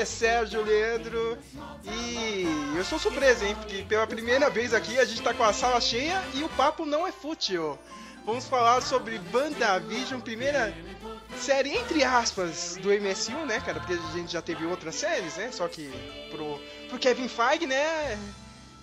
[0.00, 1.36] é Sérgio Leandro
[1.84, 3.54] e eu sou surpreso, hein?
[3.54, 6.86] Porque pela primeira vez aqui a gente tá com a sala cheia e o papo
[6.86, 7.78] não é fútil.
[8.24, 10.74] Vamos falar sobre WandaVision, primeira
[11.38, 13.80] série, entre aspas, do MSU, né, cara?
[13.80, 15.50] Porque a gente já teve outras séries, né?
[15.52, 15.90] Só que
[16.30, 18.18] pro, pro Kevin Feige, né?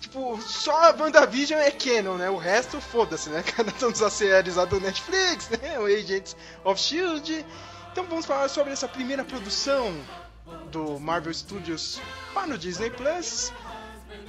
[0.00, 2.30] Tipo, só a WandaVision é canon, né?
[2.30, 3.42] O resto, foda-se, né?
[3.56, 5.80] Cada todas as séries lá do Netflix, né?
[5.80, 7.44] O Agents of S.H.I.E.L.D.
[7.90, 9.92] Então vamos falar sobre essa primeira produção
[10.68, 12.00] do Marvel Studios
[12.32, 13.52] para o Disney Plus.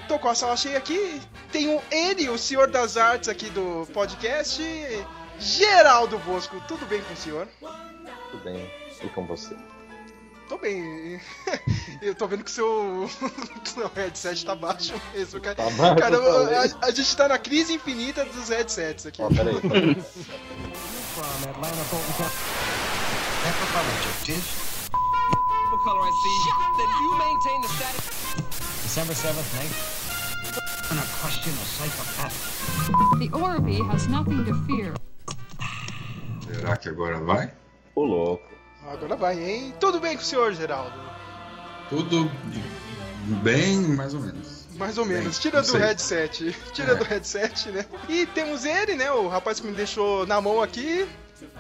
[0.08, 1.22] Tô com a sala cheia aqui.
[1.52, 4.62] Tenho ele, o senhor das artes aqui do podcast,
[5.38, 6.60] Geraldo Bosco.
[6.67, 7.48] Tudo bem com o senhor?
[8.32, 8.72] Tudo bem.
[9.04, 9.56] E com você?
[10.50, 11.22] Tô bem.
[12.02, 13.10] Eu tô vendo que o seu
[13.64, 15.56] seu headset tá baixo mesmo, cara.
[15.56, 16.56] Tá baixo, Cara, falei.
[16.56, 19.22] a, a gente tá na crise infinita dos headsets aqui.
[19.22, 19.62] Ó, peraí.
[19.62, 19.95] peraí.
[25.30, 25.39] What
[25.83, 26.38] color I see?
[26.77, 28.05] Then you maintain the status.
[28.83, 29.75] December 7th, Nate.
[30.89, 33.20] gonna question a psychopath.
[33.20, 34.93] The Orby has nothing to fear.
[36.45, 37.54] Será que agora vai?
[37.95, 38.43] Ô louco.
[38.87, 39.73] Agora vai, hein?
[39.80, 40.93] Tudo bem com o senhor, Geraldo?
[41.89, 42.30] Tudo
[43.43, 44.65] bem, mais ou menos.
[44.77, 45.23] Mais ou menos.
[45.37, 45.80] Bem, Tira do sei.
[45.80, 46.55] headset.
[46.73, 46.95] Tira É.
[46.95, 47.86] do headset, né?
[48.08, 49.11] E temos ele, né?
[49.11, 51.08] O rapaz que me deixou na mão aqui.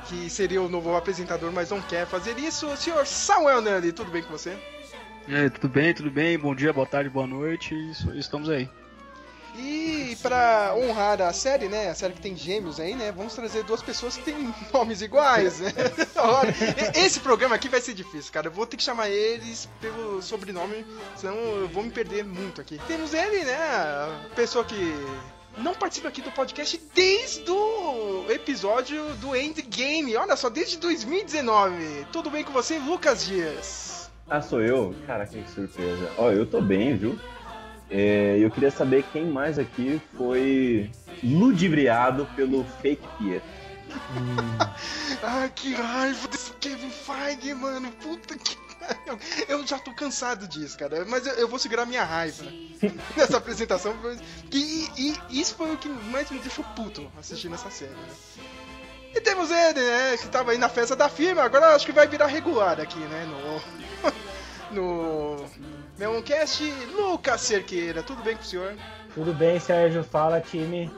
[0.07, 2.67] Que seria o novo apresentador, mas não quer fazer isso.
[2.67, 4.57] O senhor Samuel Nani, tudo bem com você?
[5.27, 6.37] Aí, tudo bem, tudo bem?
[6.37, 7.75] Bom dia, boa tarde, boa noite.
[7.91, 8.69] Isso, estamos aí.
[9.55, 11.89] E pra honrar a série, né?
[11.89, 13.11] A série que tem gêmeos aí, né?
[13.11, 15.73] Vamos trazer duas pessoas que têm nomes iguais, né?
[16.15, 16.53] Olha,
[16.95, 18.47] esse programa aqui vai ser difícil, cara.
[18.47, 20.85] Eu vou ter que chamar eles pelo sobrenome,
[21.15, 22.79] senão eu vou me perder muito aqui.
[22.87, 23.57] Temos ele, né?
[23.57, 24.75] A pessoa que
[25.59, 30.15] não participa aqui do podcast desde o episódio do Endgame.
[30.15, 32.05] Olha só, desde 2019.
[32.11, 34.09] Tudo bem com você, Lucas Dias?
[34.29, 34.95] Ah, sou eu?
[35.05, 36.11] Caraca, que surpresa.
[36.17, 37.19] Ó, eu tô bem, viu?
[37.89, 40.91] É, eu queria saber quem mais aqui foi
[41.23, 43.49] ludibriado pelo fake Pietro.
[45.23, 47.91] Ai, que raiva desse Kevin Feige, mano.
[47.93, 48.55] Puta que
[48.95, 49.19] pariu.
[49.47, 51.05] Eu já tô cansado disso, cara.
[51.05, 52.43] Mas eu, eu vou segurar minha raiva
[53.15, 53.95] nessa apresentação.
[54.51, 58.07] E, e- isso foi o que mais me deixou puto assistindo essa série, né?
[59.15, 60.17] E temos ele, né?
[60.17, 61.41] Que tava aí na festa da firma.
[61.43, 63.25] Agora acho que vai virar regular aqui, né?
[63.25, 64.11] No.
[64.71, 65.45] No.
[65.97, 66.63] Meloncast,
[66.95, 68.03] Lucas Cerqueira.
[68.03, 68.75] Tudo bem com o senhor?
[69.15, 70.03] Tudo bem, Sérgio?
[70.03, 70.91] Fala, time.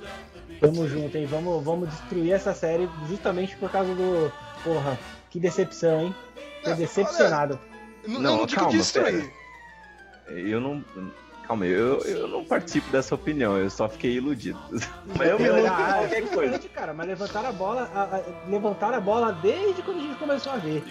[0.60, 1.26] Tamo junto, hein?
[1.26, 4.30] Vamos, vamos destruir essa série justamente por causa do.
[4.62, 6.16] Porra, que decepção, hein?
[6.64, 7.54] Tô decepcionado.
[7.54, 7.71] N-
[8.08, 9.32] Não, eu não digo calma, destruir.
[10.30, 10.84] Eu não.
[11.48, 14.58] Calma aí, eu, eu não participo dessa opinião, eu só fiquei iludido.
[15.18, 16.60] Mas eu me iludo com Ah, qualquer coisa.
[16.70, 20.54] cara, mas levantaram a bola, a- a- levantaram a bola desde quando a gente começou
[20.54, 20.84] a ver.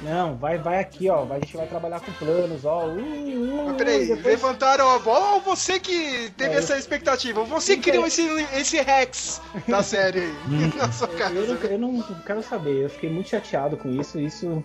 [0.00, 1.26] Não, vai, vai aqui, ó.
[1.28, 2.86] A gente vai trabalhar com planos, ó.
[2.86, 6.78] Uh, uh, Mas peraí, depois- levantaram a bola ou você que teve É, eu- essa
[6.78, 7.42] expectativa?
[7.42, 8.22] Você Então- criou esse,
[8.54, 10.32] esse Rex da série aí,
[10.78, 11.34] na sua casa.
[11.34, 14.20] Eu não, eu não quero saber, eu fiquei muito chateado com isso.
[14.20, 14.62] Isso,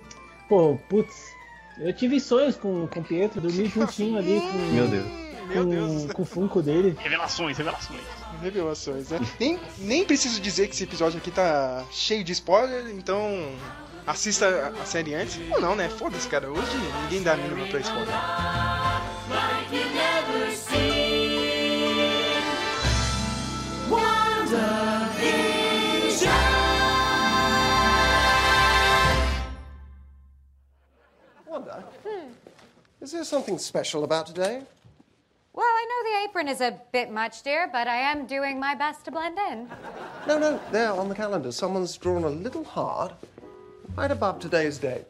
[0.47, 1.33] pô, putz,
[1.79, 5.23] eu tive sonhos com, com o Pietro, dormi juntinho ali com, Meu Deus.
[5.47, 6.96] Meu Deus, com, com o Funko dele.
[6.99, 7.99] Revelações, revelações.
[8.41, 9.20] revelações, né?
[9.40, 13.52] Nem, nem preciso dizer que esse episódio aqui tá cheio de spoiler, então
[14.08, 15.37] assista a- série antes.
[15.52, 15.90] Ou não, né?
[15.90, 16.49] Foda-se, cara.
[16.49, 18.08] Hoje ninguém dá a mínima pra spoiler.
[19.29, 19.84] Like
[31.53, 31.84] Wanda,
[33.00, 34.64] is there something special about today?
[35.53, 38.73] Well, I know the apron is a bit much, dear, but I am doing my
[38.73, 39.70] best to blend in.
[40.28, 43.14] No, no, there on the calendar, someone's drawn a little heart
[43.96, 45.05] right above today's date.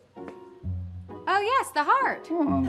[1.30, 2.28] Oh, yes, the heart.
[2.28, 2.68] Hmm.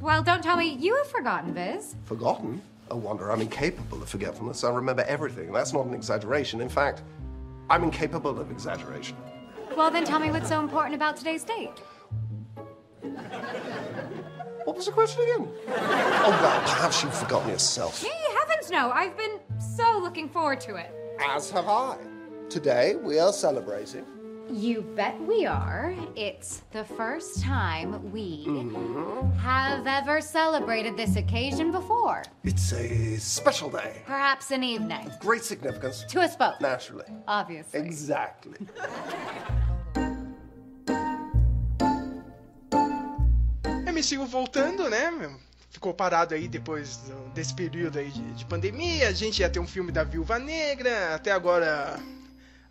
[0.00, 1.94] Well, don't tell me you have forgotten, Viz.
[2.06, 2.60] Forgotten?
[2.90, 4.64] Oh, Wanda, I'm incapable of forgetfulness.
[4.64, 5.52] I remember everything.
[5.52, 6.60] That's not an exaggeration.
[6.60, 7.02] In fact,
[7.70, 9.16] I'm incapable of exaggeration.
[9.76, 11.80] Well, then tell me what's so important about today's date.
[14.64, 15.48] What was the question again?
[15.68, 18.02] oh, well, perhaps you've forgotten yourself.
[18.02, 18.90] Me, heavens no.
[18.90, 20.92] I've been so looking forward to it.
[21.20, 21.96] As have I.
[22.50, 24.04] Today, we are celebrating
[24.50, 25.94] You bet we are.
[26.16, 29.38] It's the first time we mm-hmm.
[29.38, 32.24] have ever celebrated this occasion before.
[32.44, 34.02] It's a special day.
[34.06, 35.10] Perhaps an evening.
[35.20, 36.04] Great significance.
[36.08, 36.60] To us both.
[36.60, 37.06] Naturally.
[37.26, 37.80] Obviously.
[37.80, 38.58] Exactly.
[43.98, 45.36] MCU voltando, né?
[45.70, 46.98] Ficou parado aí depois
[47.34, 49.08] desse período aí de, de pandemia.
[49.08, 51.14] A gente ia ter um filme da Viúva Negra.
[51.14, 51.98] Até agora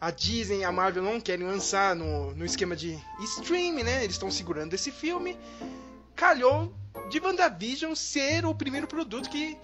[0.01, 4.03] a Disney e a Marvel não querem lançar no, no esquema de stream, né?
[4.03, 5.37] Eles estão segurando esse filme.
[6.15, 6.73] Calhou
[7.09, 9.55] de WandaVision ser o primeiro produto que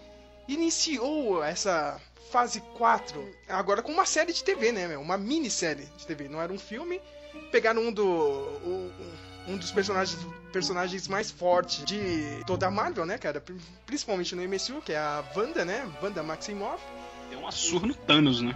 [0.48, 2.00] iniciou essa
[2.32, 3.32] fase 4.
[3.50, 4.98] Agora com uma série de TV, né?
[4.98, 6.28] Uma minissérie de TV.
[6.30, 7.02] Não era um filme.
[7.52, 8.06] Pegaram um do.
[8.06, 8.92] o-
[9.48, 10.18] um dos personagens,
[10.52, 13.42] personagens mais fortes de toda a Marvel, né, cara?
[13.42, 15.86] Pri- Principalmente no MCU, que é a Wanda, né?
[16.02, 16.82] Wanda Maximoff.
[17.30, 18.54] Deu uma surra no Thanos, né?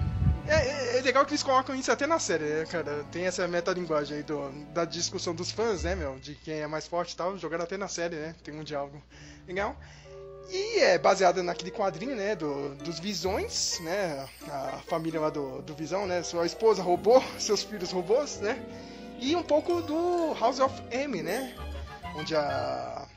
[0.48, 3.04] É, é- é legal que eles colocam isso até na série, né, cara?
[3.12, 6.18] Tem essa metalinguagem aí do, da discussão dos fãs, né, meu?
[6.20, 7.38] De quem é mais forte e tal.
[7.38, 8.36] Jogaram até na série, né?
[8.44, 9.02] Tem um diálogo
[9.46, 9.76] legal.
[10.50, 12.34] E é baseada naquele quadrinho, né?
[12.34, 14.26] Do, dos Visões, né?
[14.48, 16.24] A família lá do, do Visão, né?
[16.24, 18.58] Sua esposa roubou, seus filhos robôs, né?
[19.20, 21.56] E um pouco do House of M, né?
[22.16, 23.08] Onde a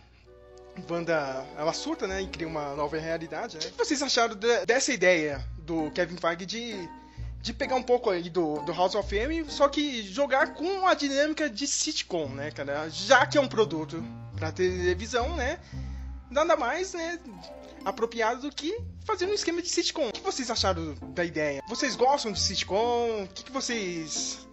[0.88, 2.22] Wanda, ela surta, né?
[2.22, 3.64] E cria uma nova realidade, né?
[3.66, 6.88] O que vocês acharam de- dessa ideia do Kevin Feige de,
[7.42, 10.94] de pegar um pouco aí do, do House of M, só que jogar com a
[10.94, 12.88] dinâmica de sitcom, né, cara?
[12.88, 14.02] Já que é um produto
[14.36, 15.58] pra televisão, né?
[16.30, 17.18] Nada mais, né?
[17.84, 20.08] Apropriado do que fazer um esquema de sitcom.
[20.08, 21.62] O que vocês acharam da ideia?
[21.68, 23.24] Vocês gostam de sitcom?
[23.24, 24.46] O que, que vocês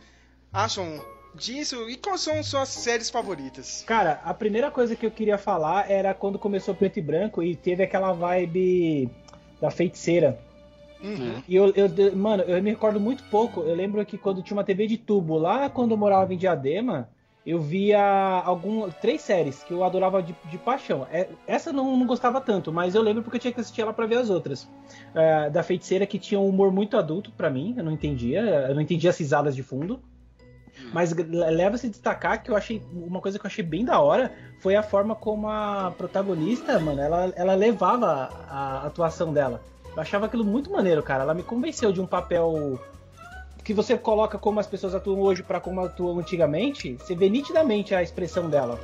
[0.52, 1.04] acham
[1.38, 1.90] disso?
[1.90, 3.84] E quais são suas séries favoritas?
[3.86, 7.56] Cara, a primeira coisa que eu queria falar era quando começou preto e branco e
[7.56, 9.10] teve aquela vibe
[9.62, 10.38] da feiticeira.
[11.02, 11.42] Uhum.
[11.48, 13.62] E eu, eu- mano, eu me recordo muito pouco.
[13.62, 17.08] Eu lembro que quando tinha uma TV de tubo lá, quando eu morava em Diadema,
[17.46, 18.02] eu via
[18.44, 21.08] algum, três séries que eu adorava de, de paixão.
[21.12, 23.82] É, essa eu não, não gostava tanto, mas eu lembro porque eu tinha que assistir
[23.82, 24.68] ela pra ver as outras.
[25.16, 28.76] É, da feiticeira que tinha um humor muito adulto pra mim, eu não entendia, eu
[28.76, 30.02] não entendia as risadas de fundo.
[30.94, 34.00] Mas le- leva-se a destacar que eu achei uma coisa que eu achei bem da
[34.00, 39.62] hora foi a forma como a protagonista, mano, ela, ela levava a atuação dela.
[39.96, 41.24] Eu achava aquilo muito maneiro, cara.
[41.24, 42.80] Ela me convenceu de um papel
[43.64, 47.94] que você coloca como as pessoas atuam hoje pra como atuam antigamente, você vê nitidamente
[47.94, 48.80] a expressão dela.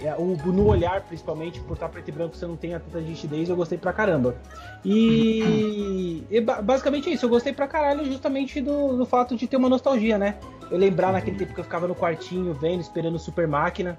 [0.00, 3.00] É, o- no olhar, principalmente, por estar preto e branco, você não tem a tanta
[3.00, 4.36] nitidez, eu gostei pra caramba.
[4.84, 9.46] E, e ba- basicamente é isso, eu gostei pra caralho justamente do, do fato de
[9.46, 10.38] ter uma nostalgia, né?
[10.70, 13.98] Eu lembrar naquele tempo que eu ficava no quartinho vendo, esperando o Super Máquina.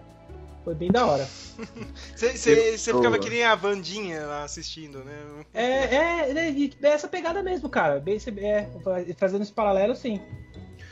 [0.64, 1.28] Foi bem da hora.
[2.16, 5.14] Você Eu- ficava que nem a Vandinha lá assistindo, né?
[5.54, 5.64] É,
[5.96, 8.00] é, é, e é essa pegada mesmo, cara.
[8.00, 8.68] Bem, é,
[9.18, 10.20] fazendo esse paralelo, sim.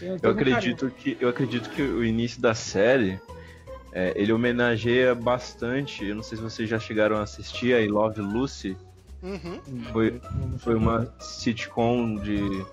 [0.01, 0.56] Eu carinho.
[0.57, 3.19] acredito que eu acredito que o início da série
[3.92, 6.06] é, ele homenageia bastante.
[6.06, 8.77] Eu não sei se vocês já chegaram a assistir a I Love Lucy.
[9.22, 9.60] Uhum.
[9.91, 10.22] Foi,
[10.60, 12.65] foi uma sitcom de,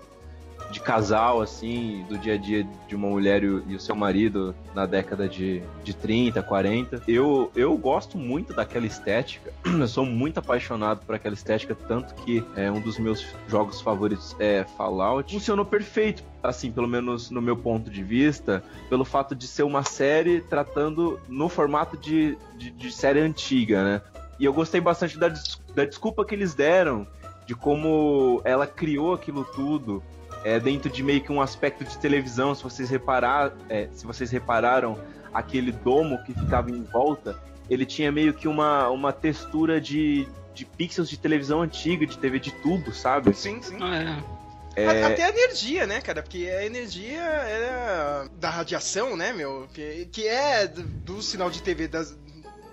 [0.71, 3.95] de casal, assim, do dia a dia de uma mulher e o, e o seu
[3.95, 7.03] marido na década de, de 30, 40.
[7.07, 9.53] Eu, eu gosto muito daquela estética.
[9.65, 14.35] Eu sou muito apaixonado por aquela estética, tanto que é um dos meus jogos favoritos
[14.39, 15.31] é Fallout.
[15.33, 19.83] Funcionou perfeito, assim, pelo menos no meu ponto de vista, pelo fato de ser uma
[19.83, 24.01] série tratando no formato de, de, de série antiga, né?
[24.39, 25.29] E eu gostei bastante da,
[25.73, 27.07] da desculpa que eles deram
[27.45, 30.03] de como ela criou aquilo tudo
[30.45, 32.53] é, dentro de meio que um aspecto de televisão.
[32.53, 34.97] Se vocês reparar, é, se vocês repararam
[35.33, 37.37] aquele domo que ficava em volta,
[37.67, 42.39] ele tinha meio que uma, uma textura de, de pixels de televisão antiga, de TV
[42.39, 43.33] de tubo, sabe?
[43.33, 43.77] Sim, sim.
[43.81, 44.35] Ah, é.
[44.77, 46.21] É, A- Até a energia, né, cara?
[46.21, 49.67] Porque a energia era da radiação, né, meu?
[49.73, 52.15] Que, que é do, do sinal de TV das.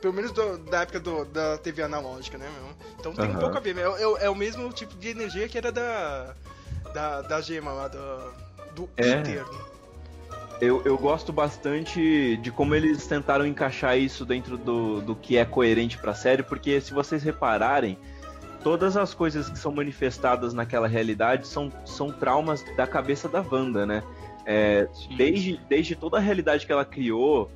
[0.01, 2.75] Pelo menos do- da época do- da TV analógica, né, meu?
[2.99, 3.41] Então tem um Aham.
[3.41, 3.79] pouco a ver.
[3.79, 6.35] É, é- é o mesmo tipo de energia que era da.
[6.93, 7.99] Da, da gema lá, do,
[8.75, 9.13] do É.
[9.13, 9.45] Ether.
[10.61, 15.45] eu, eu gosto bastante de como eles tentaram encaixar isso dentro do, do que é
[15.45, 17.99] coerente pra série, porque se vocês repararem,
[18.63, 23.85] todas as coisas que são manifestadas naquela realidade são, são traumas da cabeça da Wanda,
[23.85, 24.03] né?
[24.45, 27.51] É, desde, desde toda a realidade que ela criou,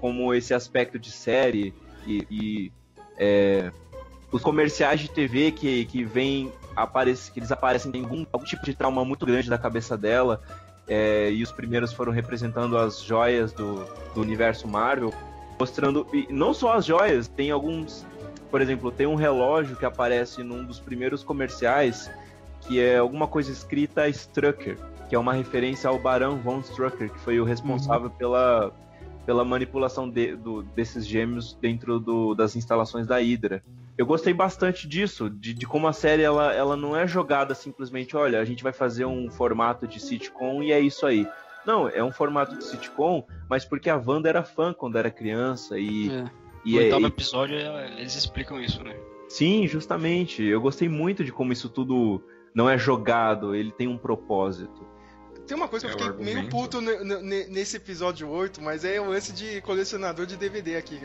[0.00, 1.72] como esse aspecto de série
[2.06, 2.72] e, e,
[3.16, 3.70] é,
[4.32, 8.64] os comerciais de TV que, que vem aparece, que eles aparecem tem algum, algum tipo
[8.64, 10.40] de trauma muito grande da cabeça dela.
[10.88, 15.14] é, e os primeiros foram representando as joias do, do universo Marvel,
[15.58, 18.04] mostrando e não só as joias, tem alguns,
[18.50, 22.10] por exemplo, tem um relógio que aparece num dos primeiros comerciais
[22.62, 24.76] que é alguma coisa escrita Strucker,
[25.08, 28.72] que é uma referência ao Barão von Strucker, que foi o responsável pela,
[29.24, 33.62] pela manipulação de- do- desses gêmeos dentro do- das instalações da Hydra.
[33.96, 38.16] Eu gostei bastante disso, de, de como a série ela, ela não é jogada simplesmente,
[38.16, 41.26] olha, a gente vai fazer um formato de sitcom e é isso aí.
[41.66, 45.78] Não, é um formato de sitcom, mas porque a Wanda era fã quando era criança
[45.78, 46.24] e É.
[46.64, 48.96] E no é- oitavo e- episódio é- eles explicam isso, né?
[49.28, 50.42] Sim, justamente.
[50.42, 52.22] Eu gostei muito de como isso tudo
[52.54, 54.86] não é jogado, ele tem um propósito.
[55.46, 58.84] Tem uma coisa que eu É, fiquei meio puto ne- ne- nesse episódio 8, mas
[58.84, 61.00] é o lance de colecionador de DVD aqui.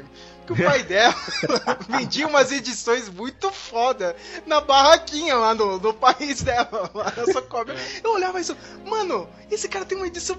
[0.46, 1.16] Porque o pai dela
[1.90, 4.16] vendia umas edições muito foda
[4.46, 7.76] na barraquinha lá no, no país dela, lá na Socobre.
[8.04, 10.38] Eu olhava isso, mano, esse cara tem uma edição.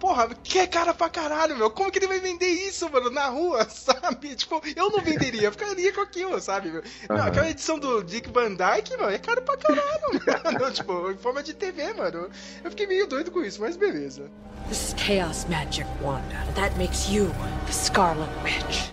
[0.00, 1.70] Porra, que é cara pra caralho, meu.
[1.70, 4.34] Como que ele vai vender isso, mano, na rua, sabe?
[4.34, 6.70] Tipo, eu não venderia, eu ficaria com aquilo, sabe?
[6.70, 6.82] Meu?
[7.08, 10.20] Não, aquela edição do Dick Van Dyke, mano, é caro pra caralho,
[10.58, 10.72] mano.
[10.72, 12.30] tipo, em forma de TV, mano.
[12.64, 14.30] Eu fiquei meio doido com isso, mas beleza.
[14.68, 16.36] This is chaos magic, Wanda.
[16.48, 17.30] and That makes you
[17.66, 18.90] the Scarlet Witch.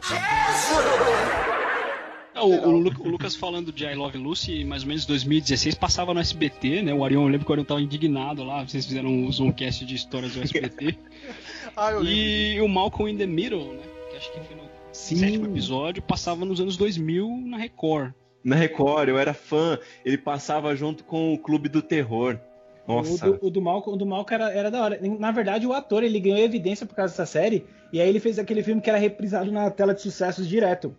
[2.42, 6.14] O, o Lu- o Lucas falando de I Love Lucy, mais ou menos 2016, passava
[6.14, 6.94] no SBT, né?
[6.94, 9.96] O Arion, eu lembro que o Arion tava indignado lá, vocês fizeram um zoomcast de
[9.96, 10.98] histórias do SBT.
[11.76, 13.84] ah, eu e o Malcolm in the Middle, né?
[14.12, 18.14] Que acho que foi no sétimo episódio, passava nos anos 2000 na Record.
[18.44, 19.78] Na Record, eu era fã.
[20.06, 22.40] Ele passava junto com o Clube do Terror.
[22.88, 23.28] Nossa.
[23.28, 25.00] O do, o do Malcolm, o do Malcolm era, era da hora.
[25.20, 27.66] Na verdade, o ator ele ganhou evidência por causa dessa série.
[27.92, 30.96] E aí ele fez aquele filme que era reprisado na tela de sucessos direto.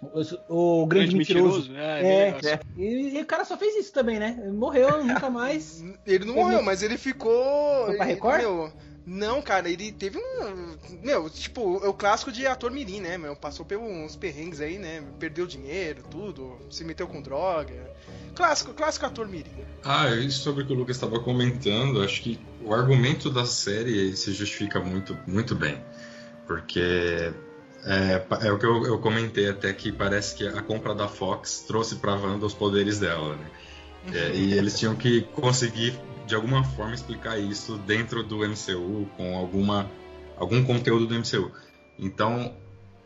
[0.00, 1.70] O, o Grande, Grande Mentiroso.
[1.70, 2.60] Mentiroso, é, bem legal.
[2.76, 4.38] E, e o cara só fez isso também, né?
[4.40, 5.84] Ele morreu, nunca mais.
[6.06, 7.86] Ele não morreu, mas ele ficou.
[7.86, 8.40] Foi pra ele- Record?
[8.40, 8.72] Meu,
[9.04, 10.76] não, cara, ele teve um.
[11.02, 13.34] Meu, tipo, é o clássico de ator mirim, né, meu?
[13.34, 15.02] Passou por uns perrengues aí, né?
[15.18, 17.90] Perdeu dinheiro, tudo, se meteu com droga.
[18.36, 19.50] Clássico, clássico ator mirim.
[19.82, 24.14] Ah, isso sobre o que o Lucas estava comentando, acho que o argumento da série
[24.16, 25.82] se justifica muito, muito bem.
[26.46, 27.32] Porque
[27.84, 31.64] é, é o que eu, eu comentei até que parece que a compra da Fox
[31.66, 33.46] trouxe pra Wanda os poderes dela, né?
[34.12, 39.36] É, e eles tinham que conseguir, de alguma forma, explicar isso dentro do MCU, com
[39.36, 39.90] alguma,
[40.36, 41.50] algum conteúdo do MCU.
[41.98, 42.54] Então,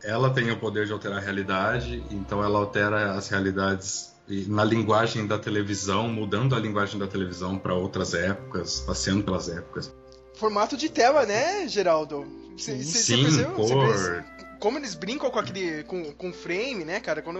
[0.03, 4.13] ela tem o poder de alterar a realidade, então ela altera as realidades
[4.47, 9.93] na linguagem da televisão, mudando a linguagem da televisão para outras épocas, passeando pelas épocas.
[10.35, 12.25] Formato de tela, né, Geraldo?
[12.57, 13.67] Cê, cê- cê Sim, percebeu?
[13.67, 14.25] Cê cor.
[14.63, 15.83] Como eles brincam com aquele.
[15.83, 17.21] com, com frame, né, cara?
[17.21, 17.37] Quando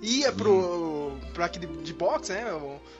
[0.00, 1.16] ia pro.
[1.32, 2.44] pra aquele de box, né?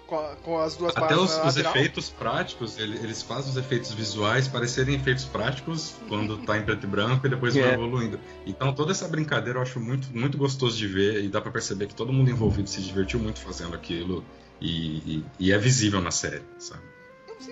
[0.09, 3.93] Com, a- com as duas Até os, os efeitos práticos, ele- eles fazem os efeitos
[3.93, 7.75] visuais parecerem efeitos práticos quando tá em preto e branco e depois vai É.
[7.75, 8.19] evoluindo.
[8.45, 11.87] Então toda essa brincadeira eu acho muito, muito gostoso de ver e dá pra perceber
[11.87, 14.25] que todo mundo envolvido se divertiu muito fazendo aquilo
[14.61, 16.83] e, e- e é visível na série, sabe?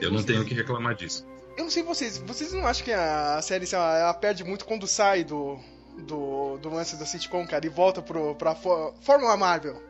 [0.01, 1.25] Eu não tenho o que reclamar disso.
[1.57, 4.87] Eu não sei vocês, vocês não acham que a série lá, ela perde muito quando
[4.87, 5.59] sai do,
[6.07, 9.81] do, do lance da sitcom, cara, e volta pro, pra fó- Fórmula Marvel?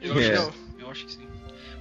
[0.00, 0.34] Eu, É.
[0.36, 1.28] acho, que- eu acho que sim.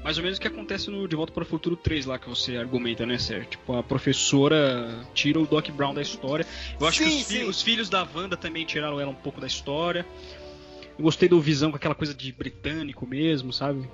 [0.04, 2.30] Mais ou menos o que acontece no De Volta para o Futuro 3 lá que
[2.30, 3.50] você argumenta, né, Sérgio?
[3.50, 6.46] Tipo, a professora tira o Doc Brown da história.
[6.80, 9.42] Eu acho Sim, que os, fi- os filhos da Wanda também tiraram ela um pouco
[9.42, 10.06] da história.
[10.98, 13.90] Eu gostei do Visão com aquela coisa de britânico mesmo, sabe?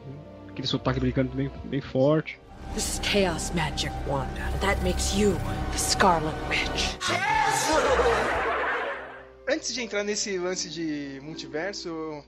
[0.50, 2.38] Aquele sotaque britânico bem, bem forte.
[2.76, 4.42] This is chaos magic, Wanda.
[4.54, 5.34] and That makes you
[5.72, 6.98] the Scarlet Witch.
[9.54, 12.24] Antes de entrar nesse lance de multiverso,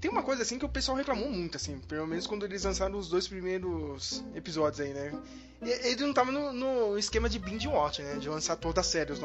[0.00, 2.98] tem uma coisa assim que o pessoal reclamou muito, assim, pelo menos quando eles lançaram
[2.98, 5.12] os dois primeiros episódios aí, né?
[5.60, 8.14] Ele não tava no, no esquema de binge watch, né?
[8.14, 9.20] De lançar toda a série, os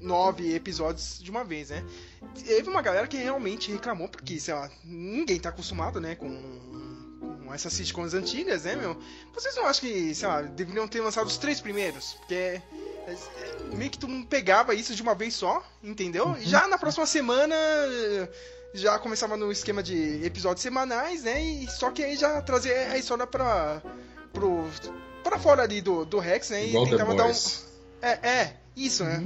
[0.00, 1.84] nove episódios de uma vez, né?
[2.44, 6.26] Teve uma galera que realmente reclamou, porque, sei lá, ninguém tá acostumado, né, com,
[7.50, 8.96] com essas sitcoms antigas, né, meu?
[9.34, 12.12] Vocês não acham que, sei lá, deveriam ter lançado os três primeiros?
[12.14, 12.62] Porque é-
[13.08, 16.36] é- meio que todo mundo pegava isso de uma vez só, entendeu?
[16.38, 17.56] E já na próxima semana
[18.72, 21.42] já começava no esquema de episódios semanais, né?
[21.42, 23.82] E só que aí já trazia a história pra.
[24.32, 24.64] pro.
[25.24, 26.66] pra fora ali do, do Rex, né?
[26.66, 27.34] Igual e The tentava dar um.
[28.00, 29.24] É, é, isso, né?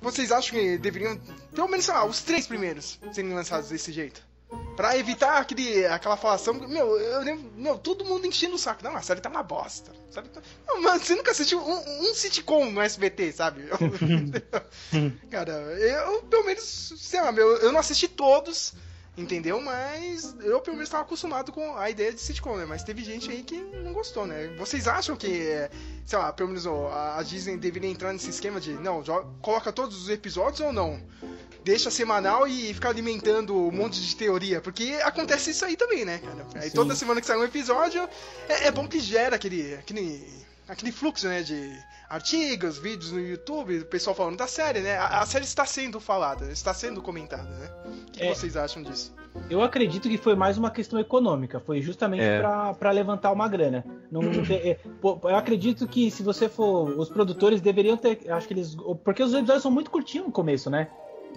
[0.00, 1.20] Vocês acham que deveriam,
[1.54, 4.26] pelo menos, sei lá, os três primeiros serem lançados desse jeito?
[4.76, 6.54] Pra evitar aquele, aquela falação.
[6.54, 7.50] Meu, eu lembro.
[7.56, 8.82] Meu, todo mundo enchendo o saco.
[8.82, 9.92] Não, a série tá uma bosta.
[10.14, 10.22] Tá...
[10.66, 13.64] Não, mano, você nunca assistiu um, um sitcom no SBT, sabe?
[15.30, 18.72] Cara, eu, pelo menos, sei lá, meu, eu não assisti todos,
[19.16, 19.60] entendeu?
[19.60, 22.64] Mas eu, pelo menos, tava acostumado com a ideia de sitcom, né?
[22.64, 24.54] Mas teve gente aí que não gostou, né?
[24.56, 25.68] Vocês acham que,
[26.06, 29.02] sei lá, pelo menos a Disney deveria entrar nesse esquema de, não,
[29.42, 31.02] coloca todos os episódios ou não?
[31.64, 36.18] Deixa semanal e fica alimentando um monte de teoria, porque acontece isso aí também, né,
[36.18, 36.46] cara?
[36.54, 36.76] Aí Sim.
[36.76, 38.08] toda semana que sai um episódio,
[38.48, 40.26] é, é bom que gera aquele, aquele,
[40.68, 41.70] aquele fluxo, né, de
[42.08, 44.96] artigos, vídeos no YouTube, o pessoal falando da série, né?
[44.96, 47.70] A, a série está sendo falada, está sendo comentada, né?
[47.84, 48.34] O que, que É.
[48.34, 49.14] vocês acham disso?
[49.50, 52.40] Eu acredito que foi mais uma questão econômica, foi justamente É.
[52.40, 53.84] pra para levantar uma grana.
[54.10, 58.48] Não, não é, pô, eu acredito que se você for, os produtores deveriam ter, acho
[58.48, 58.74] que eles,
[59.04, 60.88] porque os episódios são muito curtinhos no começo, né?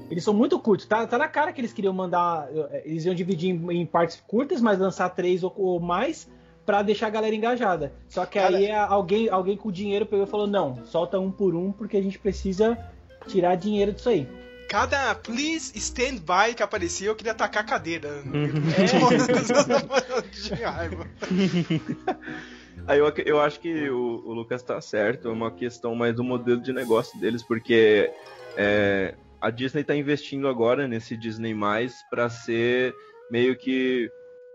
[0.10, 0.86] Eles são muito curtos.
[0.86, 2.48] Tá, tá na cara que eles queriam mandar.
[2.84, 6.28] Eles iam dividir em, em partes curtas, mas lançar três ou, ou mais
[6.66, 7.94] para deixar a galera engajada.
[8.08, 11.32] Só que Cara- aí é alguém, alguém com dinheiro pegou e falou: não, solta um
[11.32, 12.78] por um, porque a gente precisa
[13.28, 14.28] tirar dinheiro disso aí.
[14.70, 18.10] Cada please stand by que aparecia, eu queria atacar a cadeira.
[20.32, 21.06] De raiva.
[22.88, 26.24] Aí eu, eu acho que o, o Lucas tá certo, é uma questão mais do
[26.24, 28.12] modelo de negócio deles, porque
[28.58, 31.56] é, a Disney tá investindo agora nesse Disney
[32.10, 32.94] para ser
[33.30, 34.10] meio que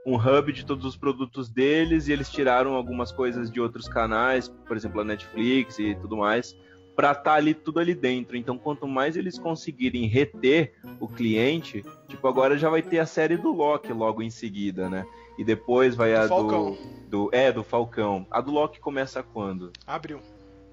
[0.07, 4.49] um hub de todos os produtos deles e eles tiraram algumas coisas de outros canais,
[4.49, 6.57] por exemplo, a Netflix e tudo mais,
[6.95, 8.37] para estar ali tudo ali dentro.
[8.37, 13.37] Então, quanto mais eles conseguirem reter o cliente, tipo agora já vai ter a série
[13.37, 15.05] do Loki logo em seguida, né?
[15.37, 16.79] E depois vai a Falcão.
[17.11, 18.25] do, do é do Falcão.
[18.31, 19.73] A do Loki começa quando?
[19.85, 20.21] Abril.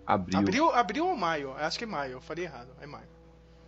[0.05, 0.39] Abril.
[0.39, 1.53] Abril, abril ou maio?
[1.53, 2.70] Acho que é maio, eu falei errado.
[2.79, 3.12] É maio.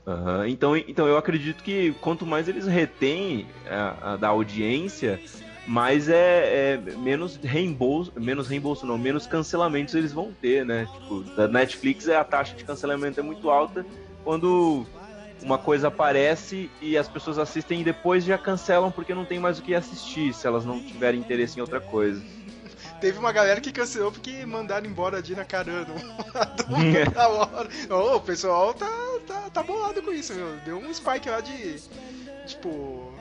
[0.07, 5.19] Aham, Então, então eu acredito que quanto mais eles retêm a, a da audiência,
[5.65, 10.85] mais é, é menos reembolso, menos reembolso não, menos cancelamentos eles vão ter, né?
[10.85, 13.85] Tipo, da Netflix é a taxa de cancelamento é muito alta
[14.23, 14.85] quando
[15.41, 19.57] uma coisa aparece e as pessoas assistem e depois já cancelam porque não tem mais
[19.59, 22.23] o que assistir, se elas não tiverem interesse em outra coisa.
[23.05, 25.93] Teve uma galera que cancelou porque mandaram embora a Dina Carano.
[27.13, 27.69] da hora.
[27.87, 28.89] Ô, o pessoal tá,
[29.27, 30.55] tá, tá bolado com isso, meu.
[30.65, 31.79] Deu um spike lá de.
[32.47, 33.13] Tipo.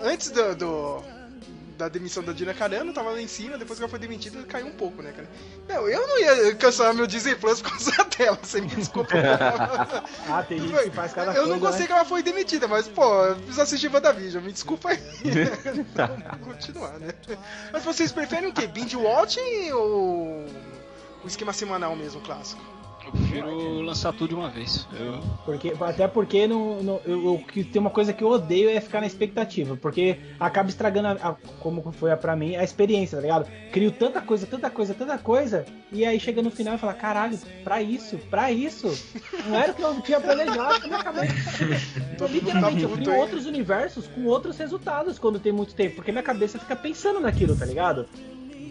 [0.00, 0.54] Antes do.
[0.54, 1.21] do-
[1.76, 4.66] da demissão da Dina Carano, tava lá em cima, depois que ela foi demitida, caiu
[4.66, 5.28] um pouco, né, cara?
[5.68, 9.14] Não, eu não ia cancelar meu Disney Plus por causa dela, você me desculpa.
[10.28, 11.86] Ah, tem gente que faz cada eu não gostei né?
[11.86, 14.98] que ela foi demitida, mas, pô, eu preciso assistir WandaVision, me desculpa aí.
[15.94, 17.12] Vamos continuar, né?
[17.72, 18.66] Mas vocês preferem o quê?
[18.66, 20.46] Binge watching ou
[21.24, 22.62] o esquema semanal mesmo, clássico?
[23.04, 24.86] Eu prefiro lançar tudo de uma vez.
[24.98, 25.20] Eu...
[25.44, 29.06] Porque, até porque não, eu, eu- tem uma coisa que eu odeio é ficar na
[29.06, 29.76] expectativa.
[29.76, 33.46] Porque acaba estragando, a, a- como foi a- pra mim, a experiência, tá ligado?
[33.72, 35.64] Crio tanta coisa, tanta coisa, tanta coisa.
[35.90, 38.86] E aí chega no final e fala: caralho, pra isso, pra isso.
[39.46, 41.34] Não era o que eu tinha planejado minha cabeça.
[42.14, 45.96] Então, literalmente, eu crio outros universos com outros resultados quando tem muito tempo.
[45.96, 48.06] Porque minha cabeça fica pensando naquilo, tá ligado?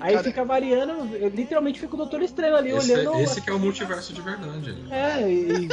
[0.02, 3.20] Aí Cara- fica variando, eu literalmente fico o Doutor Estranho ali Esse, olhando.
[3.22, 4.76] esse que é o multiverso de verdade.
[4.90, 5.70] É, e, e-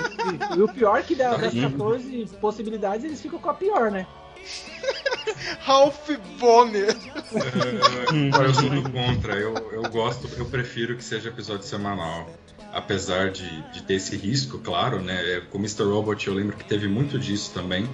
[0.58, 1.70] e o pior que da- das Uhum.
[1.70, 4.06] 14 possibilidades, eles ficam com a pior, né?
[5.60, 6.88] Ralph Bonner.
[7.34, 9.34] É, Olha, eu sou do contra.
[9.34, 12.28] Eu, eu gosto, eu prefiro que seja episódio semanal.
[12.72, 15.42] Apesar de, de ter esse risco, claro, né?
[15.50, 15.84] Com Mr.
[15.84, 17.88] Robot eu lembro que teve muito disso também.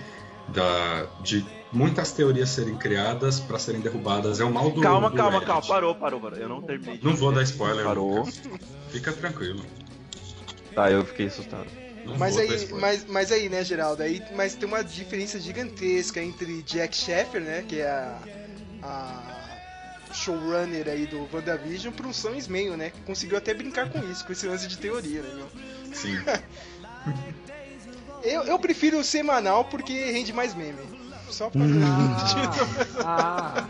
[0.48, 1.44] Da, de
[1.74, 4.40] muitas teorias serem criadas para serem derrubadas.
[4.40, 4.80] É o mal do.
[4.80, 5.46] calma, do calma, Reddit.
[5.46, 6.38] calma, parou, parou, parou.
[6.38, 7.00] Eu não terminei.
[7.02, 8.20] Não vou dar spoiler, Parou.
[8.20, 8.40] Lucas.
[8.90, 9.64] Fica tranquilo.
[10.74, 11.66] Tá, eu fiquei assustado.
[12.04, 14.02] Não Mas aí, mas, mas aí, né, Geraldo?
[14.02, 18.18] Aí, mas tem uma diferença gigantesca entre Jack Sheffer, né, que é a,
[18.82, 24.24] a showrunner aí do WandaVision, pro Sam Ismail, né, que conseguiu até brincar com isso,
[24.26, 25.48] com esse lance de teoria, né, meu?
[25.94, 26.18] Sim.
[28.22, 30.78] Eu, eu prefiro o semanal porque rende mais meme.
[31.34, 31.60] Só pra...
[33.04, 33.66] Ah.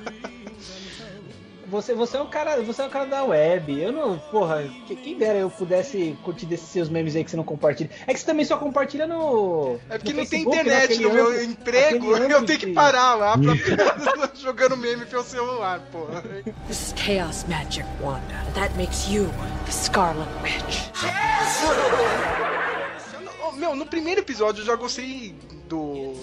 [1.66, 3.80] Você, você é um cara, você é um cara da web.
[3.80, 7.36] Eu não, porra, que- quem dera eu pudesse curtir desses seus memes aí que você
[7.38, 7.90] não compartilha.
[8.06, 11.10] É que você também só compartilha no É porque no não tem Facebook, internet no
[11.12, 16.22] meu âmbito- emprego, eu tenho que parar lá pra ficar jogando meme pelo celular, porra.
[16.68, 18.44] This is chaos magic, Wanda.
[18.54, 19.26] That makes you
[19.64, 20.90] the Scarlet Witch.
[23.42, 25.34] Oh, Meu, no primeiro episódio eu já gostei
[25.68, 26.14] do.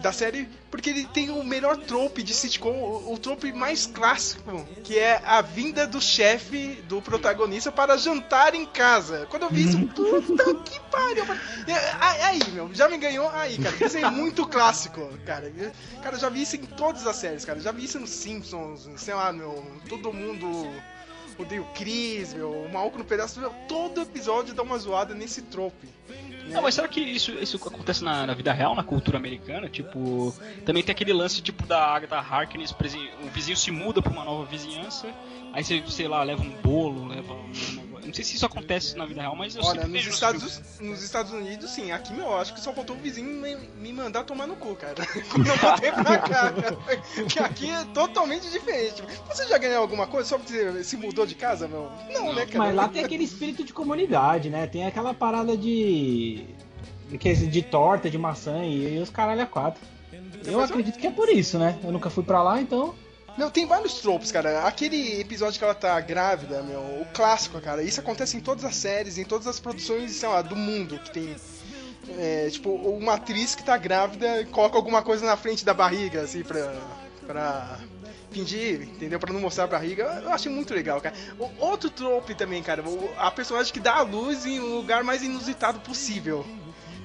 [0.00, 4.64] Da série, porque ele tem o melhor trope de sitcom, o, o trope mais clássico,
[4.84, 9.26] que é a vinda do chefe do protagonista para jantar em casa.
[9.28, 11.24] Quando eu vi isso, puta que pariu!
[12.00, 13.74] Aí, meu, já me ganhou aí, cara.
[13.84, 15.52] Isso é muito clássico, cara.
[16.02, 17.58] Cara, eu já vi isso em todas as séries, cara.
[17.58, 20.46] Já vi isso nos Simpsons, sei lá, meu, todo mundo
[21.38, 25.42] odeia o Chris, meu, o maluco no pedaço, meu, todo episódio dá uma zoada nesse
[25.42, 25.88] trope.
[26.50, 29.68] Não, mas será que isso, isso acontece na, na vida real, na cultura americana?
[29.68, 30.34] Tipo,
[30.64, 32.74] também tem aquele lance tipo da Agatha Harkness,
[33.22, 35.08] o vizinho se muda pra uma nova vizinhança,
[35.52, 37.87] aí você, sei lá, leva um bolo, leva um.
[38.08, 40.80] Não sei se isso acontece na vida real, mas eu Olha, nos nos Estados, filmes.
[40.80, 41.92] nos Estados Unidos, sim.
[41.92, 44.94] Aqui, meu, acho que só faltou o vizinho me, me mandar tomar no cu, cara.
[45.30, 46.78] Quando eu voltei pra cá, cara.
[47.28, 49.02] Que aqui é totalmente diferente.
[49.28, 51.92] Você já ganhou alguma coisa só porque você se mudou de casa, meu?
[52.10, 52.58] Não, né, cara?
[52.58, 54.66] Mas lá tem aquele espírito de comunidade, né?
[54.66, 56.46] Tem aquela parada de.
[57.20, 59.82] que é de torta, de maçã e, e os caralho a quatro.
[60.46, 61.78] Eu acredito que é por isso, né?
[61.84, 62.94] Eu nunca fui pra lá, então.
[63.38, 64.66] Não, tem vários tropos, cara.
[64.66, 67.84] Aquele episódio que ela tá grávida, meu, o clássico, cara.
[67.84, 71.12] Isso acontece em todas as séries, em todas as produções, sei lá, do mundo que
[71.12, 71.36] tem
[72.18, 76.42] é, tipo, uma atriz que tá grávida coloca alguma coisa na frente da barriga, assim,
[76.42, 76.74] pra.
[77.26, 77.78] pra
[78.30, 79.18] fingir, entendeu?
[79.18, 80.20] Pra não mostrar a barriga.
[80.22, 81.14] Eu achei muito legal, cara.
[81.38, 82.82] O, outro trope também, cara.
[83.16, 86.44] a personagem que dá a luz em um lugar mais inusitado possível.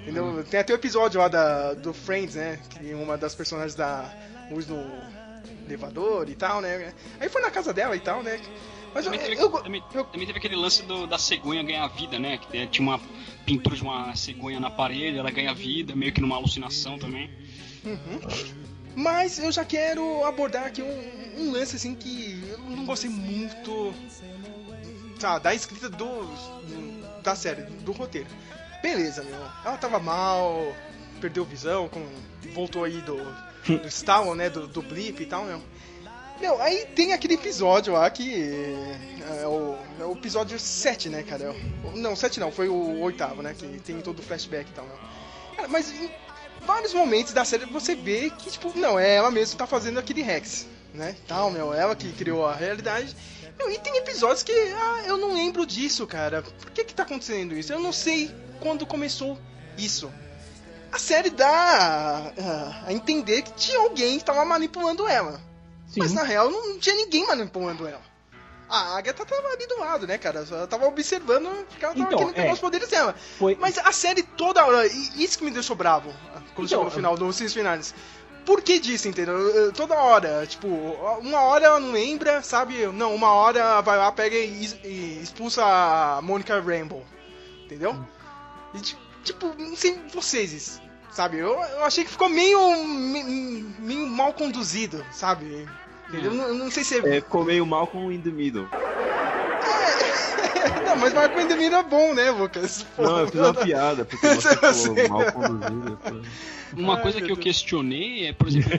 [0.02, 0.44] Entendeu?
[0.44, 2.60] Tem até o episódio lá da, do Friends, né?
[2.70, 4.12] Que uma das personagens dá
[4.52, 4.84] luz no
[5.74, 6.94] elevador e tal, né?
[7.20, 8.40] Aí foi na casa dela e tal, né?
[8.94, 12.20] Mas eu, Também teve, eu, também- também teve aquele lance do- da cegonha ganhar vida,
[12.20, 12.38] né?
[12.38, 13.00] Que tinha uma
[13.46, 17.30] pintura de uma cegonha na parede, ela ganha vida, meio que numa alucinação também.
[17.84, 18.20] Uhum.
[18.96, 23.92] Mas eu já quero abordar aqui um, um lance assim que eu não gostei muito
[25.20, 28.28] tá, da escrita do, do- da série, do, do roteiro.
[28.84, 29.40] Beleza, meu.
[29.66, 30.76] Ela tava mal,
[31.20, 32.06] perdeu visão, com,
[32.54, 33.18] voltou aí do,
[33.68, 34.50] do Stallone, né?
[34.50, 35.62] Do, do Blip e tal, meu.
[36.40, 38.34] Meu, aí tem aquele episódio lá que
[39.42, 41.56] é o, é o episódio 7, né, cara?
[41.96, 43.56] Não, 7 não, foi o oitavo, né?
[43.58, 44.96] Que tem todo o flashback e tal, né?
[45.56, 46.10] Cara, mas em
[46.66, 50.00] vários momentos da série você vê que, tipo, não, é ela mesma que tá fazendo
[50.00, 51.16] aquele Rex, né?
[51.28, 53.16] Tal, meu, ela que criou a realidade.
[53.58, 56.42] Meu, e tem episódios que, ah, eu não lembro disso, cara.
[56.42, 57.72] Por que que tá acontecendo isso?
[57.72, 59.38] Eu não sei quando começou
[59.78, 60.12] isso.
[60.94, 65.42] A série dá ah, a entender que tinha alguém que tava manipulando ela.
[65.98, 68.02] Mas na real não tinha ninguém manipulando ela.
[68.70, 70.46] A Agatha tava ali do lado, né, cara?
[70.50, 72.54] Ela tava observando porque ela tava Então, querendo pegar é.
[72.54, 73.14] os poderes dela.
[73.38, 76.86] Foi- Mas a série toda hora, e isso que me deixou bravo quando Então, chegou
[76.86, 77.94] no final dos seis finais.
[78.46, 79.38] Por que disso, entendeu?
[79.38, 82.88] Eu- Toda hora, tipo, uma hora ela não lembra, sabe?
[82.88, 87.04] Não, uma hora ela vai lá, pega e, e expulsa a Monica Rambeau,
[87.66, 87.96] entendeu?
[88.74, 90.82] E, ti- tipo, não sei vocês,
[91.14, 91.38] sabe?
[91.38, 95.68] Eu, eu achei que ficou meio, me- meio mal conduzido, sabe?
[96.10, 96.34] Entendeu?
[96.34, 98.68] Não, não sei se É, ficou meio mal com o In The Middle.
[100.86, 102.86] Não, mas Marco Endemir é bom, né, Lucas?
[102.96, 105.08] Pô, Não, eu fiz uma piada, porque você sei.
[105.08, 105.98] mal conduzido.
[106.04, 106.16] pô.
[106.80, 108.70] Uma Ai, coisa que eu questionei é, por exemplo,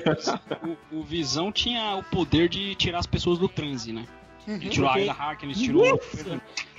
[0.93, 4.05] o, o Visão tinha o poder de tirar as pessoas do transe, né?
[4.47, 5.03] Ele tirou a Ok.
[5.03, 6.01] Aida Harkness, tirou.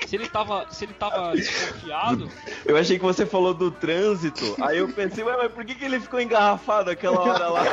[0.05, 2.29] Se ele tava, se ele tava desconfiado,
[2.63, 5.83] Eu achei que você falou do trânsito, aí eu pensei, ué, mas por que, que
[5.83, 7.63] ele ficou engarrafado aquela hora lá?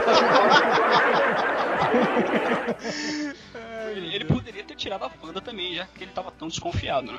[3.90, 7.18] ele, ele poderia ter tirado a Wanda também, já que ele tava tão desconfiado, né?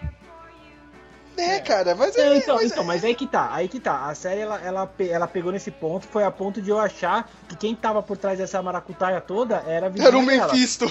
[1.38, 2.38] É, cara, mas Não, é.
[2.38, 4.06] então, mas então, mas aí que tá, aí que tá.
[4.06, 7.56] A série ela, ela, ela pegou nesse ponto, foi a ponto de eu achar que
[7.56, 10.48] quem tava por trás dessa maracutaia toda era a vizinha Era o dela.
[10.48, 10.86] Mephisto.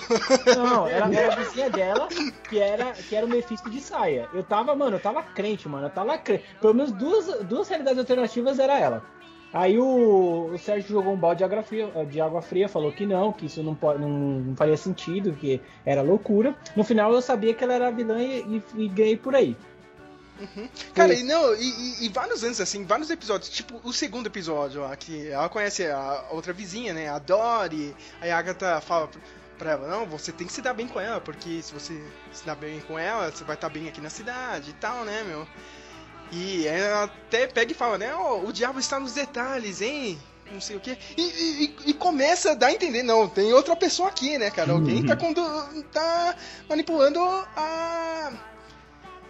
[0.56, 2.08] Não, era, era a vizinha dela,
[2.48, 4.28] que era, que era o Mephisto de saia.
[4.34, 5.86] Eu tava, mano, eu tava crente, mano.
[5.86, 6.44] Eu tava crente.
[6.60, 9.02] Pelo menos duas, duas realidades alternativas era ela.
[9.52, 13.04] Aí o, o Sérgio jogou um balde de água, fria, de água fria, falou que
[13.04, 16.54] não, que isso não, pode, não, não faria sentido, que era loucura.
[16.74, 19.54] No final eu sabia que ela era vilã e, e, e ganhei por aí.
[20.94, 24.82] Cara, e não, e, e- e vários anos assim, vários episódios, tipo o segundo episódio,
[24.82, 29.08] ó, que ela conhece a outra vizinha, né, a Dory, aí a Agatha fala
[29.58, 32.44] pra- ela, não, você tem que se dar bem com ela, porque se você se
[32.44, 35.46] dar bem com ela, você vai estar bem aqui na cidade e tal, né, meu.
[36.32, 40.18] E ela até pega e fala, né, ó, o diabo está nos detalhes, hein?
[40.50, 40.98] Não sei o que.
[41.16, 44.72] E, e- começa a dar a entender, não, tem outra pessoa aqui, né, cara?
[44.72, 46.34] Alguém tá, condu- tá
[46.68, 47.20] manipulando
[47.56, 48.32] a.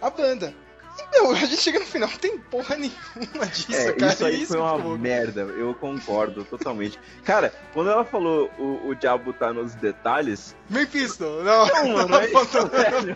[0.01, 0.53] a banda.
[0.99, 4.13] E, meu, a gente chega no final, não tem porra nenhuma disso, É, cara.
[4.13, 6.99] isso aí que foi uma merda, eu concordo totalmente.
[7.23, 10.55] Cara, quando ela falou o, o diabo tá nos detalhes.
[10.69, 11.65] Mephisto, não.
[11.67, 13.15] Não, mano, é isso, velho.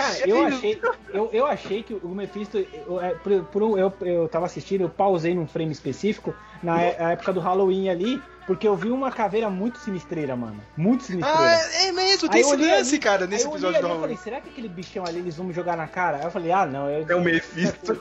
[0.00, 0.80] Cara, eu achei,
[1.12, 3.10] eu, eu achei que o Mephisto, eu, é,
[3.52, 7.40] por, um- eu, eu tava assistindo, eu pausei num frame específico, na é- época do
[7.40, 10.60] Halloween ali, porque eu vi uma caveira muito sinistreira, mano.
[10.76, 11.40] Muito sinistreira.
[11.40, 14.00] Ah, é mesmo, tem eu esse lance, cara, nesse eu episódio do e Halloween.
[14.00, 16.16] falei, será que aquele bichão ali eles vão me jogar na cara?
[16.18, 16.88] Aí eu falei, ah, não.
[16.90, 18.00] Eu, É o Mephisto.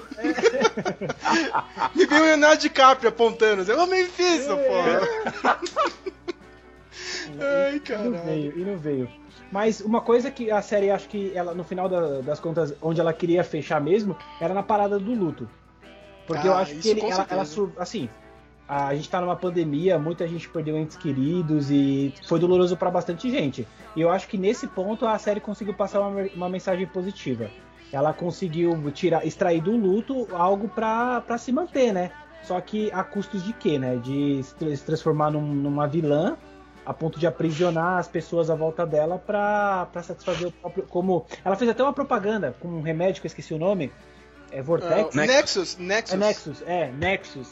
[1.95, 4.67] Me veio o Leonardo DiCaprio apontando, assim, ô Mephisto, É.
[4.67, 5.59] porra.
[7.39, 8.23] Ai, E não caralho.
[8.25, 9.09] veio, e não veio.
[9.51, 12.99] Mas uma coisa que a série, acho que ela, no final da- das contas, onde
[13.01, 15.49] ela queria fechar mesmo, era na parada do luto.
[16.27, 17.43] Porque eu Ah, acho que ele, ela, ela
[17.77, 18.07] assim,
[18.67, 23.31] a gente tá numa pandemia, muita gente perdeu entes queridos e foi doloroso pra bastante
[23.31, 23.67] gente.
[23.95, 27.49] E eu acho que nesse ponto a série conseguiu passar uma, uma mensagem positiva.
[27.91, 32.11] Ela conseguiu tirar, extrair do luto algo pra, pra se manter, né?
[32.43, 33.95] Só que a custos de quê, né?
[33.95, 36.37] De se transformar num- numa vilã
[36.85, 40.83] a ponto de aprisionar as pessoas à volta dela pra, pra satisfazer o próprio.
[40.87, 41.25] Como.
[41.43, 43.91] Ela fez até uma propaganda com um remédio que eu esqueci o nome.
[44.51, 45.15] É Vortex?
[45.15, 46.13] Ah, Nexus, Nexus.
[46.13, 47.47] É Nexus, é, Nexus.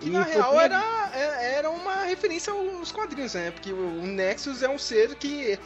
[0.00, 3.50] Que na real bem- era, é- era uma referência aos quadrinhos, né?
[3.52, 5.58] Porque o Nexus é um ser que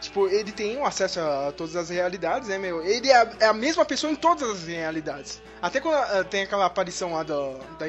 [0.00, 2.82] Tipo, ele tem o acesso a todas as realidades, né, meu?
[2.82, 5.42] Ele é a, é a mesma pessoa em todas as realidades.
[5.60, 7.86] Até quando ah, tem aquela aparição lá do, da,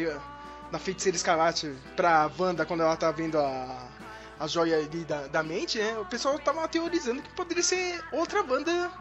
[0.74, 3.88] da feiticeira escarlate pra Wanda quando ela tá vendo a,
[4.44, 5.98] a joia ali da, da mente, né?
[6.00, 8.92] O pessoal tava teorizando que poderia ser outra Wanda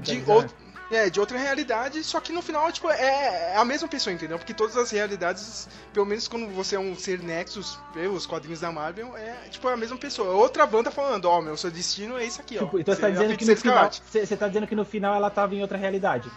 [0.00, 0.44] de, ou-
[0.90, 4.38] é, de outra realidade, só que no final, tipo, é, é a mesma pessoa, entendeu?
[4.38, 8.70] Porque todas as realidades, pelo menos quando você é um ser Nexus, pelos quadrinhos da
[8.70, 10.34] Marvel, é tipo a mesma pessoa.
[10.34, 12.64] Outra Wanda falando, ó, meu, seu destino é isso aqui, ó.
[12.64, 13.90] Tipo, então você tá é dizendo que no final.
[13.90, 16.30] Você tá dizendo que no final ela tava em outra realidade.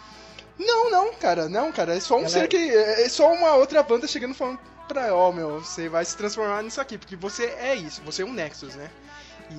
[0.58, 1.94] Não, não, cara, não, cara.
[1.96, 2.58] É só um Ela ser é- que.
[2.70, 6.80] É só uma outra banda chegando falando pra, ó, meu, você vai se transformar nisso
[6.82, 8.90] aqui, porque você é isso, você é um Nexus, né?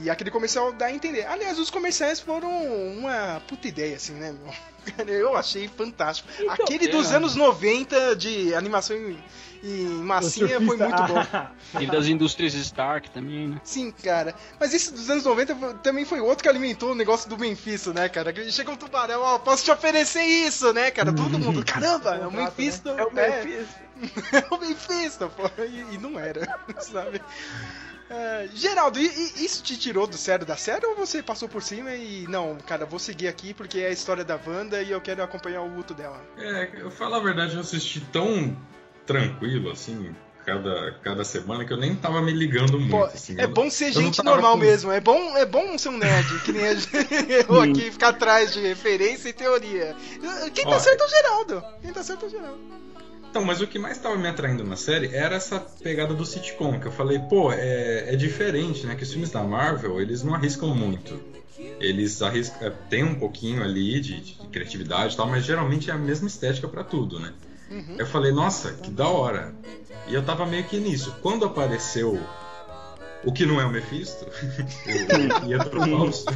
[0.03, 1.25] E aquele comercial dá a entender.
[1.27, 4.53] Aliás, os comerciais foram uma puta ideia, assim, né, meu?
[5.07, 6.29] Eu achei fantástico.
[6.49, 7.17] Aquele dos é.
[7.17, 9.19] anos 90 de animação em,
[9.63, 11.47] em massinha foi muito bom.
[11.81, 13.61] E das indústrias Stark também, né?
[13.65, 14.35] Sim, cara.
[14.59, 17.93] Mas esse dos anos 90 foi- também foi outro que alimentou o negócio do Mephisto,
[17.93, 18.33] né, cara?
[18.33, 21.13] Que Chega um tubarão, ó, posso te oferecer isso, né, cara?
[21.13, 22.89] Todo mundo, caramba, é o Mephisto.
[22.91, 23.86] É o Mephisto.
[24.33, 25.43] É o Mephisto, pô.
[25.63, 27.21] E, e não era, sabe?
[28.09, 31.63] É, Geraldo, e, e isso te tirou do sério da série ou você passou por
[31.63, 35.01] cima e não, cara, vou seguir aqui porque é a história da Wanda e eu
[35.01, 36.23] quero acompanhar o luto dela?
[36.39, 38.57] É, eu falo a verdade, eu assisti tão
[39.05, 43.35] tranquilo, assim, cada, cada semana, que eu nem tava me ligando muito, Pô, assim.
[43.39, 46.39] é Eu- bom ser gente normal com- mesmo, é bom, é bom ser um nerd,
[46.45, 46.89] que nem a gente
[47.49, 49.97] eu aqui ficar atrás de referência e teoria.
[50.55, 51.65] Quem tá Ó, certo é o Geraldo.
[51.83, 52.86] Quem tá certo é o Geraldo.
[53.37, 56.81] Então, mas o que mais tava me atraindo na série era essa pegada do sitcom,
[56.81, 58.95] que eu falei, pô, é, é diferente, né?
[58.95, 61.21] Que os filmes da Marvel, eles não arriscam muito.
[61.79, 65.93] Eles arriscam, é, tem um pouquinho ali de, de criatividade e tal, mas geralmente é
[65.93, 67.35] a mesma estética pra tudo, né?
[67.71, 67.97] Uhum.
[67.99, 69.55] Eu falei, nossa, que da hora.
[70.09, 71.15] E eu tava meio que nisso.
[71.21, 72.19] Quando apareceu
[73.23, 76.33] o que não é o Mephisto, o Pietro Fausto,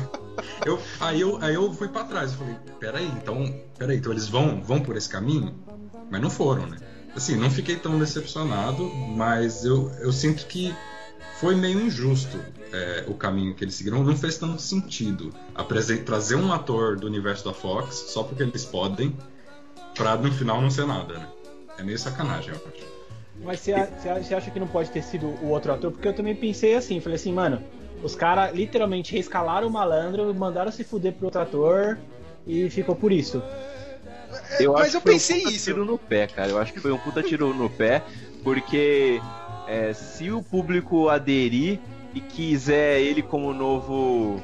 [0.67, 2.33] eu, aí, eu, aí eu fui pra trás.
[2.33, 5.55] Eu falei, peraí, então, peraí, então eles vão, vão por esse caminho?
[6.11, 6.77] Mas não foram, né?
[7.15, 8.85] Assim, não fiquei tão decepcionado,
[9.17, 10.75] mas eu, eu sinto que
[11.41, 12.39] foi meio injusto
[12.73, 14.05] é, o caminho que eles seguiram.
[14.05, 15.33] Não fez tanto sentido
[16.05, 19.17] trazer um ator do universo da Fox só porque eles podem,
[19.95, 21.27] pra no final não ser nada, né?
[21.79, 22.85] É meio sacanagem, eu acho.
[23.43, 23.73] Mas você-
[24.23, 25.91] você acha que não pode ter sido o outro ator?
[25.91, 27.63] Porque eu também pensei assim, falei assim, mano,
[28.03, 31.99] os caras literalmente reescalaram o malandro, mandaram se fuder pro outro ator
[32.47, 33.43] e ficou por isso.
[34.59, 35.65] Eu Mas acho eu pensei um puta isso.
[35.65, 36.51] tiro no pé, cara.
[36.51, 38.03] Eu acho que foi um puta tiro no pé,
[38.43, 39.21] porque
[39.67, 41.79] é, se o público aderir
[42.15, 44.43] e quiser ele como novo.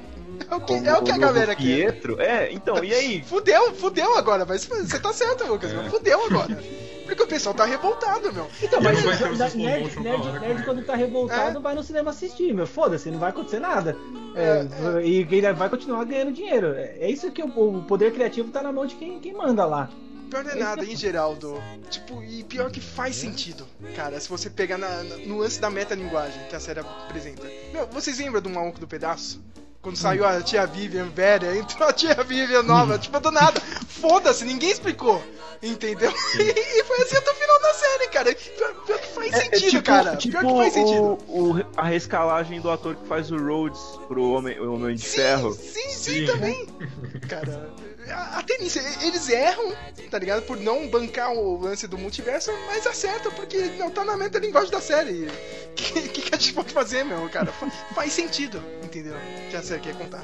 [0.50, 1.62] É o que, como é o que a galera quer.
[1.62, 3.22] Pietro, é, então, e aí?
[3.26, 5.90] Fudeu, fudeu agora, mas você tá certo, Lucas, É.
[5.90, 6.58] fudeu agora.
[7.06, 8.48] Porque o pessoal tá revoltado, meu.
[8.62, 11.62] Então, mas vai ter nerd, nerd, nerd, nerd quando tá revoltado É.
[11.62, 12.66] vai no cinema assistir, meu.
[12.66, 13.96] Foda-se, não vai acontecer nada.
[14.34, 14.66] É,
[15.06, 16.74] E ele vai continuar ganhando dinheiro.
[16.74, 17.46] É é isso que o,
[17.78, 19.88] o poder criativo tá na mão de quem, quem manda lá.
[20.28, 21.62] Pior não é nada, hein, Geraldo?
[21.88, 23.64] Tipo, e pior que faz sentido,
[23.94, 27.44] cara, se você pegar na, na- no lance da metalinguagem que a série apresenta.
[27.72, 29.40] Meu, vocês lembram do Maluco do Pedaço?
[29.86, 33.60] Quando saiu a tia Vivian velha, entrou a tia Vivian nova, tipo, do nada.
[33.60, 35.22] Foda-se, ninguém explicou.
[35.62, 36.10] Entendeu?
[36.36, 38.34] E, foi assim até o final da série, cara.
[38.34, 40.16] Pior, pior que faz É, é sentido, tipo, cara.
[40.16, 41.18] tipo pior que faz sentido.
[41.28, 45.02] o, o- a rescalagem do ator que faz o Rhodes pro Homem, o Homem de
[45.02, 45.52] Sim, Ferro.
[45.52, 46.26] Sim, sim, Sim.
[46.26, 46.66] também.
[47.28, 47.70] Cara,
[48.12, 49.74] até nisso, eles erram,
[50.10, 50.42] tá ligado?
[50.42, 54.80] Por não bancar o lance do multiverso, mas acertam, porque não tá na metalinguagem da
[54.80, 55.28] série.
[55.76, 57.52] O que, que, a gente pode fazer, meu, cara?
[57.52, 59.14] Fa- Faz sentido, entendeu?
[59.50, 60.22] Que a série quer contar.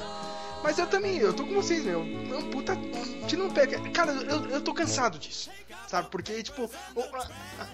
[0.65, 2.03] Mas eu também, eu tô com vocês, meu.
[2.03, 2.73] Não, puta,
[3.29, 3.67] tira um pé.
[3.93, 5.51] Cara, eu, eu tô cansado disso.
[5.89, 6.09] Sabe?
[6.11, 6.71] Porque, tipo,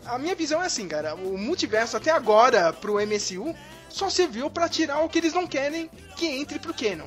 [0.05, 1.14] a, a- minha visão é assim, cara.
[1.14, 3.55] O multiverso até agora pro MCU
[3.88, 7.07] só serviu pra tirar o que eles não querem que entre pro Canon.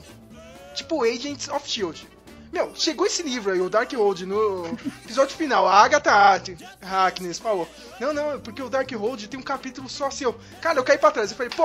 [0.73, 2.07] Tipo Agents of Shield.
[2.51, 4.65] Meu, chegou esse livro aí, o Darkhold, no
[5.05, 5.65] episódio final.
[5.67, 6.11] A Agatha
[6.81, 7.67] Harkness falou:
[7.99, 10.37] Não, não, porque o Darkhold tem um capítulo só seu.
[10.61, 11.31] Cara, eu caí pra trás.
[11.31, 11.63] Eu falei: Pô,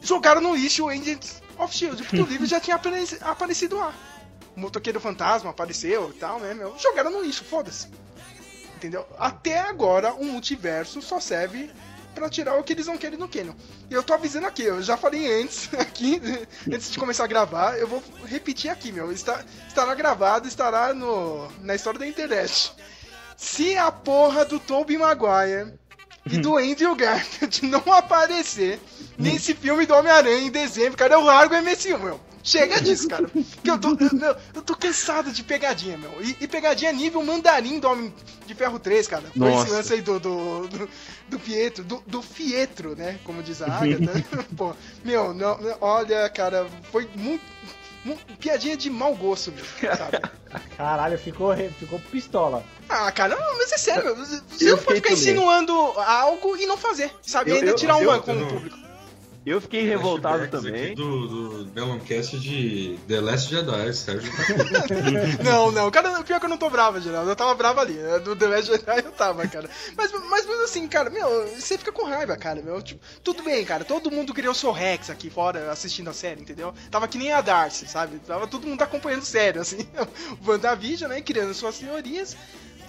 [0.00, 3.92] jogaram no lixo o Agents of Shield, porque o livro já tinha apareci- aparecido lá.
[4.56, 6.74] O motoqueiro fantasma apareceu e tal, né, meu?
[6.78, 7.88] Jogaram no lixo, foda-se.
[8.76, 9.04] Entendeu?
[9.18, 11.70] Até agora, o multiverso só serve
[12.18, 13.54] pra tirar o que eles não querem no Canon.
[13.90, 16.20] E eu tô avisando aqui, eu já falei antes, aqui,
[16.66, 19.12] antes de começar a gravar, eu vou repetir aqui, meu.
[19.12, 22.72] Está, estará gravado, estará no, na história da internet.
[23.36, 25.72] Se a porra do Tobey Maguire
[26.26, 28.80] e do Andrew Garfield não aparecer
[29.16, 32.27] nesse filme do Homem-Aranha em dezembro, cara, eu largo o MSU, meu.
[32.48, 33.28] Chega disso, cara.
[33.62, 36.10] Que eu tô, eu, meu, eu tô cansado de pegadinha, meu.
[36.22, 38.12] E, e pegadinha nível mandarim do Homem
[38.46, 39.24] de Ferro 3, cara.
[39.36, 39.70] Foi esse Nossa.
[39.72, 40.88] lance aí do, do, do,
[41.28, 43.18] do Pietro, do, do Fietro, né?
[43.24, 44.24] Como diz a Agatha.
[44.56, 47.42] Pô, meu, não, olha, cara, foi muito.
[48.04, 49.64] mu- piadinha de mau gosto, meu,
[49.96, 50.18] sabe?
[50.76, 52.64] Caralho, ficou, ficou pistola.
[52.88, 54.16] Ah, cara, não, mas é sério, meu.
[54.24, 57.50] Você Eu não pode ficar insinuando algo e não fazer, sabe?
[57.50, 58.78] E Eu- ainda eu- tirar uma eu- com eu o público.
[59.48, 60.84] Eu fiquei revoltado Flashbacks também.
[60.86, 61.26] aqui Do,
[61.64, 64.32] do Meloncast de The Last Jedi, Sérgio.
[65.44, 67.30] Não, não, cara, pior que eu não tô bravo, Geraldo.
[67.30, 67.94] Eu tava bravo ali.
[67.94, 68.18] né?
[68.18, 69.68] Do The Last Jedi eu tava, cara.
[69.96, 72.80] Mas, mas mesmo assim, cara, meu, você fica com raiva, cara, meu.
[72.82, 73.84] Tipo, tudo bem, cara.
[73.84, 76.74] Todo mundo criou seu Rex aqui fora assistindo a série, entendeu?
[76.90, 78.18] Tava que nem a Darcy, sabe?
[78.20, 79.78] Tava todo mundo acompanhando sério, assim.
[80.44, 81.20] O WandaVision, né?
[81.20, 82.36] Criando suas teorias.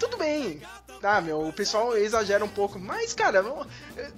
[0.00, 0.60] Tudo bem,
[1.00, 1.46] tá, meu?
[1.46, 2.78] O pessoal exagera um pouco.
[2.78, 3.66] Mas, cara, eu,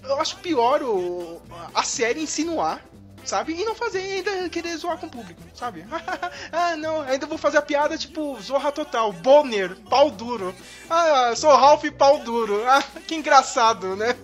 [0.04, 1.42] eu acho pior o,
[1.74, 2.82] a série insinuar
[3.24, 3.52] sabe?
[3.54, 5.84] E não fazer ainda querer zoar com o público, sabe?
[6.52, 10.54] ah, não, ainda vou fazer a piada tipo Zorra Total, Bonner, pau duro.
[10.90, 12.62] Ah, sou Ralph pau duro.
[12.72, 14.16] Ah, que engraçado, né?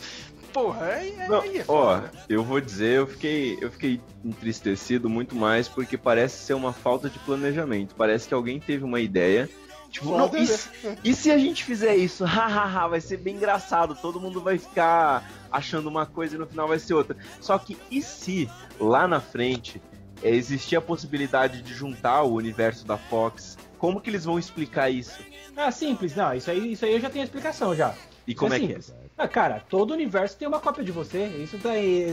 [0.52, 5.34] Porra, aí, Não, aí é ó, eu vou dizer, eu fiquei, eu fiquei entristecido muito
[5.34, 7.94] mais porque parece ser uma falta de planejamento.
[7.94, 9.50] Parece que alguém teve uma ideia.
[9.90, 10.46] Tipo, não, e, né?
[10.46, 10.68] se,
[11.04, 12.24] e se a gente fizer isso?
[12.26, 13.94] Hahaha, vai ser bem engraçado.
[13.94, 17.16] Todo mundo vai ficar achando uma coisa e no final vai ser outra.
[17.40, 19.80] Só que e se lá na frente
[20.22, 23.56] é, existir a possibilidade de juntar o universo da Fox?
[23.78, 25.18] Como que eles vão explicar isso?
[25.56, 27.94] Ah, simples, não, isso aí, isso aí eu já tenho explicação já.
[28.26, 28.78] E como é que é?
[29.16, 31.26] Ah, cara, todo universo tem uma cópia de você.
[31.26, 31.70] Isso tá,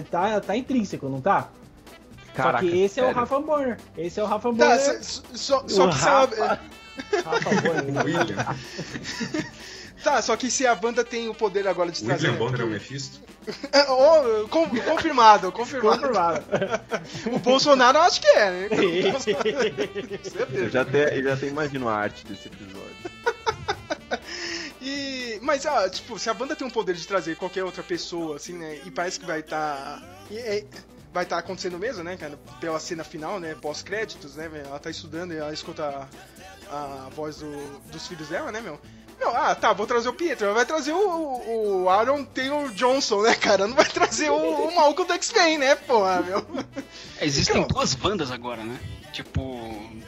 [0.10, 1.50] tá, tá intrínseco, não tá?
[2.34, 3.20] Caraca, só que esse é o sério?
[3.20, 3.78] Rafa Bonner.
[3.98, 5.04] Esse é o Rafa Tá, Bonner.
[5.04, 6.60] só, só, só O que se a,
[7.26, 8.04] Rafa-.
[8.04, 8.56] William.
[10.04, 12.28] tá, só que se a banda tem o poder agora de trazer.
[12.28, 13.22] William Bonner é o Mephisto?
[13.90, 16.00] Oh, com- confirmado, confirmado.
[16.00, 16.44] Confirmado.
[17.34, 18.68] O Bolsonaro eu acho que é, né?
[20.54, 22.84] Eu já até, eu já até imagino a arte desse episódio.
[24.82, 28.36] E, mas, ah, tipo, se a banda tem um poder de trazer qualquer outra pessoa,
[28.36, 28.80] assim, né?
[28.86, 30.02] E parece que vai estar.
[31.14, 32.38] vai estar acontecendo mesmo, né, cara?
[32.60, 33.56] Pela cena final, né?
[33.62, 34.50] Pós-créditos, né?
[34.66, 36.08] Ela tá estudando e ela escuta
[36.74, 38.80] a, a voz do- dos filhos dela, né, meu?
[39.20, 40.46] Meu, ah, tá, vou trazer o Pietro.
[40.46, 43.68] Ela vai trazer o, o Aaron Taylor Johnson, né, cara?
[43.68, 46.46] Não vai trazer o, o maluco do X-Men, né, porra, meu?
[47.20, 47.68] É, Existem Então.
[47.68, 48.78] duas bandas agora, né?
[49.14, 49.42] Tipo,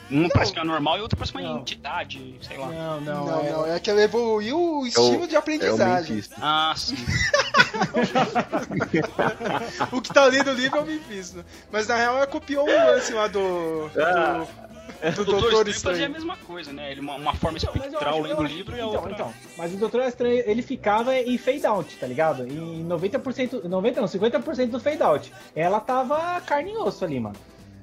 [0.09, 1.59] uma parece que é normal e outra parece uma Não.
[1.59, 2.65] entidade, sei lá.
[2.67, 6.15] Não, não, Não, é- não, é que ela evoluiu o estilo de É o aprendizagem.
[6.15, 6.35] Mephisto.
[6.41, 6.95] Ah, sim.
[9.91, 11.43] o que tá lendo o livro é o Mephisto.
[11.71, 13.89] Mas na real ela copiou o lance lá do.
[13.95, 14.39] Ah.
[14.39, 14.64] do,
[15.15, 16.11] do Doutor Doutor Estranho fazia a Estranho.
[16.11, 16.91] mesma coisa, né?
[16.91, 19.11] Ele, uma, uma forma Então, espectral lendo o livro e a então, outra...
[19.11, 22.47] então, mas o Doutor Estranho, ele ficava em fade out, tá ligado?
[22.47, 25.33] Em 90%, 90 não, 50% do fade out.
[25.55, 27.35] Ela tava carne e osso ali, mano.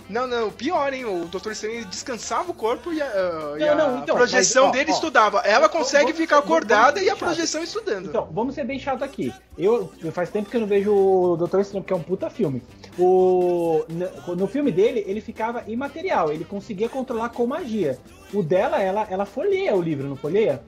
[0.09, 1.05] Não, não, pior, hein?
[1.05, 4.65] O Estranho ele descansava o corpo e a, ah, e Não, a não, então, projeção
[4.67, 4.95] mas, ó, dele ó.
[4.95, 5.39] estudava.
[5.41, 8.07] Ela Vamos- consegue vamos- ficar acordada e a projeção estudando.
[8.09, 9.33] Então, vamos ser bem chato aqui.
[9.57, 12.63] Eu, faz tempo que eu não vejo o Doutor Estranho, porque é um puta filme.
[12.99, 17.99] O, no, no filme dele, ele ficava imaterial, ele conseguia controlar com magia.
[18.33, 20.63] O dela, ela, ela folheia o livro, não folheia?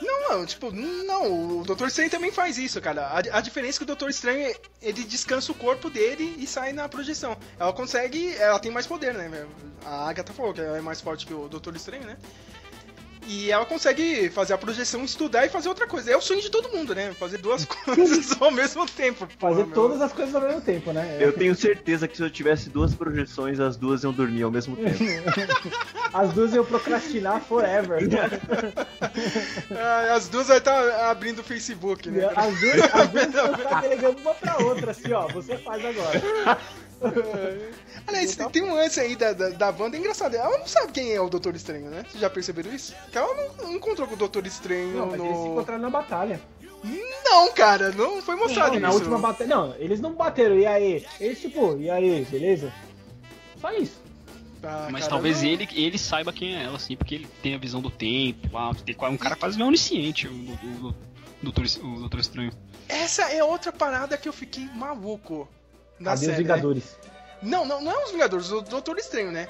[0.00, 3.06] Não, não, tipo, não, o Doutor Estranho também faz isso, cara.
[3.06, 6.72] A, a diferença é que o Doutor Estranho, ele descansa o corpo dele e sai
[6.72, 7.36] na projeção.
[7.58, 9.46] Ela consegue, ela tem mais poder, né?
[9.84, 12.16] A Agatha falou que ela é mais forte que o Doutor Estranho, né?
[13.26, 16.10] E ela consegue fazer a projeção, estudar e fazer outra coisa.
[16.10, 17.12] É o sonho de todo mundo, né?
[17.14, 19.28] Fazer duas coisas ao mesmo tempo.
[19.38, 19.74] Fazer meu.
[19.74, 21.18] todas as coisas ao mesmo tempo, né?
[21.20, 24.76] Eu tenho certeza que se eu tivesse duas projeções, as duas iam dormir ao mesmo
[24.76, 24.98] tempo.
[26.12, 28.00] As duas eu procrastinar forever.
[29.74, 32.30] Ah, as duas vai estar abrindo o Facebook, né?
[32.36, 35.26] As duas, as duas vão ficar delegando uma pra outra, assim, ó.
[35.28, 36.58] Você faz agora.
[38.06, 40.34] Aliás, tem, tem um lance aí da, da, da Wanda, é engraçado.
[40.34, 42.04] Ela não sabe quem é o Doutor Estranho, né?
[42.08, 42.94] Vocês já perceberam isso?
[43.10, 45.52] Que ela não, não encontrou com o Doutor Estranho Não, mas eles se no.
[45.52, 46.40] encontraram na batalha.
[47.24, 48.98] Não, cara, não foi mostrado Não, na isso.
[48.98, 49.48] última batalha.
[49.48, 51.06] Não, eles não bateram, e aí?
[51.20, 52.72] Eles, tipo, e aí, beleza?
[53.60, 54.02] Só isso.
[54.64, 57.54] Ah, Mas cara, talvez não- ele, ele saiba quem é ela, assim, porque ele tem
[57.54, 58.72] a visão do tempo lá.
[58.74, 60.94] Tem um cara quase meio onisciente, o, o, o,
[61.42, 62.52] Doutor, o Doutor Estranho.
[62.88, 65.48] Essa é outra parada que eu fiquei maluco.
[66.02, 66.84] Cadê série, os Vingadores?
[66.84, 67.10] Né?
[67.42, 69.48] Não, não, não é os Vingadores, o Doutor Estranho, né?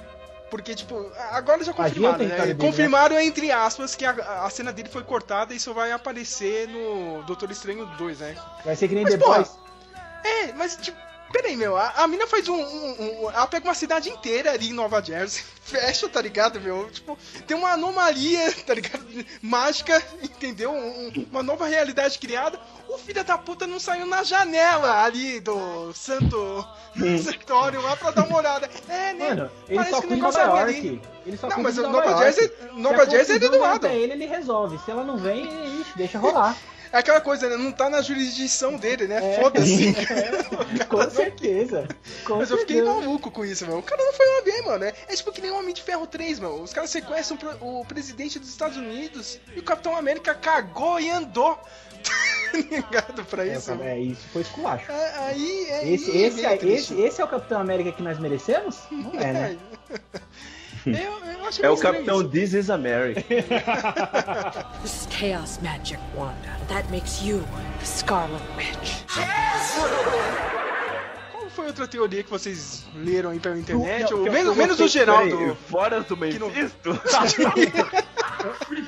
[0.50, 2.36] Porque, tipo, agora já confirmaram, né?
[2.36, 4.10] dele, confirmaram, entre aspas, que a,
[4.44, 8.36] a cena dele foi cortada e isso vai aparecer no Doutor Estranho 2, né?
[8.62, 10.28] Vai ser que nem Mas, The.
[10.28, 10.98] É, mas tipo,
[11.32, 14.68] peraí, meu, a, a mina faz um, um- um- Ela pega uma cidade inteira ali
[14.70, 16.90] em Nova Jersey, fecha, tá ligado, meu?
[16.90, 19.04] Tipo, tem uma anomalia, tá ligado?
[19.40, 20.70] Mágica, entendeu?
[20.72, 22.60] Um- um- uma nova realidade criada.
[22.88, 26.66] O filho da puta não saiu na janela ali do santo
[27.24, 28.68] sanctuário lá pra dar uma olhada.
[28.88, 29.28] É, né?
[29.30, 31.02] Mano, ele Parece só que não consegue ali.
[31.24, 32.18] Ele só Não, mas o Nova.
[32.18, 33.86] Jersey- Se Nova Jersey é do lado.
[33.86, 34.78] ele, ele resolve.
[34.84, 35.48] Se ela não vem,
[35.96, 36.54] deixa rolar.
[36.92, 37.56] É aquela coisa, né?
[37.56, 39.16] Não tá na jurisdição dele, né?
[39.36, 39.40] É.
[39.40, 39.94] Foda-se.
[40.88, 41.88] Com certeza.
[42.24, 42.94] Com Mas eu fiquei certeza.
[43.00, 43.78] maluco com isso, mano.
[43.78, 44.84] O cara não foi lá bem, mano.
[44.84, 46.62] É, é tipo que nem o Homem de Ferro 3, mano.
[46.62, 51.58] Os caras sequestram o presidente dos Estados Unidos e o Capitão América cagou e andou.
[52.52, 53.68] Tá ligado pra É, isso?
[53.74, 54.92] cara, é, isso foi esculacho.
[54.92, 55.88] É, Aí é.
[55.88, 58.78] Esse, aí é esse, esse, esse é o Capitão América que nós merecemos?
[58.90, 59.58] Não é, né?
[60.86, 62.30] Eu, eu achei É o Capitão isso.
[62.30, 63.22] This is America.
[64.82, 66.34] This is chaos magic, Wanda.
[66.68, 67.42] That makes you
[67.78, 69.02] the Scarlet Witch.
[71.32, 74.10] Qual foi outra teoria que vocês leram aí pela internet?
[74.10, 75.36] Não, Ou eu- menos, eu menos o Geraldo.
[75.36, 77.00] Peraí, Fora do Que não- Mephisto?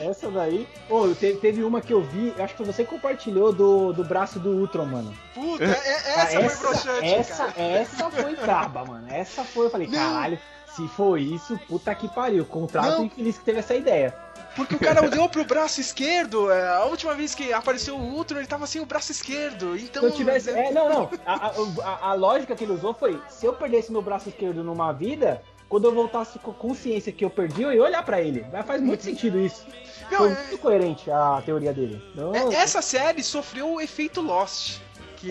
[0.00, 0.66] Essa daí.
[0.90, 4.50] Ô, teve, teve uma que eu vi, acho que você compartilhou do, do braço do
[4.50, 5.14] Ultron, mano.
[5.32, 7.60] Puta, é- é- Ah, essa, foi broxante, essa, cara.
[7.62, 9.06] essa foi braba, mano.
[9.08, 9.98] Essa foi, eu falei, Não.
[9.98, 10.38] caralho,
[10.74, 12.44] se for isso, puta que pariu.
[12.44, 13.04] Contrato Não.
[13.04, 14.14] infeliz que teve essa ideia.
[14.56, 16.50] Porque o cara olhou pro braço esquerdo.
[16.50, 19.76] é, A última vez que apareceu o Ultron, ele tava sem o braço esquerdo.
[19.76, 20.02] Então.
[20.02, 20.50] Se eu tivesse.
[20.50, 21.10] É, não, não.
[21.26, 21.46] A,
[21.84, 25.42] a- a- lógica que ele usou foi: se eu perdesse meu braço esquerdo numa vida,
[25.68, 28.44] quando eu voltasse com consciência que eu perdi, eu ia olhar pra ele.
[28.52, 29.66] Mas faz muito sentido isso.
[30.10, 32.00] Não, Foi é- muito coerente a teoria dele.
[32.14, 34.78] Não, É, essa série sofreu o efeito Lost.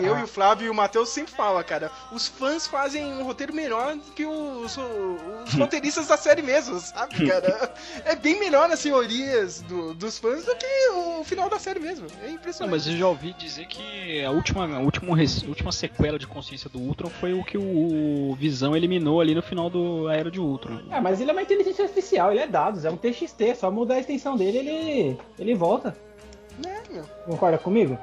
[0.00, 0.20] Que eu Ah.
[0.20, 1.90] e o Flávio e o Matheus sempre falam, cara.
[2.12, 7.72] Os fãs fazem um roteiro melhor que os, os roteiristas da série mesmo, sabe, cara?
[8.04, 12.06] É bem melhor nas teorias do- dos fãs do que o final da série mesmo.
[12.22, 12.70] É Não, impressionante.
[12.72, 16.68] mas eu já ouvi dizer que a última, a última, res- última sequela de consciência
[16.68, 20.80] do Ultron foi o que o Visão eliminou ali no final do Era de Ultron.
[20.90, 23.94] É, mas ele é uma inteligência artificial, ele é dados, é um TXT, só mudar
[23.94, 25.96] a extensão dele ele, ele volta.
[26.64, 27.04] É, meu.
[27.26, 27.98] Concorda comigo?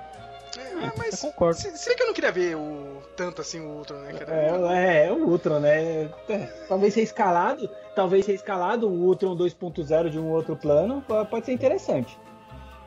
[0.84, 1.60] É, mas eu concordo.
[1.60, 4.34] Se, se bem que eu não queria ver o tanto assim o Ultron, né, cara?
[4.34, 6.10] É, é, o Ultron, né?
[6.30, 11.26] É, Talvez ser escalado, talvez ser escalado um Ultron 2.0 de um outro plano, po-
[11.26, 12.18] pode ser interessante.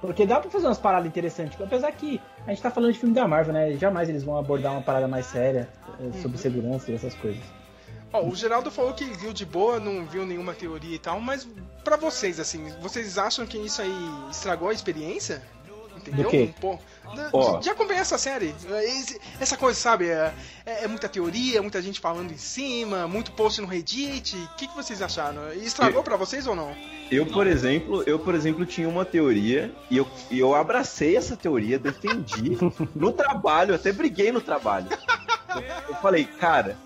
[0.00, 3.14] Porque dá pra fazer umas paradas interessantes, apesar que a gente tá falando de filme
[3.14, 3.72] da Marvel, né?
[3.72, 5.66] Jamais eles vão abordar uma parada mais séria
[5.98, 7.42] eh, sobre segurança e essas coisas.
[8.12, 11.48] Ó, o Geraldo falou que viu de boa, não viu nenhuma teoria e tal, mas
[11.82, 15.42] pra vocês, assim, vocês acham que isso aí estragou a experiência?
[15.96, 16.24] Entendeu?
[16.24, 16.52] Do quê?
[16.54, 16.82] Um pouco.
[17.60, 18.54] De acompanhar essa série.
[18.84, 20.08] Esse- Essa coisa, sabe?
[20.08, 20.32] É,
[20.64, 24.36] é- é muita teoria, muita gente falando em cima, muito post no Reddit.
[24.36, 25.52] O que, que vocês acharam?
[25.54, 26.74] Estragou pra vocês ou não?
[27.10, 31.36] Eu, por exemplo, eu, por exemplo, tinha uma teoria e eu, e eu abracei essa
[31.36, 32.56] teoria, defendi
[32.94, 34.88] no trabalho, até briguei no trabalho.
[35.54, 36.76] Eu, eu falei, cara,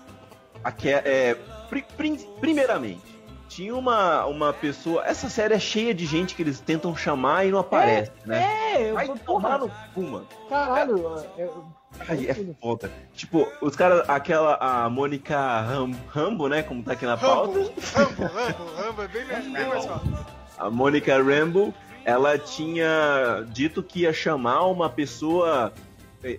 [0.63, 1.33] aqui é, é,
[1.69, 3.01] pri- prim- primeiramente,
[3.49, 5.03] tinha uma, uma pessoa.
[5.05, 8.75] Essa série é cheia de gente que eles tentam chamar e não aparece, né?
[8.75, 10.27] É, eu Vai tomar no cu, mano.
[10.47, 10.97] Caralho,
[11.37, 11.65] eu,
[12.07, 12.91] Ai, é foda.
[13.13, 16.61] Tipo, os caras, aquela, a Mônica Ram, Rambo, né?
[16.61, 17.59] Como tá aqui na pauta.
[17.93, 20.17] Rambo, Rambo, Rambo, é bem, mais- bem mais fácil.
[20.57, 21.73] A Mônica Rambo,
[22.05, 25.88] ela tinha dito que ia chamar uma pessoa é, é,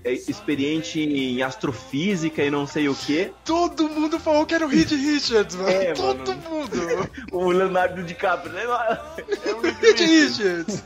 [0.05, 3.33] experiente em astrofísica e não sei o que.
[3.45, 5.71] Todo mundo falou que era o Reed Richards, mano.
[5.71, 6.43] É, Todo mano.
[6.51, 7.11] mundo.
[7.33, 8.63] O Leonardo DiCaprio, né?
[9.81, 10.83] Reed Richards.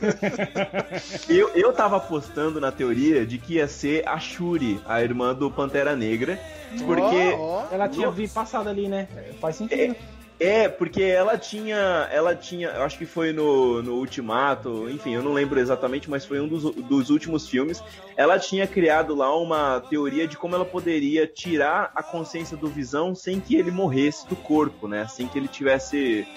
[1.27, 5.49] Eu, eu tava apostando na teoria de que ia ser a Shuri, a irmã do
[5.51, 6.39] Pantera Negra.
[6.85, 7.33] Porque.
[7.37, 7.67] Ó, ó.
[7.71, 9.07] ela tinha vi passado ali, né?
[9.39, 9.95] Faz sentido.
[10.39, 12.09] É, porque ela tinha.
[12.11, 12.69] Ela tinha.
[12.69, 16.47] Eu acho que foi no, no Ultimato, enfim, eu não lembro exatamente, mas foi um
[16.47, 17.81] dos, dos últimos filmes.
[18.17, 23.15] Ela tinha criado lá uma teoria de como ela poderia tirar a consciência do visão
[23.15, 25.07] sem que ele morresse do corpo, né?
[25.07, 26.27] Sem que ele tivesse.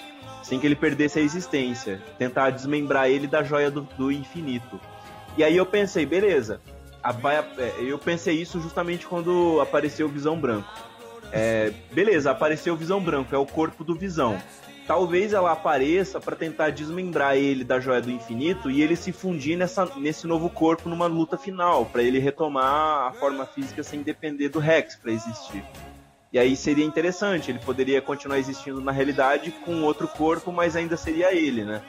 [0.43, 2.01] Sem que ele perdesse a existência.
[2.17, 4.79] Tentar desmembrar ele da joia do, do infinito.
[5.37, 6.61] E aí eu pensei, beleza.
[7.03, 7.13] a
[7.57, 10.88] é, eu pensei isso justamente quando apareceu o Visão Branco.
[11.31, 14.41] É, beleza, apareceu o Visão Branco, é o corpo do Visão.
[14.87, 19.55] Talvez ela apareça para tentar desmembrar ele da Joia do Infinito e ele se fundir
[19.55, 24.49] nessa, nesse novo corpo numa luta final, para ele retomar a forma física sem depender
[24.49, 25.63] do Rex para existir.
[26.33, 30.97] E aí seria interessante, ele poderia continuar existindo na realidade com outro corpo, mas ainda
[30.97, 31.83] seria ele, né?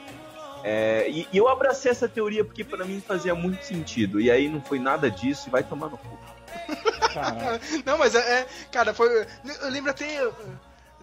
[0.62, 4.20] É, e, e eu abracei essa teoria porque para mim fazia muito sentido.
[4.20, 6.18] E aí não foi nada disso e vai tomar no cu.
[7.14, 7.61] Caralho.
[7.84, 9.26] Não, mas é, é, Cara, foi.
[9.62, 10.28] Eu lembro até.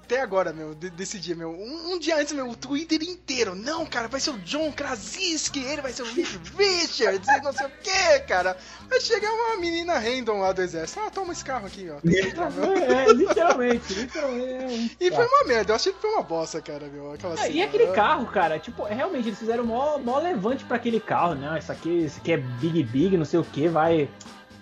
[0.04, 1.50] Até agora, meu, de- desse dia, meu.
[1.52, 3.54] Um, um dia antes, meu, o Twitter inteiro.
[3.54, 7.66] Não, cara, vai ser o John Krasinski, ele vai ser o Richards, e não sei
[7.66, 8.56] o que, cara.
[8.90, 11.02] Aí chega uma menina random lá do exército.
[11.06, 11.98] Ah, toma esse carro aqui, ó.
[12.02, 12.74] Meu.
[12.74, 14.96] É, literalmente, literalmente.
[14.98, 17.12] é E foi uma merda, eu achei que foi uma bosta, cara, meu.
[17.12, 17.50] Aquela É, cena.
[17.50, 21.36] e aquele carro, cara, tipo, é, realmente eles fizeram mó, mó levante pra aquele carro,
[21.36, 21.60] né?
[21.60, 24.10] Isso aqui, isso aqui é big big, não sei o que, vai.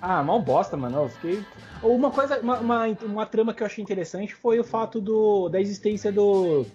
[0.08, 1.04] Ah, mal bosta, mano.
[1.04, 1.44] Eu fiquei.
[1.82, 5.60] Uma coisa, uma, uma, uma trama que eu achei interessante foi o fato do, da
[5.60, 6.66] existência do,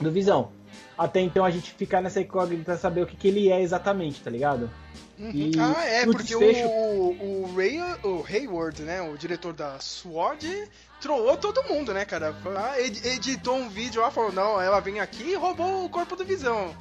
[0.00, 0.50] do Visão.
[0.98, 4.30] até então a gente ficar nessa incógnita saber o que, que ele é exatamente, tá
[4.30, 4.70] ligado?
[5.18, 10.68] E ah, é, porque desfecho- o, o, Ray, o Hayward, né, o diretor da SWORD,
[11.00, 12.34] trollou todo mundo, né, cara?
[12.78, 16.24] Ed- editou um vídeo lá, falou, não, ela vem aqui e roubou o corpo do
[16.26, 16.76] Visão.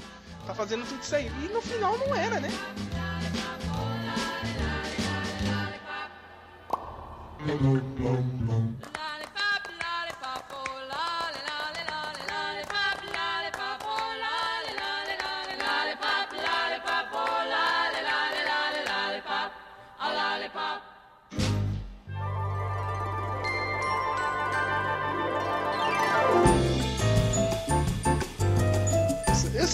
[0.46, 1.32] Tá fazendo tudo isso aí.
[1.44, 2.50] E no final não era, né?
[7.48, 7.86] Eu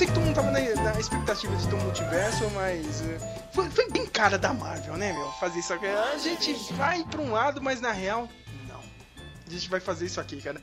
[0.01, 3.69] sei que todo mundo tava na, na expectativa de ter um multiverso, mas eh, foi,
[3.69, 5.31] foi bem cara da Marvel, né, meu?
[5.33, 5.85] Fazer isso aqui.
[5.85, 8.27] A gente vai pra um lado, mas na real,
[8.67, 8.79] não.
[9.45, 10.59] A gente vai fazer isso aqui, cara.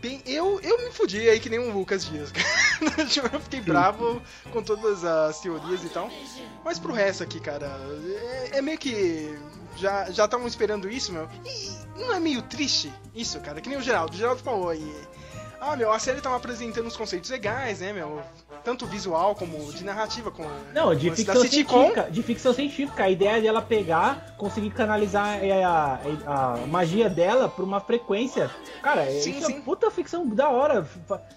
[0.00, 3.34] Bem, eu, eu me fudi aí que nem um Lucas Dias, cara.
[3.34, 4.22] Eu fiquei bravo
[4.52, 6.08] com todas as teorias e tal.
[6.64, 7.66] Mas pro resto aqui, cara,
[8.52, 9.36] é, é meio que.
[9.76, 11.28] Já já estavam esperando isso, meu.
[11.44, 13.60] E não é meio triste isso, cara?
[13.60, 14.14] Que nem o Geraldo.
[14.14, 14.94] O Geraldo falou aí.
[15.68, 18.20] Ah, meu, a série tava apresentando uns conceitos legais, né, meu?
[18.62, 22.08] Tanto visual como de narrativa, com Não, de ficção científica.
[22.10, 23.02] De ficção científica.
[23.04, 28.48] A ideia dela pegar, conseguir canalizar é, a, a magia dela pra uma frequência.
[28.82, 29.56] Cara, Sim, isso sim.
[29.58, 30.86] é puta ficção da hora.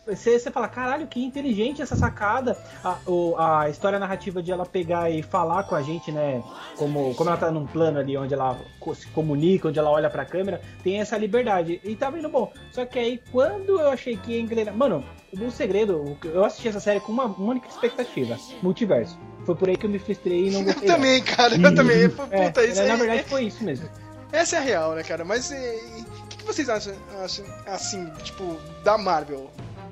[0.06, 2.56] Você, você fala, caralho, que inteligente essa sacada.
[2.84, 6.44] A, o- a história narrativa de ela pegar e falar com a gente, né?
[6.78, 8.56] Como, como ela tá num plano ali onde ela
[8.94, 11.80] se comunica, onde ela olha pra câmera, tem essa liberdade.
[11.84, 12.52] E tá vindo bom.
[12.72, 14.76] Só que aí, quando eu achei que ia engrenar.
[14.76, 15.04] Mano,
[15.34, 19.18] o segredo, eu assisti essa série com uma única expectativa: multiverso.
[19.46, 20.88] Foi por aí que eu me frustrei e não Eu gostei.
[20.88, 20.96] não.
[20.96, 22.10] também, cara, eu também.
[22.10, 23.90] Puta, É, isso na aí- verdade foi isso mesmo.
[24.32, 25.26] Essa é a real, né, cara?
[25.26, 26.94] Mas o que, que vocês acham,
[27.24, 29.50] acham, assim, tipo, da Marvel?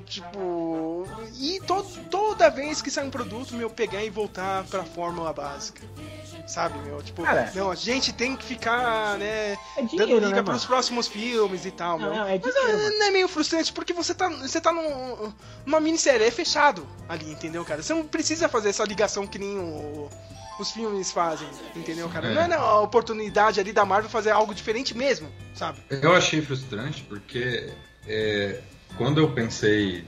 [0.08, 1.06] Tipo,
[1.38, 5.82] e to toda vez que sai um produto, meu, pegar e voltar pra fórmula básica.
[6.46, 7.02] Sabe, meu?
[7.02, 10.64] Tipo, Cara, não, a gente tem que ficar, né, É dando dinheiro, liga né, pros
[10.64, 12.16] próximos filmes e tal, Não, meu.
[12.16, 12.98] não, é Mas dinheiro, ah, mano.
[12.98, 15.30] não é meio frustrante porque você tá, você tá num,
[15.66, 17.82] numa minissérie, é fechado ali, entendeu, cara?
[17.82, 20.08] Você não precisa fazer essa ligação que nem o-
[20.58, 21.46] os filmes fazem,
[21.76, 22.28] entendeu, cara?
[22.28, 22.34] É.
[22.34, 25.78] Não é não, a oportunidade ali da Marvel fazer algo diferente mesmo, sabe?
[25.90, 27.70] Eu achei frustrante porque
[28.06, 28.58] é,
[28.96, 30.04] quando eu pensei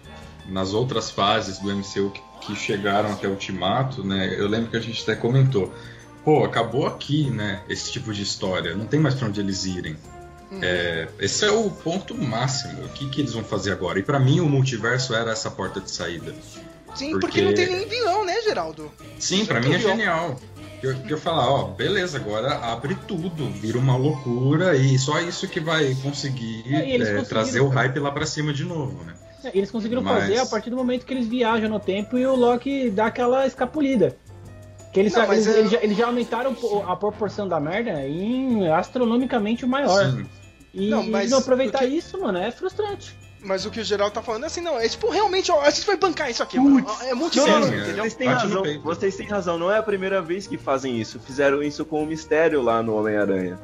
[0.48, 4.34] nas outras fases do MCU que, que chegaram até o Ultimato, né?
[4.38, 5.72] Eu lembro que a gente até comentou,
[6.24, 7.62] pô, acabou aqui, né?
[7.68, 9.96] Esse tipo de história, não tem mais pra onde eles irem.
[10.60, 12.84] É, esse é o ponto máximo.
[12.84, 14.00] O que, que eles vão fazer agora?
[14.00, 16.34] E pra mim o multiverso era essa porta de saída.
[16.92, 18.90] Sim, porque, Porque- não tem nem vilão, né, Geraldo?
[19.16, 19.78] Sim, pra Isso mim é
[20.80, 21.10] que eu genial.
[21.10, 25.94] Eu, falar, ó, beleza, agora abre tudo, vira uma loucura e só isso que vai
[26.02, 29.14] conseguir É, é, trazer o hype lá pra cima de novo, né?
[29.44, 32.26] É, Eles conseguiram Mas- fazer a partir do momento que eles viajam no tempo e
[32.26, 34.16] o Loki dá aquela escapulida.
[34.92, 36.54] Que eles, Não, eles, eu- eles já, eles já aumentaram
[36.86, 40.10] a proporção da merda em astronomicamente maior.
[40.10, 40.26] Sim.
[40.74, 43.16] E, Não, mas não aproveitar o que- isso, mano, é frustrante.
[43.42, 45.70] Mas o que o Geraldo tá falando é assim, não, é tipo, realmente, ó, a
[45.70, 46.84] gente vai bancar isso aqui, mano.
[47.02, 47.78] É multiverso, Sim, é.
[47.78, 48.04] entendeu?
[48.04, 51.18] Vocês têm Bate razão, vocês têm razão, não é a primeira vez que fazem isso.
[51.20, 53.58] Fizeram isso com o mistério lá no Homem-Aranha.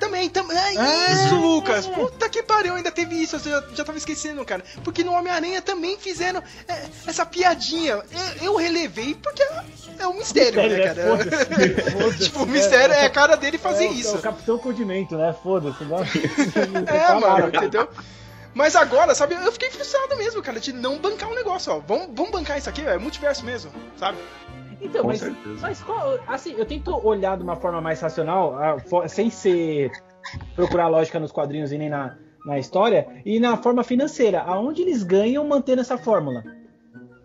[0.00, 0.56] Também, também.
[0.58, 1.86] É Ah, isso, Lucas!
[1.86, 4.62] Puta que pariu, ainda teve isso, eu já, já tava esquecendo, cara.
[4.82, 7.92] Porque no Homem-Aranha também fizeram é, essa piadinha.
[7.92, 8.02] Eu,
[8.42, 9.62] eu relevei porque é,
[10.00, 10.94] é um mistério, Mistério, né, né?
[10.94, 11.16] cara?
[11.16, 12.18] Foda-se, foda-se.
[12.24, 14.16] tipo, o mistério é, É, a cara dele fazer é, isso.
[14.16, 15.34] É o Capitão Condimento, né?
[15.42, 15.84] Foda-se.
[15.84, 15.98] não-
[16.86, 17.88] É, mano, entendeu?
[18.54, 21.80] Mas agora, sabe, eu fiquei frustrado mesmo, cara, de não bancar um negócio, ó.
[21.80, 24.18] Vamos, vamos bancar isso aqui, é multiverso mesmo, sabe?
[24.80, 25.58] Então, Com mas, certeza.
[25.60, 29.90] mas qual, assim, eu tento olhar de uma forma mais racional, ah, sem ser
[30.54, 34.40] procurar lógica nos quadrinhos e nem na, na história, e na forma financeira.
[34.42, 36.44] Aonde eles ganham mantendo essa fórmula?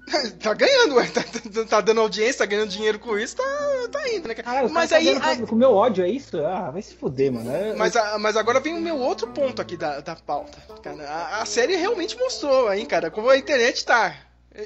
[0.42, 1.08] tá ganhando, ué.
[1.08, 3.44] Tá, tá- tá dando audiência, tá ganhando dinheiro com isso, tá,
[3.92, 4.68] tá indo, né, cara?
[4.70, 5.20] Mas aí.
[5.20, 6.38] tá vendo com- meu ódio, é isso?
[6.46, 7.50] Ah, vai se fuder, mano.
[7.52, 10.58] É- Mas, a- mas agora vem o meu outro ponto aqui da, da pauta.
[10.82, 14.16] Cara, a, a série realmente mostrou aí, cara, como a internet tá.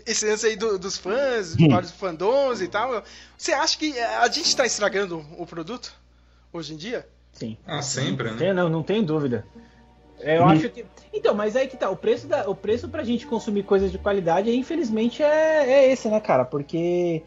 [0.08, 1.70] Esse lance aí do- dos fãs, Hum.
[1.70, 3.04] vários fandoms e tal.
[3.38, 5.94] Você acha que a gente tá estragando o produto
[6.52, 7.08] hoje em dia?
[7.34, 7.58] Sim.
[7.68, 8.38] Ah, sempre, né?
[8.38, 9.46] Tem- não, não tem dúvida.
[10.24, 10.86] É, Eu acho que.
[11.14, 11.90] Então, mas aí que tá.
[11.90, 16.08] O preço, da, o preço pra gente consumir coisas de qualidade, infelizmente, é, é esse,
[16.10, 16.46] né, cara?
[16.46, 17.24] Porque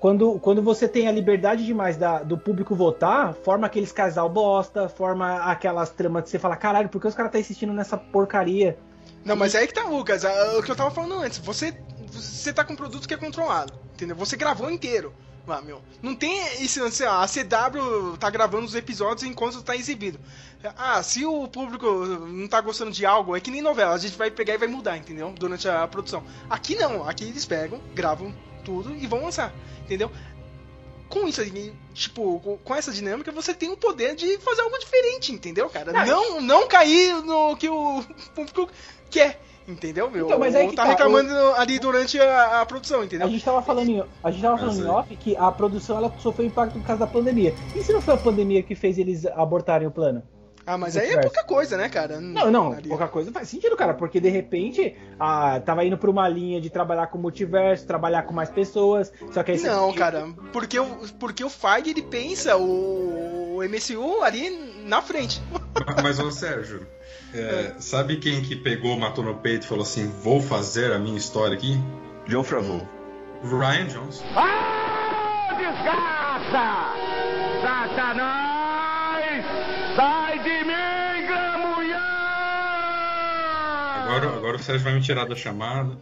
[0.00, 4.88] quando, quando você tem a liberdade demais da, do público votar, forma aqueles casal bosta,
[4.88, 8.78] forma aquelas tramas que você fala, caralho, por que os caras tá insistindo nessa porcaria?
[9.24, 10.24] Não, mas é aí que tá, Lucas.
[10.24, 11.38] a- O que eu tava falando antes.
[11.38, 11.74] Você,
[12.06, 14.14] você tá com um produto que é controlado, entendeu?
[14.16, 15.12] Você gravou inteiro.
[15.50, 19.74] Ah, meu, não tem esse lance, ah, a CW tá gravando os episódios enquanto tá
[19.74, 20.18] exibido.
[20.76, 24.16] Ah, se o público não tá gostando de algo, é que nem novela, a gente
[24.18, 25.32] vai pegar e vai mudar, entendeu?
[25.38, 26.22] Durante a produção.
[26.50, 28.34] Aqui não, aqui eles pegam, gravam
[28.64, 30.10] tudo e vão lançar, entendeu?
[31.08, 31.40] Com isso,
[31.94, 35.90] tipo, com- essa dinâmica, você tem o poder de fazer algo diferente, entendeu, cara?
[36.04, 38.68] Não, não cair no que o público
[39.08, 40.26] quer, entendeu, meu?
[40.26, 43.26] Então, mas aí Ou que tá tá, reclamando ali durante a, a produção, entendeu?
[43.26, 44.90] A gente tava falando em, a gente tava falando em é.
[44.90, 47.54] off que a produção ela sofreu impacto por causa da pandemia.
[47.76, 50.22] E se não foi a pandemia que fez eles abortarem o plano?
[50.66, 52.20] Ah, mas aí é pouca coisa, né, cara?
[52.20, 56.28] Não, não, pouca coisa faz sentido, cara, porque de repente ah, tava indo pra uma
[56.28, 60.28] linha de trabalhar com multiverso, trabalhar com mais pessoas, só que aí você- Não, cara,
[60.52, 60.86] porque o,
[61.18, 64.50] porque o Feige ele pensa o, o MCU ali
[64.84, 65.40] na frente.
[65.50, 66.86] Ma- Mas, ô Sérgio,
[67.34, 71.16] é, sabe quem que pegou, matou no peito e falou assim: vou fazer a minha
[71.16, 71.78] história aqui?
[72.26, 72.86] John Favreau.
[73.42, 74.24] Ryan Johnson.
[74.34, 76.94] Ah, desgraça!
[77.62, 79.44] Satanás!
[79.94, 81.98] Sai de mim, gramulhão!
[84.04, 85.96] Agora, agora o Sérgio vai me tirar da chamada.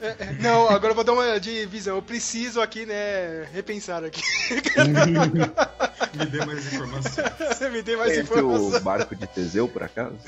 [0.00, 1.94] É, é, Não, agora eu vou dar uma de visão.
[1.94, 4.20] Eu preciso aqui, né, repensar aqui.
[6.12, 7.60] Me dê mais informações.
[7.72, 8.74] Me dê mais informações.
[8.74, 10.18] o barco de Teseu, por acaso?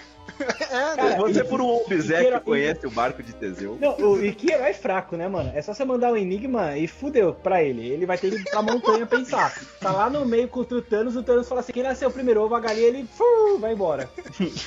[0.41, 3.79] É, Cara, Você e- por um obséquio queira- conhece o barco de Teseu?
[3.81, 5.53] Não, o, e que herói fraco, né, mano?
[5.55, 7.87] É só você mandar o Enigma e fudeu pra ele.
[7.89, 9.55] Ele vai ter que ir pra montanha pensar.
[9.81, 12.55] Tá lá no meio contra o Thanos, o Thanos fala assim: quem nasceu primeiro, ovo
[12.55, 14.09] a galinha, ele fu, vai embora.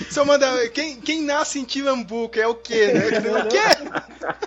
[0.10, 0.56] Se eu mandar.
[0.70, 3.02] Quem, quem nasce em Tilambuco é o quê, né?
[3.38, 4.38] O quê?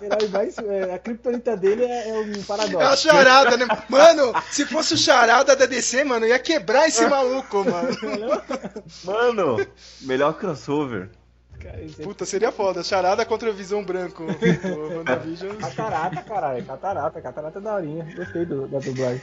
[0.00, 3.02] Herói mais, é, a criptonita dele é, é um É a paradoxo.
[3.08, 3.66] charada, né?
[3.88, 8.42] Mano, se fosse o charada da DC, mano, ia quebrar esse maluco, mano.
[9.04, 9.66] Mano,
[10.02, 11.10] melhor crossover.
[11.58, 12.84] Cara, é Puta, seria foda.
[12.84, 14.24] Charada contra o Visão Branco.
[14.68, 15.58] O.
[15.58, 16.64] Catarata, caralho.
[16.64, 18.14] Catarata, catarata é daorinha.
[18.16, 19.20] Gostei do, da dublagem.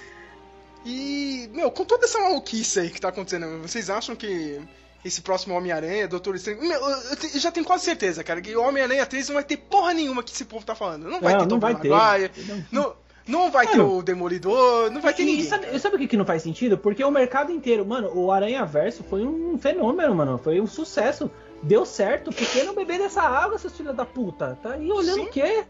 [0.86, 4.62] E, meu, com toda essa maluquice aí que tá acontecendo, vocês acham que
[5.06, 6.60] esse próximo Homem-Aranha, Doutor Estranho.
[6.62, 9.44] Meu, eu, te- eu já tenho quase certeza, cara, que o Homem-Aranha 3 não vai
[9.44, 11.04] ter porra nenhuma que esse povo tá falando.
[11.08, 11.90] Não vai Não, ter não Tobey vai ter.
[11.90, 12.32] Maguire,
[12.72, 12.84] Não.
[12.84, 12.96] Não,
[13.28, 13.98] não vai ter Mano.
[13.98, 15.46] o Demolidor, não vai ter E ninguém.
[15.46, 16.78] sabe, sabe o que, que não faz sentido?
[16.78, 20.38] Porque o mercado inteiro, mano, o Aranha Verso foi um fenômeno, mano.
[20.44, 21.30] Foi um sucesso.
[21.64, 22.32] Deu certo.
[22.32, 24.58] Por que não beber dessa água, seus filhos da puta?
[24.62, 25.26] Tá aí olhando Sim.
[25.28, 25.64] o quê?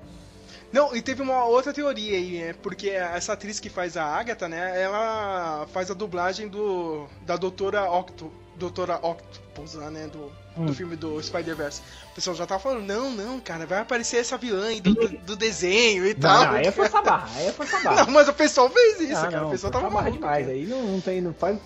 [0.74, 2.56] Não, e teve uma outra teoria aí, né?
[2.62, 4.82] Porque essa atriz que faz a Agatha, né?
[4.82, 10.08] Ela faz a dublagem do da Doutora Octo, Doutora Octopus lá, né?
[10.08, 10.68] Do, Hum.
[10.68, 11.82] do filme do Spider-Verse.
[12.12, 15.10] O pessoal já tá falando, não, não, cara, vai aparecer essa vilã aí do, do,
[15.10, 16.45] do desenho e Não, tal.
[16.45, 18.06] não, aí é força barra, aí é força barra.
[18.08, 19.39] Não, mas o pessoal fez isso, Ah, cara.
[19.41, 20.18] não, o pessoal tava barra maluco.
[20.18, 20.47] demais.
[20.47, 21.58] Aí não, não tem, não faz.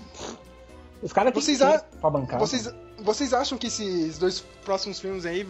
[1.03, 2.39] Os caras têm Vocês, que a- pra bancar.
[2.39, 2.67] vocês,
[2.97, 5.47] vocês acham que esses dois próximos filmes aí,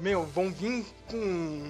[0.00, 1.62] meu, vão vir com,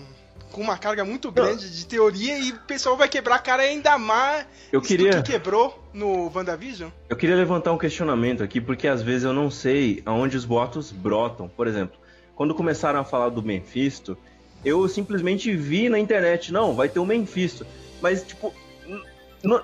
[0.53, 3.99] com uma carga muito grande de teoria e o pessoal vai quebrar a cara ainda
[3.99, 6.91] mais Eu do queria, que quebrou no WandaVision?
[7.09, 10.93] eu queria levantar um questionamento aqui, porque às vezes eu não sei aonde os boatos
[10.93, 11.49] brotam.
[11.49, 11.99] Por exemplo,
[12.35, 14.17] quando começaram a falar do Mephisto,
[14.65, 17.67] eu simplesmente vi na internet, não, vai ter o Mephisto.
[18.01, 18.55] Mas, tipo,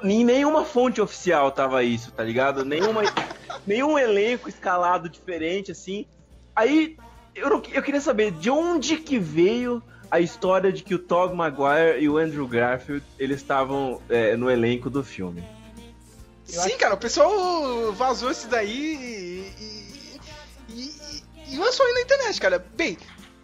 [0.03, 2.65] em nenhuma fonte oficial tava isso, tá ligado?
[2.65, 3.03] Nenhuma,
[3.67, 6.07] nenhum elenco escalado diferente, assim.
[6.55, 6.97] Aí,
[7.35, 11.37] eu, não- eu queria saber de onde que veio a história de que o Tobey
[11.37, 15.43] Maguire e o Andrew Garfield, eles estavam é, no elenco do filme.
[16.63, 20.21] Sim, cara, o pessoal vazou isso daí e,
[20.69, 20.83] e,
[21.49, 22.59] e- e lançou aí na internet, cara.
[22.75, 22.97] Bem,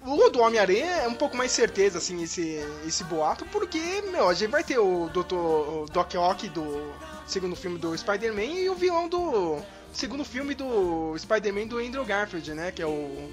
[0.05, 3.79] o do Homem-Aranha é um pouco mais certeza, assim, esse, esse boato, porque,
[4.11, 5.35] meu, a gente vai ter o Dr.
[5.35, 6.93] o Doc Ock do
[7.27, 9.59] segundo filme do Spider-Man e o vilão do
[9.93, 13.31] segundo filme do Spider-Man do Andrew Garfield, né, que é o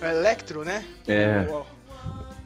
[0.00, 0.84] Electro, né?
[1.08, 1.46] É.
[1.50, 1.66] O-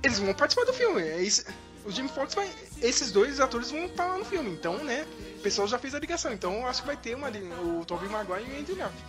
[0.03, 1.03] eles vão participar do filme.
[1.03, 1.45] É isso.
[1.85, 2.49] O Jimmy Fox vai.
[2.81, 4.51] Esses dois atores vão estar lá no filme.
[4.51, 5.05] Então, né?
[5.39, 6.32] O pessoal já fez a ligação.
[6.32, 9.05] Então, eu acho que vai ter uma, o Tobey Maguire e o Andrew Garfield.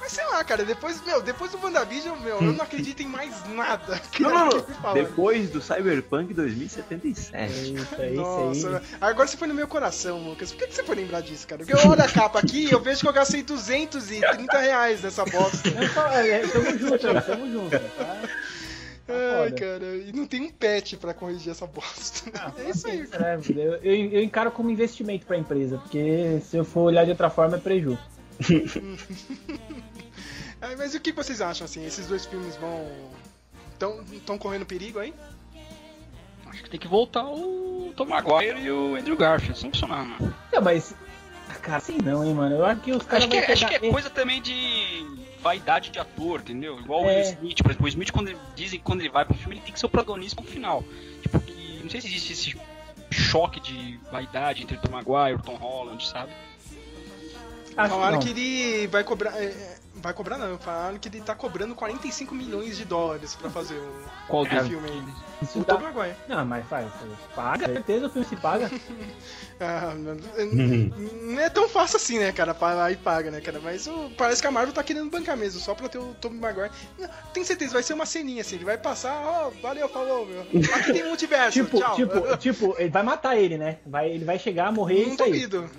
[0.00, 3.32] Mas sei lá, cara, depois, meu, depois do WandaVision, meu, eu não acredito em mais
[3.50, 4.00] nada.
[4.10, 4.48] que Não.
[4.92, 7.74] Depois do Cyberpunk 2077.
[7.74, 8.80] Isso aí, Nossa, isso aí.
[9.00, 10.50] agora você foi no meu coração, Lucas.
[10.50, 11.64] Por que, que você foi lembrar disso, cara?
[11.64, 15.24] Porque eu olho a capa aqui e eu vejo que eu gastei 230 reais nessa
[15.24, 15.68] bosta.
[15.68, 17.78] É só- é, é, tamo junto tamo junto.
[17.78, 18.16] Tá?
[19.08, 19.60] Ai, foda.
[19.60, 22.30] cara, e não tem um patch pra corrigir essa bosta.
[22.58, 23.08] é isso aí.
[23.12, 27.10] É, eu, eu, eu encaro como investimento pra empresa, porque se eu for olhar de
[27.10, 27.98] outra forma é prejuízo.
[30.64, 31.84] Ah, mas e o que vocês acham, assim?
[31.84, 32.86] Esses dois filmes vão.
[33.80, 35.12] Tão, tão correndo perigo aí?
[36.46, 40.32] Acho que tem que voltar o Tom Maguire e o Andrew Garfield, sem funcionar, mano.
[40.52, 40.94] Não, mas.
[41.48, 42.54] ah, Cara, assim não, hein, mano.
[42.54, 44.52] Eu acho que os caras Acho que, vão é- acho que é coisa também de
[45.42, 46.78] vaidade de ator, entendeu?
[46.80, 47.16] Igual o É.
[47.16, 47.86] Will Smith, por exemplo.
[47.86, 49.86] O Smith, quando ele, dizem que quando ele vai pro filme, ele tem que ser
[49.86, 50.82] o protagonista no final.
[51.22, 52.60] Tipo, que, não sei se existe esse
[53.10, 56.32] choque de vaidade entre Tom Maguire e Tom Holland, sabe?
[57.76, 58.22] Acho Falaram não.
[58.22, 59.36] que ele vai cobrar.
[59.36, 63.48] é, é, vai cobrar não, falaram que ele tá cobrando 45 milhões de dólares pra
[63.48, 64.66] fazer o, Qual o deles?
[64.68, 64.88] filme.
[65.40, 66.16] Isso O dá- Tom Maguire.
[66.28, 66.88] Não, mas faz.
[67.34, 68.70] Paga, com certeza o filme se paga.
[69.64, 70.16] Ah, não,
[71.34, 72.52] não é tão fácil assim, né, cara?
[72.52, 73.60] Pagar e paga, né, cara?
[73.62, 76.36] Mas o- parece que a Marvel tá querendo bancar mesmo, só pra ter o Tobey
[76.36, 76.70] Maguire.
[76.98, 80.40] Não, Tenho certeza, vai ser uma ceninha assim, ele vai passar, ó, valeu, falou, meu.
[80.74, 81.94] Aqui tem multiverso, tipo, tchau.
[81.94, 83.78] tipo, tipo, ele vai matar ele, né?
[83.86, 85.70] Vai, ele vai chegar, morrer e Não duvido.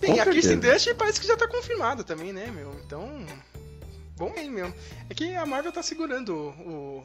[0.00, 0.72] Bem, Com a Kirsten certeza.
[0.72, 2.74] Dunst parece que já tá confirmada também, né, meu?
[2.86, 3.26] Então,
[4.16, 4.74] bom bem mesmo.
[5.08, 7.02] É que a Marvel tá segurando o...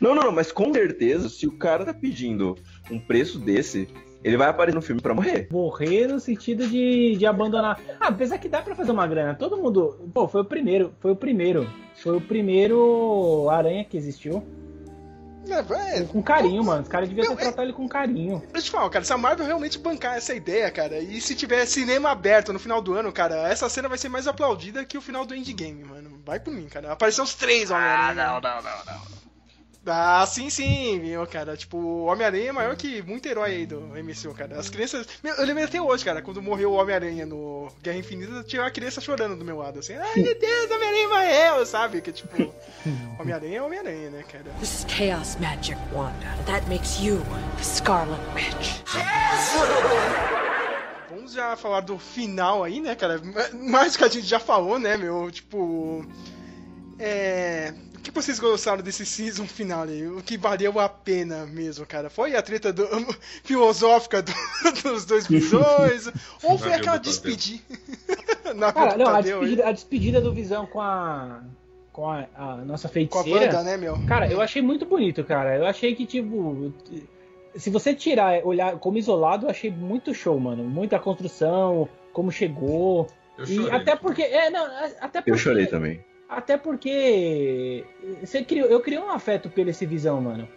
[0.00, 2.56] Não, não, não, mas com certeza, se o cara tá pedindo
[2.90, 3.88] um preço desse,
[4.24, 5.46] ele vai aparecer no filme pra morrer.
[5.50, 7.80] Morrer no sentido de, de abandonar.
[8.00, 9.34] Ah, apesar que dá pra fazer uma grana.
[9.34, 10.10] Todo mundo.
[10.12, 10.92] Pô, foi o primeiro.
[10.98, 11.70] Foi o primeiro.
[11.94, 14.42] Foi o primeiro aranha que existiu.
[15.48, 16.82] É, é, Com carinho, mano.
[16.82, 18.38] Os caras deviam ter tratado ele com carinho.
[18.52, 21.34] Deixa eu te falar, cara, se a Marvel realmente bancar essa ideia, cara, e se
[21.34, 24.98] tiver cinema aberto no final do ano, cara, essa cena vai ser mais aplaudida que
[24.98, 26.20] o final do Endgame, mano.
[26.24, 26.92] Vai por mim, cara.
[26.92, 28.10] Apareceu os três Homem-Aranha.
[28.10, 29.23] Ah, não, não, não, não.
[29.86, 31.56] Ah, sim, sim, meu, cara.
[31.56, 34.58] Tipo, o Homem-Aranha é maior que muito herói aí do MCU, cara.
[34.58, 35.06] As crianças.
[35.22, 38.70] Meu, eu lembro até hoje, cara, quando morreu o Homem-Aranha no Guerra Infinita, tinha uma
[38.70, 39.94] criança chorando do meu lado, assim.
[39.94, 42.00] Ai, meu Deus, Homem-Aranha morreu, sabe?
[42.00, 42.54] Que tipo,
[43.20, 44.44] Homem-Aranha é Homem-Aranha, né, cara?
[44.58, 46.34] This is chaos magic, Wanda.
[46.46, 47.20] That makes you
[47.56, 48.80] the Scarlet Witch.
[51.10, 53.20] Vamos já falar do final aí, né, cara?
[53.52, 55.30] Mais do que a gente já falou, né, meu?
[55.30, 56.04] Tipo.
[56.98, 57.72] É.
[58.04, 60.06] O que vocês gostaram desse season final aí?
[60.06, 62.10] O que valeu a pena mesmo, cara?
[62.10, 62.86] Foi a treta do-
[63.42, 64.30] filosófica do-
[64.84, 66.08] dos dois visões?
[66.44, 67.62] ou foi aquela despedida?
[68.54, 71.40] Na Cara, não, a despedida, a despedida do Visão com a.
[71.92, 73.46] Com a, a nossa Com a feiticeira.
[73.46, 73.98] Wanda, né, meu?
[74.06, 75.56] Cara, eu achei muito bonito, cara.
[75.56, 76.74] Eu achei que, tipo.
[77.56, 80.62] Se você tirar, olhar como isolado, eu achei muito show, mano.
[80.62, 83.06] Muita construção, como chegou.
[83.38, 83.70] Eu E chorei.
[83.72, 84.22] até porque.
[84.22, 84.62] É, não,
[85.00, 85.30] até porque.
[85.30, 86.04] Eu chorei também.
[86.36, 87.84] Até porque.
[88.20, 90.48] Você criou, eu criei um afeto pelo esse visão, mano.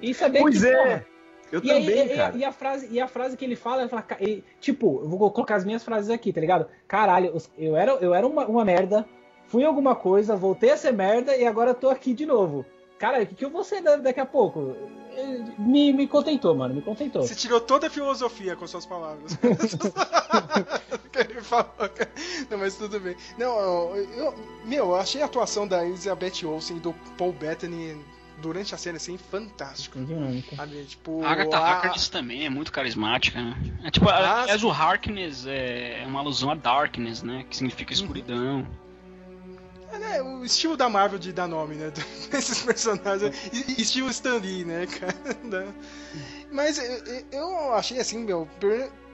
[0.00, 0.68] E saber Pois que.
[0.68, 1.06] é, porra,
[1.52, 2.36] Eu e, aí, também, e- cara.
[2.36, 5.30] e a frase, e a frase que ele fala, ele fala, e, tipo, eu vou
[5.30, 6.66] colocar as minhas frases aqui, tá ligado?
[6.88, 9.06] Caralho, eu era, eu era uma, uma merda,
[9.46, 12.64] fui alguma coisa, voltei a ser merda e agora tô aqui de novo.
[12.98, 14.76] Caralho, o que, que eu vou ser da- daqui a pouco?
[15.58, 17.22] Me, me contentou, mano, me contentou.
[17.22, 19.36] Você tirou toda a filosofia com suas palavras.
[19.36, 19.46] Que
[21.30, 22.10] ele falou, cara.
[22.50, 23.16] Não, mas tudo bem.
[23.38, 23.58] Não,
[23.94, 24.34] eu, eu-
[24.64, 27.96] meu, eu achei a atuação da Elizabeth Olsen e do Paul Bettany
[28.40, 30.00] durante a cena assim fantástica.
[30.00, 30.56] Dinâmica.
[30.56, 30.84] Sabe?
[30.84, 33.54] Tipo, A Agatha a- Harkness também é muito carismática, né?
[33.84, 37.44] É tipo, Ah, aliás, o Harkness é é uma alusão a Darkness, né?
[37.48, 38.66] Que significa escuridão.
[40.02, 41.92] É, o estilo da Marvel de dar nome, né?
[42.30, 43.34] Desses personagens.
[43.78, 45.14] Estilo Stan Lee, né, cara?
[46.50, 46.78] Mas
[47.32, 48.48] eu, achei assim, meu,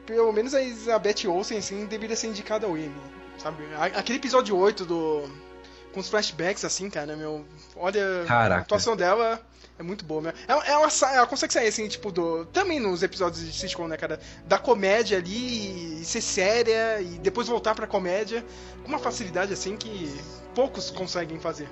[0.05, 2.95] pelo menos a Elizabeth Olsen, assim, deveria ser indicada ao Emmy,
[3.39, 3.65] sabe?
[3.95, 5.50] Aquele episódio 8 do...
[5.93, 7.45] Com os flashbacks, assim, cara, meu...
[7.77, 8.61] Olha, Caraca.
[8.61, 9.41] a atuação dela
[9.79, 10.33] é muito boa, meu.
[10.47, 12.45] Ela, ela, ela consegue sair, assim, tipo, do...
[12.47, 14.21] Também nos episódios de sitcom, né, cara?
[14.47, 18.45] Da comédia ali, e ser séria, e depois voltar pra comédia,
[18.83, 20.15] com uma facilidade, assim, que
[20.55, 21.69] poucos conseguem fazer.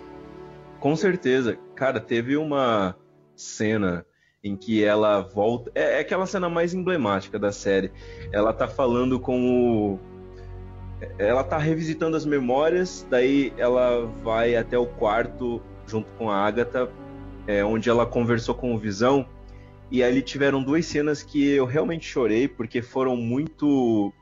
[0.80, 1.58] Com certeza.
[1.74, 2.96] Cara, teve uma
[3.36, 4.06] cena
[4.42, 5.70] em que ela volta.
[5.74, 7.92] É, é aquela cena mais emblemática da série.
[8.32, 10.00] Ela tá falando com o.
[11.18, 16.90] Ela tá revisitando as memórias, daí ela vai até o quarto junto com a Agatha,
[17.46, 19.26] é, onde ela conversou com o Visão.
[19.90, 24.12] E ali tiveram duas cenas que eu realmente chorei, porque foram muito.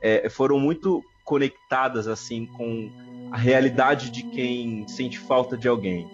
[0.00, 2.90] é, foram muito conectadas assim com
[3.30, 6.08] a realidade de quem sente falta de alguém.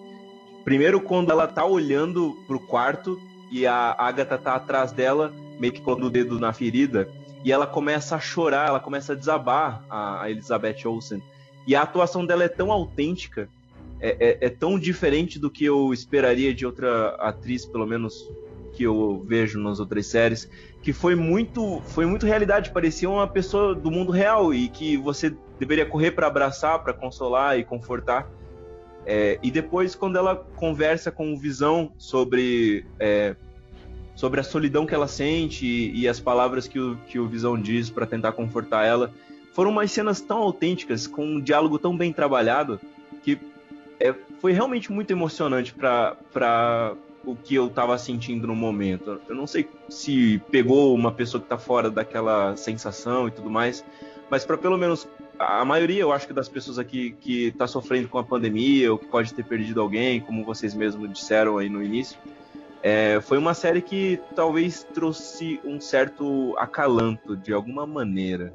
[0.64, 5.80] Primeiro, quando ela tá olhando pro quarto e a Agatha tá atrás dela, meio que
[5.80, 7.08] pondo o dedo na ferida,
[7.44, 11.22] e ela começa a chorar, ela começa a desabar, a Elizabeth Olsen.
[11.66, 13.48] E a atuação dela é tão autêntica,
[14.00, 18.28] é, é- é tão diferente do que eu esperaria de outra atriz, pelo menos
[18.72, 20.50] que eu vejo nas outras séries,
[20.82, 25.34] que foi muito, foi muito realidade, parecia uma pessoa do mundo real e que você
[25.58, 28.28] deveria correr para abraçar, para consolar e confortar.
[29.06, 33.36] É, e depois, quando ela conversa com o Visão sobre, é,
[34.24, 37.60] sobre a solidão que ela sente e, e as palavras que o, que o Visão
[37.60, 39.12] diz para tentar confortar ela,
[39.52, 42.80] foram umas cenas tão autênticas, com um diálogo tão bem trabalhado,
[43.22, 43.38] que
[44.00, 49.20] é, foi realmente muito emocionante para o que eu tava sentindo no momento.
[49.28, 53.84] Eu não sei se pegou uma pessoa que tá fora daquela sensação e tudo mais,
[54.30, 55.06] mas para pelo menos
[55.38, 58.96] a maioria, eu acho que das pessoas aqui que tá sofrendo com a pandemia ou
[58.96, 62.18] que pode ter perdido alguém, como vocês mesmos disseram aí no início,
[62.86, 68.52] É, foi uma série que talvez trouxe um certo acalanto de alguma maneira.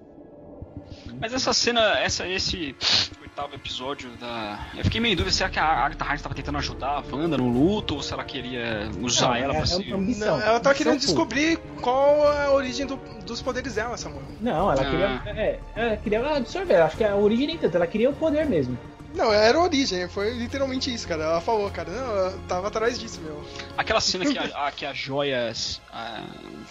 [1.20, 2.76] Mas essa cena, essa, esse
[3.22, 4.60] oitavo episódio da.
[4.78, 7.38] Eu fiquei meio em dúvida, será que a Agatha Harkness estava tentando ajudar a Wanda
[7.38, 9.94] no luto ou se ela queria usar Não, ela é- pra é ser.
[9.94, 10.38] ambição.
[10.38, 14.22] Não, ela tava querendo Ambição descobrir qual é a origem do- dos poderes dela, Samuel.
[14.40, 14.86] Não, ela Ah.
[14.86, 15.42] queria.
[15.42, 16.76] É, ela queria absorver.
[16.76, 18.78] Acho que a origem nem tanto, ela queria o poder mesmo.
[19.16, 21.24] Não, era a origem, foi literalmente isso, cara.
[21.24, 23.44] Ela falou, cara, não, eu tava atrás disso, meu.
[23.78, 25.82] Aquela cena que a, a- que as joias.
[25.92, 26.24] a-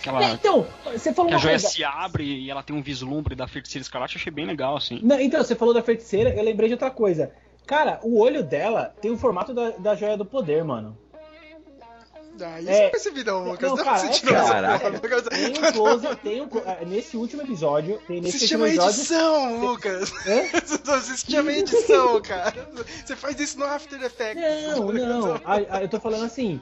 [0.02, 1.68] que, ela- Então, você falou que a joia coisa.
[1.68, 5.00] se abre e ela tem um vislumbre da feiticeira escarlate, eu achei bem legal, assim.
[5.02, 7.32] Não, então, você falou da feiticeira, eu lembrei de outra coisa.
[7.66, 10.96] Cara, o olho dela tem o formato da, da joia do poder, mano.
[12.40, 12.78] Ah, isso É.
[12.78, 13.68] eu não percebi não, Lucas.
[13.70, 15.22] Não, Não, cara, é Lucas.
[15.24, 18.98] Tem um close, tem um, ah, nesse último episódio, tem nesse Você último chama episódio.
[19.00, 20.12] edição, Lucas.
[20.26, 20.60] Hã?
[20.84, 22.68] Você se chama edição, cara.
[23.04, 24.42] Você faz isso no After Effects.
[24.76, 25.34] Não, não.
[25.44, 26.60] A- a- eu tô falando assim.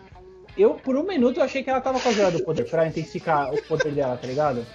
[0.56, 2.86] Eu, por um minuto, eu achei que ela tava com a joia do poder pra
[2.86, 4.66] intensificar o poder dela, tá ligado?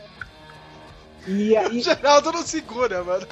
[1.28, 1.80] E aí.
[1.82, 3.26] Geraldo não segura, mano.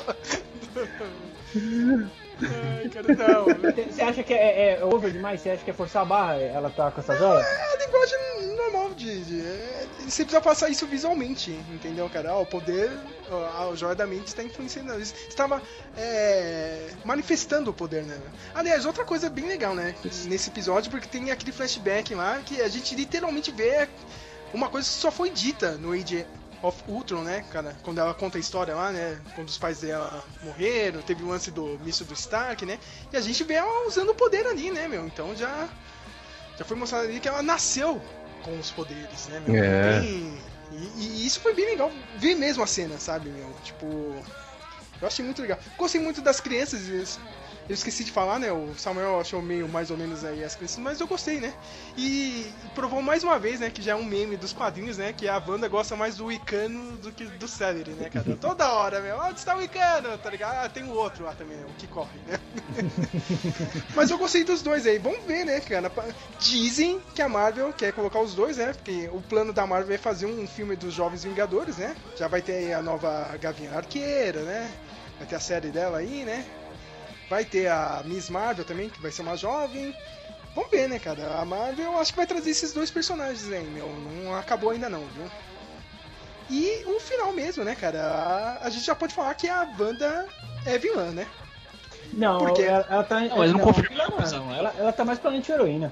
[2.42, 3.46] Ai, cara, não.
[3.86, 5.42] Você acha que é, é over demais?
[5.42, 7.42] Você acha que é forçar a barra ela tá com essa joia?
[7.42, 9.22] É a linguagem normal de.
[9.24, 12.36] de é, você precisa passar isso visualmente, entendeu, cara?
[12.36, 12.92] O poder,
[13.30, 14.94] a, a joia da mente está influenciando.
[14.94, 15.62] Você estava
[15.98, 18.18] é, manifestando o poder, né?
[18.54, 19.96] Aliás, outra coisa bem legal, né?
[20.04, 23.88] Nesse episódio, porque tem aquele flashback lá que a gente literalmente vê
[24.54, 26.26] uma coisa que só foi dita no Age
[26.62, 27.76] of Ultron, né, cara?
[27.84, 29.20] Quando ela conta a história lá, né?
[29.36, 32.80] Quando os pais dela morreram, teve o lance do míssil do Stark, né?
[33.14, 35.06] E a gente vê ela usando o poder ali, né, meu?
[35.06, 35.68] Então já
[36.58, 38.02] já foi mostrado ali que ela nasceu
[38.44, 39.56] com os poderes, né, meu?
[39.64, 40.00] É.
[40.02, 40.38] Bem-
[40.72, 43.52] E, e isso foi bem legal, ver mesmo a cena, sabe, meu?
[43.64, 43.86] Tipo,
[45.02, 45.58] eu achei muito legal.
[45.78, 47.18] Gostei muito das crianças,
[47.70, 48.52] eu esqueci de falar, né?
[48.52, 51.54] O Samuel achou meio mais ou menos aí as crianças, mas eu gostei, né?
[51.96, 55.14] E provou mais uma vez, né, que já é um meme dos quadrinhos, né?
[55.14, 58.36] Que a Wanda gosta mais do Wicano do que do Celery, né, cara?
[58.42, 59.20] Toda hora, meu.
[59.20, 60.18] Onde está o Wicano?
[60.18, 60.66] Tá ligado?
[60.66, 61.66] Ah, tem o outro lá também, né?
[61.70, 62.40] O que corre, né?
[63.96, 64.98] Mas eu gostei dos dois aí.
[64.98, 65.92] Vamos ver, né, cara?
[66.40, 68.74] Dizem que a Marvel quer colocar os dois, né?
[68.74, 71.96] Porque o plano da Marvel é fazer um filme dos Jovens Vingadores, né?
[72.18, 74.72] Já vai ter aí a nova Gavinha Arqueira, né?
[75.20, 76.44] Vai ter a série dela aí, né?
[77.30, 79.96] Vai ter a Miss Marvel também, que vai ser uma jovem.
[80.56, 81.40] Vamos ver, né, cara?
[81.40, 83.88] A Marvel eu acho que vai trazer esses dois personagens aí, meu.
[83.88, 85.30] Não acabou ainda não, viu?
[86.50, 88.02] E o final mesmo, né, cara?
[88.02, 90.28] A, a gente já pode falar que a Wanda
[90.66, 91.28] é vilã, né?
[92.12, 92.64] Não, Por quê?
[92.64, 93.22] ela, ela tá.
[93.22, 94.58] Não, mas não confirma não, a coisa não, dela.
[94.58, 95.92] ela, ela tá mais pra anti-heroína.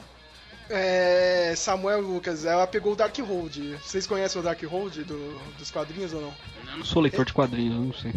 [0.69, 3.77] É, Samuel Lucas, ela pegou o Darkhold.
[3.83, 6.33] Vocês conhecem o Darkhold do, dos quadrinhos ou não?
[6.71, 8.13] Eu não sou leitor de quadrinhos, eu não sei.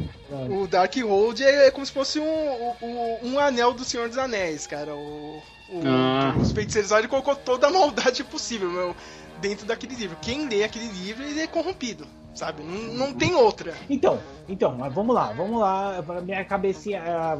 [0.63, 4.95] O Darkhold é como se fosse um, um, um anel do Senhor dos Anéis, cara.
[4.95, 6.35] O, o- Ah.
[6.41, 8.97] Os feiticeiros lá, ele colocou toda a maldade possível, meu,
[9.41, 10.17] dentro daquele livro.
[10.21, 12.63] Quem lê aquele livro, ele é corrompido, sabe?
[12.65, 13.73] Não, não tem outra.
[13.89, 17.39] Então, então, mas vamos lá, vamos lá, minha cabecinha, ah,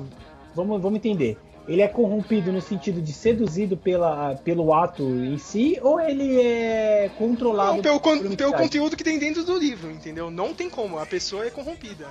[0.55, 1.37] vamos, vamos entender.
[1.71, 7.09] Ele é corrompido no sentido de seduzido pela, pelo ato em si, ou ele é
[7.17, 10.31] controlado Não, pelo, con- pelo conteúdo que tem dentro do livro, entendeu?
[10.33, 12.09] Não tem como, a pessoa é corrompida.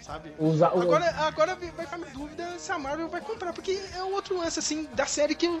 [0.00, 0.32] Sabe?
[0.38, 4.14] Usa- Agora, agora vai ficar minha dúvida se a Marvel vai comprar, porque é um
[4.14, 5.60] outro lance assim da série que eu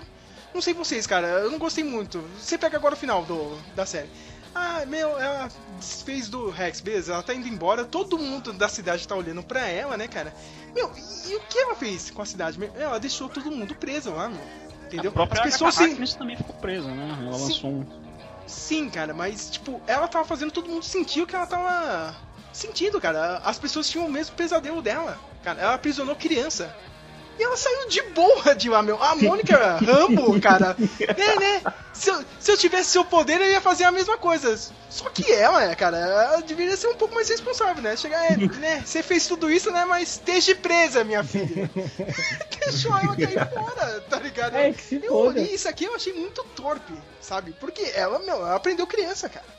[0.54, 2.18] não sei vocês, cara, eu não gostei muito.
[2.38, 4.08] Você pega agora o final do, da série.
[4.54, 5.48] Ah, meu, ela
[5.78, 9.68] desfez do Rex, beleza, ela tá indo embora, todo mundo da cidade tá olhando pra
[9.68, 10.32] ela, né, cara?
[10.78, 10.92] Meu,
[11.28, 12.56] e, o que ela fez com a cidade?
[12.76, 14.40] Ela deixou todo mundo preso lá, meu.
[14.86, 15.10] Entendeu?
[15.10, 15.90] A própria As pessoas Agatha sim.
[15.90, 17.18] Harkness também ficou presa, né?
[17.20, 17.44] Ela Sim.
[17.44, 17.86] lançou um.
[18.46, 22.16] Sim, cara, mas, tipo, ela tava fazendo todo mundo sentir o que ela tava
[22.52, 23.38] sentindo, cara.
[23.38, 25.18] As pessoas tinham o mesmo pesadelo dela.
[25.42, 26.74] Cara, ela aprisionou criança.
[27.38, 29.00] E ela saiu de boa de lá, meu.
[29.02, 30.76] A Mônica Rambo, cara.
[30.78, 31.62] Né, né?
[31.92, 34.58] Se eu, se eu tivesse seu poder, eu ia fazer a mesma coisa.
[34.90, 37.96] Só que ela, cara, ela deveria ser um pouco mais responsável, né?
[37.96, 38.82] Chegar, é, né?
[38.84, 39.84] Você fez tudo isso, né?
[39.84, 41.70] Mas esteja presa, minha filha.
[42.58, 44.56] Deixou ela cair fora, tá ligado?
[44.56, 47.52] É, que se eu olhei isso aqui eu achei muito torpe, sabe?
[47.60, 49.57] Porque ela, meu, ela aprendeu criança, cara.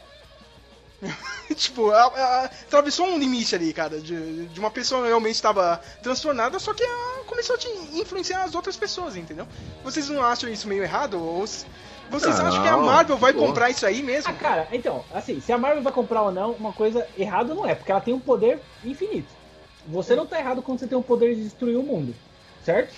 [1.56, 5.82] tipo, ela, ela atravessou um limite ali, cara, de, de uma pessoa que realmente estava
[6.02, 9.48] transtornada, só que ela começou a te influenciar as outras pessoas, entendeu?
[9.84, 11.14] Vocês não acham isso meio errado?
[11.22, 11.46] Ou
[12.10, 13.40] vocês Não, acham que a Marvel vai pô.
[13.40, 14.32] comprar isso aí mesmo?
[14.32, 17.66] Ah, cara, então, assim, se a Marvel vai comprar ou não, uma coisa errada não
[17.66, 19.30] é, porque ela tem um poder infinito.
[19.88, 22.14] Você não tá errado quando você tem o poder de destruir o mundo.
[22.70, 22.94] Certo?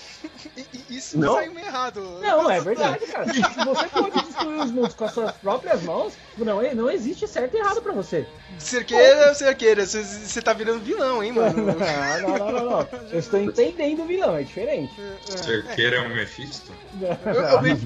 [0.89, 1.35] Isso Não?
[1.35, 2.19] saiu meio errado.
[2.21, 3.33] Não, é verdade, cara.
[3.33, 7.55] Se você pode destruir os mundos com as suas próprias mãos, não, não existe certo
[7.55, 8.27] e errado pra você.
[8.59, 11.65] Cerqueira, cerqueira, você- tá virando vilão, hein, mano?
[11.67, 12.87] Não, não, não, não, não.
[13.11, 14.93] Eu estou entendendo o vilão, é diferente.
[15.25, 16.71] Cerqueira é um Mephisto?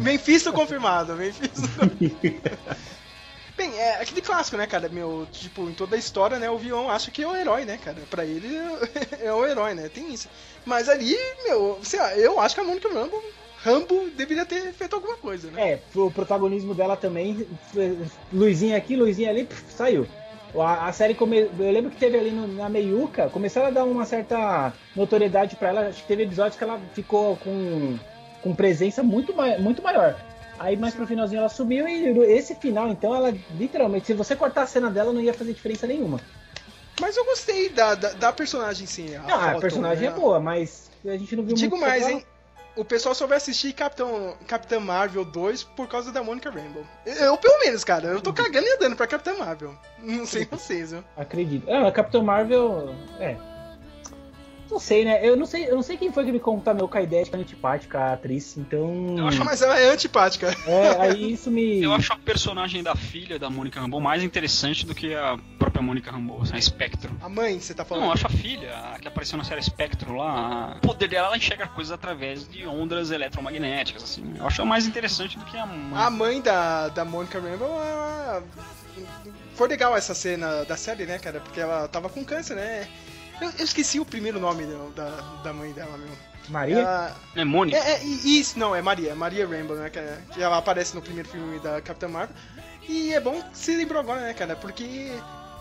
[0.02, 1.62] Mephisto confirmado, Mephisto
[3.58, 4.90] Bem, é aquele clássico, né, cara?
[4.90, 7.80] Meu, tipo, em toda a história, né, o vilão acha que é o herói, né,
[7.82, 7.96] cara?
[8.10, 8.50] Pra ele
[9.24, 9.88] é o herói, né?
[9.88, 10.28] Tem isso.
[10.66, 13.22] Mas ali, meu, sei lá, eu acho que a Mônica Rambo,
[13.64, 15.72] Rambo deveria ter feito alguma coisa, né?
[15.74, 17.48] É, o protagonismo dela também,
[18.34, 20.08] Luizinha aqui, Luizinha ali, pff, saiu.
[20.58, 21.40] A, a série, come...
[21.42, 25.70] eu lembro que teve ali no- na meiuca, começaram a dar uma certa notoriedade pra
[25.70, 27.98] ela, acho que teve episódios que ela ficou com,
[28.42, 30.16] com presença muito, mai- muito maior.
[30.58, 34.62] Aí mais pro finalzinho ela sumiu e esse final, então, ela literalmente, se você cortar
[34.64, 36.20] a cena dela, não ia fazer diferença nenhuma.
[37.00, 39.16] Mas eu gostei da, da, da personagem, sim.
[39.16, 40.16] A, Não, a Photon, personagem né?
[40.16, 42.26] é boa, mas a gente não viu Digo muito mais, sobre hein?
[42.76, 46.86] O pessoal só vai assistir Capitão, Capitã Marvel 2 por causa da Mônica Rambeau.
[47.06, 49.74] Eu, pelo menos, cara, eu tô cagando e andando pra Capitã Marvel.
[49.98, 51.02] Não sei vocês, viu?
[51.16, 51.72] Acredito.
[51.72, 52.94] Ah, a Capitão Marvel.
[53.18, 53.38] É.
[54.70, 55.20] Não sei, né?
[55.28, 57.30] Eu não sei, eu não sei quem foi que me contaminou com a ideia de
[57.30, 59.16] que é antipática a atriz, então.
[59.18, 60.56] Eu acho Mas ela é antipática.
[60.66, 61.84] É, aí isso me.
[61.84, 65.82] Eu acho a personagem da filha da Mônica Rambeau mais interessante do que a própria
[65.82, 67.16] Mônica Rambeau, a Spectro.
[67.22, 68.04] A mãe, você tá falando?
[68.04, 70.78] Não, eu acho a filha, a que apareceu na série Spectro lá.
[70.78, 74.34] O poder dela, ela enxerga coisas através de ondas eletromagnéticas, assim.
[74.38, 76.02] Eu acho ela mais interessante do que a mãe.
[76.02, 78.44] A mãe da, da Mônica Rambeau, ela...
[79.56, 81.40] Foi legal essa cena da série, né, cara?
[81.40, 82.88] Porque ela tava com câncer, né?
[83.42, 85.10] Eu, eu esqueci o primeiro nome da, da,
[85.44, 86.10] da mãe dela, meu.
[86.50, 86.80] Maria?
[86.80, 87.78] Ela- É Mônica?
[87.78, 89.90] É, é, isso, não, é Maria, é Maria Rambo, né?
[89.90, 92.36] Que, é- que ela aparece no primeiro filme da Capitã Marvel.
[92.88, 94.56] E é bom que se lembrou agora, né, cara?
[94.56, 95.12] Porque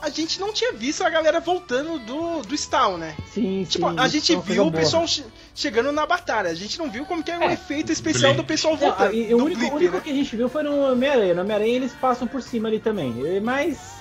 [0.03, 3.17] a gente não tinha visto a galera voltando do, do stall, né?
[3.33, 6.51] Sim, Tipo, sim, a gente é viu o pessoal che- chegando na batalha.
[6.51, 7.55] A gente não viu como que é o É.
[7.55, 9.15] efeito especial do pessoal voltando.
[9.15, 10.03] e o único, blip, o único né?
[10.05, 11.33] que a gente viu foi no Homem-Aranha.
[11.33, 13.15] No Homem-Aranha eles passam por cima ali também.
[13.43, 13.94] Mas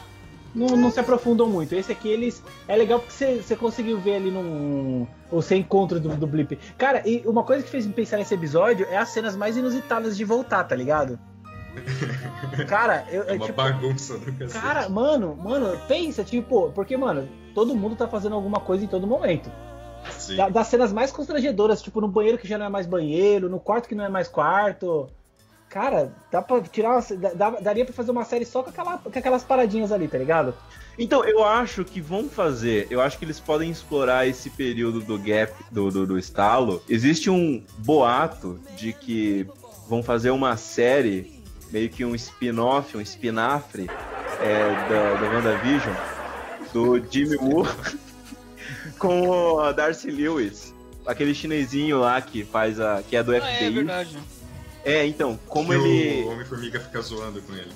[0.53, 1.73] não, não se aprofundam muito.
[1.73, 2.43] Esse aqui eles.
[2.67, 5.07] É legal porque você, você conseguiu ver ali num.
[5.31, 6.57] Você encontro do, do Blip.
[6.77, 10.15] Cara, e uma coisa que fez me pensar nesse episódio é as cenas mais inusitadas
[10.15, 11.19] de voltar, tá ligado?
[12.67, 13.23] Cara, eu.
[13.23, 14.53] É uma tipo, bagunça do cacete.
[14.53, 19.07] Cara, mano, mano, pensa, tipo, porque, mano, todo mundo tá fazendo alguma coisa em todo
[19.07, 19.51] momento.
[20.11, 20.35] Sim.
[20.35, 23.59] Da- das cenas mais constrangedoras, tipo, no banheiro que já não é mais banheiro, no
[23.59, 25.07] quarto que não é mais quarto.
[25.73, 26.91] Cara, dá pra tirar.
[26.99, 30.19] Uma, dá- daria pra fazer uma série só com, aquela, com aquelas paradinhas ali, tá
[30.19, 30.53] ligado?
[30.99, 32.85] Então, eu acho que vão fazer.
[32.91, 36.83] Eu acho que eles podem explorar esse período do gap, do, do, do estalo.
[36.87, 39.47] Existe um boato de que
[39.89, 43.89] vão fazer uma série, meio que um spin-off, um espinafre
[44.39, 45.95] é, da, da WandaVision,
[46.71, 47.65] do Jimmy Woo
[48.99, 50.71] com a Darcy Lewis.
[51.05, 53.01] Aquele chinesinho lá que faz a.
[53.01, 53.69] que é do Ah, é FBI.
[53.71, 54.17] verdade.
[54.85, 56.23] É, então, como Que ele.
[56.23, 57.71] O Homem-Formiga fica zoando com ele.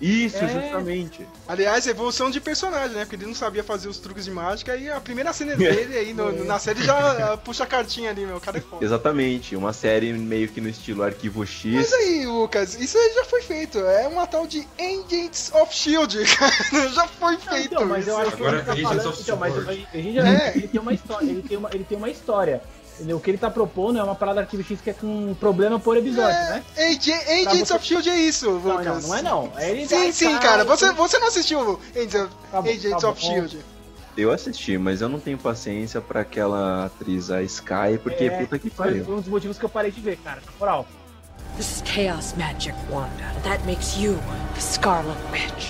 [0.00, 0.46] Isso, É.
[0.48, 1.26] justamente.
[1.48, 3.00] Aliás, evolução de personagem, né?
[3.04, 6.14] Porque ele não sabia fazer os truques de mágica e a primeira cena dele aí
[6.14, 6.94] no- no- na série já
[7.32, 8.36] ah, puxa a cartinha ali, meu.
[8.36, 8.84] O cara é foda.
[8.84, 11.72] Exatamente, uma série meio que no estilo Arquivo X.
[11.74, 13.78] Mas aí, Lucas, isso aí já foi feito.
[13.80, 16.52] É uma tal de Agents of Shield, cara.
[16.94, 17.74] Já foi feito.
[17.74, 19.86] então, mas eu acho que Agora, ele tá Agents falando, of então, mas Support.
[19.92, 20.52] a gente já É.
[20.56, 22.62] ele tem uma história, ele tem uma, ele tem uma história.
[22.98, 23.16] Entendeu?
[23.16, 25.78] O que ele tá propondo é uma parada Arquivo X que é com um problema
[25.78, 26.64] por episódio, né?
[26.76, 27.12] É, Ag-
[27.46, 29.02] Agents você- of Shield é isso, Não, Lucas.
[29.02, 29.52] não, não é não.
[29.56, 30.64] É ele Sim, vai- sim, tá- cara.
[30.64, 33.28] Você, você não assistiu Agents of, Tá bom, Agents tá of bom.
[33.32, 33.58] Shield?
[34.16, 38.58] Eu assisti, mas eu não tenho paciência pra aquela atriz, a Sky, porque É, puta
[38.58, 39.04] que Foi pariu.
[39.08, 40.40] um dos motivos que eu parei de ver, cara.
[40.44, 40.84] Na moral.
[41.56, 43.32] This is chaos magic, Wanda.
[43.44, 44.18] That makes you
[44.54, 45.68] the Scarlet Witch.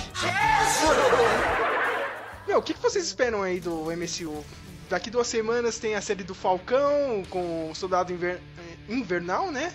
[2.47, 4.43] Meu, o que, que vocês esperam aí do MCU?
[4.89, 9.71] Daqui duas semanas tem a série do Falcão com o Soldado Inver- eh, Invernal, né?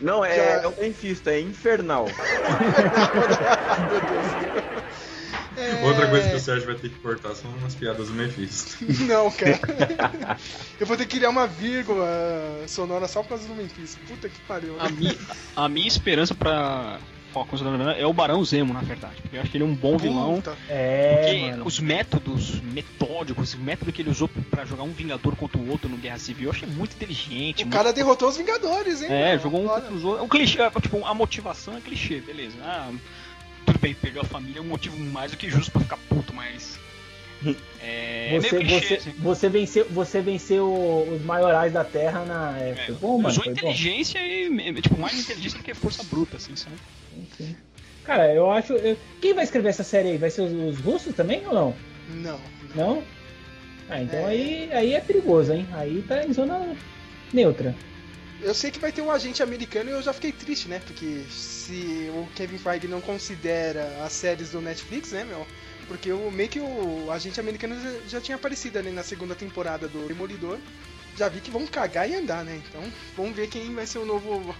[0.00, 2.06] Não, é, Já- é o Mephisto, é infernal.
[2.06, 4.26] Meu Deus.
[5.56, 8.76] É, Outra coisa que o Sérgio vai ter que cortar são umas piadas do Mephisto.
[9.04, 10.38] Não, cara.
[10.80, 12.06] Eu vou ter que criar uma vírgula
[12.66, 13.96] sonora só por causa do Memphis.
[14.08, 14.76] Puta que pariu.
[14.80, 15.16] A, mi,
[15.54, 16.98] a minha esperança pra
[17.98, 19.14] É o Barão Zemo, na verdade.
[19.22, 20.36] Porque eu acho que ele é um bom vilão.
[20.36, 20.56] Puta.
[20.68, 21.66] É, Porque mano.
[21.66, 25.88] os métodos metódicos, o método que ele usou pra jogar um Vingador contra o outro
[25.88, 27.62] no Guerra Civil, eu achei muito inteligente.
[27.62, 29.08] O muito- cara derrotou os Vingadores, hein?
[29.10, 29.42] É, mano?
[29.42, 30.20] jogou um contra os outros.
[30.20, 32.56] É um clichê, é, tipo, a motivação é clichê, beleza.
[32.62, 32.90] Ah,
[33.64, 36.34] tudo bem, perdeu a família é um motivo mais do que justo pra ficar puto,
[36.34, 36.78] mas.
[37.80, 39.12] É, Você, clichê, você, assim.
[39.18, 42.58] você venceu, você venceu os maiorais da Terra na.
[42.58, 43.28] É, foi bom, mano.
[43.28, 43.58] Usou Foi bom.
[43.60, 46.76] inteligência e, tipo, mais inteligência do que força bruta, assim, sabe?
[47.36, 47.56] Sim.
[48.04, 48.72] Cara, eu acho.
[48.74, 50.18] eu- Quem vai escrever essa série aí?
[50.18, 51.76] Vai ser os, os russos também ou não?
[52.08, 52.40] Não.
[52.74, 53.04] Não?
[53.88, 54.24] Ah, então É.
[54.26, 55.66] aí, aí é perigoso, hein?
[55.72, 56.76] Aí tá em zona
[57.32, 57.74] neutra.
[58.40, 60.80] eu sei que vai ter um agente americano e eu já fiquei triste, né?
[60.84, 65.46] Porque se o Kevin Feige não considera as séries do Netflix, né, meu?
[65.92, 69.86] Porque o, meio que o agente americano já, já tinha aparecido ali na segunda temporada
[69.86, 70.58] do Demolidor.
[71.18, 72.62] Já vi que vão cagar e andar, né?
[72.66, 72.82] Então,
[73.14, 74.56] vamos ver quem vai ser o novo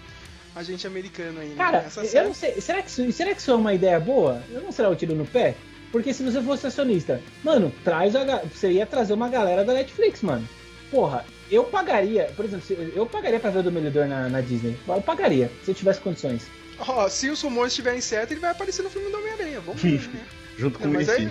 [0.54, 1.54] agente americano aí, né?
[1.56, 2.60] Cara, eu não sei.
[2.60, 4.42] Será que, isso, será que isso é uma ideia boa?
[4.50, 5.54] Eu não será o tiro no pé?
[5.90, 10.20] Porque se você fosse acionista, mano, traz a, você ia trazer uma galera da Netflix,
[10.20, 10.46] mano.
[10.90, 14.76] Porra, eu pagaria, por exemplo, eu pagaria pra ver o Demolidor na, na Disney.
[14.86, 16.46] Eu pagaria, se eu tivesse condições.
[16.78, 19.60] Ó, se os rumores estiverem certos, ele vai aparecer no filme do Homem-Aranha.
[19.60, 20.26] Vamos ver, né?
[20.56, 21.30] Junto com Não, o Will aí-.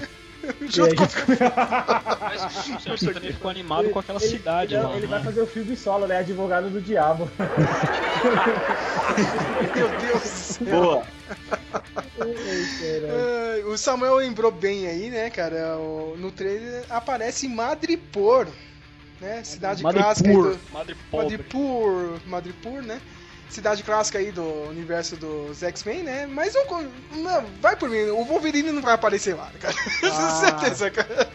[0.69, 1.03] Junto com
[2.73, 4.91] Mas você também ficou animado com aquela Ele- cidade ele, lá.
[4.93, 5.07] ele né?
[5.07, 6.17] vai fazer o filme solo, né?
[6.17, 7.29] Advogado do diabo.
[9.75, 10.65] Meu Deus do céu.
[10.81, 11.03] Boa.
[13.71, 15.77] O Samuel lembrou bem aí, né, cara?
[15.77, 18.47] O- no trailer aparece Madripoor,
[19.19, 19.43] né?
[19.43, 20.57] Cidade clássica aí Madripoor.
[20.57, 20.73] do.
[20.73, 21.37] Madre pobre.
[21.37, 22.99] Madripoor, Madripoor, né?
[23.51, 26.25] Cidade clássica aí do universo dos X-Men, né?
[26.25, 29.75] Mas não, não, vai por mim, o Wolverine não vai aparecer lá, cara.
[30.03, 30.39] Ah.
[30.39, 31.29] Certeza, cara.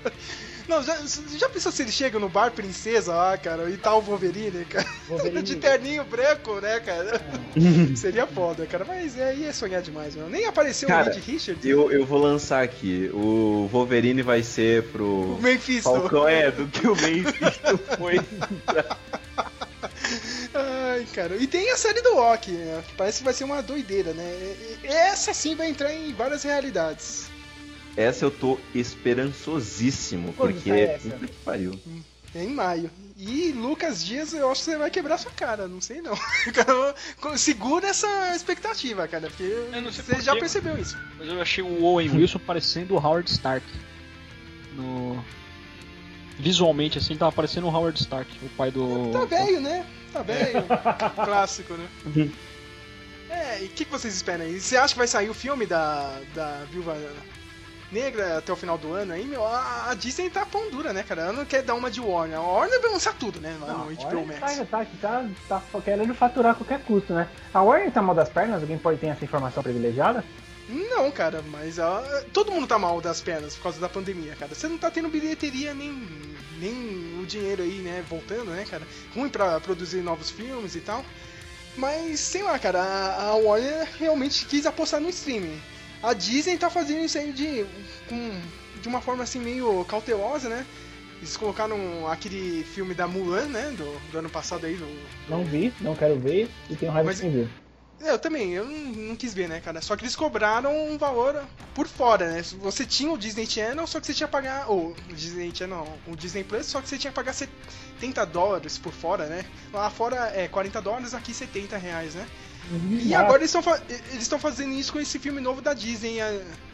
[0.69, 0.97] Não, já,
[1.37, 4.87] já pensou se ele chega no bar Princesa lá, cara, e tá o Wolverine, cara?
[5.09, 5.43] Wolverine.
[5.43, 7.21] De terninho branco, né, cara?
[7.95, 8.85] Seria foda, cara.
[8.85, 10.29] Mas é, ia sonhar demais, mano.
[10.29, 11.65] Nem apareceu o Cara, Reed Richards.
[11.65, 13.11] Eu, eu vou lançar aqui.
[13.13, 15.37] O Wolverine vai ser pro.
[15.37, 15.85] O Mephisto.
[15.85, 18.21] Falcão é, do que o Mephisto foi.
[20.97, 21.37] Ai, cara.
[21.37, 22.83] E tem a série do Loki, né?
[22.87, 24.57] Que parece que vai ser uma doideira, né?
[24.83, 27.29] Essa sim vai entrar em várias realidades.
[27.97, 30.71] Essa eu tô esperançosíssimo, Quando porque.
[30.71, 31.09] essa?
[31.11, 31.79] Puta que pariu.
[32.35, 32.91] É em maio.
[33.17, 36.15] E Lucas Dias, eu acho que você vai quebrar sua cara, não sei não.
[36.53, 36.95] Cara,
[37.39, 40.99] Segura essa expectativa, cara, porque Eu não sei você por já percebeu isso.
[41.19, 43.67] Mas eu achei o Owen Wilson parecendo o Howard Stark.
[44.75, 45.25] No...
[46.39, 49.11] Visualmente, assim, tava parecendo o Howard Stark, o pai do.
[49.11, 49.87] Tá velho, né?
[50.17, 50.65] Tá velho.
[51.25, 51.89] Clássico, né?
[52.07, 52.33] Uhum.
[53.29, 54.59] É, e o que, que vocês esperam aí?
[54.61, 56.97] Você acha que vai sair o filme da, da Viúva
[57.91, 59.25] Negra até o final do ano aí?
[59.25, 61.23] Meu, a, a Disney tá pão dura, né, cara?
[61.23, 62.39] Ela não quer dar uma de Warner.
[62.39, 63.57] A Warner vai lançar tudo, né?
[63.61, 64.57] Lá no HBO Warner Max.
[64.71, 67.29] tá, tá, tá, tá querendo faturar a qualquer custo, né?
[67.53, 68.63] A Warner tá mal das pernas?
[68.63, 70.25] Alguém pode ter essa informação privilegiada?
[70.69, 74.55] Não, cara, mas a- todo mundo tá mal das pernas por causa da pandemia, cara.
[74.55, 75.93] Você não tá tendo bilheteria nem,
[76.59, 78.83] nem o dinheiro aí, né, voltando, né, cara?
[79.15, 81.05] Ruim pra produzir novos filmes e tal.
[81.77, 85.61] Mas, sei lá, cara, a, Warner realmente quis apostar no streaming.
[86.03, 87.65] A Disney tá fazendo isso aí de,
[88.09, 88.41] com,
[88.81, 90.65] de uma forma assim meio cautelosa, né?
[91.19, 94.87] Eles colocaram aquele filme da Mulan, né, do, do ano passado aí, do,
[95.29, 97.43] Não vi, não quero ver e tenho raiva Mas- de.
[97.43, 97.49] É,
[98.01, 98.79] Eu também, eu não,
[99.09, 99.81] não quis ver, né, cara?
[99.81, 101.43] Só que eles cobraram um valor
[101.75, 102.43] por fora, né?
[102.61, 104.69] Você tinha o Disney Channel, só que você tinha que pagar.
[104.69, 108.25] Ou o Disney Channel, não, o Disney Plus, só que você tinha que pagar 70
[108.27, 109.45] dólares por fora, né?
[109.73, 112.27] Lá fora é 40 dólares, aqui 70 reais, né?
[112.91, 113.63] E Ah, agora eles estão
[114.13, 116.19] eles fazendo isso com esse filme novo da Disney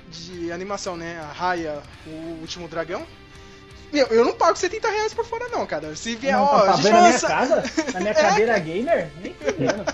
[0.09, 1.21] de animação, né?
[1.21, 3.07] A Raya, o Último Dragão.
[3.93, 5.95] Meu, eu não pago 70 reais por fora, não, cara.
[5.95, 7.63] Se vier, não, ó, tá a gente na minha casa?
[7.93, 9.11] Na minha É, cadeira gamer?
[9.21, 9.85] Nem fudendo.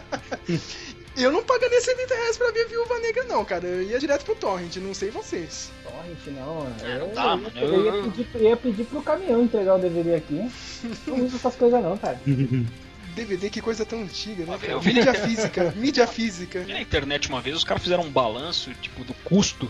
[1.19, 3.66] Eu não pagaria 70 reais pra ver Viúva Negra, não, cara.
[3.66, 5.71] Eu ia direto pro Torrent, não sei vocês.
[5.83, 7.53] Torrent não, eu, não dá, eu, mano.
[7.57, 10.51] eu Eu- ia, pedir, eu ia pedir pro caminhão entregar o DVD aqui.
[11.07, 12.21] Não uso essas coisas não, cara.
[13.14, 14.59] DVD, que coisa tão antiga, né?
[14.62, 16.64] Eu vi- Mídia física, mídia física.
[16.69, 19.69] Na internet uma vez, os caras fizeram um balanço, tipo, do custo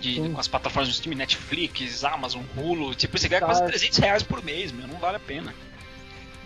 [0.00, 2.94] de, com as plataformas de streaming, Netflix, Amazon, Hulu.
[2.96, 3.46] Tipo, você ganha Tá.
[3.46, 4.88] quase 300 reais por mês, meu.
[4.88, 5.54] Não vale a pena.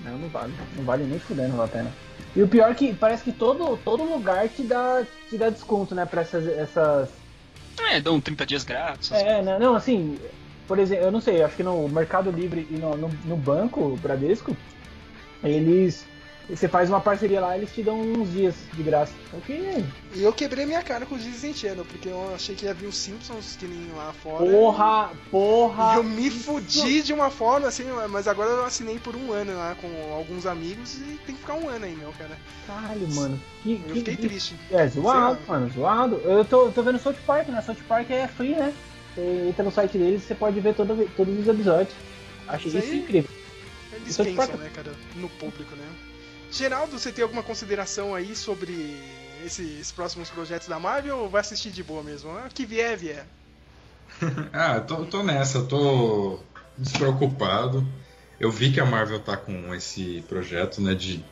[0.05, 0.53] Não, não vale.
[0.77, 1.93] Não vale nem fudendo, não a pena.
[2.37, 5.95] E o pior é que parece que todo, todo lugar te dá, te dá desconto,
[5.95, 7.09] né, pra essas, essas
[7.91, 9.11] É, dão 30 dias grátis.
[9.13, 10.19] É, né, não, assim,
[10.67, 13.99] por exemplo, eu não sei, acho que no Mercado Livre e no, no, no banco,
[14.03, 14.57] Bradesco,
[15.43, 16.05] eles.
[16.49, 19.13] Você faz uma parceria lá eles te dão uns dias de graça.
[19.35, 19.53] O que.
[20.15, 22.87] E eu quebrei minha cara com o Disney Channel, porque eu achei que ia vir
[22.87, 24.51] os Simpsons que nem lá fora.
[24.51, 25.11] Porra!
[25.31, 25.93] Porra!
[25.93, 29.31] E eu me isso- fudi de uma forma, assim, mas agora eu assinei por um
[29.31, 32.39] ano lá com alguns amigos e tem que ficar um ano aí, meu, cara.
[32.67, 33.39] Caralho, mano.
[33.63, 34.57] Que, Eu que- fiquei que- triste.
[34.71, 36.17] É, zoado, mano, zoado.
[36.25, 37.61] Eu tô, tô vendo South Park, né?
[37.61, 38.73] South Park é free, né?
[39.15, 41.93] Você entra no site deles e você pode ver todo, todos os episódios.
[42.47, 43.31] Achei Isso isso, aí- incrível.
[43.93, 45.85] Eles South pensam, Park- né, cara, no público, né?
[46.51, 49.01] Geraldo, você tem alguma consideração aí sobre
[49.45, 52.31] esses próximos projetos da Marvel ou vai assistir de boa mesmo?
[52.31, 53.27] Ah, que vier, vier.
[54.53, 56.41] Ah, tô, tô nessa, tô
[56.77, 57.87] despreocupado.
[58.41, 61.25] Eu vi que a Marvel tá com esse projeto, né, de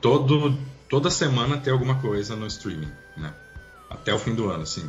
[0.00, 0.56] todo,
[0.88, 3.32] toda semana ter alguma coisa no streaming, né?
[3.88, 4.82] Até o fim do ano, assim.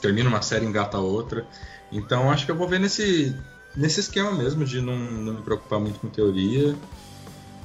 [0.00, 1.46] Termina uma série, engata outra.
[1.90, 3.34] Então acho que eu vou ver nesse,
[3.76, 6.74] nesse esquema mesmo, de não, não me preocupar muito com teoria.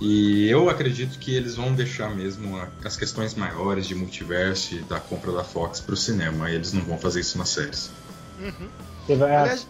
[0.02, 5.00] E eu acredito que eles vão deixar mesmo as questões maiores de multiverso e da
[5.00, 6.50] compra da Fox pro cinema.
[6.50, 7.92] E eles não vão fazer isso nas séries.
[8.40, 8.70] Uhum.
[9.24, 9.68] Aliás,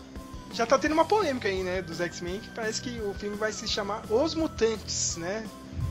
[0.53, 3.51] já tá tendo uma polêmica aí, né, dos X-Men, que parece que o filme vai
[3.51, 5.45] se chamar Os Mutantes, né?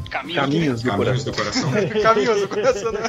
[0.09, 1.71] Caminho Caminhos do Caminhos coração.
[1.71, 1.71] do coração.
[2.03, 3.01] Caminhos do coração, né?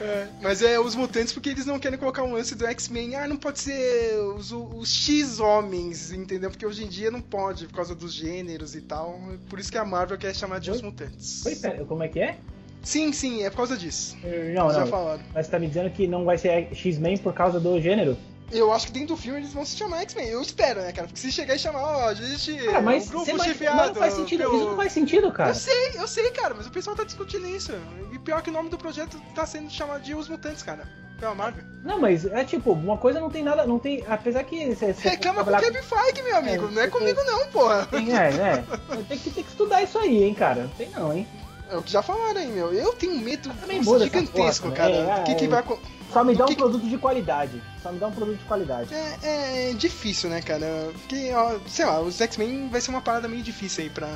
[0.00, 3.16] É, mas é os mutantes porque eles não querem colocar um lance do X-Men.
[3.16, 6.50] Ah, não pode ser os, os X-Homens, entendeu?
[6.50, 9.20] Porque hoje em dia não pode, por causa dos gêneros e tal.
[9.48, 11.44] Por isso que a Marvel quer chamar de Os Mutantes.
[11.46, 12.36] Oi, pera, como é que é?
[12.82, 14.16] Sim, sim, é por causa disso.
[14.54, 14.86] Não, Já não.
[14.88, 15.22] falaram.
[15.32, 18.16] Mas você tá me dizendo que não vai ser X-Men por causa do gênero?
[18.50, 20.28] Eu acho que dentro do filme eles vão se chamar X-Men.
[20.28, 21.06] Eu espero, né, cara?
[21.06, 22.54] Porque se chegar e chamar, ó, a gente.
[22.66, 24.42] Cara, mas, o grupo você mas, mas não faz sentido.
[24.44, 25.50] Isso não faz sentido, cara.
[25.50, 27.72] Eu sei, eu sei, cara, mas o pessoal tá discutindo isso.
[28.12, 30.86] E pior que o nome do projeto tá sendo chamado de Os Mutantes, cara.
[31.18, 31.64] Pela Marvel.
[31.84, 35.08] Não, mas é tipo, uma coisa não tem nada, não tem, apesar que você você
[35.10, 36.66] Reclama com o Kevin Feige, meu amigo.
[36.66, 37.86] É, não é porque- comigo, não, porra.
[37.86, 38.64] Tem, é, né?
[39.08, 40.64] Tem que, tem que estudar isso aí, hein, cara.
[40.64, 41.26] Não tem não, hein?
[41.72, 42.72] É o que já falaram aí, meu.
[42.72, 43.48] Eu tenho um medo
[43.82, 45.04] nossa, gigantesco, porra, cara.
[45.06, 45.20] né?
[45.20, 45.48] O que, É, que é.
[45.48, 45.64] vai
[46.12, 47.62] Só me dá um que produto de qualidade.
[47.82, 48.94] Só me dá um produto de qualidade.
[48.94, 50.90] É, é difícil, né, cara?
[50.92, 54.08] Porque, ó, sei lá, os X-Men vai ser uma parada meio difícil aí pra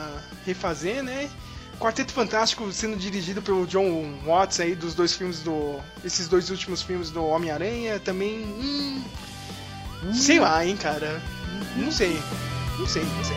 [0.44, 1.30] refazer, né?
[1.80, 5.78] Quarteto Fantástico sendo dirigido pelo John Watts aí dos dois filmes do.
[6.04, 8.44] Esses dois últimos filmes do Homem-Aranha também.
[8.44, 9.02] Hum,
[10.12, 11.20] Sei lá, hein, cara.
[11.76, 12.18] Não sei.
[12.78, 13.36] Não sei, não sei,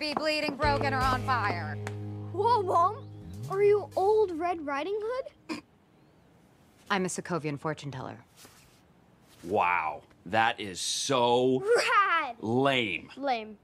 [0.00, 1.76] be bleeding, broken, or on fire.
[2.32, 3.06] Whoa, Mom!
[3.50, 5.62] Are you old Red Riding Hood?
[6.90, 8.16] I'm a Sokovian fortune teller.
[9.44, 12.36] Wow, that is so Rad!
[12.40, 13.10] lame.
[13.16, 13.58] Lame.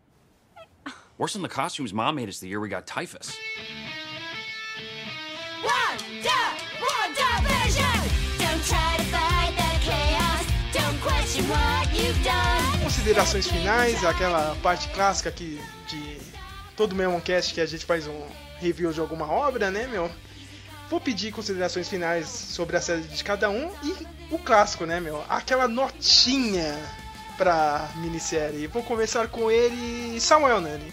[1.16, 3.34] Worse than the costumes mom made us the year we got typhus.
[5.64, 6.42] Wanda!
[6.84, 8.00] Wanda Vision!
[8.36, 10.44] Don't try to fight the chaos.
[10.72, 12.82] Don't question what you've done.
[12.82, 15.75] Considerações finais, aquela parte clássica aqui de
[16.76, 18.26] todo Memoncast que a gente faz um
[18.58, 20.10] review de alguma obra, né, meu?
[20.88, 25.24] Vou pedir considerações finais sobre a série de cada um e o clássico, né, meu?
[25.28, 26.78] Aquela notinha
[27.36, 28.66] pra minissérie.
[28.66, 30.92] Vou começar com ele, Samuel Nani.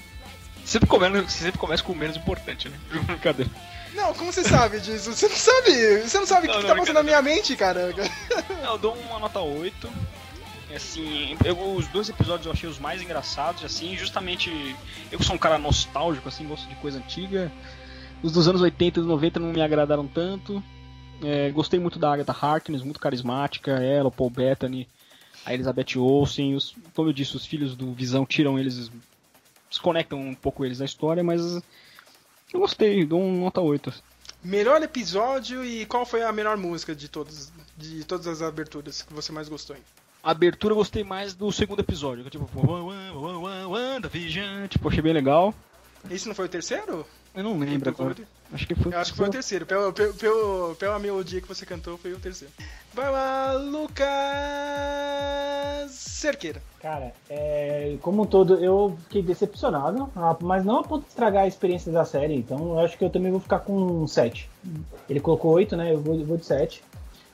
[0.66, 2.78] Sempre, comendo, sempre começa com o menos importante, né?
[3.06, 3.52] Brincadeira.
[3.94, 5.14] Não, como você sabe disso?
[5.14, 7.22] Você não sabe, você não sabe o que, Não, que não, tá passando na minha
[7.22, 7.94] mente, cara.
[8.64, 9.92] Eu dou uma nota 8.
[10.76, 14.50] Assim, eu, os dois episódios eu achei os mais engraçados, assim, justamente
[15.12, 17.52] eu sou um cara nostálgico, assim, gosto de coisa antiga.
[18.24, 20.64] Os dos anos 80 e 90 não me agradaram tanto.
[21.22, 24.88] É, gostei muito da Agatha Harkness, muito carismática, ela, o Paul Bettany,
[25.46, 28.92] a Elizabeth Olsen, os, como eu disse, os filhos do Visão tiram eles,
[29.70, 31.62] desconectam um pouco eles da história, mas
[32.54, 33.94] eu gostei, dou um nota 8.
[34.44, 39.14] Melhor episódio e qual foi a melhor música de todos, de todas as aberturas que
[39.14, 39.76] você mais gostou?
[39.76, 39.84] hein?
[40.24, 42.50] A abertura eu gostei mais do segundo episódio, que é tipo,
[43.68, 45.54] WandaVision, tipo, achei bem legal.
[46.10, 47.06] Esse não foi o terceiro?
[47.36, 48.16] Eu não lembro agora.
[48.54, 49.66] Acho que foi Eu acho que foi o terceiro.
[49.66, 52.54] Pela, pela, pela, melodia que você cantou, foi o terceiro.
[52.94, 54.08] Vai lá, Lucas
[55.92, 56.62] Cerqueira.
[56.80, 61.44] Cara, é, como um todo, eu fiquei decepcionado, ah, mas não a ponto de estragar
[61.44, 64.50] a experiência da série, então eu acho que eu também vou ficar com um 7.
[65.10, 65.94] Ele colocou 8, né?
[65.94, 66.82] Eu vou, eu vou de 7.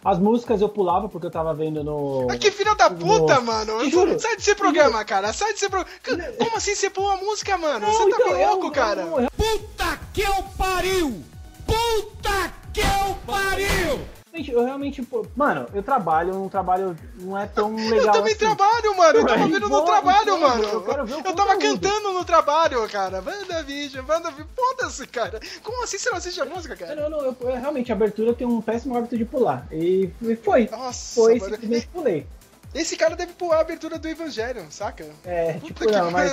[0.04, 2.28] As músicas eu pulava porque eu tava vendo no.
[2.40, 3.90] Que filha da puta, no- mano!
[3.90, 4.18] Juro.
[4.20, 5.34] Sai desse programa, cara!
[5.34, 5.92] Sai desse programa!
[6.38, 7.86] Como assim você pulou a música, mano?
[7.86, 9.02] Não, você tá então, eu- louco, eu- cara!
[9.02, 11.24] eu- Puta que eu pariu!
[11.66, 14.19] Puta que eu pariu!
[14.48, 17.98] Eu realmente, pô, mano, eu trabalho, um trabalho não é tão legal.
[17.98, 18.45] Eu também assim.
[18.45, 19.20] trabalho, mano!
[19.20, 20.64] Eu tava vendo no trabalho, entendo, mano!
[20.64, 23.22] eu quero ver o Eu tava cantando no trabalho, cara!
[23.26, 25.40] WandaVision, WandaVision, foda-se, cara!
[25.64, 26.95] Como assim você não assiste a música, cara?
[26.95, 29.68] Não, não, eu, eu- realmente, a abertura tenho um péssimo hábito de pular.
[29.72, 30.70] E e foi.
[30.72, 31.53] Nossa, foi, mano.
[31.56, 32.26] simplesmente pulei.
[32.74, 35.04] Esse cara deve pular a abertura do Evangelion, saca?
[35.26, 36.32] É, Puta tipo, que não, mas.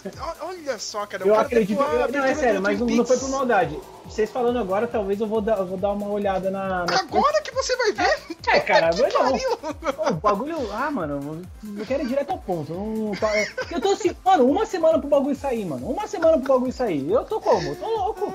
[0.40, 1.24] Olha só, cara.
[1.24, 1.78] o Eu acredito.
[1.78, 3.78] eu- não, é sério, mas não, não foi por maldade.
[4.06, 6.86] Vocês falando agora, talvez eu vou dar, eu vou dar uma olhada na.
[6.86, 6.98] na...
[7.00, 8.18] Agora que você vai ver?
[8.48, 10.10] É, cara, Que eu não.
[10.10, 10.72] o bagulho.
[10.72, 11.42] Ah, mano,
[11.76, 12.72] eu quero ir direto ao ponto.
[12.72, 15.86] Não, tá- é, eu tô assim, mano, uma semana pro bagulho sair, mano.
[15.90, 17.10] Uma semana pro bagulho sair.
[17.10, 17.68] Eu tô como?
[17.68, 18.32] Eu tô louco.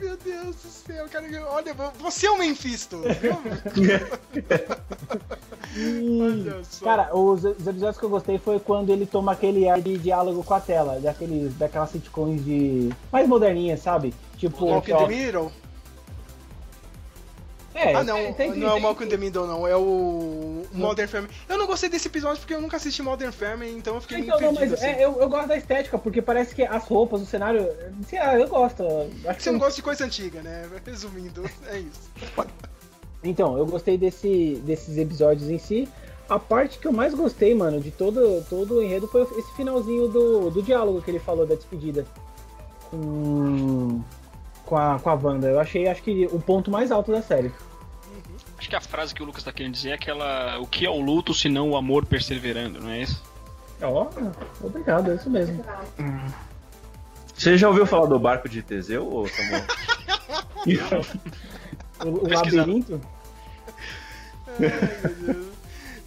[0.00, 1.26] Meu Deus do céu, cara.
[1.50, 3.02] Olha, você é um Mephisto.
[6.20, 6.84] Olha só.
[6.84, 10.42] Cara, os, os episódios que eu gostei foi quando ele toma aquele ar de diálogo
[10.42, 12.90] com a tela, daqueles, daquelas sitcoms de.
[13.12, 14.14] mais moderninhas, sabe?
[14.36, 14.64] Tipo.
[14.64, 15.52] Walk in the Middle.
[17.80, 19.66] É, ah, não, tem- tem- não é o Malcolm in the Middle, não.
[19.66, 21.32] É o Modern Family.
[21.48, 24.38] Eu não gostei desse episódio porque eu nunca assisti Modern Family, então eu fiquei Então,
[24.38, 24.78] meio não, perdido.
[24.78, 25.00] mas assim.
[25.00, 27.68] é, eu, eu gosto da estética, porque parece que as roupas, o cenário.
[28.06, 28.82] Sei lá, eu gosto.
[29.24, 30.68] Acho que Você não gosta de coisa antiga, né?
[30.84, 32.10] Resumindo, é isso.
[33.22, 35.88] Então, eu gostei desse, desses episódios em si.
[36.28, 40.06] A parte que eu mais gostei, mano, de todo, todo o enredo foi esse finalzinho
[40.08, 42.06] do, do diálogo que ele falou da despedida
[42.90, 44.00] com,
[44.64, 45.48] com, a, com a Wanda.
[45.48, 47.50] Eu achei, acho que, o ponto mais alto da série.
[48.60, 50.58] Acho que a frase que o Lucas tá querendo dizer é aquela.
[50.58, 53.22] O que é o luto se não o amor perseverando, não é isso?
[53.80, 54.06] Ó,
[54.60, 55.64] obrigado, é isso mesmo.
[57.34, 59.64] Você já ouviu falar do barco de Teseu, ô Samuel?
[62.02, 62.98] O, o labirinto?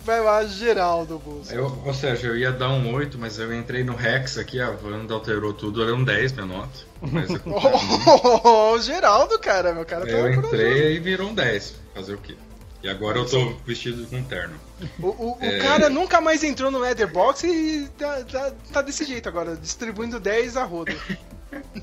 [0.03, 1.53] Vai lá, Geraldo Bolsa.
[1.53, 4.71] Eu, ou seja, eu ia dar um 8, mas eu entrei no Rex aqui, a
[4.83, 6.79] Wanda alterou tudo, dei um 10 minha nota.
[6.99, 11.82] Mas eu, Oh, Geraldo, cara, meu cara tá eu entrei e virou um 10.
[11.93, 12.35] Fazer o quê?
[12.81, 14.59] E agora eu tô vestido com terno.
[14.99, 15.59] O, o, o É.
[15.59, 20.57] cara nunca mais entrou no Etherbox e tá, tá, tá desse jeito agora, distribuindo 10
[20.57, 20.91] a rodo.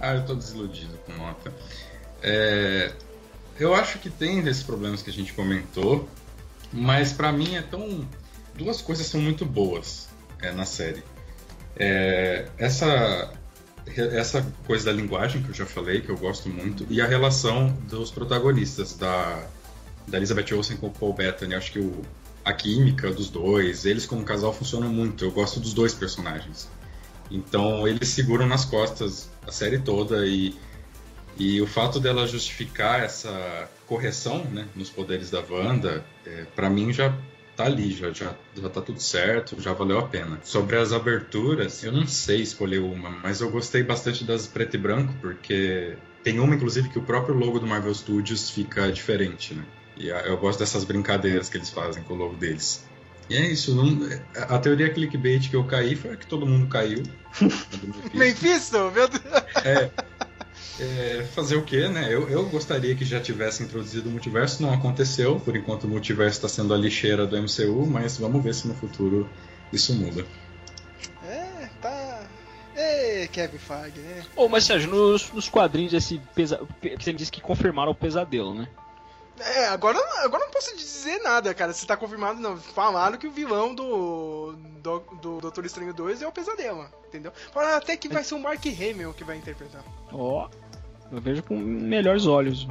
[0.00, 1.52] Ah, eu tô desiludido com nota.
[2.22, 2.92] É,
[3.58, 6.08] eu acho que tem esses problemas que a gente comentou,
[6.72, 8.08] mas pra mim é tão.
[8.54, 10.08] Duas coisas são muito boas
[10.40, 11.02] é, na série.
[11.76, 13.32] É, essa,
[13.96, 17.76] essa coisa da linguagem que eu já falei, que eu gosto muito, e a relação
[17.88, 19.46] dos protagonistas, da,
[20.06, 21.54] da Elizabeth Olsen com o Paul Bettany.
[21.54, 22.02] Acho que o,
[22.44, 25.24] a química dos dois, eles como casal funcionam muito.
[25.24, 26.68] Eu gosto dos dois personagens.
[27.30, 30.54] Então eles seguram nas costas a série toda e,
[31.36, 36.92] e o fato dela justificar essa correção né, nos poderes da Wanda, é, para mim
[36.92, 37.14] já
[37.58, 40.38] tá ali, já, já, já tá tudo certo, já valeu a pena.
[40.44, 44.78] Sobre as aberturas, eu não sei escolher uma, mas eu gostei bastante das preto e
[44.78, 49.64] branco, porque tem uma, inclusive, que o próprio logo do Marvel Studios fica diferente, né?
[49.96, 52.86] E eu gosto dessas brincadeiras que eles fazem com o logo deles.
[53.28, 56.68] E é isso, não, a teoria clickbait que eu caí foi a que todo mundo
[56.68, 57.02] caiu.
[58.14, 59.34] Mephisto, meu Deus.
[59.64, 59.90] É,
[60.80, 62.06] é, fazer o quê, né?
[62.12, 65.40] Eu, eu gostaria que já tivesse introduzido o multiverso, não aconteceu.
[65.40, 68.74] Por enquanto o multiverso está sendo a lixeira do MCU, mas vamos ver se no
[68.74, 69.28] futuro
[69.72, 70.24] isso muda.
[71.24, 72.20] É, tá.
[72.76, 74.24] Ê, Kevin Feige, né?
[74.36, 76.60] Ô, mas Sérgio, nos, nos quadrinhos esse pesa...
[76.98, 78.68] você disse que confirmaram o pesadelo, né?
[79.40, 81.72] É, agora, agora não posso dizer nada, cara.
[81.72, 82.56] Se tá confirmado, não.
[82.56, 87.32] Falaram que o vilão do, do, do Doutor Estranho 2 é o Pesadelo, entendeu?
[87.52, 89.82] Falaram até que vai ser o Mark Hamill que vai interpretar.
[90.12, 90.48] Ó,
[91.12, 92.66] eu vejo com melhores olhos.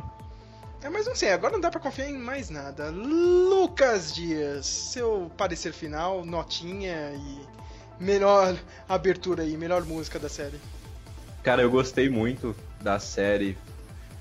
[0.81, 2.89] É, mas não sei, agora não dá pra confiar em mais nada.
[2.89, 8.55] Lucas Dias, seu parecer final, notinha e melhor
[8.87, 10.59] abertura aí, melhor música da série.
[11.43, 13.57] Cara, eu gostei muito da série.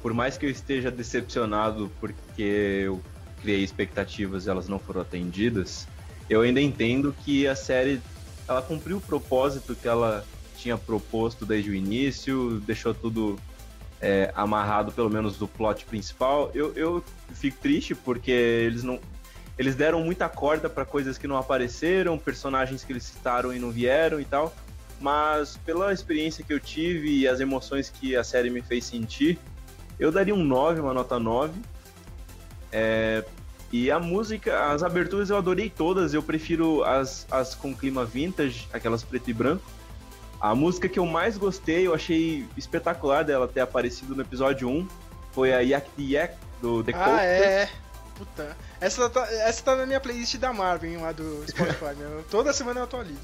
[0.01, 3.01] Por mais que eu esteja decepcionado porque eu
[3.41, 5.87] criei expectativas e elas não foram atendidas,
[6.29, 8.01] eu ainda entendo que a série
[8.49, 10.25] ela cumpriu o propósito que ela
[10.57, 13.39] tinha proposto desde o início, deixou tudo
[14.01, 16.51] é, amarrado, pelo menos do plot principal.
[16.55, 18.99] Eu, eu fico triste porque eles não.
[19.59, 23.71] Eles deram muita corda para coisas que não apareceram, personagens que eles citaram e não
[23.71, 24.55] vieram e tal.
[25.01, 29.39] Mas pela experiência que eu tive e as emoções que a série me fez sentir,
[29.99, 31.53] eu daria um 9, uma nota 9.
[32.73, 33.25] É,
[33.73, 38.69] e a música, as aberturas eu adorei todas, eu prefiro as, as com clima vintage,
[38.73, 39.63] aquelas preto e branco.
[40.41, 44.87] A música que eu mais gostei, eu achei espetacular dela ter aparecido no episódio 1,
[45.33, 47.23] foi a Yak the Yak do The Ah, Coasters.
[47.23, 47.69] é.
[48.17, 48.57] Puta.
[48.81, 51.95] Essa tá, essa tá na minha playlist da Marvel, hein, lá do Spotify.
[51.99, 52.25] meu.
[52.31, 53.21] Toda semana eu atualizo.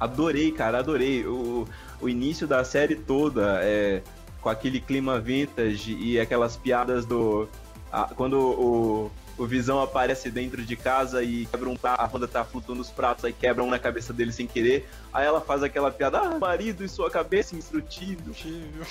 [0.00, 1.26] Adorei, cara, adorei.
[1.26, 1.66] O,
[2.00, 4.02] o início da série toda, é,
[4.44, 7.48] com aquele clima vintage e aquelas piadas do.
[7.90, 12.28] a- quando o, o Visão aparece dentro de casa e quebra um prato, a Wanda
[12.28, 14.86] tá flutuando os pratos, aí quebra um na cabeça dele sem querer.
[15.14, 18.32] Aí ela faz aquela piada, ah, marido e sua cabeça instrutivo.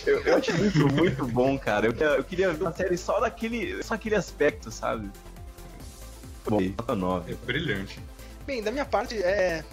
[0.07, 1.85] Eu, eu achei muito, muito bom, cara.
[1.85, 5.07] Eu, eu queria ver uma série só daquele, só aquele aspecto, sabe?
[6.49, 7.31] Bom, nota 9.
[7.31, 7.99] É brilhante.
[8.47, 9.63] Bem, da minha parte, é.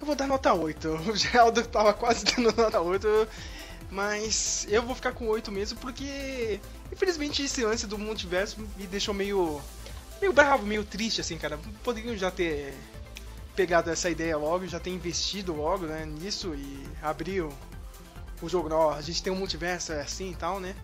[0.00, 0.88] Eu vou dar nota 8.
[1.12, 3.28] O Geraldo tava quase dando nota 8.
[3.90, 6.60] Mas eu vou ficar com 8 mesmo, porque.
[6.92, 9.60] Infelizmente esse lance do multiverso me deixou meio.
[10.20, 11.58] meio bravo, meio triste, assim, cara.
[11.82, 12.74] Poderiam já ter
[13.58, 17.42] pegado essa ideia logo, já ter investido logo, né, nisso e abrir
[18.40, 20.76] o, jogo, ó, a gente tem um multiverso é assim e tal, né?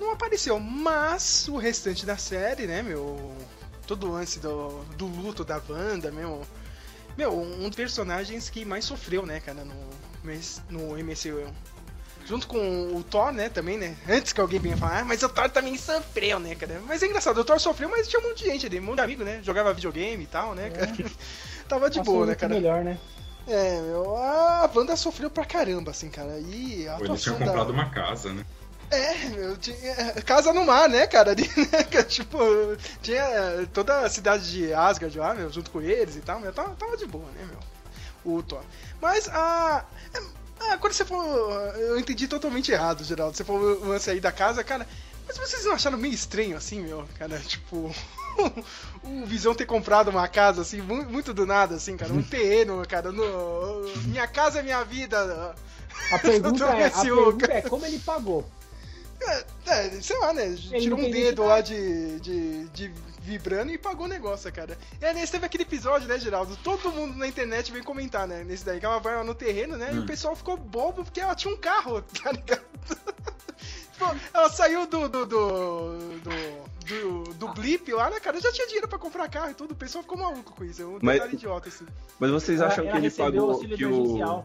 [0.00, 3.36] Não apareceu, mas o restante da série, né, meu.
[3.86, 6.46] Todo o lance do, do luto da Wanda, meu.
[7.14, 9.74] Meu, um dos personagens que mais sofreu, né, cara, no,
[10.70, 11.52] no MCU.
[12.28, 13.96] Junto com o Thor, né, também, né?
[14.06, 16.80] Antes que alguém venha falar, ah, mas o Thor também sofreu, né, cara?
[16.86, 18.96] Mas é engraçado, o Thor sofreu, mas tinha um monte de gente ali, um monte
[18.96, 19.40] de amigo, né?
[19.42, 20.92] Jogava videogame e tal, né, cara?
[21.66, 22.54] Tava de Passou boa, né, muito cara?
[22.54, 22.98] melhor, né?
[23.46, 26.38] É, meu, a Wanda sofreu pra caramba, assim, cara.
[26.38, 27.46] E a Pô, Ele tinha atuação da...
[27.46, 28.44] comprado uma casa, né?
[28.90, 31.30] É, meu, tinha casa no mar, né, cara?
[31.30, 32.38] Ali, né, tipo,
[33.00, 36.74] tinha toda a cidade de Asgard lá, meu, junto com eles e tal, meu, tava,
[36.74, 38.62] tava de boa, né, meu, o Thor.
[39.00, 39.84] Mas a...
[40.60, 44.32] Ah, quando você falou, eu entendi totalmente errado, Geraldo, você falou o lance aí da
[44.32, 44.86] casa, cara,
[45.26, 47.94] mas vocês não acharam meio estranho assim, meu, cara, tipo...
[49.02, 53.12] o Visão ter comprado uma casa, assim, muito, do nada, assim, cara, um terreno, cara,
[53.12, 53.82] no...
[54.06, 55.54] Minha casa é minha vida...
[56.12, 58.48] A pergunta, é, a pergunta é como ele pagou.
[59.20, 60.54] É, é, sei lá, né?
[60.56, 64.78] Tirou um dedo lá de, de, de vibrando e pagou o negócio, cara.
[65.00, 66.56] E aliás, teve aquele episódio, né, Geraldo?
[66.58, 68.44] Todo mundo na internet veio comentar, né?
[68.44, 69.90] Nesse daí, que ela vai lá no terreno, né?
[69.92, 72.64] E o pessoal ficou bobo porque ela tinha um carro, tá ligado?
[73.92, 76.30] Tipo, ela saiu do do, do, do,
[76.86, 78.40] do, do blip lá, né, cara?
[78.40, 79.72] Já tinha dinheiro pra comprar carro e tudo.
[79.72, 80.80] O pessoal ficou maluco com isso.
[80.80, 81.84] É um Mas- idiota, assim.
[82.18, 83.50] Mas vocês Ela- acham ela que ele recebeu o pagou.
[83.50, 84.44] auxílio Que o...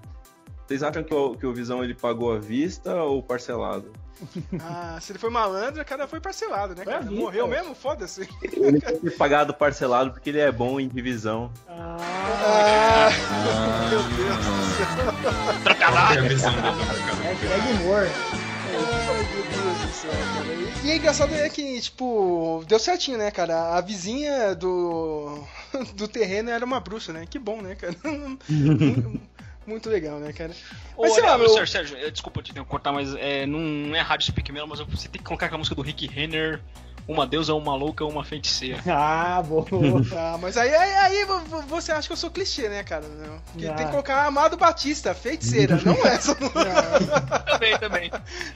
[0.67, 3.91] Vocês acham que o, que o Visão ele pagou à vista ou parcelado?
[4.61, 7.01] Ah, se ele foi malandro, cara, foi parcelado, né, cara?
[7.01, 7.15] vista.
[7.15, 7.75] Morreu mesmo?
[7.75, 8.21] Foda-se.
[8.41, 11.51] Ele tem que ter pagado parcelado porque ele é bom em divisão.
[11.67, 13.09] Ah,
[13.89, 14.95] meu Deus do céu.
[15.63, 17.21] Que é dele do mercado?
[17.23, 18.07] Hashtag humor.
[18.07, 20.53] Ai, meu Deus do céu, cara.
[20.83, 23.75] E, e é engraçado é que, tipo, deu certinho, né, cara?
[23.75, 25.43] A vizinha do,
[25.95, 27.25] do terreno era uma bruxa, né?
[27.29, 27.95] Que bom, né, cara?
[29.65, 30.51] Muito, legal, né, cara?
[30.95, 31.49] Ô, Mas sei lá, meu...
[31.49, 35.07] Sérgio, Sérgio, eh, desculpa te cortar, mas é, não é rádio speak mesmo, mas você
[35.07, 36.61] tem que colocar aquela música do Rick Renner,
[37.07, 38.81] uma deusa, uma louca, uma feiticeira.
[38.87, 39.65] Ah, boa.
[40.15, 43.03] Ah, mas aí, aí, aí vo- vo- você acha que eu sou clichê, né, cara?
[43.51, 43.73] Porque Ah.
[43.73, 46.33] tem que colocar Amado Batista, feiticeira, não essa.
[46.35, 48.11] também, também.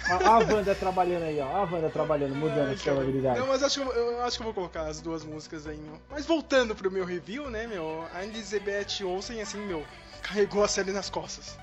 [0.10, 1.46] Ó a Wanda trabalhando aí, ó.
[1.48, 3.40] A Wanda trabalhando, mudando a sua habilidade.
[3.40, 5.78] Não, mas acho que eu, eu acho que eu vou colocar as duas músicas aí,
[5.78, 6.00] meu.
[6.10, 8.06] Mas voltando pro meu review, né, meu?
[8.14, 9.84] A Elizabeth Olsen, assim, meu,
[10.28, 11.58] carregou a série nas costas.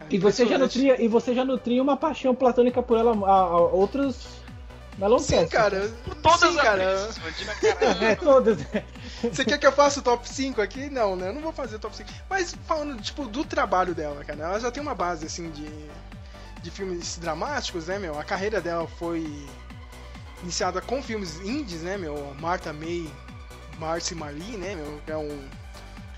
[0.00, 3.40] É E você, já nutria, e você já nutria uma paixão platônica por ela a,
[3.40, 4.42] a outros
[4.98, 5.26] Meloncast.
[5.26, 5.90] Sim, cara.
[6.22, 6.82] Todas Sim, as cara.
[8.00, 8.58] É, todas.
[9.22, 10.90] Você quer que eu faça o top 5 aqui?
[10.90, 11.28] Não, né?
[11.28, 12.10] Eu não vou fazer o top 5.
[12.28, 15.66] Mas falando, tipo, do trabalho dela, cara, ela já tem uma base, assim, de,
[16.62, 18.18] de filmes dramáticos, né, meu?
[18.18, 19.26] A carreira dela foi
[20.42, 22.34] iniciada com filmes indies, né, meu?
[22.38, 23.10] Martha May,
[23.78, 25.00] Marcy Marley, né, meu?
[25.06, 25.48] É um,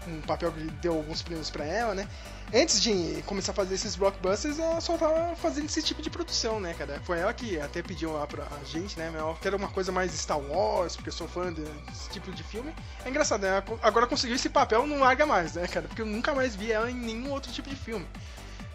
[0.06, 2.08] um papel que deu alguns prêmios pra ela, né?
[2.52, 6.60] Antes de começar a fazer esses blockbusters, ela só tava fazendo esse tipo de produção,
[6.60, 7.00] né, cara?
[7.04, 9.12] Foi ela que até pediu lá pra gente, né?
[9.16, 12.72] Ela quer uma coisa mais Star Wars, porque eu sou fã desse tipo de filme.
[13.04, 13.48] É engraçado, né?
[13.48, 15.88] Ela Agora conseguiu esse papel, não larga mais, né, cara?
[15.88, 18.06] Porque eu nunca mais vi ela em nenhum outro tipo de filme.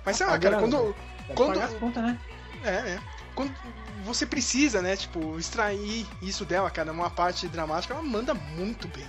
[0.05, 0.95] Mas sei lá, cara, quando.
[1.35, 2.19] Quando as contas, né?
[2.63, 2.99] é, é.
[3.35, 3.53] Quando
[4.03, 9.07] você precisa, né, tipo, extrair isso dela, cara, numa parte dramática, ela manda muito bem.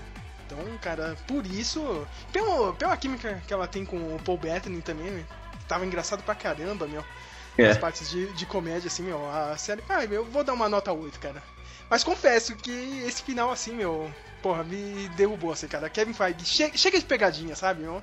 [0.50, 5.24] Então, cara, por isso, pelo, pela química que ela tem com o Paul Bettany também,
[5.68, 7.04] tava engraçado pra caramba, meu.
[7.56, 7.70] É.
[7.70, 9.82] As partes de, de comédia, assim, meu, a série.
[9.88, 11.42] Ah, eu vou dar uma nota 8, cara.
[11.88, 12.70] Mas confesso que
[13.06, 14.12] esse final, assim, meu,
[14.42, 15.88] porra, me derrubou, assim, cara.
[15.88, 18.02] Kevin Feige, che chega de pegadinha, sabe, meu?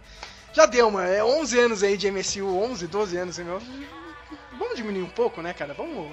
[0.53, 1.07] Já deu, mano.
[1.07, 3.61] É 11 anos aí de MSU, 11, 12 anos, hein, meu.
[4.57, 5.73] Vamos diminuir um pouco, né, cara?
[5.73, 6.11] Vamos.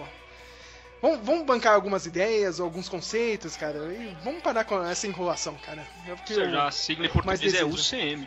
[1.05, 3.77] Vamos, vamos bancar algumas ideias, alguns conceitos, cara.
[3.93, 5.87] E vamos parar com essa enrolação, cara.
[6.09, 7.63] É porque eu- a sigla em português é.
[7.63, 8.27] UCM.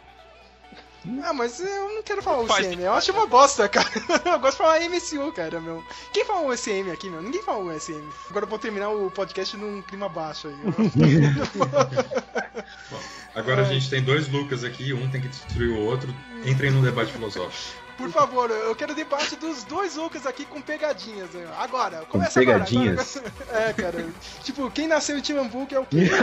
[1.24, 3.90] Ah, mas eu não quero falar Faz, UCM, eu acho uma bosta, cara.
[4.26, 5.84] Eu gosto de falar MSU, cara, meu.
[6.14, 7.24] Quem fala UCM aqui, meu?
[7.24, 8.08] Ninguém fala UCM.
[8.30, 10.54] Agora eu vou terminar o podcast num clima baixo aí.
[13.34, 16.14] Agora a gente tem dois Lucas aqui, um tem que destruir o outro.
[16.46, 17.87] Entrem num debate filosófico.
[17.98, 21.32] Por favor, eu quero debate dos dois Lucas aqui com pegadinhas.
[21.32, 21.48] né?
[21.58, 23.18] Agora, começa pegadinhas?
[23.18, 23.34] agora.
[23.42, 23.60] agora.
[23.70, 24.06] É, cara.
[24.44, 26.10] Tipo, quem nasceu em Timambuco é o quê?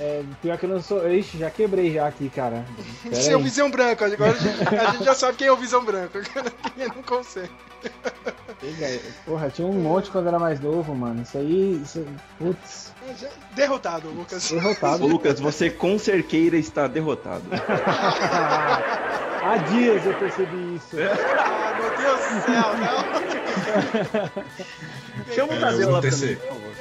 [0.00, 1.08] É, pior que eu não sou.
[1.08, 2.64] Ixi, já quebrei já aqui, cara.
[3.04, 3.44] Pera Seu aí.
[3.44, 4.02] Visão Branco.
[4.02, 6.18] Agora a gente, a gente já sabe quem é o Visão Branco.
[6.74, 7.50] Quem não consegue.
[9.24, 11.22] Porra, tinha um monte quando era mais novo, mano.
[11.22, 11.80] Isso aí.
[11.82, 12.06] Isso...
[12.38, 12.92] Putz,
[13.56, 14.48] Derrotado, Lucas.
[14.50, 15.02] derrotado.
[15.04, 17.42] Ô, Lucas, você com cerqueira está derrotado.
[19.44, 20.96] Há dias eu percebi isso.
[21.38, 23.02] Ah, meu Deus do céu, não.
[25.34, 26.38] Chama o É, Tadeu eu lá vou pra mim, tecer.
[26.38, 26.72] por favor.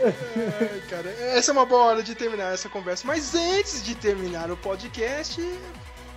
[0.61, 3.03] Ai, cara, essa é uma boa hora de terminar essa conversa.
[3.07, 5.41] Mas antes de terminar o podcast,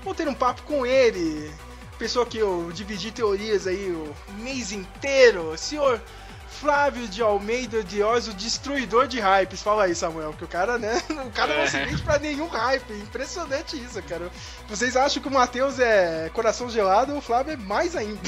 [0.02, 1.50] vou ter um papo com ele.
[1.98, 6.00] Pessoa que eu dividi teorias aí o mês inteiro, senhor
[6.48, 9.62] Flávio de Almeida de Oz, o destruidor de hypes.
[9.62, 11.02] Fala aí, Samuel, que o cara, né?
[11.26, 11.84] O cara não se É.
[11.84, 12.92] vende pra nenhum hype.
[12.94, 14.30] Impressionante isso, cara.
[14.68, 18.20] Vocês acham que o Matheus é coração gelado, o Flávio é mais ainda.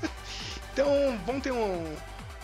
[0.72, 0.86] então,
[1.26, 1.96] vamos ter um,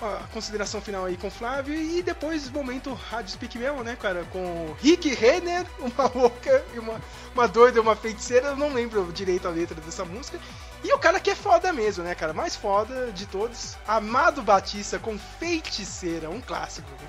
[0.02, 4.24] uma consideração final aí com o Flávio e depois momento Rádio Speak Mel, né, cara?
[4.32, 7.00] Com Rick Renner, uma louca e uma,
[7.34, 8.48] uma doida, uma feiticeira.
[8.48, 10.38] Eu não lembro direito a letra dessa música.
[10.84, 12.32] E o cara que é foda mesmo, né, cara?
[12.32, 13.76] Mais foda de todos.
[13.86, 16.90] Amado Batista com Feiticeira, um clássico.
[16.90, 17.08] Né?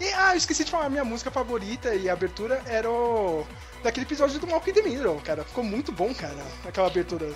[0.00, 3.44] E, ah, eu esqueci de falar, a minha música favorita e abertura era o...
[3.82, 5.42] daquele episódio do Malcolm the Middle, cara.
[5.44, 6.36] Ficou muito bom, cara,
[6.66, 7.32] aquela abertura.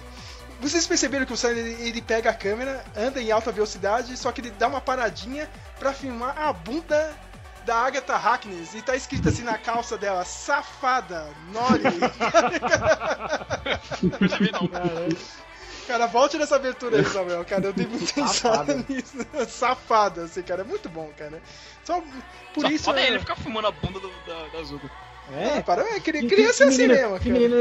[0.62, 4.32] Vocês perceberam que o Sam ele, ele pega a câmera, anda em alta velocidade, só
[4.32, 7.14] que ele dá uma paradinha pra filmar a bunda
[7.66, 11.82] da Agatha Harkness e tá escrito assim na calça dela, safada, Nori.
[15.86, 17.66] Cara, volte nessa abertura aí, Samuel, cara.
[17.66, 18.84] Eu dei muito pensado Safada.
[18.88, 19.16] nisso.
[19.48, 20.62] Safada, assim, cara.
[20.62, 21.42] É muito bom, cara.
[21.84, 22.00] Só
[22.54, 22.84] por Só isso.
[22.84, 24.88] foda é- ele ficar fumando a bunda do, da, da Zuko.
[25.32, 27.56] É, para, é, criança é assim menino- mesmo, Que menino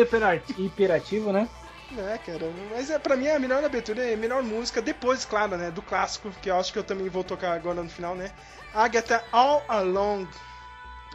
[0.57, 1.47] hiperativo, né?
[1.97, 5.57] É, cara, mas é, pra mim a melhor abertura é a melhor música, depois, claro,
[5.57, 8.31] né, do clássico, que eu acho que eu também vou tocar agora no final, né?
[8.73, 10.25] Agatha All Along.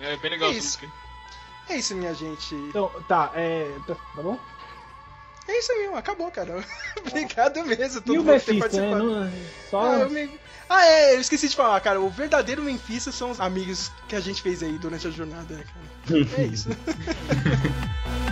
[0.00, 0.78] É bem legal É isso.
[1.68, 2.54] É isso, minha gente.
[2.54, 3.66] Então, tá, é.
[3.86, 4.38] Tá tá bom?
[5.48, 6.62] É isso mesmo, acabou, cara.
[7.06, 8.60] Obrigado mesmo, todo E o mundo por ter né?
[8.60, 9.04] participado.
[9.04, 9.32] Não-
[9.70, 10.02] só.
[10.02, 12.00] Ah, me- ah, é, eu esqueci de falar, cara.
[12.00, 15.64] O verdadeiro Memphis são os amigos que a gente fez aí durante a jornada, né,
[15.64, 16.26] cara?
[16.38, 16.68] É isso.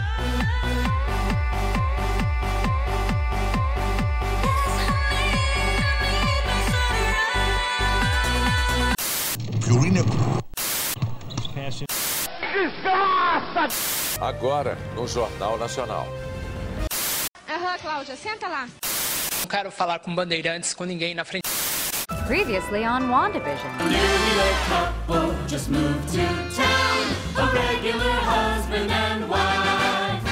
[14.20, 16.06] Agora, no Jornal Nacional.
[17.48, 18.68] Aham, Cláudia, senta lá.
[19.40, 21.44] Não quero falar com bandeirantes com ninguém na frente.
[22.26, 23.70] Previously on WandaVision.
[24.68, 27.04] couple just moved to town.
[27.36, 30.24] A regular husband and wife.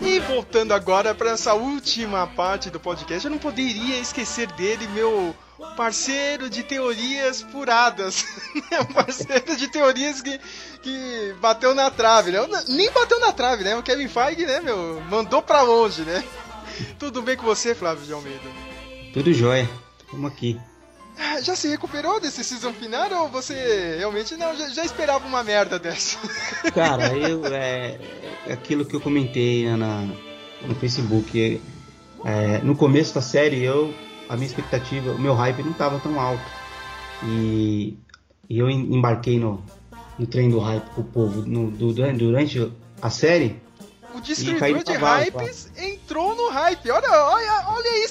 [0.00, 5.34] E voltando agora para essa última parte do podcast, eu não poderia esquecer dele, meu
[5.76, 8.24] parceiro de teorias furadas.
[8.80, 10.38] um parceiro de teorias que,
[10.82, 12.40] que bateu na trave, né?
[12.68, 13.76] Nem bateu na trave, né?
[13.76, 15.00] O Kevin Feige, né, meu?
[15.08, 16.24] Mandou pra longe, né?
[16.98, 18.40] Tudo bem com você, Flávio de Almeida?
[19.12, 19.68] Tudo jóia.
[20.12, 20.58] Vamos aqui.
[21.18, 24.56] Ah, Já se recuperou desse season final ou você realmente não?
[24.56, 26.18] Já, já esperava uma merda dessa?
[26.72, 27.98] Cara, eu é,
[28.46, 30.08] é aquilo que eu comentei né, na,
[30.66, 31.60] no Facebook.
[32.24, 33.92] é, no começo da série, eu
[34.30, 36.42] a minha expectativa, o meu hype não estava tão alto.
[37.24, 37.98] E,
[38.48, 39.62] e eu em- embarquei no,
[40.18, 43.60] no trem do hype com o povo no- do- durante a série.
[44.14, 46.90] O destruidor de cavalo, hypes entrou no hype.
[46.90, 48.08] Olha, olha, olha aí,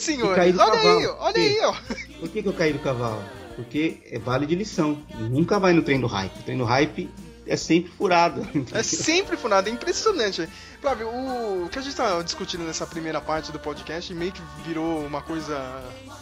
[0.52, 0.98] do Olha cavalo.
[1.00, 1.74] aí, olha Por aí, ó.
[2.20, 3.22] Por que, que eu caí do cavalo?
[3.56, 4.98] Porque é vale de lição.
[5.20, 6.40] Nunca vai no trem do hype.
[6.40, 7.10] O trem do hype
[7.50, 8.48] é sempre furado.
[8.72, 10.48] É sempre funado, é impressionante.
[10.80, 15.06] Flávio, o que a gente tá discutindo nessa primeira parte do podcast meio que virou
[15.06, 15.58] uma coisa.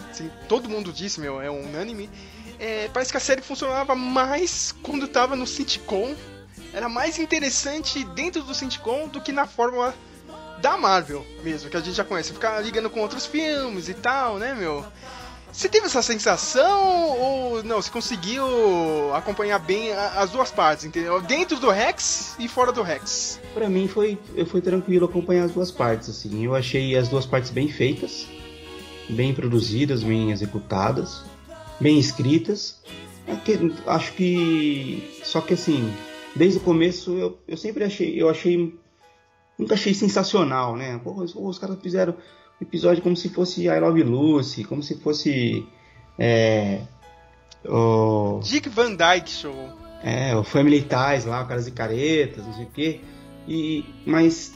[0.09, 2.09] Assim, todo mundo disse, meu, é unânime.
[2.59, 6.15] É, parece que a série funcionava mais quando tava no sitcom.
[6.73, 9.93] Era mais interessante dentro do sitcom do que na fórmula
[10.59, 12.33] da Marvel mesmo, que a gente já conhece.
[12.33, 14.85] Ficar ligando com outros filmes e tal, né, meu?
[15.57, 17.81] Você teve essa sensação ou não?
[17.81, 18.45] Você conseguiu
[19.15, 21.19] acompanhar bem as duas partes, entendeu?
[21.19, 23.41] Dentro do Rex e fora do Rex.
[23.55, 26.45] Pra mim foi, foi tranquilo acompanhar as duas partes, assim.
[26.45, 28.27] Eu achei as duas partes bem feitas,
[29.09, 31.23] bem produzidas, bem executadas,
[31.79, 32.79] bem escritas.
[33.25, 33.33] É
[33.89, 35.91] acho que só que assim,
[36.35, 38.77] desde o começo eu, eu sempre achei, eu achei
[39.57, 41.01] nunca achei sensacional, né?
[41.03, 42.15] Pô, os, os caras fizeram
[42.61, 45.65] episódio como se fosse I Love Lucy, como se fosse
[46.17, 46.81] é,
[47.65, 49.55] o Dick Van Dyke Show.
[50.03, 53.01] é, o Family Ties lá, o caras e caretas, não sei o quê.
[53.47, 54.55] E, mas.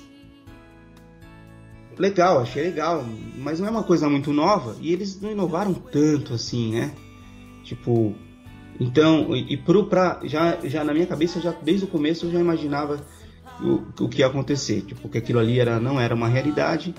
[1.98, 3.06] Legal, achei legal.
[3.38, 4.76] Mas não é uma coisa muito nova.
[4.80, 6.94] E eles não inovaram tanto assim, né?
[7.64, 8.16] Tipo.
[8.80, 12.32] Então, e, e pro, pra, já, já na minha cabeça, já desde o começo eu
[12.32, 13.06] já imaginava
[13.62, 14.82] o, o que ia acontecer.
[14.82, 16.96] Tipo, que aquilo ali era, não era uma realidade,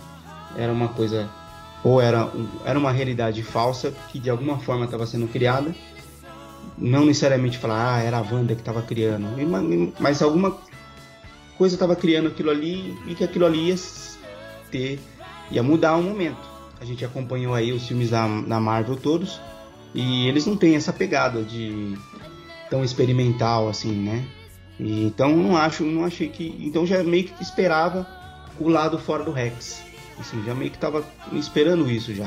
[0.57, 1.29] era uma coisa.
[1.85, 2.31] Ou era,
[2.65, 5.75] era uma realidade falsa que de alguma forma estava sendo criada
[6.79, 10.57] não necessariamente falar, ah, era a Wanda que estava criando, ma- mas alguma
[11.59, 13.77] coisa estava criando aquilo ali e que aquilo ali ia
[14.71, 14.99] ter,
[15.51, 16.39] ia mudar um momento.
[16.81, 19.41] A gente acompanhou aí os filmes da, da Marvel todos
[19.95, 21.97] e eles não têm essa pegada de
[22.71, 24.25] tão experimental assim, né?
[24.81, 28.07] E, então não acho, não achei que, então já meio que esperava
[28.59, 29.83] o lado fora do Rex,
[30.23, 32.25] assim, já meio que tava esperando isso já.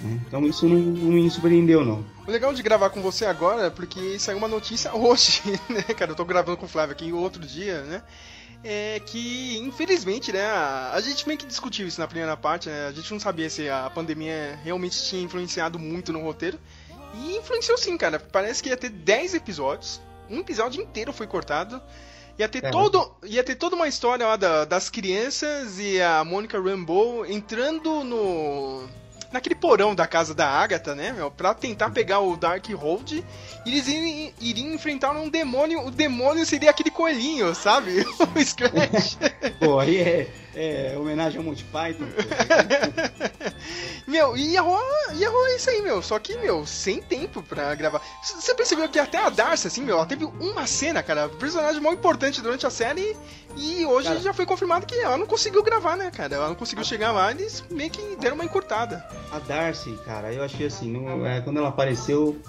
[0.00, 0.20] né?
[0.26, 2.04] Então isso não, não me surpreendeu, não.
[2.26, 6.12] O legal de gravar com você agora é porque saiu uma notícia hoje, né, cara?
[6.12, 8.02] Eu tô gravando com o Flávio aqui outro dia, né?
[8.64, 12.86] É que, infelizmente, né, a, a gente meio que discutiu isso na primeira parte, né?
[12.86, 16.58] A gente não sabia se a pandemia realmente tinha influenciado muito no roteiro.
[17.14, 18.20] E influenciou sim, cara.
[18.20, 20.00] Parece que ia ter 10 episódios.
[20.30, 21.82] Um episódio inteiro foi cortado.
[22.38, 22.70] Ia ter, É.
[22.70, 28.02] todo, ia ter toda uma história lá da- das crianças e a Mônica Rambeau entrando
[28.02, 28.82] no.
[29.30, 31.30] naquele porão da casa da Agatha, né, meu?
[31.30, 33.24] Pra tentar pegar o Darkhold.
[33.64, 35.86] E eles iriam, iriam enfrentar um demônio.
[35.86, 38.04] O demônio seria aquele coelhinho, sabe?
[38.36, 39.16] o Scratch.
[39.58, 42.04] Pô, aí é, é homenagem ao Monty Python.
[44.06, 46.02] Meu, e ia rolar, ia rolar isso aí, meu.
[46.02, 48.00] Só que, meu, sem tempo pra gravar.
[48.22, 51.94] Você percebeu que até a Darcy, assim, meu, ela teve uma cena, cara, personagem mal
[51.94, 53.16] importante durante a série.
[53.56, 54.20] E hoje Cara.
[54.20, 56.34] já foi confirmado que ela não conseguiu gravar, né, cara?
[56.34, 59.04] Ela não conseguiu chegar lá, eles meio que deram uma encurtada.
[59.30, 62.40] A Darcy, cara, eu achei assim, no- é, quando ela apareceu,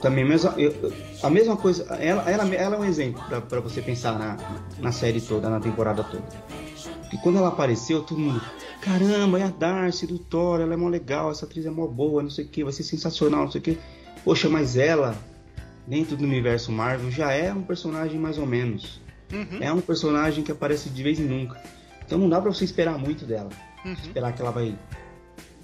[0.00, 0.92] também mesmo, eu-
[1.24, 4.36] a mesma coisa, ela, ela, ela é um exemplo pra, pra você pensar na,
[4.78, 6.22] na série toda, na temporada toda.
[7.00, 8.40] Porque quando ela apareceu, todo mundo,
[8.80, 12.22] caramba, é a Darcy do Thor, ela é mó legal, essa atriz é mó boa,
[12.22, 13.78] não sei o que, vai ser sensacional, não sei o que.
[14.24, 15.16] Poxa, mas ela,
[15.86, 19.00] dentro do universo Marvel, já é um personagem mais ou menos.
[19.32, 19.58] Uhum.
[19.60, 21.60] É um personagem que aparece de vez em nunca.
[22.04, 23.50] Então não dá pra você esperar muito dela.
[23.84, 23.92] Uhum.
[23.92, 24.74] Esperar que ela vai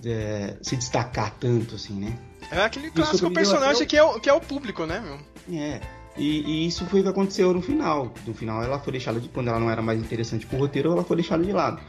[0.04, 2.18] é, se destacar tanto assim, né?
[2.50, 5.58] É aquele clássico personagem o- que, é o, que é o público, né, meu?
[5.58, 5.80] É.
[6.16, 8.12] E, e isso foi o que aconteceu no final.
[8.26, 9.28] No final ela foi deixada de.
[9.28, 11.80] Quando ela não era mais interessante pro roteiro, ela foi deixada de lado.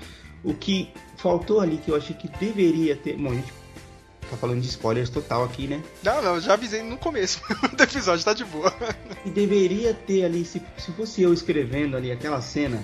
[0.44, 3.18] O que faltou ali que eu achei que deveria ter.
[3.18, 3.54] Bom, a gente
[4.30, 5.82] tá falando de spoilers total aqui, né?
[6.04, 7.42] Não, não, já avisei no começo
[7.76, 8.74] do episódio, tá de boa.
[9.24, 12.84] E deveria ter ali, se, se fosse eu escrevendo ali aquela cena,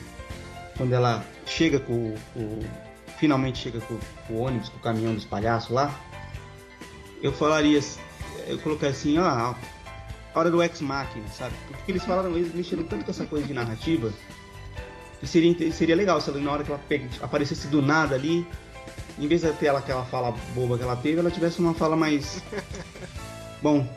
[0.77, 2.59] quando ela chega com o.
[3.19, 3.97] finalmente chega com,
[4.27, 5.93] com o ônibus, com o caminhão dos palhaços lá,
[7.21, 7.79] eu falaria.
[8.47, 9.55] Eu colocaria assim, ah,
[10.33, 11.53] a hora do ex-máquina, sabe?
[11.67, 14.11] Porque eles falaram, eles mexeram tanto com essa coisa de narrativa.
[15.19, 16.81] Que seria, seria legal se ela, na hora que ela
[17.21, 18.45] aparecesse do nada ali,
[19.19, 21.95] em vez de ter ela aquela fala boba que ela teve, ela tivesse uma fala
[21.95, 22.41] mais.
[23.61, 23.87] Bom,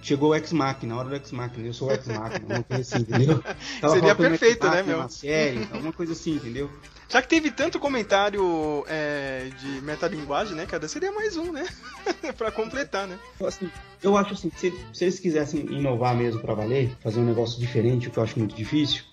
[0.00, 3.42] chegou o ex-máquina, a hora do ex-máquina, eu sou o ex-máquina, alguma coisa assim, entendeu?
[3.90, 4.98] Seria perfeito, né, meu?
[4.98, 6.70] na série, alguma coisa assim, entendeu?
[7.14, 10.88] Já que teve tanto comentário é, de metalinguagem, né, cara?
[10.88, 11.64] Seria mais um, né?
[12.36, 13.16] pra completar, né?
[13.46, 13.70] Assim,
[14.02, 18.08] eu acho assim, se, se eles quisessem inovar mesmo pra valer, fazer um negócio diferente,
[18.08, 19.04] o que eu acho muito difícil,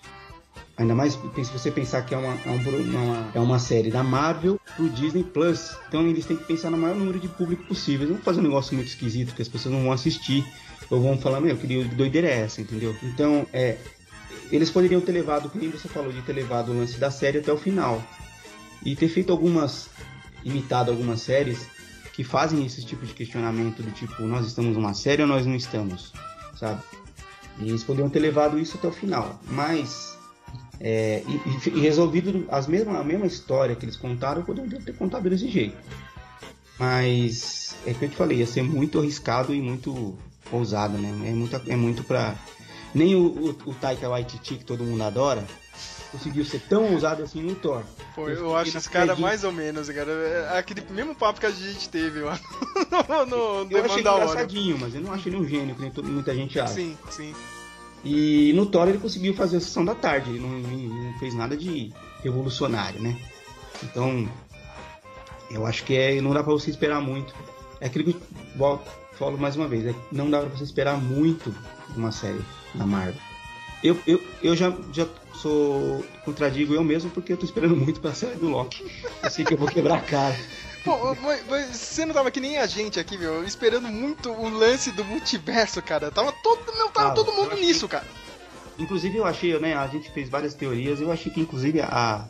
[0.76, 4.02] ainda mais se você pensar que é uma, é um uma- é uma série da
[4.02, 8.08] Marvel pro Disney Plus, então eles têm que pensar no maior número de público possível.
[8.08, 10.44] Não fazer um negócio muito esquisito que as pessoas não vão assistir,
[10.90, 12.96] ou vão falar, meu, que doideira é essa, entendeu?
[13.00, 13.78] Então, é.
[14.52, 17.52] Eles poderiam ter levado, como você falou, de ter levado o lance da série até
[17.52, 18.02] o final.
[18.84, 19.88] E ter feito algumas.
[20.44, 21.66] imitado algumas séries
[22.12, 25.54] que fazem esse tipo de questionamento do tipo, nós estamos numa série ou nós não
[25.56, 26.12] estamos,
[26.58, 26.82] sabe?
[27.58, 30.18] E eles poderiam ter levado isso até o final, mas
[30.80, 35.30] é, e, e- resolvido as mesmas, a mesma história que eles contaram, poderiam ter contado
[35.30, 35.76] desse jeito.
[36.78, 40.18] Mas é que eu te falei, ia ser muito arriscado e muito
[40.50, 41.08] ousado, né?
[41.28, 42.34] É muito, é muito pra.
[42.94, 45.44] Nem o, o, o Taika Waititi, que todo mundo adora,
[46.10, 47.82] conseguiu ser tão ousado assim no Thor.
[48.14, 50.10] Pô, eu acho esse cara mais ou menos, cara.
[50.12, 52.38] É aquele mesmo papo que a gente teve lá
[53.08, 55.90] no, no, no Eu achei engraçadinho, mas eu não acho ele um gênio, que nem
[55.90, 56.74] todo- muita gente acha.
[56.74, 57.34] Sim, sim.
[58.04, 61.56] E no Thor ele conseguiu fazer a sessão da tarde, ele não, não- fez nada
[61.56, 61.92] de
[62.22, 63.16] revolucionário, né?
[63.82, 64.28] Então,
[65.50, 67.34] eu acho que é, não dá pra você esperar muito.
[67.80, 68.20] É aquilo que eu
[68.56, 71.54] volto, falo mais uma vez, é, não dá pra você esperar muito
[71.96, 72.40] uma série
[72.74, 73.14] da Marvel.
[73.82, 76.04] Eu, eu, eu já, já sou.
[76.24, 78.84] contradigo eu mesmo porque eu tô esperando muito pra série do Loki.
[79.22, 80.36] Eu sei que eu vou quebrar a cara.
[80.84, 84.48] Pô, mas, mas você não tava que nem a gente aqui, meu, esperando muito o
[84.48, 86.10] lance do multiverso, cara.
[86.10, 88.04] Tava todo, meu, tava Ah, todo mundo nisso, cara.
[88.78, 89.74] Inclusive eu achei, né?
[89.76, 92.26] A gente fez várias teorias, eu achei que inclusive a.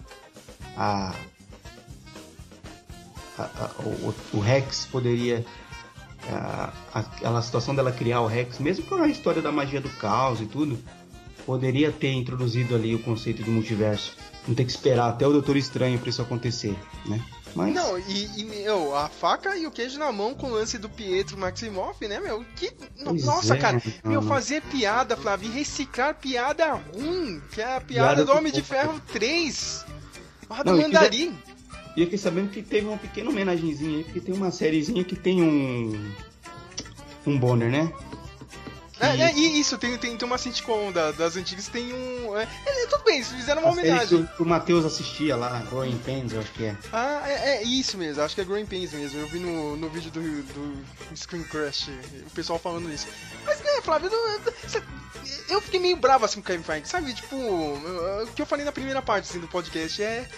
[0.77, 1.14] a,
[3.39, 5.44] a- a- o, o Rex poderia.
[6.30, 9.88] A, a- aquela situação dela criar o Rex, mesmo com a história da magia do
[9.90, 10.78] caos e tudo,
[11.44, 14.14] poderia ter introduzido ali o conceito de multiverso.
[14.46, 16.76] Não ter que esperar até o Doutor Estranho pra isso acontecer,
[17.06, 17.24] né?
[17.54, 17.74] Mas.
[17.74, 20.88] Não, e, e, meu, a faca e o queijo na mão com o lance do
[20.88, 22.44] Pietro Maximoff, né, meu?
[22.56, 22.72] Que.
[23.04, 24.28] Pois nossa, é, cara, meu, não.
[24.28, 28.62] fazer piada, Flávio, reciclar piada ruim, que é a piada, Piada do Homem de.
[28.62, 29.84] Ferro 3.
[30.48, 31.38] Lá do Não, Mandarim.
[31.97, 35.14] E eu fiquei sabendo que teve uma pequena homenagenzinha aí, porque tem uma sériezinha que
[35.16, 36.12] tem um.
[37.27, 37.93] Um Bonner, né?
[39.01, 42.36] É, é, isso, tem, tem, tem uma sitcom da- das antigas, tem um.
[42.39, 44.28] É, é, tudo bem, eles fizeram uma A homenagem.
[44.36, 46.77] que o, Matheus assistia lá, Growing Pains, eu acho que é.
[46.93, 49.19] Ah, é, é isso mesmo, acho que é Growing Pains mesmo.
[49.19, 50.85] Eu vi no, no vídeo do, do
[51.16, 51.90] Screen Crush
[52.27, 53.09] o pessoal falando isso.
[53.44, 54.52] Mas, né, Flávio, eu,
[55.48, 57.12] eu fiquei meio bravo assim com o Kevin Feige, sabe?
[57.12, 60.28] Tipo, o que eu falei na primeira parte assim, do podcast é.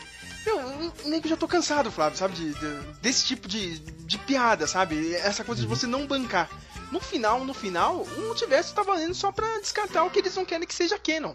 [0.46, 2.34] Eu, meio que já tô cansado, Flávio, sabe?
[2.34, 5.14] De, de- desse tipo de, de piada, sabe?
[5.14, 6.48] Essa coisa de você não bancar.
[6.92, 10.44] No final, no final, o multiverso tá valendo só pra descartar o que eles não
[10.44, 11.34] querem que seja canon.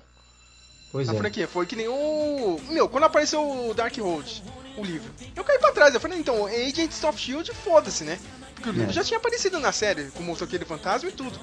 [0.92, 1.18] Pois na é.
[1.18, 1.48] franquia.
[1.48, 2.60] Foi que nem o.
[2.70, 4.44] Meu, quando apareceu o Darkhold,
[4.78, 5.94] o livro, eu caí pra trás.
[5.94, 8.20] Eu falei, então, Agents of Shield, foda-se, né?
[8.56, 8.94] Porque o livro É.
[8.94, 11.40] já tinha aparecido na série, com o motoqueiro fantasma e tudo.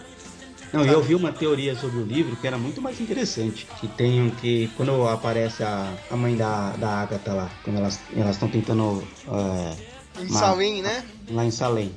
[0.72, 3.66] Não, eu vi uma teoria sobre o livro que era muito mais interessante.
[3.80, 8.00] Que tem um que quando aparece a, a mãe da, da Agatha lá, quando elas
[8.14, 9.02] elas estão tentando.
[9.28, 11.04] é, Em Salem, né?
[11.30, 11.92] Lá em Salem.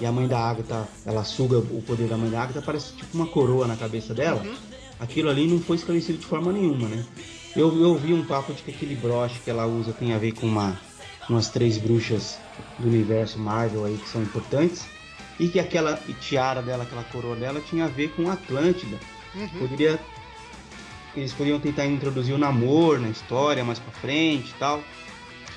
[0.00, 3.16] E a mãe da Agatha, ela suga o poder da mãe da Agatha, parece tipo
[3.16, 4.42] uma coroa na cabeça dela.
[4.42, 4.54] Uhum.
[4.98, 7.04] Aquilo ali não foi esclarecido de forma nenhuma, né?
[7.54, 10.32] Eu, eu vi um papo de que aquele broche que ela usa tem a ver
[10.32, 10.78] com uma,
[11.28, 12.38] umas três bruxas
[12.78, 14.84] do universo Marvel aí que são importantes.
[15.38, 18.98] E que aquela tiara dela, aquela coroa dela, tinha a ver com Atlântida.
[19.34, 19.48] Uhum.
[19.60, 19.98] Poderia.
[21.16, 24.82] Eles poderiam tentar introduzir o namoro na história mais pra frente e tal.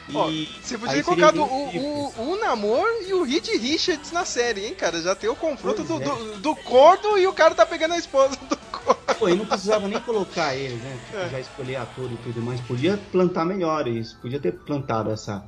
[0.08, 4.68] E você podia ter colocado o, o, o Namor e o Reed Richards na série,
[4.68, 5.02] hein, cara?
[5.02, 6.06] Já tem o confronto do, é.
[6.06, 9.16] do, do e o cara tá pegando a esposa do cordo.
[9.18, 11.00] Pô, e não precisava nem colocar eles, né?
[11.10, 11.30] Tipo, É.
[11.30, 12.62] já escolher ator e tudo mais.
[12.62, 14.18] Podia plantar melhor isso.
[14.22, 15.44] Podia ter plantado essa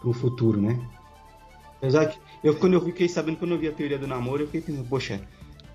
[0.00, 0.80] pro futuro, né?
[1.76, 4.46] Apesar que eu, quando eu fiquei sabendo, quando eu vi a teoria do namoro, eu
[4.46, 5.20] fiquei pensando, poxa,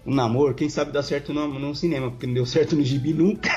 [0.05, 3.13] um namoro, quem sabe dá certo no, no cinema, porque não deu certo no gibi
[3.13, 3.49] nunca.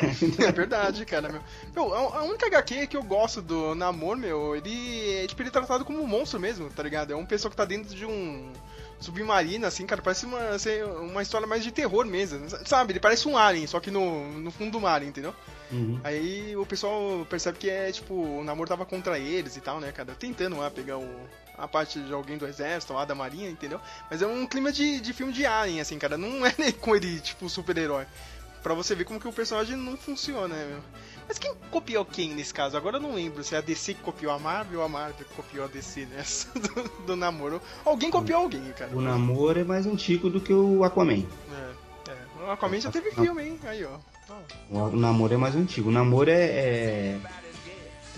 [0.46, 1.40] É verdade, cara, meu.
[1.74, 5.52] Meu, a única HQ que eu gosto do Namor, meu, ele é tipo, ele é
[5.52, 7.12] tratado como um monstro mesmo, tá ligado?
[7.12, 8.52] É uma pessoa que tá dentro de um
[9.00, 12.46] submarino, assim, cara, parece uma, ser uma história mais de terror mesmo.
[12.66, 15.34] Sabe, ele parece um alien, só que no, no fundo do mar, entendeu?
[15.72, 15.98] Uhum.
[16.04, 19.92] Aí o pessoal percebe que é tipo, o namoro tava contra eles e tal, né,
[19.92, 20.14] cara?
[20.14, 21.08] Tentando lá pegar o,
[21.56, 23.80] a parte de alguém do exército lá, da marinha, entendeu?
[24.10, 26.16] Mas é um clima de, de filme de Alien, assim, cara.
[26.18, 28.06] Não é com ele, tipo, super-herói.
[28.62, 30.80] Pra você ver como que o personagem não funciona, né, meu?
[31.28, 32.76] Mas quem copiou quem nesse caso?
[32.76, 35.14] Agora eu não lembro se é a DC que copiou a Marvel ou a Marvel
[35.14, 37.60] que copiou a DC nessa do, do namoro.
[37.84, 38.94] Alguém copiou alguém, cara.
[38.94, 41.24] o namoro é mais antigo do que o Aquaman.
[41.52, 42.44] É, é.
[42.46, 43.60] O Aquaman já teve filme, hein?
[43.64, 43.98] Aí, ó.
[44.70, 45.90] O namoro é mais antigo.
[45.90, 47.20] O namoro é, é,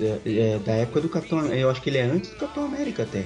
[0.00, 3.02] é- é da época do Capitão Eu acho que ele é antes do Capitão América
[3.04, 3.24] até.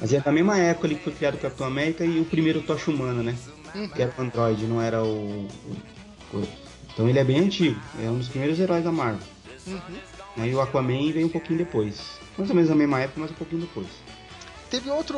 [0.00, 2.60] Mas é da mesma época ali que foi criado o Capitão América e o primeiro
[2.60, 3.36] Tocha Humana, né?
[3.74, 3.88] Uhum.
[3.88, 5.46] Que era o Android, não era o,
[6.32, 6.48] o- o-
[6.92, 7.78] Então ele é bem antigo.
[8.02, 9.20] É um dos primeiros heróis da Marvel.
[9.66, 9.78] Uhum.
[10.38, 12.18] Aí o Aquaman veio um pouquinho depois.
[12.36, 13.86] Mais ou menos na mesma época, mas um pouquinho depois.
[14.70, 15.16] Teve outra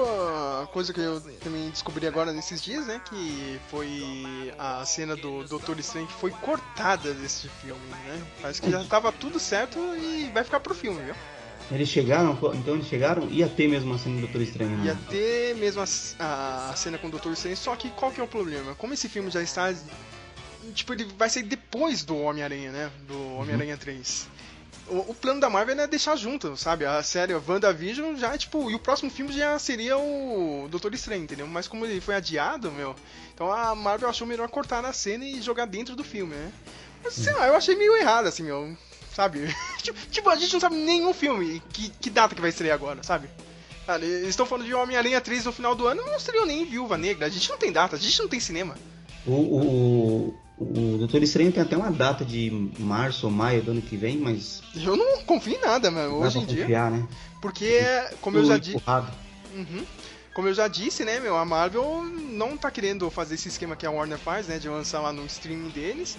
[0.72, 3.00] coisa que eu também descobri agora nesses dias, né?
[3.08, 8.22] Que foi a cena do Doutor Estranho que foi cortada desse filme, né?
[8.42, 11.14] Parece que já tava tudo certo e vai ficar pro filme, viu?
[11.70, 14.76] Eles chegaram, então eles chegaram, ia ter mesmo a cena do Doutor Estranho.
[14.78, 14.86] né?
[14.86, 15.86] Ia ter mesmo a,
[16.24, 18.74] a- a cena com o Doutor Estranho, só que qual que é o problema?
[18.74, 19.74] Como esse filme já está.
[20.74, 22.90] Tipo, ele vai sair depois do Homem-Aranha, né?
[23.06, 24.28] Do Homem-Aranha 3.
[24.90, 26.84] O, o plano da Marvel é deixar junto, sabe?
[26.84, 28.70] A série WandaVision já é tipo.
[28.70, 31.46] E o próximo filme já seria o Doutor Estranho, entendeu?
[31.46, 32.94] Mas como ele foi adiado, meu.
[33.34, 36.52] Então a Marvel achou melhor cortar na cena e jogar dentro do filme, né?
[37.02, 38.76] Mas sei lá, eu achei meio errado, assim, meu.
[39.14, 39.54] Sabe?
[39.82, 41.62] tipo, tipo, a gente não sabe nenhum filme.
[41.72, 43.28] Que, que data que vai estrear agora, sabe?
[43.86, 46.98] Cara, eles estão falando de Homem-Aranha 3 no final do ano, não estreou nem Viúva
[46.98, 47.26] Negra.
[47.26, 48.76] A gente não tem data, a gente não tem cinema.
[49.26, 53.82] O, o, o, Doutor Estranho tem até uma data de março ou maio do ano
[53.82, 56.62] que vem, mas Eu não confio em nada, mano, não hoje em dia.
[56.62, 57.06] confiar, né?
[57.40, 57.80] Porque,
[58.20, 58.82] como eu já disse.
[59.54, 59.84] Uhum.
[60.34, 63.84] Como eu já disse, né, meu, a Marvel não tá querendo fazer esse esquema que
[63.84, 66.16] a Warner faz, né, de lançar lá no streaming deles.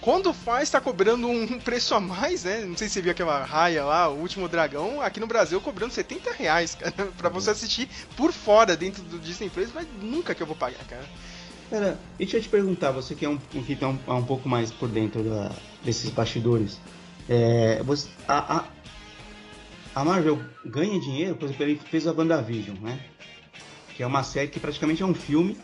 [0.00, 2.64] Quando faz, tá cobrando um preço a mais, né?
[2.64, 5.92] Não sei se você viu aquela raia lá, o último dragão, aqui no Brasil cobrando
[5.92, 10.42] 70 reais, cara, pra você assistir por fora dentro do Disney Plus, mas nunca que
[10.42, 11.08] eu vou pagar, cara.
[11.72, 14.70] Cara, deixa eu te perguntar, você que é um, que tá um, um pouco mais
[14.70, 15.50] por dentro da-
[15.82, 16.78] desses bastidores,
[17.26, 18.64] é, você, a, a,
[19.94, 23.00] a Marvel ganha dinheiro, por exemplo, ele fez a WandaVision, né?
[23.96, 25.56] Que é uma série que praticamente é um filme,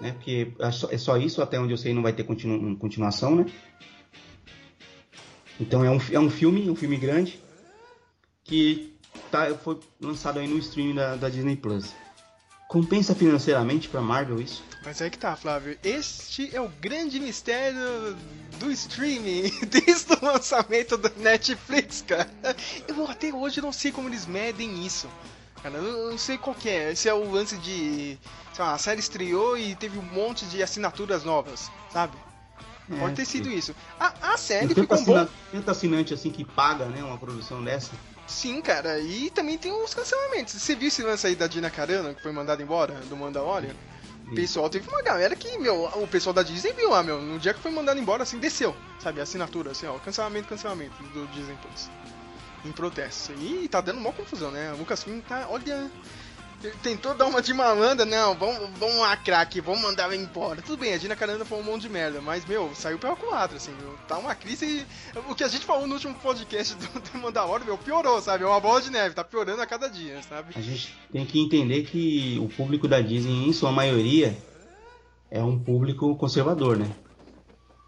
[0.00, 0.10] né?
[0.14, 3.36] Porque é só, é só isso, até onde eu sei não vai ter continu, continuação,
[3.36, 3.46] né?
[5.60, 7.38] Então é um, é um filme, um filme grande,
[8.42, 8.96] que
[9.30, 11.94] tá, foi lançado aí no streaming da, da Disney Plus.
[12.66, 14.64] Compensa financeiramente pra Marvel isso?
[14.86, 15.76] Mas é que tá, Flávio.
[15.82, 18.16] Este é o grande mistério
[18.60, 22.30] do streaming desde o lançamento do Netflix, cara.
[22.86, 25.08] Eu até hoje não sei como eles medem isso.
[25.60, 26.92] Cara, eu não sei qual que é.
[26.92, 28.16] Esse é o lance de.
[28.54, 32.16] Sei lá, a série estreou e teve um monte de assinaturas novas, sabe?
[32.88, 33.56] É, Pode ter sido sim.
[33.56, 33.74] isso.
[33.98, 35.22] A, a série Tem ficou boa.
[35.22, 37.90] assina- tanto assinante assim que paga, né, uma produção dessa.
[38.28, 40.54] Sim, cara, e também tem uns cancelamentos.
[40.54, 43.74] Você viu esse lance aí da Dina Carano, que foi mandada embora do Mandalorian?
[44.34, 47.54] Pessoal teve uma galera que, meu, o pessoal da Disney viu lá, meu, no dia
[47.54, 49.20] que foi mandado embora, assim, desceu, sabe?
[49.20, 51.88] Assinatura, assim, ó, cancelamento, cancelamento do Disney Plus.
[52.64, 53.32] Em protesto.
[53.34, 54.72] E tá dando uma confusão, né?
[54.72, 55.88] O Lucasfilm tá, olha.
[56.82, 60.62] Tentou dar uma de malandra, não, vamos, vamos lacrar aqui, vamos mandar ela embora.
[60.62, 63.56] Tudo bem, a Dina Carano foi um monte de merda, mas, meu, saiu pela culatra,
[63.56, 63.94] assim, meu.
[64.08, 67.64] Tá uma crise e o que a gente falou no último podcast do, do Mandalorian,
[67.64, 68.44] meu, piorou, sabe?
[68.44, 70.54] É uma bola de neve, tá piorando a cada dia, sabe?
[70.56, 74.36] A gente tem que entender que o público da Disney, em sua maioria,
[75.30, 76.90] é um público conservador, né?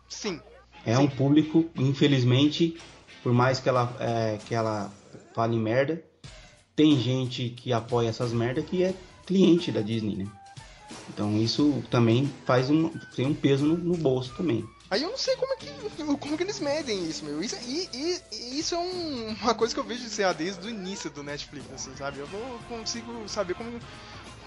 [0.09, 0.41] Sim.
[0.85, 2.77] É um público, infelizmente,
[3.23, 4.91] por mais que ela, é, que ela
[5.35, 6.03] fale merda,
[6.79, 8.95] tem gente que apoia essas merda que é
[9.27, 10.29] cliente da Disney, né?
[11.13, 14.65] Então isso também faz um, tem um peso no, no bolso também.
[14.89, 17.43] Aí eu não sei como é que, como que eles medem isso, meu.
[17.43, 20.71] Isso, e, e- e isso é um- uma coisa que eu vejo ser desde o
[20.71, 22.21] início do Netflix, assim, sabe?
[22.21, 23.81] Eu não consigo saber como,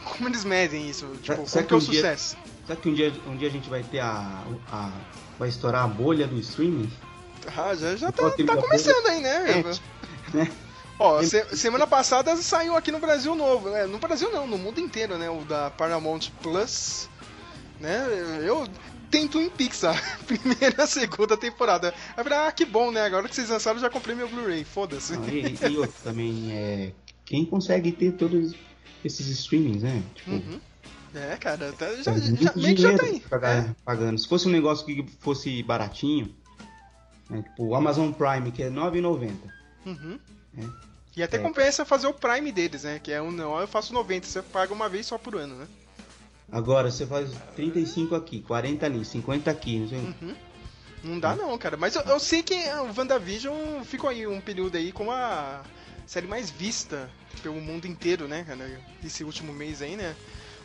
[0.05, 2.37] como eles medem isso, tipo, como que é o um dia- sucesso.
[2.65, 5.01] será que um dia, um dia a gente vai ter a, a-
[5.37, 6.89] vai estourar a bolha do streaming?
[7.57, 9.51] Ah, já, já tá, tá começando aí, né?
[9.51, 10.51] É, né?
[11.01, 13.85] Ó, se- semana passada saiu aqui no Brasil novo, né?
[13.85, 15.29] No Brasil não, no mundo inteiro, né?
[15.29, 17.09] O da Paramount Plus,
[17.79, 18.05] né?
[18.45, 18.67] Eu
[19.09, 19.95] tento em Pixar,
[20.27, 21.93] primeira, segunda temporada.
[22.15, 23.01] Aí falei, ah, que bom, né?
[23.05, 25.13] Agora que vocês lançaram, já comprei meu Blu-ray, foda-se.
[25.17, 26.91] Não, e, e outro também é
[27.25, 28.53] quem consegue ter todos
[29.03, 30.03] esses streamings, né?
[30.15, 30.59] Tipo, Uhum.
[31.13, 33.19] É, cara, tá- já, é já, muito meio que já tá aí.
[33.19, 34.17] pra pagar- pagando.
[34.17, 36.33] Se fosse um negócio que fosse baratinho,
[37.29, 39.31] né, tipo o Amazon Prime, que é R$ 9,90.
[39.85, 40.17] Uhum.
[40.57, 40.90] É.
[41.15, 41.39] E até É.
[41.39, 42.99] compensa fazer o Prime deles, né?
[42.99, 45.67] Que é um não, eu faço 90, você paga uma vez só por ano, né?
[46.51, 49.99] Agora você faz 35 aqui, 40 ali, 50 aqui, não sei.
[49.99, 50.35] Uhum.
[51.03, 51.77] Não dá não, cara.
[51.77, 55.63] Mas eu, eu sei que o WandaVision ficou aí um período aí com a
[56.05, 57.09] série mais vista
[57.41, 58.81] pelo mundo inteiro, né, cara?
[59.03, 60.15] Esse último mês aí, né?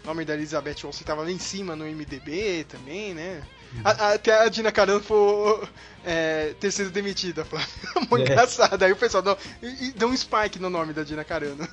[0.04, 3.42] O nome da Elizabeth Olsen tava lá em cima no MDB também, né?
[3.84, 5.68] A- a- até a Dina Carano foi
[6.04, 7.68] é, ter sido demitida, Flávio.
[8.10, 8.32] Muito É.
[8.32, 8.82] engraçado.
[8.82, 11.66] Aí o pessoal deu, e- deu um spike no nome da Dina Carano.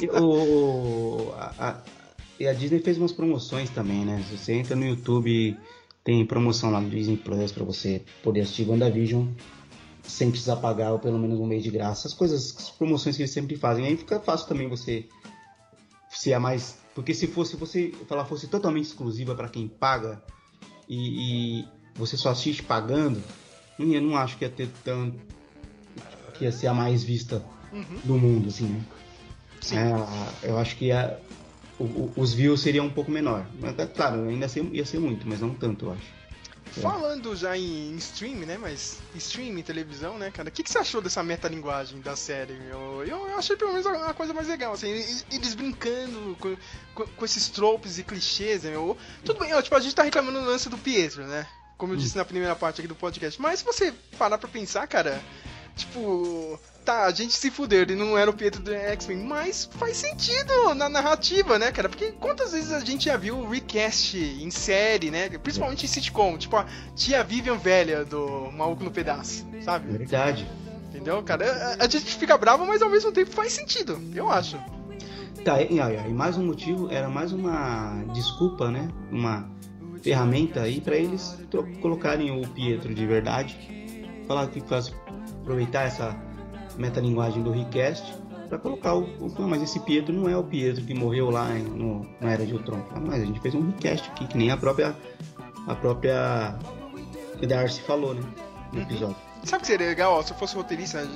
[0.00, 4.22] E, o, a, a- a Disney fez umas promoções também, né?
[4.28, 5.56] Se você entra no YouTube,
[6.04, 9.26] tem promoção lá no Disney Plus pra você poder assistir WandaVision
[10.02, 12.06] sem precisar pagar ou pelo menos um mês de graça.
[12.08, 13.86] As coisas, as promoções que eles sempre fazem.
[13.86, 15.04] Aí fica fácil também você
[16.10, 16.78] se é mais.
[16.94, 20.22] Porque se fosse você se ela fosse totalmente exclusiva pra quem paga
[20.88, 23.22] e, e você só assiste pagando,
[23.78, 25.18] eu não acho que ia ter tanto.
[26.34, 27.42] que ia ser a mais vista
[27.72, 27.98] Uhum.
[28.04, 28.80] do mundo, assim, né?
[29.60, 29.76] Sim.
[29.78, 31.18] É, eu acho que a-
[31.78, 33.46] o- o- os views seriam um pouco menor.
[33.58, 36.06] Mas, é claro, ainda ser- ia ser muito, mas não tanto, eu acho.
[36.80, 38.58] Falando já em, em stream, né?
[38.58, 40.48] Mas stream, televisão, né, cara?
[40.48, 42.54] O que, que você achou dessa metalinguagem da série?
[42.68, 46.36] Eu, eu, eu achei pelo menos a, a coisa mais legal, assim, eles, eles brincando
[46.38, 46.56] com,
[46.94, 48.96] com, com esses tropes e clichês, né, meu?
[49.24, 51.46] Tudo bem, ó, tipo, a gente tá reclamando do lance do Pietro, né?
[51.78, 53.40] Como eu disse na primeira parte aqui do podcast.
[53.40, 55.20] Mas se você parar pra pensar, cara,
[55.74, 56.58] tipo.
[56.86, 60.72] Tá, a gente se fudeu, ele não era o Pietro do X-Men, mas faz sentido
[60.72, 61.88] na narrativa, né, cara?
[61.88, 65.28] Porque quantas vezes a gente já viu recast em série, né?
[65.30, 66.64] Principalmente em sitcom, tipo a
[66.94, 69.98] tia Vivian velha do Maluco no Pedaço, sabe?
[69.98, 70.46] Verdade.
[70.88, 71.76] Entendeu, cara?
[71.80, 74.56] A, a gente fica bravo, mas ao mesmo tempo faz sentido, eu acho.
[75.44, 78.88] Tá, e, e- mais um motivo, era mais uma desculpa, né?
[79.10, 79.50] Uma
[80.04, 81.36] ferramenta aí pra eles
[81.82, 83.58] colocarem o Pietro de verdade.
[84.28, 84.94] Falar que faz
[85.42, 86.25] aproveitar essa
[86.76, 88.14] metalinguagem do recast
[88.48, 89.42] pra colocar o, o.
[89.42, 92.82] Mas esse Pietro não é o Pietro que morreu lá no, na Era de Ultron.
[92.94, 94.94] Ah, mas a gente fez um recast aqui, que nem a própria.
[95.66, 96.56] A própria.
[97.46, 98.22] Darcy falou, né?
[98.72, 99.16] No episódio.
[99.44, 101.08] Sabe o que seria legal, ó, se eu fosse roteirista,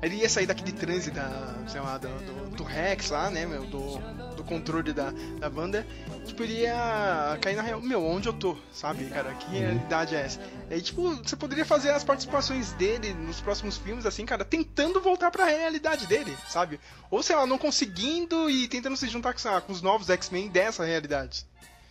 [0.00, 3.44] ele ia sair daqui de transe da, sei lá, do, do, do Rex lá, né,
[3.44, 3.98] meu, do,
[4.40, 5.86] do controle da, da banda,
[6.24, 10.20] tipo, ele ia cair na real, meu, onde eu tô, sabe, cara, que realidade é
[10.22, 10.40] essa?
[10.70, 15.30] Aí, tipo, você poderia fazer as participações dele nos próximos filmes, assim, cara, tentando voltar
[15.30, 16.80] pra realidade dele, sabe?
[17.10, 20.84] Ou, sei lá, não conseguindo e tentando se juntar com, com os novos X-Men dessa
[20.84, 21.44] realidade.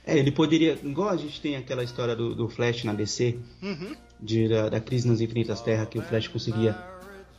[0.05, 0.79] É, ele poderia.
[0.83, 3.95] Igual a gente tem aquela história do, do Flash na DC, Uhum.
[4.19, 6.75] de, da, da crise nas infinitas terras, que o Flash conseguia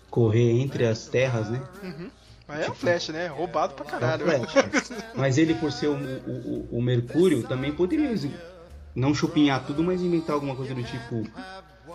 [0.09, 1.61] correr entre as terras, né?
[1.83, 2.11] Uhum.
[2.51, 3.27] Mas é o Flash, né?
[3.29, 4.31] Roubado pra caralho.
[4.31, 4.93] É o Flash.
[5.15, 8.13] Mas ele, por ser o, o, o- Mercúrio, também poderia
[8.95, 11.25] não chupinhar tudo, mas inventar alguma coisa do tipo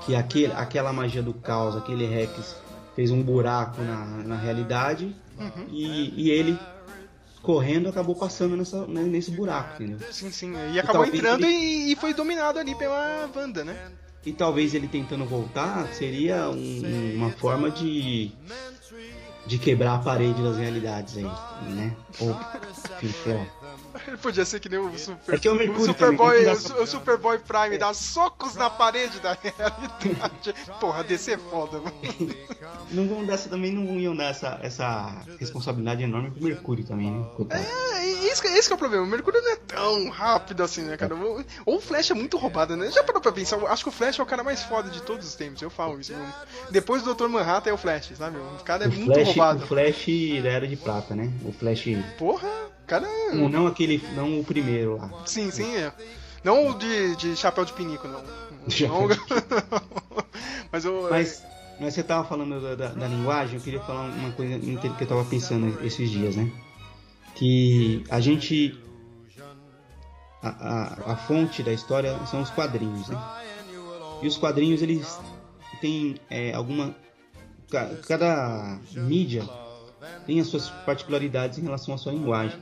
[0.06, 2.56] que aquele, aquela magia do caos, aquele Rex,
[2.96, 5.68] fez um buraco na, na realidade Uhum.
[5.70, 6.58] e, e ele
[7.42, 10.00] correndo acabou passando nessa, né, nesse buraco, entendeu?
[10.12, 10.54] Sim, sim.
[10.74, 13.92] E acabou talvez entrando ele- e, e foi dominado ali pela Wanda, né?
[14.26, 18.32] E talvez ele tentando voltar seria um- uma forma de
[19.46, 21.24] de quebrar a parede das realidades aí,
[21.74, 21.96] né?
[22.20, 22.30] Ou,
[23.02, 23.46] enfim, sei lá.
[24.08, 26.60] Ele podia ser que nem o Super, É que é o Mercúrio Superboy, também, o,
[26.60, 30.54] Su- o Superboy Prime, dá socos na parede da realidade.
[30.80, 31.96] Porra, DC é foda, mano.
[32.92, 37.12] Não vão dar essa, também não iam dar essa, essa responsabilidade enorme pro Mercúrio também,
[37.12, 37.26] né?
[37.36, 37.64] Coitado.
[37.64, 39.04] É, e esse, é o problema.
[39.04, 41.16] O Mercúrio não é tão rápido assim, né, cara?
[41.16, 42.92] Ou, o Flash é muito roubado, né?
[42.92, 43.58] Já parou pra pensar?
[43.68, 46.00] Acho que o Flash é o cara mais foda de todos os tempos, eu falo
[46.00, 46.12] isso.
[46.14, 46.34] mesmo.
[46.70, 47.28] Depois do Dr.
[47.28, 48.38] Manhattan é o Flash, sabe?
[48.38, 49.64] O cara é o, muito Flash, roubado.
[49.64, 50.06] o Flash
[50.44, 51.32] da Era de Prata, né?
[51.44, 51.86] O Flash.
[52.18, 52.50] Porra,
[52.86, 53.08] cara.
[53.34, 54.02] Não, não aquele.
[54.16, 55.24] Não o primeiro lá.
[55.26, 55.92] Sim, sim, é.
[56.44, 58.22] Não o de, de chapéu de pinico, não.
[58.22, 59.08] Não-
[60.72, 61.08] Mas eu.
[61.10, 61.44] Mas,
[61.80, 65.08] mas você tava falando da, da- da linguagem, eu queria falar uma coisa que eu
[65.08, 66.52] tava pensando esses dias, né?
[67.36, 68.80] Que a gente.
[70.42, 73.18] A, a, a fonte da história são os quadrinhos, né?
[74.22, 75.20] E os quadrinhos, eles
[75.82, 76.96] têm é, alguma.
[77.72, 79.44] ca- Cada mídia
[80.26, 82.60] tem as suas particularidades em relação à sua linguagem.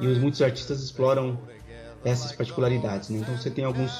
[0.00, 1.38] E os, muitos artistas exploram
[2.04, 3.18] essas particularidades, né?
[3.18, 3.92] Então você tem alguns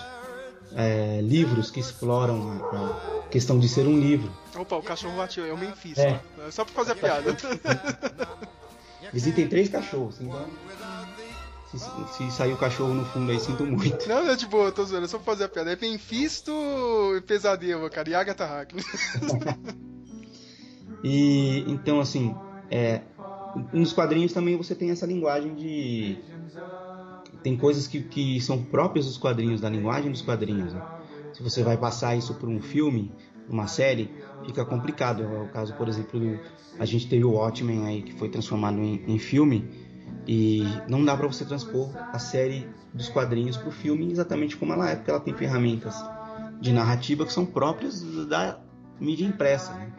[0.74, 4.32] é, livros que exploram a, a questão de ser um livro.
[4.54, 5.98] Opa, o cachorro latiu, é o Memphis.
[5.98, 6.12] É.
[6.36, 6.50] tá?
[6.50, 7.36] Só pra fazer a piada.
[9.14, 10.46] Existem três cachorros, então.
[11.70, 11.78] Se,
[12.16, 14.08] se sair o cachorro no fundo aí, sinto muito.
[14.08, 15.72] Não, não, de boa, tô zoando, é só pra fazer a piada.
[15.72, 16.52] É Memfisto
[17.16, 18.86] e Pesadelo, cara, e Agatha Harkness.
[21.02, 22.34] E então, assim,
[22.70, 23.02] é,
[23.72, 26.18] nos quadrinhos também você tem essa linguagem de.
[27.42, 30.72] Tem coisas que, que são próprias dos quadrinhos, da linguagem dos quadrinhos.
[30.72, 30.82] né?
[31.32, 33.12] Se você vai passar isso por um filme,
[33.48, 34.10] uma série,
[34.44, 35.22] fica complicado.
[35.22, 36.40] É o caso, por exemplo,
[36.78, 39.68] a gente teve o Watchmen aí que foi transformado em, em filme
[40.26, 44.90] e não dá pra você transpor a série dos quadrinhos pro filme exatamente como ela
[44.90, 45.94] é, porque ela tem ferramentas
[46.60, 48.58] de narrativa que são próprias da
[48.98, 49.72] mídia impressa.
[49.74, 49.92] Né?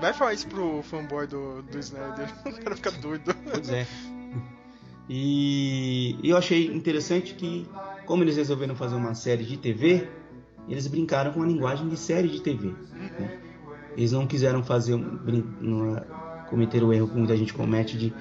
[0.00, 2.28] Vai falar isso pro fanboy do, do Snyder.
[2.46, 3.34] O cara fica doido.
[3.50, 3.86] Pois é.
[5.08, 7.66] E eu achei interessante que,
[8.06, 10.08] como eles resolveram fazer uma série de TV,
[10.68, 12.68] eles brincaram com a linguagem de série de TV.
[13.18, 13.38] né?
[13.96, 15.44] Eles não quiseram fazer brin-
[16.48, 18.12] cometer o erro que muita gente comete de,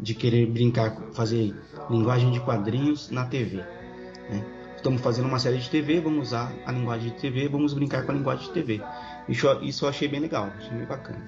[0.00, 1.54] de querer brincar, fazer
[1.90, 3.56] linguagem de quadrinhos na TV.
[3.56, 4.44] né?
[4.80, 8.12] Estamos fazendo uma série de TV, vamos usar a linguagem de TV, vamos brincar com
[8.12, 8.80] a linguagem de TV.
[9.28, 11.18] Isso, isso eu achei bem legal, achei bem bacana.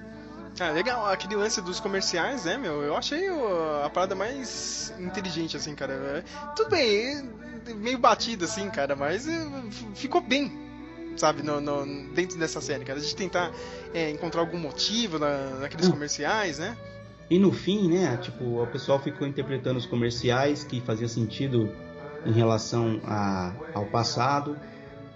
[0.59, 2.81] Ah, legal, aquele lance dos comerciais, né, meu?
[2.81, 3.27] Eu achei
[3.85, 5.93] a parada mais inteligente, assim, cara.
[5.93, 6.23] É,
[6.55, 7.29] Tudo bem,
[7.67, 9.47] é meio batido, assim, cara, mas é,
[9.93, 10.51] ficou bem,
[11.15, 12.97] sabe, no, no- dentro dessa série, cara.
[12.97, 13.51] A gente tentar
[13.93, 16.75] é, encontrar algum motivo na- naqueles comerciais, né?
[17.29, 21.71] E no fim, né, tipo, o pessoal ficou interpretando os comerciais que fazia sentido
[22.25, 24.57] em relação a, ao passado,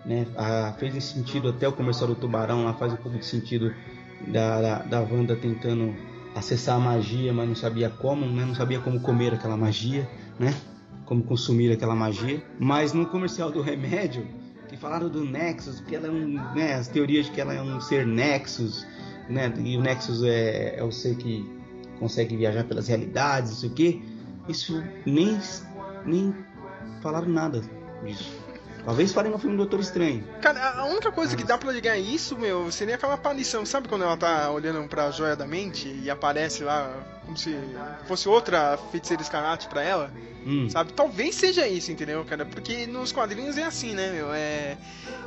[0.05, 3.73] né, a- fez sentido até o comercial do Tubarão lá faz um pouco de sentido
[4.27, 5.93] da, da, da Wanda tentando
[6.35, 10.07] acessar a magia, mas não sabia como, né, não sabia como comer aquela magia,
[10.39, 10.53] né,
[11.05, 12.43] como consumir aquela magia.
[12.59, 14.27] Mas no comercial do remédio,
[14.67, 17.61] que falaram do Nexus, que ela é um, né, as teorias de que ela é
[17.61, 18.85] um ser Nexus,
[19.29, 21.45] né, e o Nexus é, é o ser que
[21.99, 24.03] consegue viajar pelas realidades, não sei o que.
[24.47, 25.39] Isso nem,
[26.05, 26.33] nem
[27.01, 27.61] falaram nada
[28.03, 28.36] disso.
[28.87, 30.23] Talvez falem no filme Doutor Estranho.
[30.41, 33.65] Cara, a única coisa que dá pra ligar isso, meu, seria aquela aparição.
[33.65, 36.89] Sabe quando ela tá olhando pra joia da mente e aparece lá
[37.25, 37.59] como se
[38.07, 40.09] fosse outra feiticeira escarlate pra ela?
[40.45, 40.69] Hum.
[40.69, 40.93] Sabe?
[40.93, 42.45] Talvez seja isso, entendeu, cara?
[42.45, 44.33] Porque nos quadrinhos é assim, né, meu?
[44.33, 44.77] É,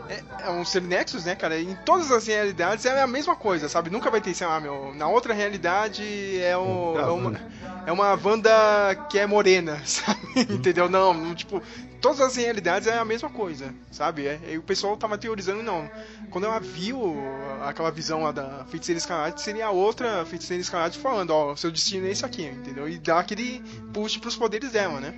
[0.08, 1.60] é, é um ser Nexus, né, cara?
[1.60, 3.90] Em todas as realidades é a mesma coisa, sabe?
[3.90, 4.94] Nunca vai ter, sei lá, meu.
[4.94, 6.02] Na outra realidade
[6.40, 7.40] é, o, é uma.
[7.86, 10.20] É uma Wanda que é morena, sabe?
[10.48, 10.88] Entendeu?
[10.88, 11.62] Não, não, tipo,
[12.00, 14.26] todas as realidades é a mesma coisa, sabe?
[14.26, 15.88] É, e o pessoal tava teorizando, não.
[16.30, 17.14] Quando ela viu
[17.62, 22.06] aquela visão lá da feiticeira escarlate, seria a outra feiticeira escarlate falando, ó, seu destino
[22.06, 22.88] é esse aqui, entendeu?
[22.88, 23.60] E dá aquele
[23.92, 25.14] push pros poderes dela, né?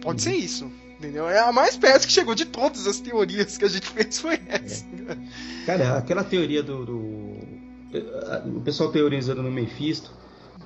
[0.00, 1.28] Pode ser isso, entendeu?
[1.28, 4.40] É a mais perto que chegou de todas as teorias que a gente fez foi
[4.48, 4.84] essa.
[5.66, 7.54] Cara, aquela teoria do, do-
[8.56, 10.10] O pessoal teorizando no Mephisto,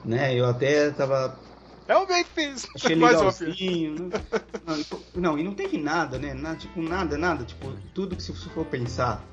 [0.05, 0.35] né?
[0.35, 1.39] Eu até tava.
[1.89, 2.69] É o Memphis!
[2.77, 3.95] Achei legalzinho.
[3.95, 4.21] né?
[4.67, 6.35] Não, e, não, e não teve nada, né?
[6.35, 7.45] Nada, tipo, nada, nada.
[7.45, 9.25] Tipo, tudo que se você for pensar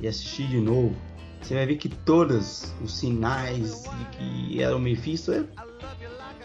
[0.00, 0.96] e assistir de novo,
[1.42, 5.44] você vai ver que todos os sinais de que era o Mephisto é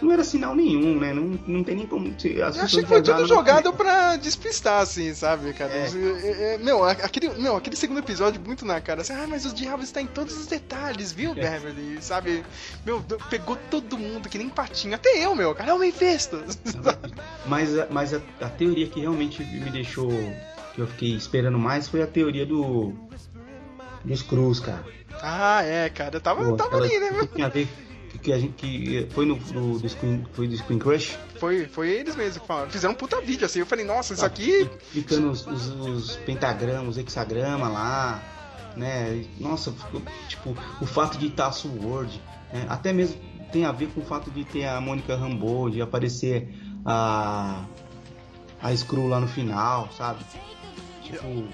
[0.01, 1.13] não era sinal nenhum, né?
[1.13, 2.13] Não, não tem nem como.
[2.23, 5.71] Eu achei que foi tudo jogado pra despistar, assim, sabe, cara?
[5.73, 9.53] É, é, meu, aquele, meu, aquele segundo episódio muito na cara, assim, ah, mas o
[9.53, 12.01] diabo está em todos os detalhes, viu, Beverly?
[12.01, 12.43] Sabe?
[12.85, 16.43] Meu, pegou todo mundo que nem patinho, até eu, meu, cara, é o Mephisto.
[17.45, 20.09] Mas, mas a, a teoria que realmente me deixou.
[20.75, 22.93] que eu fiquei esperando mais foi a teoria do.
[24.05, 24.85] dos Cruz, cara.
[25.21, 27.27] ah, é, cara, eu tava, Pô, tava ali, né, meu?
[27.27, 27.67] tinha a ver
[28.29, 31.89] que, a gente que foi no do, do Screen, foi do Screen Crush Foi, foi
[31.89, 32.69] eles mesmos que falaram.
[32.69, 34.13] Fizeram um puta vídeo, assim, eu falei, nossa, Tá.
[34.13, 34.69] isso aqui...
[34.91, 38.23] ficando os, os, os pentagramas, os hexagramas lá,
[38.75, 39.25] né?
[39.39, 39.73] Nossa,
[40.27, 42.21] tipo, o fato de estar Sword,
[42.53, 42.65] né?
[42.69, 43.19] até mesmo
[43.51, 46.53] tem a ver com o fato de ter a Mônica Rambeau, de aparecer
[46.85, 47.65] a
[48.61, 50.19] a Screw lá no final, sabe?
[51.03, 51.47] Tipo,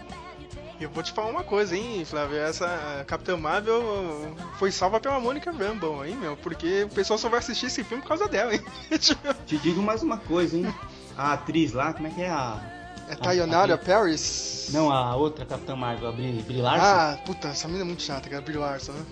[0.80, 2.38] Eu vou te falar uma coisa, hein, Flávio.
[2.38, 6.36] Essa Capitã Marvel foi salva pela Mônica Rambeau, hein, meu?
[6.36, 8.62] Porque o pessoal só vai assistir esse filme por causa dela, hein?
[9.48, 10.74] te digo mais uma coisa, hein?
[11.18, 12.60] A atriz lá, como é que é a
[13.08, 14.70] É Tayonara Paris?
[14.74, 16.86] Não, a outra Capitã Marvel, a Brie, Brie Larson.
[16.86, 18.42] Ah, puta, essa menina é muito chata, cara.
[18.42, 19.06] Brie Larson, né?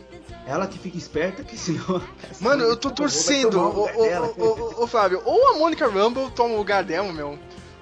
[0.46, 2.02] Ela que fica esperta, que senão.
[2.42, 3.58] Mano, eu tô torcendo.
[3.58, 7.40] o Ô, Flávio, ou a Mônica Rambeau toma o lugar dela, meu.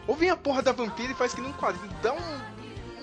[0.07, 1.91] Ou vem a porra da vampira e faz que nem um quadrinho.
[2.03, 2.17] Dá um,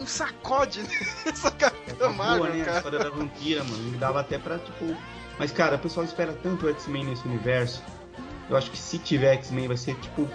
[0.00, 0.80] um sacode
[1.26, 2.62] nessa Capitã Boa, Marvel, né?
[2.62, 2.76] A cara.
[2.78, 3.98] história da vampira, mano.
[3.98, 4.96] Dava até pra, tipo.
[5.38, 7.82] Mas, cara, o pessoal espera tanto o X-Men nesse universo.
[8.50, 10.28] Eu acho que se tiver X-Men vai ser, tipo,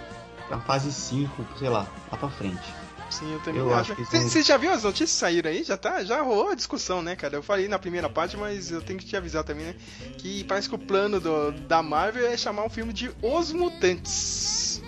[0.50, 2.62] a fase 5, sei lá, lá pra frente.
[3.10, 3.92] Sim, eu também Eu acho.
[3.92, 5.62] acho que Você já viu as notícias que saíram aí?
[5.62, 7.36] Já tá, já rolou a discussão, né, cara?
[7.36, 9.74] Eu falei na primeira parte, mas eu tenho que te avisar também, né?
[10.18, 14.82] Que parece que o plano do, da Marvel é chamar o filme de Os Mutantes.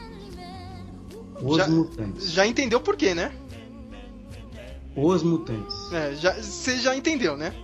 [1.42, 2.30] Os Já- Mutantes.
[2.32, 3.32] Já entendeu por quê, né?
[4.96, 5.92] Os Mutantes.
[5.92, 7.54] É, já, você já entendeu, né?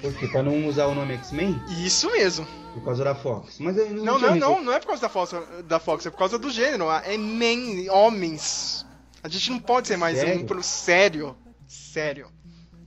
[0.00, 0.28] Por quê?
[0.28, 1.58] Pra não usar o nome X-Men?
[1.82, 2.46] Isso mesmo.
[2.74, 3.58] Por causa da Fox.
[3.58, 4.64] Mas Não, não, não, resolvido.
[4.64, 5.34] não é por causa da Fox,
[5.64, 6.90] da Fox, é por causa do gênero.
[6.90, 8.84] É men, homens.
[9.22, 10.42] A gente não pode ser mais Sério?
[10.42, 11.36] um pro sério.
[11.66, 12.28] Sério.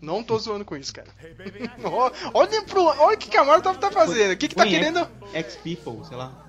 [0.01, 1.09] Não tô zoando com isso, cara.
[2.33, 4.31] Olha, pro, olha o que a tá, tá fazendo.
[4.31, 5.05] O que que tá querendo.
[5.33, 6.48] X-People, sei lá.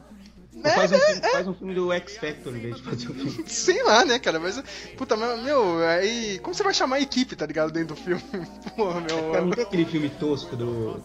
[0.64, 3.14] É, faz, um é, filme, faz um filme do X-Factor em vez de fazer um
[3.14, 3.44] filme.
[3.48, 4.40] Sei lá, né, cara?
[4.40, 4.62] Mas,
[4.97, 6.39] puta, mas, meu, aí.
[6.40, 7.70] Como você vai chamar a equipe, tá ligado?
[7.70, 8.22] Dentro do filme?
[8.77, 9.55] Porra, Cara, não meu.
[9.55, 11.01] tem aquele filme tosco do,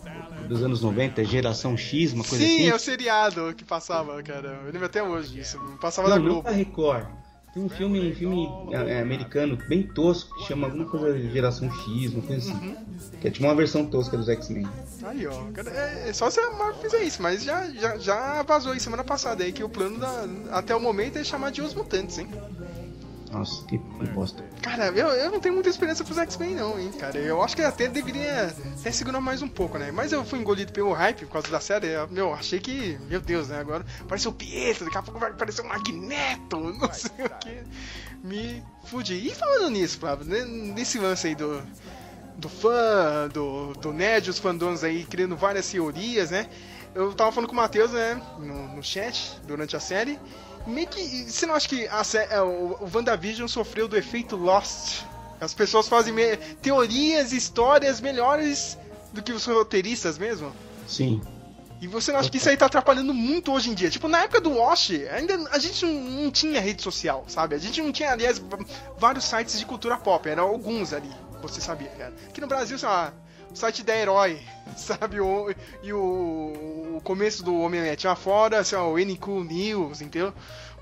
[0.47, 2.69] dos anos 90, Geração X, uma coisa Sim, assim?
[2.69, 4.61] é o seriado que passava, cara.
[4.65, 5.59] Eu lembro até hoje disso.
[5.80, 6.49] Passava não, não Globo.
[6.49, 7.05] da Record.
[7.56, 11.32] Tem um filme, um filme é, é, americano bem tosco que chama alguma coisa de
[11.32, 12.68] Geração X, uma coisa assim.
[12.68, 12.76] Uhum.
[13.22, 14.68] Que é tipo uma versão tosca dos X-Men.
[15.03, 15.45] Aí, ó.
[15.73, 19.06] É, é só se a Marvel fizer isso, mas já, já, já vazou aí semana
[19.06, 22.27] passada aí que o plano da, até o momento é chamar de Os Mutantes, hein?
[23.31, 24.43] Nossa, que, que bosta.
[24.61, 27.18] Cara, eu, eu não tenho muita experiência pros X-Men, não, hein, cara.
[27.18, 29.91] Eu acho que até deveria até segurar mais um pouco, né?
[29.91, 31.88] Mas eu fui engolido pelo hype por causa da série.
[31.88, 32.97] eu- Meu, achei que.
[33.10, 33.60] Meu Deus, né?
[33.60, 37.64] Agora apareceu o Pietro, daqui a pouco vai aparecer o Magneto, não sei o que.
[38.23, 39.27] Me fudi.
[39.27, 41.61] E falando nisso, Flávio, nesse lance aí do.
[42.38, 46.47] Do fã, do, do nerd, os fandoms aí criando várias teorias, né?
[46.93, 50.19] Eu tava falando com o Matheus, né, no, no chat, durante a série.
[50.66, 51.02] Meio que.
[51.32, 55.04] Você não acha que a, é, o, o WandaVision sofreu do efeito Lost?
[55.40, 58.78] As pessoas fazem me- teorias, histórias melhores
[59.14, 60.52] do que os roteiristas mesmo?
[60.88, 61.22] Sim.
[61.82, 63.90] E você não acha que isso aí tá atrapalhando muito hoje em dia?
[63.90, 67.54] Tipo, na época do Wash, ainda a gente não, não tinha rede social, sabe?
[67.54, 68.42] A gente não tinha, aliás,
[68.98, 71.12] vários sites de cultura pop, eram alguns ali,
[71.42, 72.14] você sabia, cara.
[72.30, 73.14] Aqui no Brasil, sei lá,
[73.56, 74.40] site da Herói,
[74.77, 75.19] sabe?
[75.19, 80.34] O, e o, o começo do Homem-Net lá fora, sei lá, o NQ News, entendeu?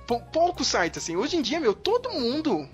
[0.07, 1.15] Pou- poucos sites, assim.
[1.15, 2.67] Hoje em dia, meu, todo mundo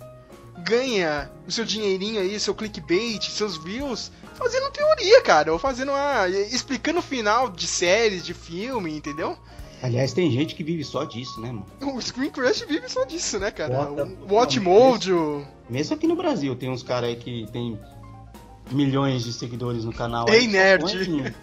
[0.64, 5.54] ganha o seu dinheirinho aí, seu clickbait, seus views, fazendo teoria, cara.
[5.54, 9.38] Ou fazendo ah, explicando o final de séries, de filme, entendeu?
[9.82, 11.66] Aliás, tem gente que vive só disso, né, mano?
[11.96, 13.86] O Screen Crush vive só disso, né, cara?
[13.86, 15.12] Bota- o Watch Mode,
[15.70, 17.80] Mesmo aqui no Brasil, tem uns caras aí que tem
[18.72, 20.28] milhões de seguidores no canal.
[20.30, 20.82] Ei, nerd.
[20.84, 21.34] põe-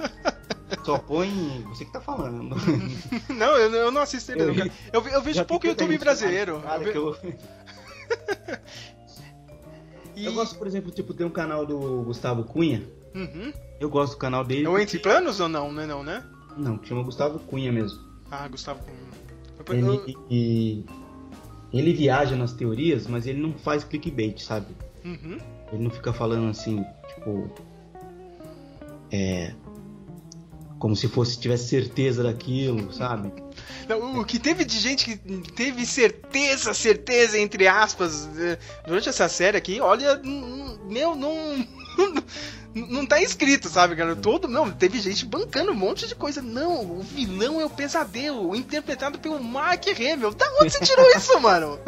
[0.85, 1.31] Só põe.
[1.69, 2.57] Você que tá falando.
[3.29, 4.67] Não, eu, eu não assisto ele, Eu não.
[4.93, 6.61] Eu, eu vejo pouco YouTube brasileiro.
[6.61, 6.99] cara Eu ve- que
[10.19, 10.33] eu...
[10.33, 12.83] gosto, por exemplo, tipo, tem um canal do Gustavo Cunha.
[13.15, 13.53] Uhum.
[13.81, 14.67] Eu gosto do canal dele.
[14.67, 15.73] É o Entre Planos ou não?
[15.73, 16.25] Não é não, né?
[16.57, 17.99] Não, chama Gustavo Cunha mesmo.
[18.31, 18.81] Ah, Gustavo.
[19.69, 20.85] Eu- Ele, e-
[21.73, 24.67] ele viaja nas teorias, mas ele não faz clickbait, sabe?
[25.05, 25.39] Uhum.
[25.73, 27.51] Ele não fica falando assim, tipo.
[29.11, 29.53] É.
[30.79, 33.33] Como se fosse tivesse certeza daquilo, sabe?
[33.89, 35.17] Não, o que teve de gente que
[35.53, 40.21] teve certeza, certeza, entre aspas, eh, durante essa série aqui, olha,
[40.89, 41.67] meu, não.
[42.75, 44.15] Não, tá escrito, sabe, cara?
[44.15, 46.43] Todo, não, teve gente bancando um monte de coisa.
[46.43, 50.35] Não, o vilão é o pesadelo, interpretado pelo Mark Hamill.
[50.35, 51.79] Da onde você tirou isso, mano?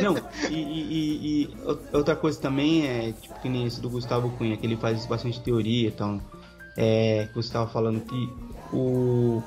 [0.00, 0.16] Não,
[0.50, 1.56] e, e- e- e
[1.92, 5.40] outra coisa também é, tipo, que nem esse do Gustavo Cunha, que ele faz bastante
[5.40, 6.20] teoria, então,
[6.76, 8.28] é, que você estava falando que
[8.76, 9.42] o...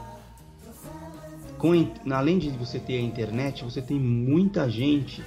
[1.57, 1.71] Com,
[2.11, 5.23] além de você ter a internet, você tem muita gente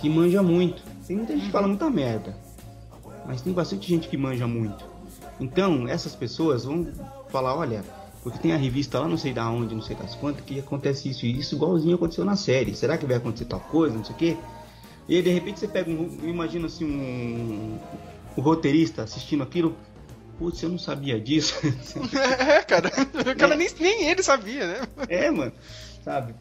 [0.00, 0.82] que manja muito.
[1.06, 2.34] Tem muita gente que fala muita merda,
[3.26, 4.84] mas tem bastante gente que manja muito.
[5.40, 6.86] Então, essas pessoas vão
[7.28, 7.82] falar, olha,
[8.22, 11.10] porque tem a revista lá, não sei da onde, não sei das quantas, que acontece
[11.10, 12.74] isso e isso igualzinho aconteceu na série.
[12.74, 14.36] Será que vai acontecer tal coisa, não sei o quê?
[15.08, 16.18] E aí, de repente, você pega um.
[16.22, 17.78] Imagina assim, um.
[18.36, 19.76] O roteirista assistindo aquilo.
[20.38, 21.54] Putz, eu não sabia disso.
[22.48, 22.90] É, cara.
[23.30, 24.88] O cara nem, nem ele sabia, né?
[25.08, 25.52] é, mano.
[26.02, 26.34] Sabe?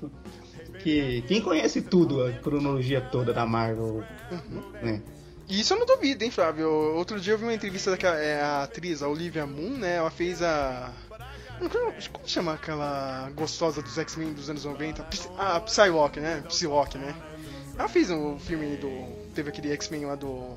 [0.65, 4.03] Porque quem conhece tudo, a cronologia toda da Marvel,
[4.81, 5.01] né?
[5.49, 6.69] Isso eu não duvido, hein, Flávio?
[6.69, 9.95] Outro dia eu vi uma entrevista daquela é, a atriz, a Olivia Moon, né?
[9.97, 10.91] Ela fez a.
[12.11, 15.03] Como chama aquela gostosa dos X-Men dos anos 90?
[15.03, 16.43] Psy- A Psylocke, né?
[16.47, 17.15] Psylocke, né?
[17.77, 18.89] Ela fez o filme do.
[19.33, 20.55] Teve aquele X-Men lá do.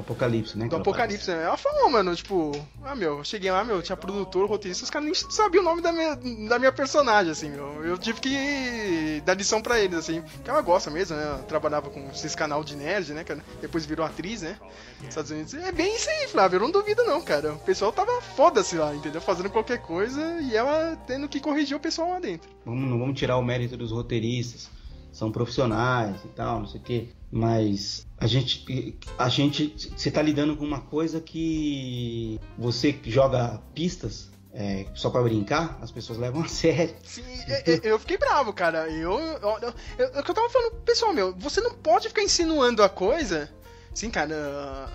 [0.00, 0.68] Apocalipse, né?
[0.68, 1.44] Do Apocalipse, né?
[1.44, 2.52] Ela falou, mano, tipo,
[2.84, 5.82] ah, meu, eu cheguei lá, meu, tinha produtor, roteirista, os caras nem sabiam o nome
[5.82, 6.14] da minha,
[6.48, 7.84] da minha personagem, assim, meu.
[7.84, 11.22] Eu tive que dar lição pra eles, assim, porque ela gosta mesmo, né?
[11.22, 13.44] Ela trabalhava com esse canal de nerd, né, cara?
[13.60, 14.56] Depois virou atriz, né?
[14.98, 15.54] Nos Estados Unidos.
[15.54, 17.52] É bem isso aí, Flávio, eu não duvido não, cara.
[17.52, 19.20] O pessoal tava foda-se lá, entendeu?
[19.20, 22.48] Fazendo qualquer coisa e ela tendo que corrigir o pessoal lá dentro.
[22.64, 24.70] Vamos, não vamos tirar o mérito dos roteiristas,
[25.12, 27.08] são profissionais e tal, não sei o quê.
[27.30, 34.30] Mas a gente, a gente, você tá lidando com uma coisa que você joga pistas
[34.52, 36.94] é, só pra brincar, as pessoas levam a sério.
[37.04, 38.88] Sim, é- é- eu fiquei bravo, cara.
[38.90, 42.88] Eu, eu, eu, eu, eu tava falando, pessoal, meu, você não pode ficar insinuando a
[42.88, 43.48] coisa.
[43.94, 44.88] Sim, cara.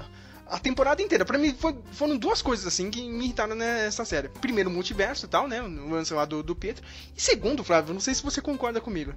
[0.53, 1.25] A temporada inteira.
[1.25, 4.29] Pra mim foi- foram duas coisas assim que me irritaram nessa série.
[4.29, 5.61] Primeiro, o multiverso e tal, né?
[5.61, 6.83] O lance lá do, do Pedro.
[7.17, 9.13] E segundo, Flávio, não sei se você concorda comigo.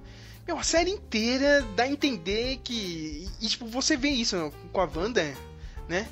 [0.47, 3.27] Meu, a série inteira dá a entender que.
[3.39, 5.23] E, tipo, você vê isso com a Wanda,
[5.87, 6.07] né?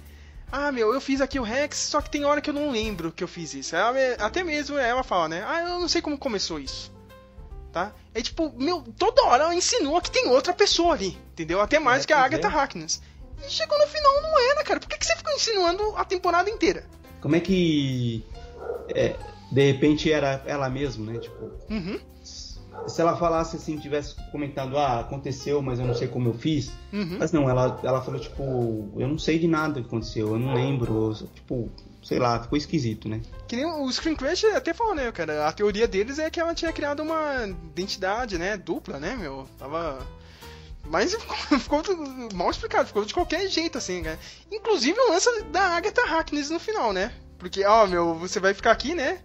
[0.51, 3.11] Ah, meu, eu fiz aqui o Rex, só que tem hora que eu não lembro
[3.11, 3.75] que eu fiz isso.
[3.75, 5.43] Ela até mesmo ela fala, né?
[5.47, 6.93] Ah, eu não sei como começou isso.
[7.73, 7.91] Tá?
[8.13, 11.59] É tipo, meu, toda hora ela insinua que tem outra pessoa ali, entendeu?
[11.59, 12.51] Até mais É, que a Agatha é.
[12.51, 13.01] Harkness.
[13.47, 14.79] Chegou no final, não era, cara.
[14.79, 16.83] Por que, que você ficou insinuando a temporada inteira?
[17.21, 18.23] Como é que
[18.89, 19.15] é,
[19.51, 21.19] de repente era ela mesma, né?
[21.19, 21.99] Tipo, Uhum.
[22.23, 26.71] se ela falasse assim, tivesse comentado, ah, aconteceu, mas eu não sei como eu fiz.
[26.93, 27.17] Uhum.
[27.19, 30.53] Mas não, ela, ela falou, tipo, eu não sei de nada que aconteceu, eu não
[30.53, 31.13] lembro.
[31.33, 31.69] Tipo,
[32.03, 33.21] sei lá, ficou esquisito, né?
[33.47, 35.47] Que nem o Screen Crash até falou, né, cara?
[35.47, 39.47] A teoria deles é que ela tinha criado uma identidade, né, dupla, né, meu?
[39.57, 40.05] Tava.
[40.87, 41.83] Mas ficou, ficou
[42.33, 44.19] mal explicado, ficou de qualquer jeito, assim, cara.
[44.51, 47.11] Inclusive o lance da Agatha Harkness no final, né?
[47.37, 49.19] Porque, ó, meu, você vai ficar aqui, né?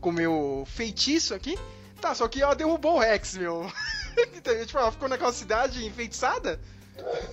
[0.00, 1.58] Com o meu feitiço aqui.
[2.00, 3.70] Tá, só que ela derrubou o Rex, meu.
[4.34, 6.58] Então, tipo, ela ficou naquela cidade enfeitiçada.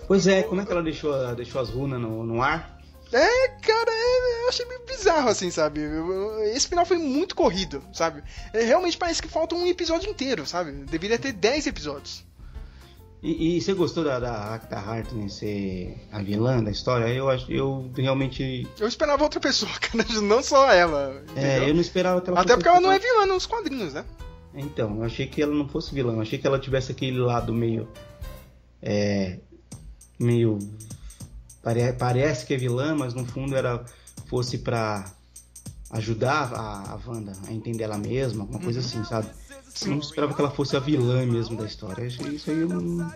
[0.06, 2.78] Pois é, como é que ela deixou, deixou as runas no, no ar?
[3.14, 5.80] É, cara, é- eu achei meio bizarro, assim, sabe?
[6.54, 8.22] Esse final foi muito corrido, sabe?
[8.52, 10.72] É, realmente parece que falta um episódio inteiro, sabe?
[10.72, 12.26] Deveria ter 10 episódios.
[13.24, 17.08] E, e você gostou da, da Agatha Harkness ser a vilã da história?
[17.08, 21.24] Eu acho, eu realmente, Eu esperava outra pessoa, cara, não só ela.
[21.36, 21.68] é, entendeu?
[21.70, 23.22] eu não esperava que ela Até porque ela não é vilã.
[23.22, 24.04] vilã nos quadrinhos, né?
[24.54, 27.54] Então, eu achei que ela não fosse vilã, eu achei que ela tivesse aquele lado
[27.54, 27.88] meio.
[28.82, 29.40] É.
[30.20, 30.60] meio.
[31.64, 33.86] pare- parece que é vilã, mas no fundo era.
[34.28, 35.06] fosse pra
[35.92, 38.86] ajudar a, a Wanda a entender ela mesma, alguma coisa Uhum.
[38.86, 39.30] assim, sabe?
[39.82, 42.06] Eu não esperava que ela fosse a vilã mesmo da história.
[42.06, 43.12] Isso aí eu não.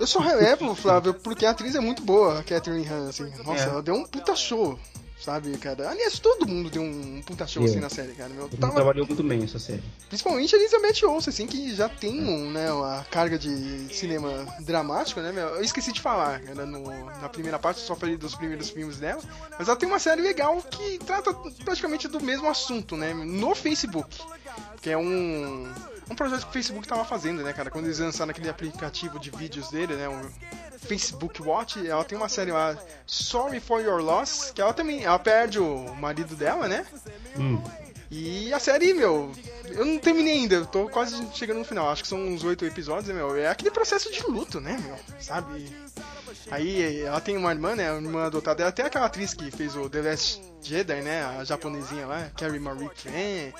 [0.00, 3.30] Eu só relevo, Flávio, porque a atriz é muito boa, a Catherine Han, assim.
[3.44, 3.68] Nossa, É.
[3.68, 4.78] ela deu um puta show,
[5.24, 5.88] sabe, cara?
[5.90, 7.70] Aliás, todo mundo deu um puta show, Deu.
[7.72, 8.28] assim, na série, cara.
[8.28, 9.82] Meu, tava- trabalhou muito bem essa série.
[10.08, 15.20] Principalmente a Elizabeth Olsen, assim, que já tem um, né, uma carga de cinema dramático,
[15.20, 15.46] né, meu?
[15.48, 19.22] Eu esqueci de falar, no, na primeira parte, só falei dos primeiros filmes dela,
[19.58, 21.32] mas ela tem uma série legal que trata
[21.64, 24.20] praticamente do mesmo assunto, né, no Facebook,
[24.82, 25.72] que é um,
[26.10, 29.30] um projeto que o Facebook tava fazendo, né, cara, quando eles lançaram aquele aplicativo de
[29.30, 30.30] vídeos dele, né, o
[30.78, 32.76] Facebook Watch, ela tem uma série lá,
[33.06, 36.86] Sorry for Your Loss, que ela também, ela perde o marido dela, né,
[37.36, 37.60] Hum.
[38.16, 39.32] E a série, meu,
[39.66, 42.64] eu não terminei ainda, eu tô quase chegando no final, acho que são uns oito
[42.64, 43.36] episódios, né, meu?
[43.36, 44.96] É aquele processo de luto, né, meu?
[45.20, 45.74] Sabe?
[46.50, 47.90] Aí ela tem uma irmã, né?
[47.92, 51.24] Uma irmã adotada, ela tem aquela atriz que fez o The Last Jedi, né?
[51.24, 53.52] A japonesinha lá, Carrie Marie Tran.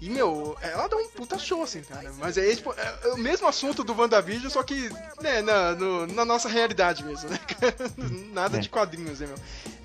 [0.00, 2.10] E, meu, ela dá um puta show, assim, cara.
[2.18, 6.24] Mas é, tipo, é o mesmo assunto do WandaVision, só que, né, na, no- na
[6.24, 7.38] nossa realidade mesmo, né?
[8.32, 8.60] Nada É.
[8.60, 9.36] de quadrinhos, né, meu?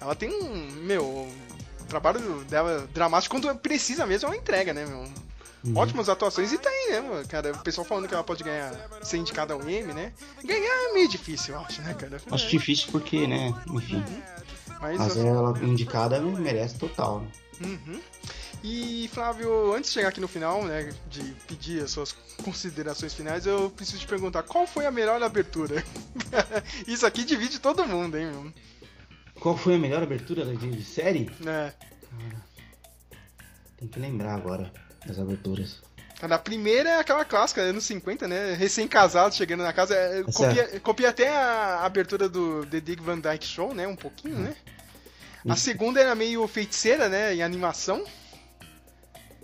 [0.01, 1.27] ela tem um, meu,
[1.87, 5.07] trabalho dela dramático, quando precisa mesmo, ela entrega, né, meu?
[5.75, 7.27] Ótimas atuações e tem, né, mano?
[7.27, 7.51] cara?
[7.51, 10.13] O pessoal falando que ela pode ganhar, ser indicada ao M, né?
[10.43, 12.21] Ganhar é meio difícil, eu acho, né, cara?
[12.31, 14.03] Acho difícil porque, né, enfim.
[14.79, 17.25] Mas, Mas ela indicada merece total.
[17.59, 17.99] Uhum.
[18.63, 23.45] E Flávio, antes de chegar aqui no final, né, de pedir as suas considerações finais,
[23.45, 25.83] eu preciso te perguntar qual foi a melhor abertura?
[26.87, 28.53] Isso aqui divide todo mundo, hein, meu?
[29.39, 31.29] Qual foi a melhor abertura de, série?
[31.45, 31.73] É.
[33.77, 34.71] Tem que lembrar agora
[35.05, 35.81] das aberturas.
[36.19, 38.53] Cara, a primeira é aquela clássica, anos 50, né?
[38.53, 39.93] Recém-casado, chegando na casa.
[39.93, 43.87] É, copia, copia até a abertura do The Dick Van Dyke Show, né?
[43.87, 44.55] Um pouquinho, né?
[45.47, 47.35] A segunda era meio feiticeira, né?
[47.35, 48.03] Em animação.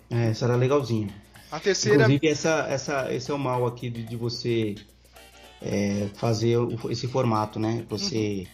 [0.10, 1.14] É, essa era legalzinha.
[1.52, 2.04] A terceira.
[2.04, 4.76] Inclusive, essa, essa, esse é o mal aqui de, de você
[5.62, 6.58] é, fazer
[6.90, 7.86] esse formato, né?
[7.90, 8.48] Você,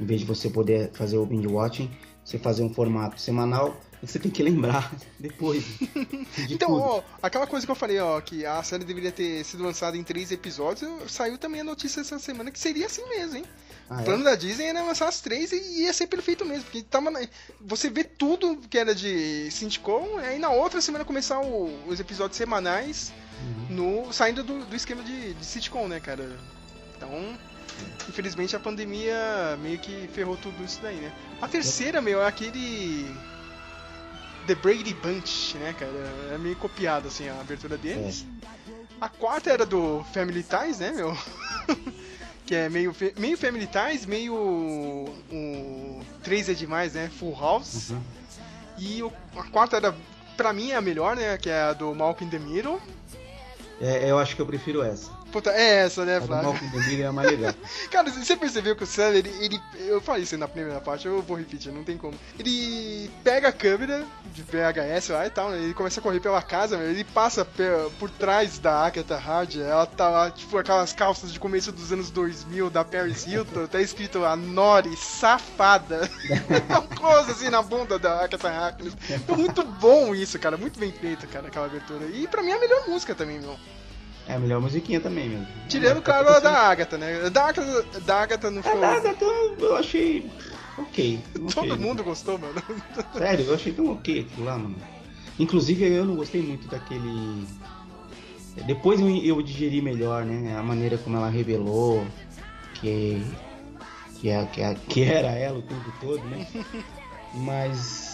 [0.00, 1.90] em vez de você poder fazer o binge watching,
[2.24, 4.90] você fazer um formato semanal, você tem que lembrar
[5.20, 5.62] depois.
[6.46, 6.82] de Então, tudo.
[6.82, 10.02] ó, aquela coisa que eu falei, ó, que a série deveria ter sido lançada em
[10.02, 13.44] três episódios, saiu também a notícia essa semana que seria assim mesmo, hein?
[13.90, 14.04] Ah, o é?
[14.04, 17.20] plano da Disney era lançar as três e ia ser perfeito mesmo, porque tava na-
[17.60, 22.36] você vê tudo que era de sitcom, aí na outra semana começar o- os episódios
[22.38, 23.12] semanais
[23.70, 24.04] Uhum.
[24.06, 26.30] no saindo do, do esquema de, de sitcom, né, cara?
[26.96, 27.10] Então,
[28.08, 31.12] infelizmente a pandemia meio que ferrou tudo isso daí, né?
[31.40, 33.14] A terceira, meu, é aquele
[34.46, 35.92] The Brady Bunch, né, cara?
[36.34, 38.24] É meio copiado, assim, a abertura deles.
[39.00, 41.16] A quarta era do Family Ties, né, meu?
[42.46, 47.10] que é meio, meio Family Ties, meio o 3 é demais, né?
[47.18, 47.92] Full House.
[48.78, 49.94] E o- a quarta era,
[50.36, 51.36] pra mim, é a melhor, né?
[51.38, 52.80] Que é a do Malcolm in the Middle.
[53.80, 55.10] É, eu acho que eu prefiro essa.
[55.32, 56.50] Puta, é essa, né, Flávio?
[57.02, 57.54] É a mais legal.
[57.90, 61.22] Cara, você percebeu que o Sam, ele, ele- Eu falei isso na primeira parte, eu
[61.22, 62.14] vou repetir, não tem como.
[62.38, 66.40] Ele pega a câmera de VHS lá e tal, né, ele começa a correr pela
[66.42, 67.46] casa, meu, ele passa
[67.98, 72.10] por trás da Agatha Hardy, ela tá lá, tipo, aquelas calças de começo dos anos
[72.10, 76.08] 2000 da Paris Hilton, tá escrito a Nori, safada.
[76.82, 78.94] um close assim na bunda da Agatha Harkness.
[79.28, 82.04] Muito bom isso, cara, muito bem feito, cara, aquela abertura.
[82.06, 83.56] E pra mim é a melhor música também, meu.
[84.30, 85.46] É a melhor musiquinha também mesmo.
[85.68, 87.28] Tirando, claro, a da Agatha, né?
[87.30, 88.84] Da Agatha, da Agatha não ficou...
[88.84, 90.30] A Agatha eu achei
[90.78, 91.20] ok.
[91.52, 92.54] Todo mundo gostou, mano.
[93.18, 94.76] Sério, eu achei tão ok aquilo lá, mano.
[95.36, 97.44] Inclusive eu não gostei muito daquele.
[98.66, 100.56] Depois eu, eu digeri melhor, né?
[100.56, 102.06] A maneira como ela revelou
[102.74, 103.24] que.
[104.20, 106.46] Que, é, que, é, que era ela o tempo todo, né?
[107.34, 108.09] Mas.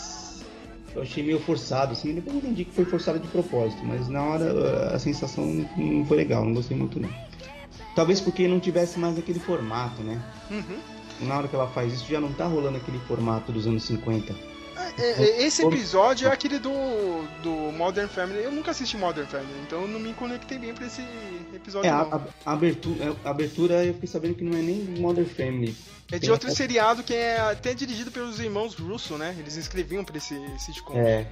[0.96, 2.14] Eu achei meio forçado, assim.
[2.14, 5.44] Depois eu entendi que foi forçado de propósito, mas na hora a sensação
[5.76, 7.10] não foi legal, não gostei muito não.
[7.94, 10.20] Talvez porque não tivesse mais aquele formato, né?
[10.50, 11.26] Uhum.
[11.26, 14.34] Na hora que ela faz isso já não tá rolando aquele formato dos anos 50.
[14.98, 16.70] É, é, Esse episódio é aquele do,
[17.42, 18.42] do Modern Family.
[18.42, 21.02] Eu nunca assisti Modern Family, então eu não me conectei bem pra esse
[21.54, 22.02] episódio, É, a,
[22.44, 25.74] a- abertura, a abertura eu fiquei sabendo que não é nem Modern Family.
[26.12, 29.34] É de outro seriado que é até dirigido pelos irmãos Russo, né?
[29.38, 30.94] Eles escreviam pra esse sitcom.
[30.96, 31.26] É,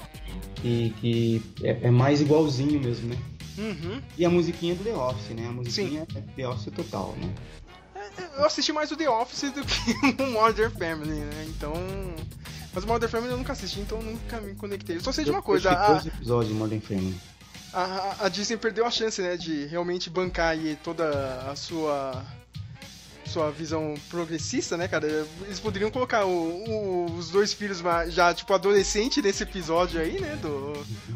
[0.56, 3.16] que, que é, é mais igualzinho mesmo, né?
[3.56, 4.02] Uhum.
[4.18, 5.46] E a musiquinha do The Office, né?
[5.46, 7.32] A musiquinha é The Office total, né?
[8.36, 9.92] Eu assisti mais o The Office do que
[10.22, 11.46] o Modern Family, né?
[11.48, 11.72] Então.
[12.74, 14.96] Mas o Modern Family eu nunca assisti, então eu nunca me conectei.
[14.96, 17.14] Eu só sei de Eu uma coisa, a, dois episódios de Modern Family.
[17.72, 22.24] a, a Disney perdeu a chance, né, de realmente bancar aí toda a sua
[23.26, 25.06] sua visão progressista, né, cara?
[25.44, 26.30] Eles poderiam colocar o-
[26.68, 30.72] o- os dois filhos já, tipo, adolescente nesse episódio aí, né, do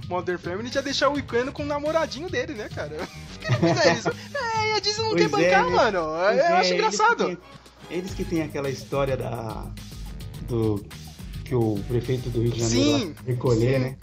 [0.09, 2.97] Modern Family, e já deixar o Icano com o namoradinho dele, né, cara?
[3.39, 4.09] Por que não fizer isso?
[4.09, 5.99] É, a Disney não Pois quer bancar, é, mano.
[5.99, 7.37] Eu é, acho eles engraçado.
[7.37, 9.67] que Eles que têm aquela história da.
[10.49, 10.85] do.
[11.49, 13.15] Que o prefeito do Rio de Janeiro Sim.
[13.27, 13.97] recolher, né?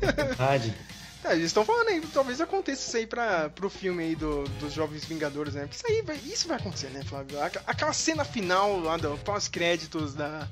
[0.00, 0.74] É verdade.
[1.26, 4.74] É, eles estão falando aí, talvez aconteça isso aí pra, pro filme aí do, dos
[4.74, 5.62] Jovens Vingadores, né?
[5.62, 7.40] Porque isso aí vai, isso vai acontecer, né, Flávio?
[7.42, 10.46] Aqu- Aquela cena final lá do pós-créditos da,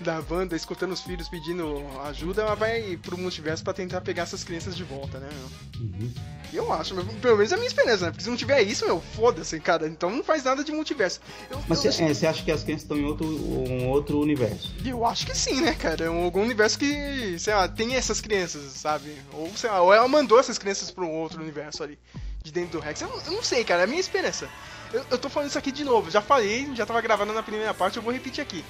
[0.00, 4.42] da banda escutando os filhos pedindo ajuda, ela vai pro multiverso pra tentar pegar essas
[4.42, 5.82] crianças de volta, né, meu?
[5.86, 6.12] Uhum.
[6.52, 8.10] Eu acho, pelo menos é a minha esperança, né?
[8.10, 9.86] Porque se não tiver isso, meu, foda-se, cara.
[9.86, 11.20] Então não faz nada de multiverso.
[11.48, 14.74] Eu, Mas eu, você é, acha que as crianças estão em outro, um outro universo?
[14.84, 16.04] eu acho que sim, né, cara?
[16.04, 19.14] É algum universo que, sei lá, tem essas crianças, sabe?
[19.32, 21.96] Ou, sei lá, ou ela mandou essas crianças pra um outro universo ali,
[22.42, 23.00] de dentro do Rex.
[23.00, 24.48] Eu, não- eu não sei, cara, é a minha esperança.
[24.92, 27.72] Eu, eu tô falando isso aqui de novo, já falei, já tava gravando na primeira
[27.72, 28.64] parte, eu vou repetir aqui.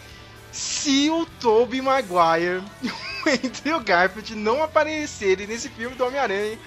[0.53, 2.63] Se o Tobey Maguire
[3.65, 6.59] e o Garfield não aparecerem nesse filme do Homem-Aranha,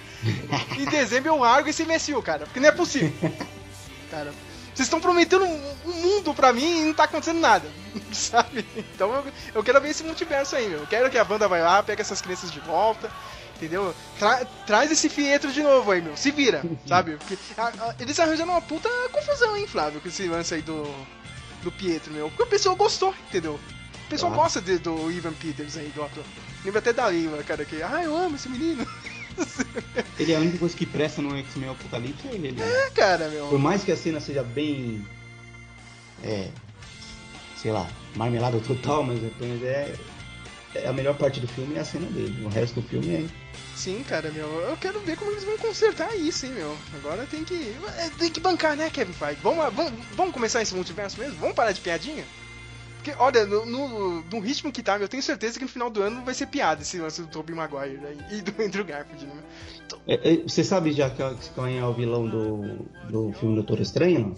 [0.78, 3.12] em dezembro eu largo esse MSU, cara, porque não é possível.
[4.10, 4.32] Cara,
[4.74, 7.68] Vocês estão prometendo um, um mundo pra mim e não tá acontecendo nada,
[8.12, 8.64] sabe?
[8.76, 9.24] Então eu,
[9.56, 10.80] eu quero ver esse multiverso aí, meu.
[10.80, 13.10] Eu quero que a Wanda vai lá, pega essas crianças de volta,
[13.56, 13.92] entendeu?
[14.18, 16.16] Tra- traz esse Fietro de novo aí, meu.
[16.16, 17.16] Se vira, sabe?
[17.16, 20.84] Porque a- a- eles arranjaram uma puta confusão, hein, Flávio, com esse lance aí do,
[21.64, 22.28] do Pietro, meu.
[22.28, 23.58] Porque o pessoal gostou, entendeu?
[24.06, 24.36] O pessoal Ah.
[24.36, 26.22] gosta de- do Ivan Peters aí, do ator.
[26.64, 28.86] Lembra até da Lima, cara, que, ah, eu amo esse menino.
[30.18, 32.52] Ele é a única coisa que presta no X-Men Apocalipse é ele.
[32.52, 32.64] né?
[32.86, 33.48] É, cara, meu.
[33.48, 35.04] Por mais que a cena seja bem.
[36.22, 36.50] É.
[37.56, 39.94] Sei lá, marmelada total, mas apenas é.
[40.76, 42.44] é a melhor parte do filme é a cena dele.
[42.44, 43.24] O resto do filme é.
[43.74, 46.76] Sim, cara, meu, eu quero ver como eles vão consertar isso, hein, meu.
[46.94, 47.74] Agora tem que.
[47.98, 49.40] é, Tem que bancar, né, Kevin Feige?
[49.42, 51.38] Vamos, vamos, vamos começar esse multiverso mesmo?
[51.40, 52.24] Vamos parar de piadinha?
[52.96, 56.02] Porque, olha, no, no, no ritmo que tá, eu tenho certeza que no final do
[56.02, 59.42] ano vai ser piada esse lance do Tobey Maguire né, e do Andrew Garfield, né?
[60.06, 63.80] É, é, Você sabe já que que quem é o vilão do, do filme Doutor
[63.80, 64.34] Estranho?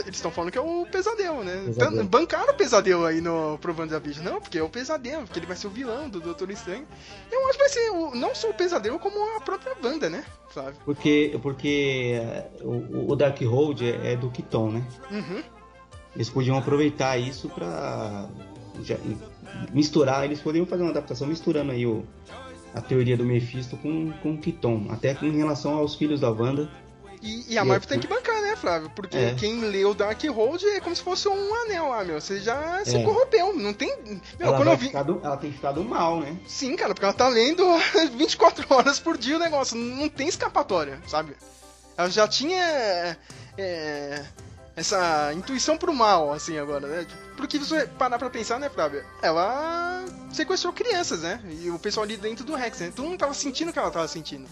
[0.00, 1.62] Eles estão falando que é o pesadelo, né?
[1.66, 2.04] Pesadelo.
[2.08, 4.24] Bancaram o pesadelo aí no pro WandaVision.
[4.24, 6.86] Não, porque é o pesadelo, porque ele vai ser o vilão do Doutor Estranho.
[7.30, 10.24] Eu acho que vai ser o- não só o pesadelo, como a própria Wanda, né,
[10.50, 10.74] Flávio?
[10.84, 14.86] Porque, porque é, o, o Darkhold é, é do Kiton, né?
[15.10, 15.42] Uhum.
[16.14, 18.28] Eles podiam aproveitar isso pra
[18.82, 18.98] já-
[19.72, 22.04] misturar, eles poderiam fazer uma adaptação misturando aí o,
[22.74, 26.70] a teoria do Mephisto com, com o Kiton, até com relação aos filhos da Wanda.
[27.22, 28.90] E, e a E Marvel eu- tem que bancar, né, Flávio?
[28.90, 29.34] Porque É.
[29.34, 32.20] quem leu Darkhold é como se fosse um anel lá, meu.
[32.20, 33.04] Você já se É.
[33.04, 33.52] corrompeu.
[33.56, 33.96] Não tem.
[34.38, 34.86] Meu, ela, quando eu vi.
[34.88, 36.36] ficar do- ela tem ficado mal, né?
[36.48, 37.64] Sim, cara, porque ela tá lendo
[38.18, 39.76] 24 horas por dia o negócio.
[39.78, 41.36] Não tem escapatória, sabe?
[41.96, 43.16] Ela já tinha.
[43.58, 44.24] é,
[44.74, 47.06] essa intuição pro mal, assim, agora, né?
[47.36, 49.04] Porque se você parar pra pensar, né, Flávio?
[49.20, 51.40] Ela sequestrou crianças, né?
[51.60, 52.92] E o pessoal ali dentro do Rex, né?
[52.96, 54.48] Todo mundo tava sentindo o que ela tava sentindo.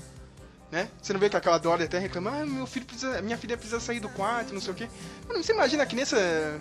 [0.71, 0.89] Né?
[1.03, 3.81] Você não vê que aquela Dory até reclama, ah, meu filho precisa, minha filha precisa
[3.81, 4.89] sair do quarto, não sei o quê.
[5.29, 6.61] Mano, você imagina a criança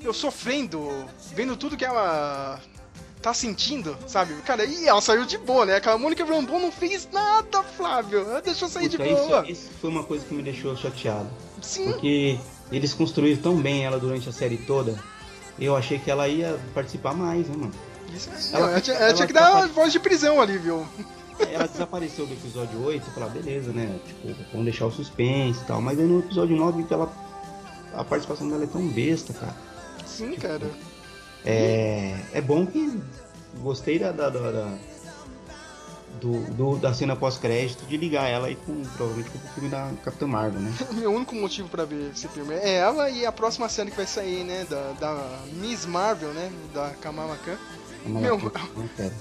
[0.00, 1.04] eu sofrendo,
[1.34, 2.60] vendo tudo que ela
[3.20, 4.32] tá sentindo, sabe?
[4.42, 5.74] Cara, e ela saiu de boa, né?
[5.74, 8.20] Aquela Mônica Rambeau não fez nada, Flávio.
[8.20, 9.42] Ela deixou sair de Puta, boa.
[9.42, 11.28] isso, isso foi uma coisa que me deixou chateado.
[11.60, 11.86] Sim.
[11.90, 12.38] Porque
[12.70, 14.96] eles construíram tão bem ela durante a série toda.
[15.58, 17.74] Eu achei que ela ia participar mais, né, mano?
[18.14, 20.86] Isso, Ela- ela, tinha, ela ela tinha que dar voz de prisão ali, viu?
[21.52, 23.98] Ela desapareceu do episódio 8, eu falei, ah, beleza, né?
[24.06, 25.80] Tipo, vamos deixar o suspense e tal.
[25.80, 27.12] Mas aí no episódio 9 ela,
[27.94, 29.54] a participação dela é tão besta, cara.
[30.06, 30.70] Sim, cara.
[31.44, 33.00] É, é bom que
[33.60, 34.78] gostei da, da, da, da-
[36.20, 39.90] do, do- da cena pós-crédito de ligar ela aí com provavelmente com o filme da
[40.02, 40.72] Capitã Marvel, né?
[40.94, 44.06] Meu único motivo pra ver esse filme é ela e a próxima série que vai
[44.06, 44.66] sair, né?
[44.68, 46.50] Da, da Miss Marvel, né?
[46.74, 47.56] Da Kamala Khan.
[48.04, 49.12] Uma Meu, não quero.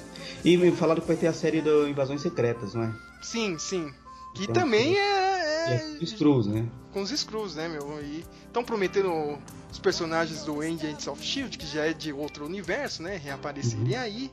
[0.43, 2.93] E me falaram que vai ter a série do Invasões Secretas, não é?
[3.21, 3.91] sim, sim.
[4.35, 6.67] Que Então, também é, é é Screws, né?
[6.93, 7.99] com os Screws, né, meu?
[8.03, 9.11] E estão prometendo
[9.71, 13.17] os personagens do Agents of Shield, que já é de outro universo, né?
[13.17, 13.99] Reaparecerem Uhum.
[13.99, 14.31] aí.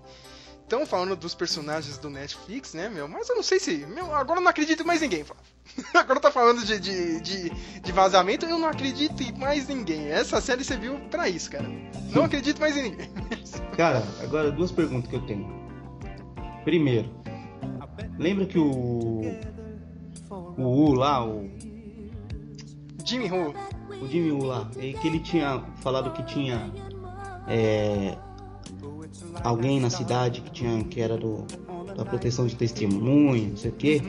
[0.63, 3.07] Estão falando dos personagens do Netflix, né, meu?
[3.07, 3.85] Mas eu não sei se.
[3.87, 5.45] Meu, agora eu não acredito em mais ninguém, Flávio.
[5.95, 7.51] Agora tá falando de, de, de,
[7.81, 10.07] de vazamento, eu não acredito em mais ninguém.
[10.11, 11.69] Essa série você viu pra isso, cara.
[12.13, 13.11] Não acredito mais em ninguém.
[13.77, 15.64] Cara, agora duas perguntas que eu tenho.
[16.65, 17.11] Primeiro,
[18.19, 19.21] lembra que o.
[20.31, 21.51] O U lá, o.
[23.05, 23.55] Jimmy Who.
[24.03, 26.73] O Jimmy Woo lá, é que ele tinha falado que tinha.
[27.47, 28.17] é,
[29.43, 31.47] alguém na cidade que tinha que era do
[31.97, 34.03] da proteção de testemunho, não sei o quê.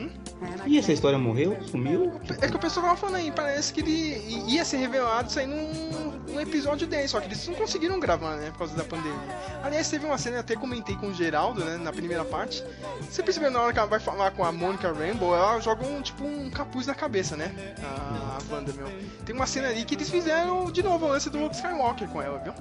[0.66, 1.56] E essa história morreu?
[1.70, 2.20] Sumiu?
[2.40, 5.46] É que o pessoal tava falando aí, parece que ele ia ser revelado isso aí
[5.46, 9.16] num, num episódio 10, só que eles não conseguiram gravar, né, por causa da pandemia.
[9.62, 12.62] Aliás, teve uma cena, eu até comentei com o Geraldo, né, na primeira parte.
[13.00, 16.02] Você percebeu na hora que ela vai falar com a Monica Rambeau, ela joga um,
[16.02, 17.52] tipo, um capuz na cabeça, né,
[17.82, 18.88] a, a Wanda, meu.
[19.24, 22.20] Tem uma cena ali que eles fizeram de novo o lance do Luke Skywalker com
[22.20, 22.52] ela, viu?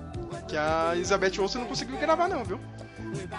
[0.47, 2.60] Que a Elizabeth Olsen não conseguiu gravar não, viu?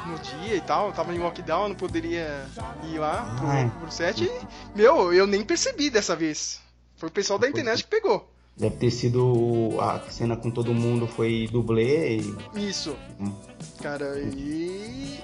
[0.07, 2.47] No dia e tal, tava em lockdown, não poderia
[2.85, 4.26] ir lá pro, pro set.
[4.27, 6.61] E, meu, eu nem percebi dessa vez.
[6.97, 8.31] Foi o pessoal da internet que pegou.
[8.57, 12.37] Deve ter sido a cena com todo mundo foi dublê e.
[12.55, 12.97] Isso.
[13.21, 13.35] Hum.
[13.83, 15.21] Cara, e,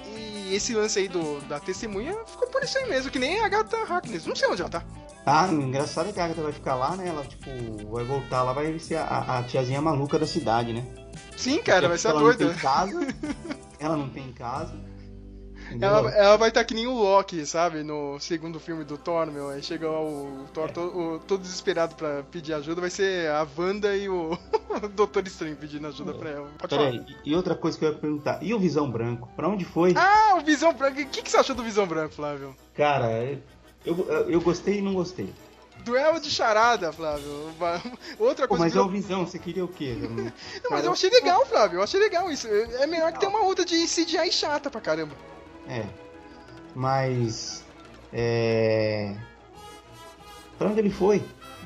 [0.49, 3.45] e esse lance aí do, da testemunha ficou por isso aí mesmo, que nem a
[3.47, 4.27] Agatha Harkness.
[4.27, 4.85] Não sei onde ela tá.
[5.25, 7.07] Ah, engraçado é que a Agatha vai ficar lá, né?
[7.07, 7.49] Ela, tipo,
[7.89, 10.85] vai voltar lá, vai ser a, a tiazinha maluca da cidade, né?
[11.35, 12.45] Sim, cara, vai ser a ela doida.
[12.45, 13.07] Não tem casa,
[13.79, 14.75] ela não tem casa.
[15.81, 17.83] Ela, ela vai estar que nem o Loki, sabe?
[17.83, 19.49] No segundo filme do Thor, meu.
[19.49, 23.95] Aí chega o Thor to- o- todo desesperado pra pedir ajuda, vai ser a Wanda
[23.95, 26.49] e o, o Doutor Estranho pedindo ajuda pra ela.
[26.59, 26.91] Pode falar.
[26.91, 29.27] Peraí, e outra coisa que eu ia perguntar, e o Visão Branco?
[29.35, 29.93] Pra onde foi?
[29.95, 30.99] Ah, o Visão Branco.
[31.01, 32.55] O que, que você achou do Visão Branco, Flávio?
[32.75, 33.09] Cara,
[33.85, 35.33] eu, eu, eu gostei e não gostei.
[35.83, 37.49] Duelo de charada, Flávio.
[38.17, 39.97] Outra Pô, coisa mas que é o Visão, você queria o quê?
[40.63, 41.79] Não, mas eu achei legal, Flávio.
[41.79, 42.47] Eu achei legal isso.
[42.47, 45.13] É melhor que ter uma outra de CGI chata pra caramba.
[45.67, 45.85] É.
[46.75, 47.63] Mas.
[48.11, 49.15] É.
[50.57, 51.23] Pra onde ele foi?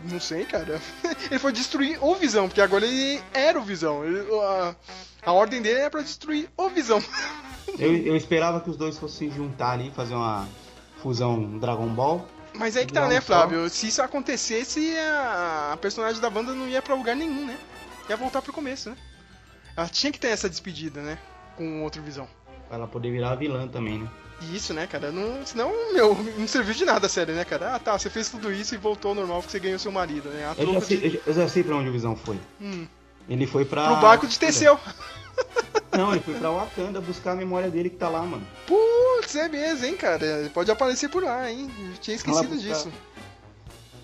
[0.10, 0.80] Não sei, cara.
[1.30, 4.06] Ele foi destruir o Visão, porque agora ele era o Visão.
[4.06, 4.76] Ele- a,
[5.26, 7.04] a ordem dele é pra destruir o Visão.
[7.78, 10.48] Eu, eu esperava que os dois fossem juntar ali, fazer uma
[11.04, 12.26] fusão Dragon Ball.
[12.54, 13.70] Mas aí que tá, né, Flávio?
[13.70, 17.58] Se isso acontecesse, a, a personagem da Wanda não ia pra lugar nenhum, né?
[18.10, 18.98] Ia voltar pro começo, né?
[19.76, 21.20] Ela tinha que ter essa despedida, né?
[21.58, 22.28] Com outro Visão.
[22.68, 24.08] Pra ela poder virar vilã também, né?
[24.54, 25.12] Isso, né, cara?
[25.12, 27.74] Não, senão, meu, não serviu de nada a série, né, cara?
[27.76, 30.30] Ah, tá, você fez tudo isso e voltou ao normal porque você ganhou seu marido,
[30.30, 30.46] né?
[30.56, 31.22] A Eu já, sei, de...
[31.26, 32.38] eu já sei pra onde o Visão foi.
[32.62, 32.86] Hum,
[33.28, 33.88] Ele foi pra.
[33.94, 34.80] pro barco de Teseu.
[35.92, 38.46] Não, ele foi pra Wakanda buscar a memória dele que tá lá, mano.
[38.68, 40.24] Putz, é mesmo, hein, cara?
[40.24, 41.72] Ele pode aparecer por lá, hein?
[41.80, 42.74] Eu tinha esquecido buscar.
[42.74, 42.92] disso.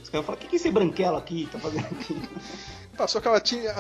[0.02, 2.20] Os caras falam, o que, que esse branquelo aqui tá fazendo aqui?
[2.98, 3.74] Passou aquela tinha.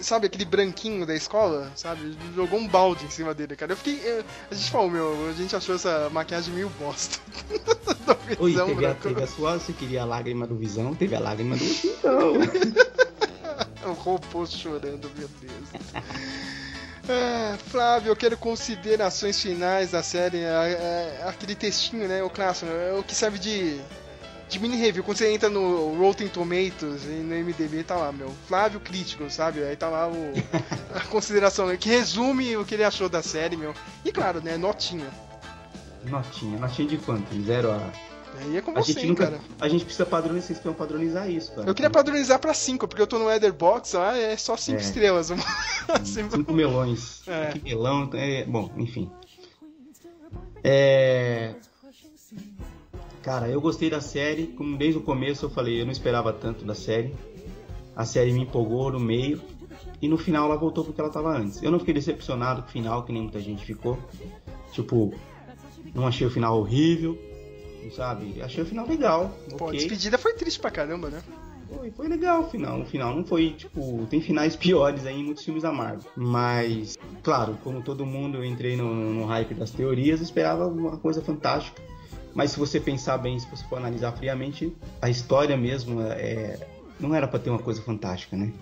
[0.00, 1.70] Sabe aquele branquinho da escola?
[1.74, 2.16] Sabe?
[2.34, 3.72] Jogou um balde em cima dele, cara.
[3.72, 4.00] Eu fiquei.
[4.04, 7.18] eu- a gente falou, meu, a gente achou essa maquiagem meio bosta.
[8.36, 11.14] Do Oi, Visão teve a, teve a sua, você queria a lágrima do Visão, teve
[11.14, 12.32] a lágrima do Visão.
[13.84, 16.02] O robô chorando, meu Deus.
[17.08, 20.38] Ah, Flávio, eu quero considerações finais da série.
[20.38, 22.22] é, é, aquele textinho, né?
[22.22, 23.80] O clássico, é o que serve de,
[24.52, 25.02] de mini review.
[25.02, 28.30] Quando você entra no Rotten Tomatoes e no MDB, tá lá, meu.
[28.46, 29.62] Flávio Crítico, sabe?
[29.62, 30.32] Aí tá lá o,
[30.94, 33.74] a consideração, que resume o que ele achou da série, meu.
[34.04, 34.56] E claro, né?
[34.56, 35.06] Notinha.
[36.04, 37.32] Notinha, notinha de quanto?
[37.32, 37.92] De Zero a.
[38.40, 39.40] Aí é com A você, gente, nunca, cara.
[39.60, 41.68] a gente precisa padronizar, vocês precisam padronizar isso, cara.
[41.68, 44.80] Eu queria padronizar pra 5, porque eu tô no Etherbox, lá é só 5 É.
[44.80, 45.28] estrelas.
[46.02, 47.20] Cinco melões.
[47.28, 47.52] É.
[47.52, 49.10] Que melão, é, bom, enfim.
[50.64, 51.54] É.
[53.22, 56.64] Cara, eu gostei da série, como desde o começo eu falei, eu não esperava tanto
[56.64, 57.14] da série.
[57.94, 59.40] A série me empolgou no meio
[60.00, 61.62] e no final ela voltou pro que ela tava antes.
[61.62, 63.96] Eu não fiquei decepcionado com o final, que nem muita gente ficou.
[64.72, 65.14] Tipo,
[65.94, 67.16] não achei o final horrível,
[67.94, 68.42] sabe?
[68.42, 69.32] Achei o final legal.
[69.56, 69.78] Pô, a ok.
[69.78, 71.22] despedida foi triste pra caramba, né?
[71.76, 72.80] Foi, foi legal o final.
[72.80, 76.10] O final não foi, tipo, tem finais piores aí em muitos filmes da Marvel.
[76.16, 81.22] Mas, claro, como todo mundo, eu entrei no, no hype das teorias, esperava uma coisa
[81.22, 81.80] fantástica.
[82.34, 86.66] Mas se você pensar bem, se você for analisar friamente, a história mesmo é,
[86.98, 88.52] não era pra ter uma coisa fantástica, né?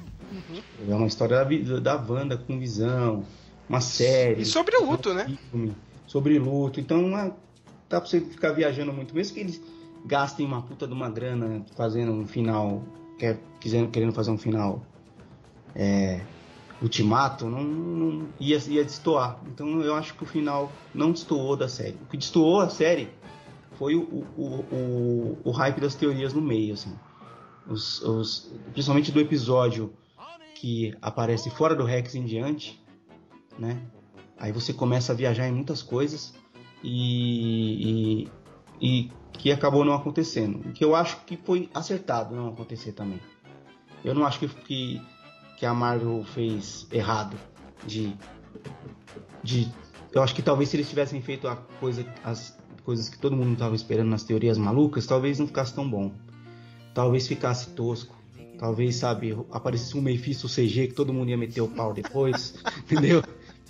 [0.89, 3.25] É uma história da, da Wanda com visão,
[3.69, 4.43] uma série.
[4.43, 5.37] E sobre luto, né?
[5.51, 5.75] filme,
[6.07, 6.81] sobre luto.
[6.81, 7.33] Então é-
[7.89, 9.15] dá pra você ficar viajando muito.
[9.15, 9.61] Mesmo que eles
[10.05, 12.83] gastem uma puta de uma grana fazendo um final.
[13.19, 14.83] Quer, quisendo, querendo fazer um final
[15.75, 16.21] é,
[16.81, 19.39] ultimato, não, não- ia, ia destoar.
[19.47, 21.97] Então eu acho que o final não destoou da série.
[22.03, 23.11] O que destoou a série
[23.81, 24.03] foi o,
[24.37, 26.95] o, o, o hype das teorias no meio, assim.
[27.67, 29.95] Os, os- principalmente do episódio
[30.55, 32.79] que aparece fora do Rex em diante,
[33.59, 33.81] né?
[34.39, 36.35] Aí você começa a viajar em muitas coisas
[36.85, 38.29] e,
[38.81, 40.73] e, e que acabou não acontecendo.
[40.75, 43.19] Que eu acho que foi acertado não acontecer também.
[44.05, 45.01] Eu não acho que, que,
[45.57, 47.35] que a Marvel fez errado
[47.87, 48.15] de,
[49.43, 49.67] de.
[50.13, 53.53] Eu acho que talvez se eles tivessem feito a coisa, as coisas que todo mundo
[53.53, 56.13] estava esperando nas teorias malucas, talvez não ficasse tão bom.
[56.95, 58.19] Talvez ficasse tosco.
[58.59, 62.55] Talvez, sabe, aparecesse um Mephisto CG que todo mundo ia meter o pau depois.
[62.85, 63.23] entendeu?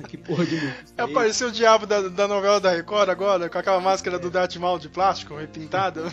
[0.09, 0.74] Que porra de é?
[0.97, 4.78] Apareceu o diabo da, da novela da Record agora, com aquela máscara do Darth Maul
[4.78, 6.05] de plástico repintada.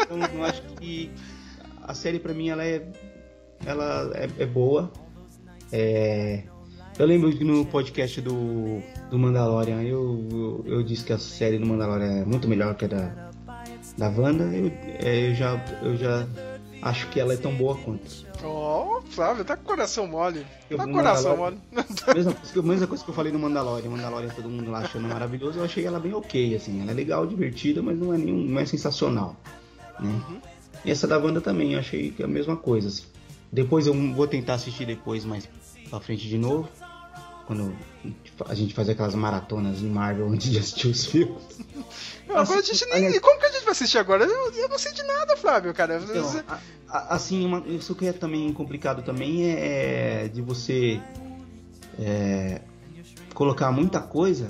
[0.00, 1.10] Então, eu acho que
[1.82, 2.90] a série pra mim ela é
[3.64, 4.90] ela é, é boa.
[5.72, 6.44] É,
[6.98, 11.58] eu lembro que no podcast do, do Mandalorian eu, eu, eu disse que a série
[11.58, 13.30] do Mandalorian é muito melhor que a da,
[13.98, 14.44] da Wanda.
[14.44, 16.26] Eu, é, eu, já, eu já
[16.80, 18.26] acho que ela é tão boa quanto.
[18.42, 20.46] Ó, Flávio, tá com o coração mole.
[20.70, 21.58] Eu Tá com o coração mole.
[22.14, 23.90] Mesma, coisa que, mesma coisa que eu falei no Mandalorian.
[23.90, 25.58] Mandalorian todo mundo lá achando maravilhoso.
[25.58, 26.80] Eu achei ela bem ok, assim.
[26.80, 29.36] Ela é legal, divertida, mas não é, nenhum, não é sensacional.
[30.00, 30.22] Né?
[30.84, 32.88] E essa da Wanda também, eu achei que é a mesma coisa.
[32.88, 33.04] Assim.
[33.52, 35.48] Depois eu vou tentar assistir depois mais
[35.88, 36.68] pra frente de novo.
[37.46, 37.76] Quando
[38.48, 41.42] a gente fazer aquelas maratonas em Marvel antes de assistir os filmes.
[42.26, 43.20] Não, agora a gente nem.
[43.20, 44.24] Como que a gente vai assistir agora?
[44.24, 46.00] Eu, eu não sei de nada, Flávio, cara.
[46.02, 46.58] Então, a-
[46.88, 51.00] a- assim, uma- isso que é também complicado também é, é de você
[52.00, 52.60] é,
[53.32, 54.48] colocar muita coisa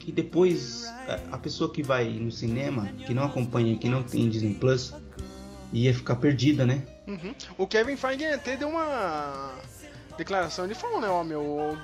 [0.00, 0.86] que depois
[1.30, 4.94] a- pessoa que vai no cinema, que não acompanha, que não tem Disney Plus,
[5.72, 6.82] ia ficar perdida, né?
[7.06, 7.34] Uhum.
[7.58, 9.52] O Kevin Feige até deu uma
[10.16, 10.64] declaração.
[10.64, 11.76] Ele falou, né, ó, meu,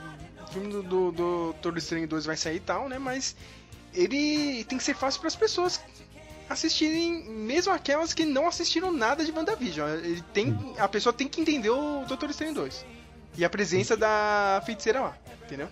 [0.53, 3.35] filme do, do, do Doutor Estranho 2 vai sair e tal, né, mas
[3.95, 5.81] ele tem que ser fácil para as pessoas
[6.49, 9.89] assistirem, mesmo aquelas que não assistiram nada de WandaVision.
[9.89, 12.85] Ele tem, a pessoa tem que entender o Doutor Estranho 2.
[13.37, 15.69] E a presença da feiticeira lá, entendeu?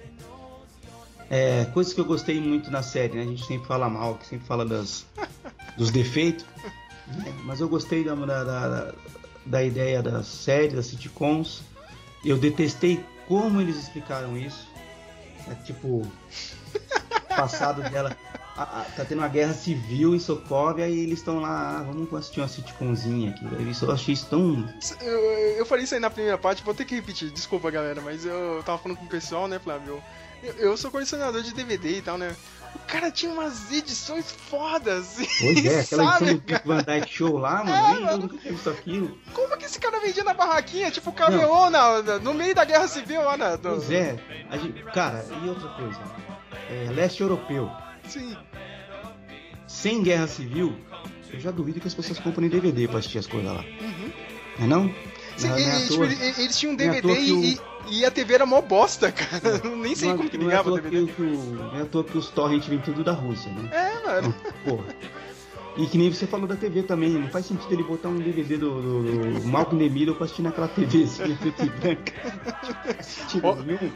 [1.28, 3.23] É, coisas que eu gostei muito na série, né?
[3.23, 5.07] A gente sempre fala mal, que sempre fala das,
[5.77, 6.44] dos defeitos.
[7.07, 7.32] né?
[7.44, 8.94] Mas eu gostei da, da, da,
[9.47, 11.62] da ideia da série, das sitcoms.
[12.24, 14.69] Eu detestei como eles explicaram isso.
[15.48, 16.06] É tipo,
[17.28, 18.16] passado dela.
[18.56, 22.12] a- a- tá tendo uma guerra civil em Sokovia e eles estão lá, ah, vamos
[22.14, 23.46] assistir uma sitcomzinha aqui.
[23.82, 24.68] Eu achei isso tão.
[25.00, 25.20] Eu,
[25.58, 28.62] eu falei isso aí na primeira parte, vou ter que repetir, desculpa galera, mas eu
[28.64, 30.02] tava falando com o pessoal, né, Flávio?
[30.42, 32.34] Eu, eu sou colecionador de DVD e tal, né?
[32.74, 35.16] O cara tinha umas edições fodas.
[35.40, 36.30] Pois é, aquela sabe?
[36.30, 37.70] edição do Van Dyke Show lá, mano.
[37.70, 38.18] É, mano.
[38.22, 39.18] nunca tinha visto aquilo.
[39.32, 43.22] Como que esse cara vendia na barraquinha, tipo camelô na, no meio da guerra civil
[43.22, 43.56] lá na.
[43.56, 44.18] do- Pois é,
[44.51, 46.01] a gente- cara, e outra coisa,
[46.68, 47.70] é, leste europeu,
[48.09, 48.36] Sim.
[49.66, 50.76] sem guerra civil,
[51.32, 53.60] eu já duvido que as pessoas comprem DVD pra assistir as coisas lá.
[53.80, 54.12] Uhum.
[54.59, 54.94] Não é não?
[55.40, 57.54] Sim, Não é e- tipo, eles tinham um é DVD que e,
[57.88, 59.40] e- e a TV era mó bosta, cara.
[59.76, 61.06] Nem sei não é- como que não é ligava o DVD.
[61.12, 63.68] que, o- não é à toa que os torrents vêm tudo da Rússia, né?
[63.72, 64.34] É, mano.
[64.64, 64.84] Porra.
[65.76, 68.56] E que nem você falou da TV também, não faz sentido ele botar um DVD
[68.59, 69.02] do, do,
[69.40, 72.12] do Malcolm Middle pra assistir naquela TVzinha preta e branca.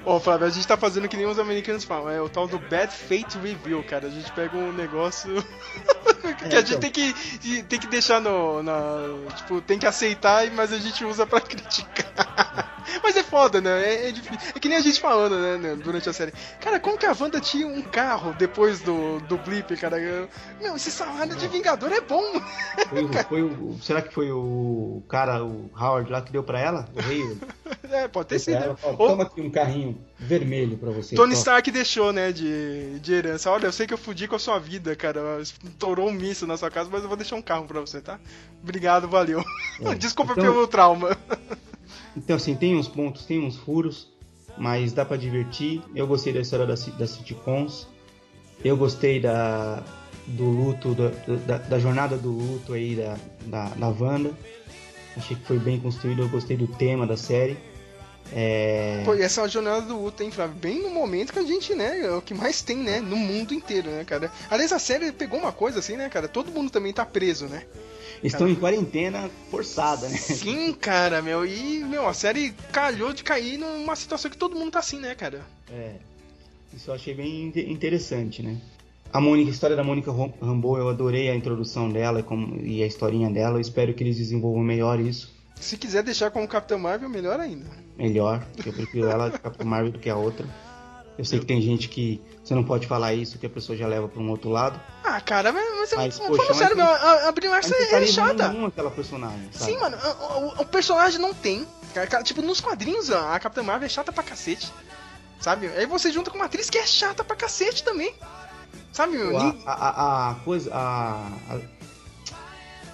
[0.04, 2.58] Ô, Flávio, a gente tá fazendo que nem os americanos falam, é o tal do
[2.58, 4.06] Bad Fate Review, cara.
[4.06, 5.34] A gente pega um negócio
[6.38, 6.80] que a gente então.
[6.80, 8.62] tem que, tem que deixar no.
[8.62, 12.72] Na, tipo, tem que aceitar, mas a gente usa pra criticar.
[13.02, 13.82] Mas é foda, né?
[13.82, 14.38] É, é difícil.
[14.54, 16.32] É que nem a gente falando, né, né, durante a série.
[16.60, 19.98] Cara, como que a Wanda tinha um carro depois do, do blip, cara?
[19.98, 20.28] Eu-
[20.60, 22.22] Meu, esse salário de Vingador é bom.
[22.90, 26.60] Foi, o- foi o, será que foi o cara, o Howard lá que deu pra
[26.60, 26.86] ela?
[26.94, 27.22] O rei?
[27.90, 28.54] É, pode ter sido.
[28.56, 28.76] ela, né?
[28.82, 31.14] Ou- Toma aqui um carrinho vermelho pra você.
[31.14, 33.50] Tony toma." Stark deixou, né, de, de herança.
[33.52, 35.38] Olha, eu sei que eu fudi com a sua vida, cara.
[35.40, 38.18] Estourou um míssil na sua casa, mas eu vou deixar um carro pra você, tá?
[38.62, 39.44] Obrigado, valeu.
[39.80, 39.94] É.
[39.94, 41.16] Desculpa Então- pelo trauma.
[42.16, 44.08] Então, assim, tem uns pontos, tem uns furos,
[44.58, 45.80] mas dá pra divertir.
[45.94, 47.86] Eu gostei da história das, das sitcoms.
[48.64, 49.84] Eu gostei da,
[50.26, 51.10] do luto, da,
[51.46, 54.32] da, da jornada do luto aí da, da, da Wanda.
[55.16, 56.22] Achei que foi bem construído.
[56.22, 57.56] Eu gostei do tema da série.
[58.32, 59.02] É...
[59.04, 60.56] Pô, e essa é uma jornada do Uta, hein, Flávio?
[60.56, 63.52] Bem no momento que a gente, né, é o que mais tem, né, no mundo
[63.52, 64.32] inteiro, né, cara?
[64.50, 66.26] Aliás, a série pegou uma coisa assim, né, cara?
[66.26, 67.64] Todo mundo também tá preso, né?
[68.22, 70.16] Estão em quarentena forçada, né?
[70.16, 71.44] Sim, cara, meu.
[71.44, 75.14] E, meu, a série calhou de cair numa situação que todo mundo tá assim, né,
[75.14, 75.42] cara?
[75.70, 75.96] É,
[76.74, 78.56] isso eu achei bem inte- interessante, né?
[79.14, 82.56] A Mônica, a história da Mônica Ram- Rambeau, eu adorei a introdução dela e, como-
[82.60, 83.56] e a historinha dela.
[83.56, 87.64] Eu espero que eles desenvolvam melhor isso, Se quiser deixar como Capitão Marvel, melhor ainda.
[87.96, 88.44] melhor.
[88.56, 90.44] porque Eu prefiro ela de Capitão Marvel do que a outra.
[91.16, 93.86] Eu sei que tem gente que você não pode falar isso, que a pessoa já
[93.86, 94.80] leva para um outro lado.
[95.04, 98.06] Ah, cara, mas, mas, Mas, poxa, fala sério, meu, a, a Brie Larson é, é
[98.06, 98.48] chata.
[98.48, 99.70] nenhum aquela personagem, sabe?
[99.72, 101.64] Sim, mano, o, o- o personagem não tem.
[102.10, 104.72] Cara, tipo, nos quadrinhos, a a Capitã Marvel é chata pra cacete.
[105.38, 105.68] Sabe?
[105.68, 108.12] Aí você junta com uma atriz que é chata pra cacete também.
[108.94, 109.36] Sabe, meu?
[109.36, 110.70] A, a, a coisa.
[110.72, 111.28] A,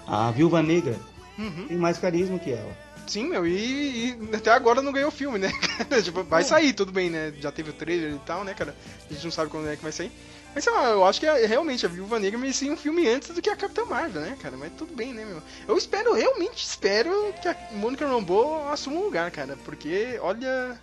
[0.09, 0.99] a, a Viúva Negra
[1.39, 1.67] Uhum.
[1.69, 2.77] tem mais carisma que ela.
[3.07, 5.51] Sim, meu, e, e até agora não ganhou o filme, né?
[6.03, 7.33] tipo, vai sair, tudo bem, né?
[7.41, 8.75] Já teve o trailer e tal, né, cara?
[9.09, 10.13] A gente não sabe quando é que vai sair.
[10.55, 13.31] Mas sei lá, eu acho que é, realmente a Viúva Negra merecia um filme antes
[13.31, 14.57] do que a Capitã Marvel, né, cara?
[14.57, 15.43] Mas tudo bem, né, meu?
[15.67, 19.57] Eu espero, realmente espero que a Mônica Rambeau assuma um lugar, cara.
[19.65, 20.81] Porque, olha.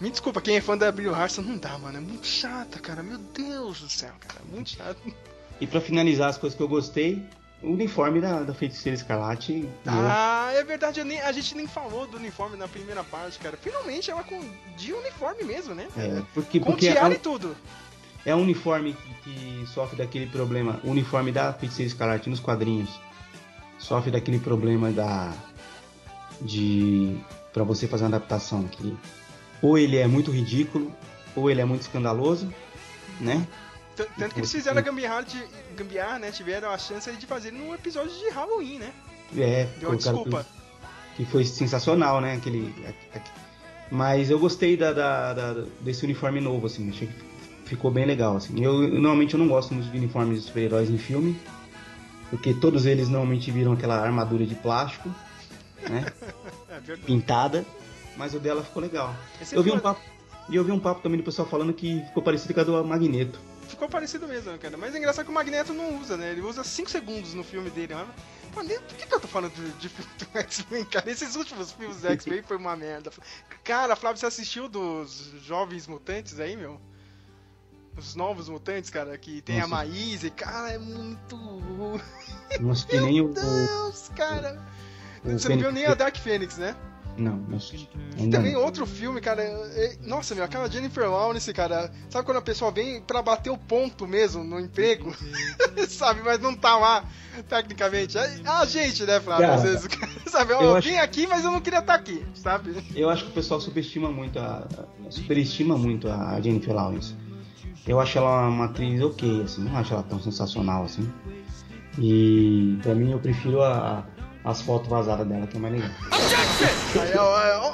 [0.00, 1.96] Me desculpa, quem é fã da Brie Larson não dá, mano.
[1.98, 3.02] É muito chata, cara.
[3.02, 4.40] Meu Deus do céu, cara.
[4.52, 4.98] Muito chato.
[5.60, 7.24] E pra finalizar as coisas que eu gostei,
[7.62, 9.62] o uniforme da, da Feiticeira Escarlate.
[9.62, 13.56] eu- Ah, é verdade, nem- a gente nem falou do uniforme na primeira parte, cara.
[13.56, 14.38] Finalmente ela com
[14.76, 15.88] de uniforme mesmo, né?
[15.96, 17.56] É, porque, com porque tiara é, e tudo.
[18.26, 18.94] é um uniforme
[19.24, 19.30] que,
[19.62, 20.78] que sofre daquele problema.
[20.84, 22.90] O uniforme da Feiticeira Escarlate nos quadrinhos
[23.78, 25.32] sofre daquele problema da.
[26.42, 27.16] de.
[27.52, 28.94] pra você fazer uma adaptação que
[29.62, 30.92] ou ele é muito ridículo,
[31.34, 32.52] ou ele é muito escandaloso,
[33.20, 33.46] né?
[33.96, 35.42] Tanto que eles fizeram a gambiarra, de,
[35.74, 36.30] gambiarra, né?
[36.30, 38.92] Tiveram a chance de fazer num episódio de Halloween, né?
[39.36, 40.46] É, Deu uma desculpa.
[41.16, 42.34] Que, que foi sensacional, né?
[42.34, 42.74] Aquele,
[43.14, 43.22] a- a-
[43.90, 47.14] mas eu gostei da, da- da- desse uniforme novo, assim, achei que
[47.64, 48.62] ficou bem legal, assim.
[48.62, 51.38] Eu, normalmente eu não gosto muito de uniformes de super-heróis em filme,
[52.28, 55.08] porque todos eles normalmente viram aquela armadura de plástico,
[55.88, 56.06] né?
[56.88, 56.96] É.
[56.96, 57.64] Pintada,
[58.16, 59.14] mas o dela ficou legal.
[59.40, 60.00] Esse Eu vi foi- um papo,
[60.48, 62.84] e eu vi um papo também do pessoal falando que ficou parecido com a do
[62.84, 63.38] Magneto.
[63.68, 64.76] Ficou parecido mesmo, né, cara.
[64.76, 66.30] Mas é engraçado que o Magneto não usa, né?
[66.30, 67.94] Ele usa 5 segundos no filme dele.
[67.94, 68.06] Né?
[68.54, 71.10] Pô, nem- por que, que eu tô falando de, de filme do X-Men, cara?
[71.10, 73.10] Esses últimos filmes do X-Men foi uma merda.
[73.64, 76.80] Cara, Flávio, você assistiu dos Jovens Mutantes aí, meu?
[77.98, 79.74] Os novos mutantes, cara, que tem a Nossa.
[79.74, 81.34] Maísa, e, cara, é muito.
[82.60, 83.30] Não assisti nem o.
[83.30, 84.62] o- Deus, cara.
[85.24, 86.76] o Você não viu Fênix- nem a Dark Phoenix, né?
[87.18, 87.88] Não, não assisti.
[88.18, 88.62] E também não.
[88.62, 89.42] outro filme, cara.
[89.42, 91.90] é- Nossa, meu, aquela Jennifer Lawrence, cara.
[92.10, 95.14] Sabe quando a pessoa vem pra bater o ponto mesmo no emprego?
[95.88, 97.04] sabe, mas não tá lá,
[97.48, 98.18] tecnicamente.
[98.18, 99.46] É a gente, né, Flávio?
[99.50, 99.88] Às Cara, vezes,
[100.30, 102.74] sabe, eu eu acho- vim aqui, mas eu não queria estar aqui, sabe?
[102.94, 104.66] Eu acho que o pessoal subestima muito a.
[104.78, 107.14] a- superestima muito a Jennifer Lawrence.
[107.86, 111.08] Eu acho ela uma atriz ok, assim, não acho ela tão sensacional assim.
[111.98, 114.04] E pra mim eu prefiro a,
[114.46, 115.90] as fotos vazadas dela, que é mais legal.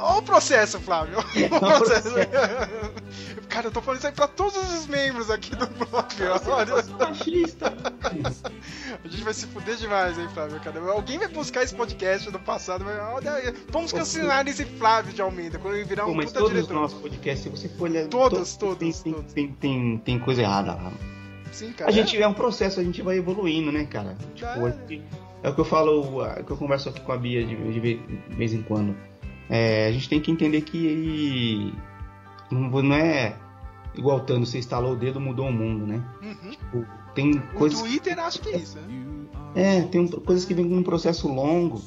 [0.01, 1.19] Ó o processo, Flávio.
[1.19, 1.21] Ó
[1.57, 2.15] o processo.
[3.51, 6.41] Cara, eu tô falando isso aí pra todos os membros aqui do blog, ó.
[6.51, 6.73] Olha.
[9.05, 10.59] A gente vai se fuder demais, hein, Flávio?
[10.61, 10.81] Cara.
[10.91, 15.59] Alguém vai buscar esse podcast do passado, vai, olha vamos cancelar esse Flávio de Almeida
[15.59, 16.81] quando ele virar Pô, um mas puta todos os diretor.
[16.81, 18.07] nossos podcasts, se você for olhar.
[18.07, 20.91] Todos, todos, tem, tem, tem, tem, tem coisa errada lá.
[21.53, 21.91] Sim, cara.
[21.91, 24.17] A gente é um processo, a gente vai evoluindo, né, cara?
[24.35, 25.01] Tipo, é,
[25.43, 27.55] é o que eu falo, é o que eu converso aqui com a Bia de,
[27.73, 28.97] de ve- de vez em quando.
[29.49, 31.75] É, a gente tem que entender que
[32.51, 33.37] não, não é
[33.95, 36.03] igual o Thanos, você instalou o dedo, mudou o mundo, né?
[36.23, 36.51] Uhum.
[36.51, 37.79] Tipo, tem O coisas.
[37.81, 38.89] Twitter acho que é isso, né?
[39.55, 41.83] É, tem coisas que vêm com um processo longo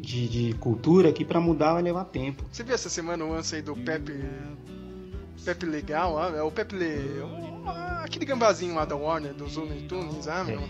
[0.00, 2.44] de, de cultura que pra mudar vai levar tempo.
[2.52, 4.12] Você viu essa semana o lance aí do Pepe.
[5.44, 7.22] Pepe Legal, ó, é o Pepe Le...
[8.04, 10.60] Aquele gambazinho lá da Warner, dos Looney Tunes, ah, meu.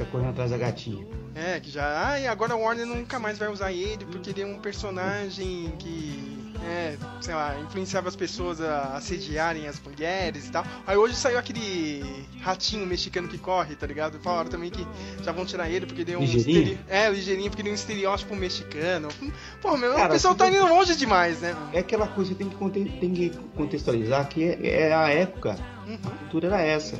[0.00, 1.06] Fica correndo atrás da gatinha.
[1.34, 2.08] É, que já.
[2.10, 5.72] Ah, e agora a Warner nunca mais vai usar ele porque ele é um personagem
[5.78, 6.38] que.
[6.62, 10.62] É, sei lá, influenciava as pessoas a assediarem as mulheres e tal.
[10.86, 12.04] Aí hoje saiu aquele
[12.42, 14.18] ratinho mexicano que corre, tá ligado?
[14.20, 14.86] Falaram também que
[15.22, 16.20] já vão tirar ele porque ele é um.
[16.20, 16.62] Ligeirinho?
[16.72, 19.08] estere- É, ligeirinho, porque ele é um estereótipo mexicano.
[19.62, 21.56] Pô, meu, Cara, o pessoal tá indo longe demais, né?
[21.72, 25.56] É aquela coisa que tem que, tem que contextualizar que é, é a época,
[26.04, 26.96] a cultura era essa.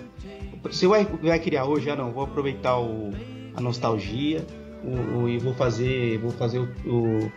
[0.62, 3.10] Você vai, vai criar hoje, ah não, vou aproveitar o,
[3.56, 4.44] a nostalgia
[4.84, 7.32] o, o- e vou fazer, vou fazer o, o,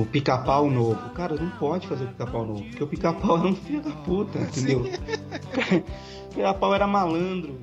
[0.00, 1.10] o pica-pau novo.
[1.10, 4.38] Cara, não pode fazer o pica-pau novo, porque o pica-pau era um filho da puta,
[4.40, 4.80] entendeu?
[4.80, 7.58] o pica-pau era malandro,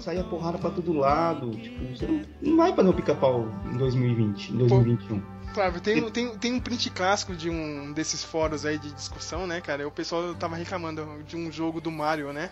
[0.00, 1.50] saía porrada pra todo lado.
[1.50, 5.22] Tipo, você não, não vai fazer um pica-pau em 2020, em 2021.
[5.52, 9.60] Flávio, tem, tem, tem um print clássico de um desses fóruns aí de discussão, né,
[9.60, 9.86] cara?
[9.86, 12.50] O pessoal tava reclamando de um jogo do Mario, né?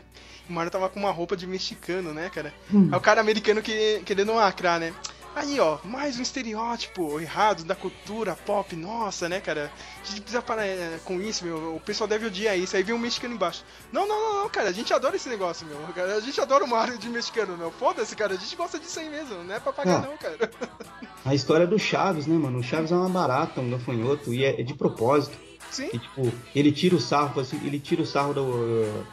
[0.49, 2.52] O Mario tava com uma roupa de mexicano, né, cara?
[2.73, 2.89] Hum.
[2.91, 4.93] Aí o cara americano que, querendo lacrar, né?
[5.39, 9.70] Aí, ó, mais um estereótipo errado da cultura pop, nossa, né, cara?
[10.02, 11.76] A gente precisa parar é, com isso, meu.
[11.76, 12.76] O pessoal deve odiar isso.
[12.76, 13.65] Aí vem um mexicano embaixo.
[13.92, 15.78] Não, não, não, não, cara, a gente adora esse negócio, meu.
[16.17, 17.70] A gente adora o Mario de mexicano, meu.
[17.70, 19.44] Foda-se, cara, a gente gosta disso aí mesmo.
[19.44, 20.08] Não é pra pagar, Ah.
[20.08, 20.36] não, cara.
[21.25, 22.58] A história do Chaves, né, mano?
[22.58, 25.36] O Chaves é uma barata, um gafanhoto, e é, é de propósito.
[25.70, 25.89] Sim.
[25.92, 29.05] E, tipo, ele tira o sarro, assim, ele tira o sarro do,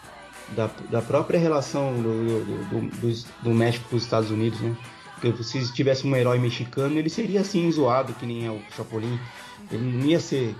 [0.55, 4.75] da, da própria relação do, do, do, do- do México com os Estados Unidos, né?
[5.44, 9.19] Se tivesse um herói mexicano, ele seria assim, zoado, que nem é o Chapolin.
[9.72, 10.56] Ele não ia ser.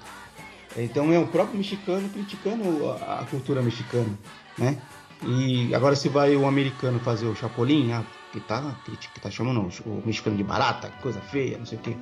[0.78, 4.10] Então é o próprio mexicano criticando a, cultura mexicana,
[4.58, 4.78] né?
[5.26, 9.70] E agora se vai o americano fazer o Chapolin, ah, que tá, que tá chamando
[9.86, 11.96] o mexicano de barata, coisa feia, não sei o quê.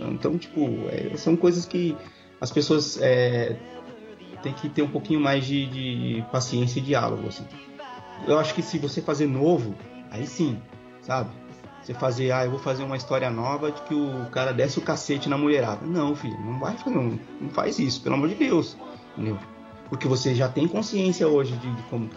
[0.00, 1.96] Então, tipo, é, são coisas que
[2.40, 3.56] as pessoas é,
[4.42, 7.44] têm que ter um pouquinho mais de, de paciência e diálogo, assim.
[8.26, 9.74] Eu acho que se você fazer novo,
[10.10, 10.60] aí sim,
[11.02, 11.30] sabe?
[11.88, 14.82] Você fazer, ah, eu vou fazer uma história nova de que o cara desce o
[14.82, 15.86] cacete na mulherada.
[15.86, 18.76] Não, filho, não vai fazer, não, não faz isso, pelo amor de Deus.
[19.16, 19.38] Entendeu?
[19.88, 22.10] Porque você já tem consciência hoje de, de como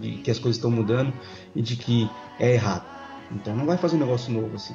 [0.00, 1.12] de que as coisas estão mudando
[1.54, 2.86] e de que é errado.
[3.30, 4.74] Então não vai fazer um negócio novo assim.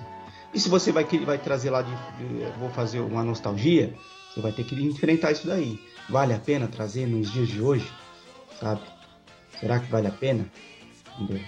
[0.54, 3.92] E se você vai, que- vai trazer lá de, de- vou fazer uma nostalgia,
[4.32, 5.80] você vai ter que enfrentar isso daí.
[6.08, 7.92] Vale a pena trazer nos dias de hoje?
[8.60, 8.82] Sabe?
[9.60, 10.46] Será que vale a pena?
[11.20, 11.44] Entendeu?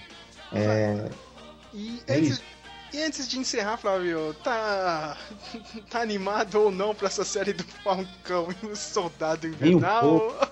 [0.52, 1.08] É,
[1.72, 2.42] E É isso.
[2.96, 5.16] E antes de encerrar, Flávio, tá,
[5.90, 10.34] tá animado ou não pra essa série do Falcão e o Soldado Invernal?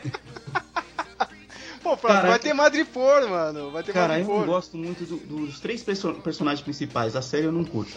[1.83, 2.29] Pô, Flávio, Caraca.
[2.29, 3.71] vai ter Madripoor, mano.
[3.71, 4.47] Vai ter Cara, eu não Madripoor.
[4.57, 7.15] gosto muito do- dos três perso- personagens principais.
[7.15, 7.93] A série eu não curto.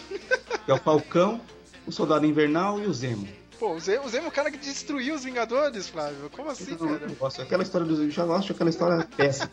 [0.66, 1.40] É o Falcão,
[1.86, 3.26] o Soldado Invernal e o Zemo.
[3.58, 6.30] Pô, o Zemo, o Zemo é o cara que destruiu os Vingadores, Flávio.
[6.30, 7.06] Como assim, Eu cara?
[7.18, 7.42] gosto.
[7.42, 7.98] Aquela história dos.
[7.98, 9.50] Eu já gosto daquela história péssima.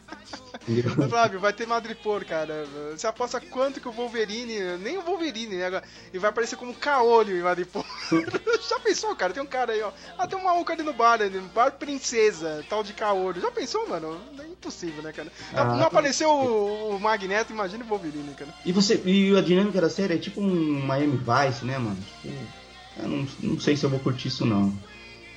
[1.09, 2.66] Flávio, vai ter Madripoor, cara.
[2.92, 5.82] Você aposta quanto que o Wolverine, nem o Wolverine, né?
[6.11, 7.84] Ele vai aparecer como caolho em Madripoor.
[8.69, 9.34] Já pensou, cara?
[9.34, 9.92] Tem um cara aí, ó.
[10.17, 13.42] Ah, tem um maluco ali no bar, no bar Princesa, tal de caolho.
[13.42, 14.19] Já pensou, mano?
[14.40, 15.32] É impossível, né, cara?
[15.53, 18.53] Ah, não apareceu o, o Magneto, imagina o Wolverine, cara.
[18.64, 19.01] E você.
[19.03, 21.98] E a dinâmica da série é tipo um Miami Vice, né, mano?
[22.22, 22.65] Tipo,
[22.98, 24.74] eu não, não sei se eu vou curtir isso não.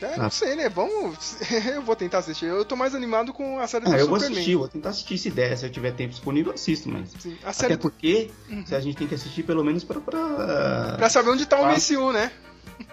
[0.01, 0.23] É, Ah.
[0.25, 0.69] não sei, né?
[0.69, 1.37] Vamos.
[1.75, 2.45] eu vou tentar assistir.
[2.47, 5.19] Eu tô mais animado com a série do Ah, eu vou assistir, vou tentar assistir
[5.19, 7.11] se der, se eu tiver tempo disponível, eu assisto, mas.
[7.19, 8.31] Sim, a série Até porque
[8.65, 10.01] se a gente tem que assistir pelo menos pra.
[10.01, 11.73] Pra, Pra saber onde tá o Ah.
[11.75, 12.31] MCU, né?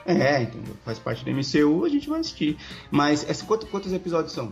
[0.03, 0.75] É, entendeu?
[0.83, 2.57] Faz parte do MCU, a gente vai assistir.
[2.89, 4.51] Mas essa, quanto- quantos episódios são?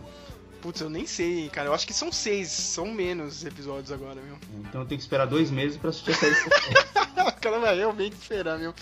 [0.62, 1.68] Putz, eu nem sei, cara.
[1.68, 2.48] Eu acho que são seis.
[2.50, 4.36] São menos episódios agora, meu.
[4.60, 6.34] Então eu tenho que esperar dois meses pra assistir a série.
[7.40, 8.72] cara vai realmente esperar, meu.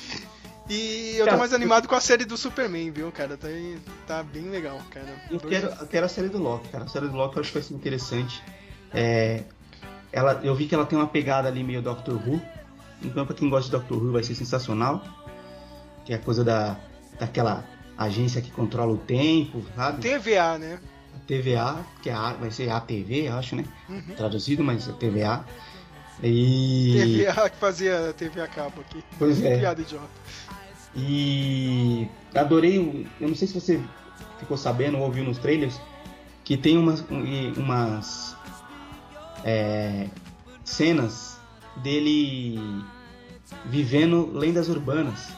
[0.68, 3.36] E eu tô Cara, mais animado com a série do Superman, viu, cara?
[3.36, 3.48] Tá,
[4.06, 5.06] tá bem legal, cara.
[5.30, 6.84] Eu Dois- quero, eu quero a série do Loki, cara.
[6.84, 8.42] A série do Loki eu acho que vai ser interessante.
[8.94, 9.42] É,
[10.12, 12.40] ela, eu vi que ela tem uma pegada ali meio Doctor Who.
[13.02, 15.02] Então, pra quem gosta de Doctor Who, vai ser sensacional.
[16.04, 16.76] Que é a coisa da,
[17.18, 17.64] daquela
[17.98, 20.00] agência que controla o tempo, sabe?
[20.00, 20.78] TVA, né?
[21.26, 23.64] TVA, que é a, vai ser ATV, eu acho, né?
[23.88, 24.02] Uhum.
[24.16, 25.44] Traduzido, mas é TVA.
[26.22, 27.22] E.
[27.24, 29.02] TVA que fazia TV a cabo aqui.
[29.18, 29.58] Pois é.
[29.58, 30.06] Piada idiota.
[30.94, 33.80] E adorei, eu não sei se você
[34.38, 35.80] ficou sabendo ou ouviu nos trailers,
[36.44, 38.36] que tem umas, um- umas
[39.44, 40.08] é,
[40.64, 41.38] cenas
[41.76, 42.58] dele
[43.66, 45.28] vivendo lendas urbanas.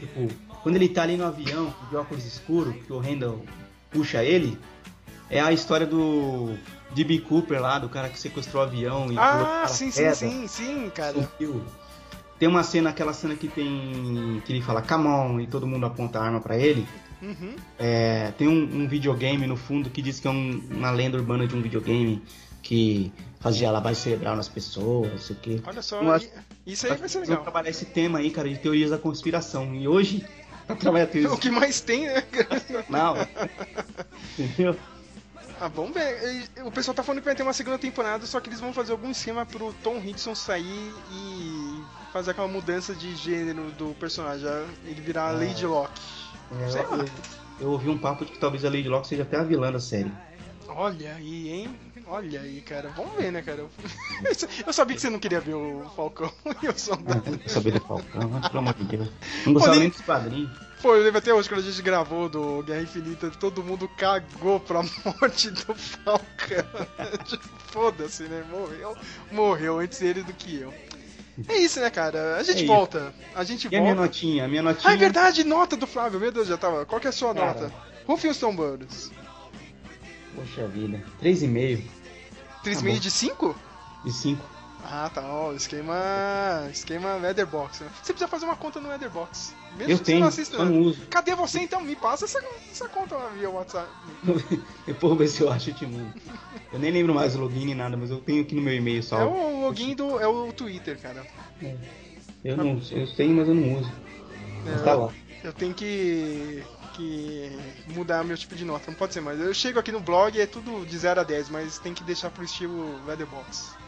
[0.00, 0.28] Tipo,
[0.62, 3.44] quando ele tá ali no avião, de óculos escuros, que o Randall
[3.90, 4.58] puxa ele,
[5.28, 6.54] é a história do
[6.94, 7.20] D.B.
[7.20, 11.14] Cooper lá, do cara que sequestrou o avião e Ah, sim, sim, sim, sim, cara.
[11.38, 11.62] Sumiu.
[12.40, 14.42] Tem uma cena, aquela cena que tem.
[14.44, 16.86] que ele fala come on e todo mundo aponta a arma pra ele.
[17.22, 17.54] Uhum.
[17.78, 21.46] É, tem um, um videogame no fundo que diz que é um- uma lenda urbana
[21.46, 22.22] de um videogame
[22.62, 25.60] que fazia lavagem cerebral nas pessoas, não sei o quê.
[25.66, 26.00] Olha só,
[26.66, 27.42] isso aí vai ser Vamos legal.
[27.42, 29.74] trabalhar esse tema aí, cara, de teorias da conspiração.
[29.74, 30.26] E hoje,
[30.66, 32.24] pra trabalhar teorias O que mais tem, né?
[32.88, 33.16] Não.
[34.38, 34.74] Entendeu?
[35.60, 36.48] Ah, vamos ver.
[36.64, 38.92] O pessoal tá falando que vai ter uma segunda temporada, só que eles vão fazer
[38.92, 40.64] algum esquema pro Tom Hiddleston sair
[41.12, 41.59] e
[42.12, 44.46] fazer aquela mudança de gênero do personagem,
[44.84, 46.00] ele virar a Lady Locke.
[46.52, 47.08] É, eu, eu-
[47.60, 49.80] eu ouvi um papo de que talvez a Lady Locke seja até a vilã da
[49.80, 50.10] série.
[50.68, 51.76] Olha aí, hein?
[52.06, 52.90] Olha aí, cara.
[52.96, 53.64] Vamos ver, né, cara?
[54.66, 56.32] Eu sabia que você não queria ver o Falcão
[56.62, 57.20] e o Ah, Soldado.
[57.22, 59.08] tem que saber do Falcão, pelo amor de Deus.
[59.46, 60.50] Não gostava nem dos quadrinhos.
[60.80, 64.58] Pô, eu lembro até hoje quando a gente gravou do Guerra Infinita, todo mundo cagou
[64.60, 66.64] pra morte do Falcão.
[67.72, 68.44] Foda-se, né?
[68.50, 68.96] Morreu,
[69.30, 70.72] morreu antes ele do que eu.
[71.48, 72.36] É isso, né, cara?
[72.36, 73.14] A gente É volta.
[73.34, 74.00] A gente E a minha volta.
[74.02, 74.44] notinha?
[74.44, 74.90] A minha notinha.
[74.90, 76.20] Ah, é verdade, nota do Flávio.
[76.20, 76.84] Meu Deus, já tava.
[76.84, 77.46] Qual que é a sua Cara.
[77.46, 77.72] nota?
[78.06, 79.10] Rufem os tambores.
[80.34, 81.02] Poxa vida.
[81.22, 81.82] 3,5
[82.64, 82.98] 3,5 bom.
[82.98, 83.56] de 5?
[84.04, 84.44] de 5.
[84.92, 85.94] Ah, tá, ó, esquema.
[86.72, 87.80] Esquema Weatherbox.
[87.80, 87.88] Né?
[88.02, 89.54] Você precisa fazer uma conta no Weatherbox.
[89.76, 90.56] Mesmo Eu que tenho, você não assista.
[90.56, 91.06] só não uso.
[91.08, 91.80] Cadê você então?
[91.80, 93.88] Me passa essa, essa conta via WhatsApp.
[94.24, 94.44] Depois
[94.88, 96.12] eu vou ver se eu acho e te mando.
[96.72, 98.98] Eu nem lembro mais o login nem nada, mas eu tenho aqui no meu e-mail
[98.98, 99.36] É salvo.
[99.36, 100.18] o login do.
[100.18, 101.24] É o Twitter, cara.
[102.44, 103.92] Eu não, eu tenho, mas eu não uso.
[104.64, 105.12] Mas tá lá.
[105.44, 106.64] Eu tenho que.
[106.94, 107.56] que
[107.94, 108.90] mudar meu tipo de nota.
[108.90, 109.38] Não pode ser mais.
[109.38, 112.02] Eu chego aqui no blog e é tudo de 0 a 10, mas tem que
[112.02, 113.78] deixar pro estilo Weatherbox.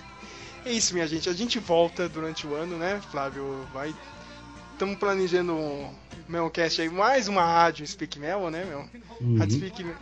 [0.64, 1.28] É isso, minha gente.
[1.28, 3.66] A gente volta durante o ano, né, Flávio?
[3.72, 3.94] Vai.
[4.72, 5.92] Estamos planejando um
[6.28, 8.84] Melcast aí, mais uma rádio Speak Mel, né, meu?
[9.20, 9.38] Uhum.
[9.38, 9.96] Rádio Speak Mel.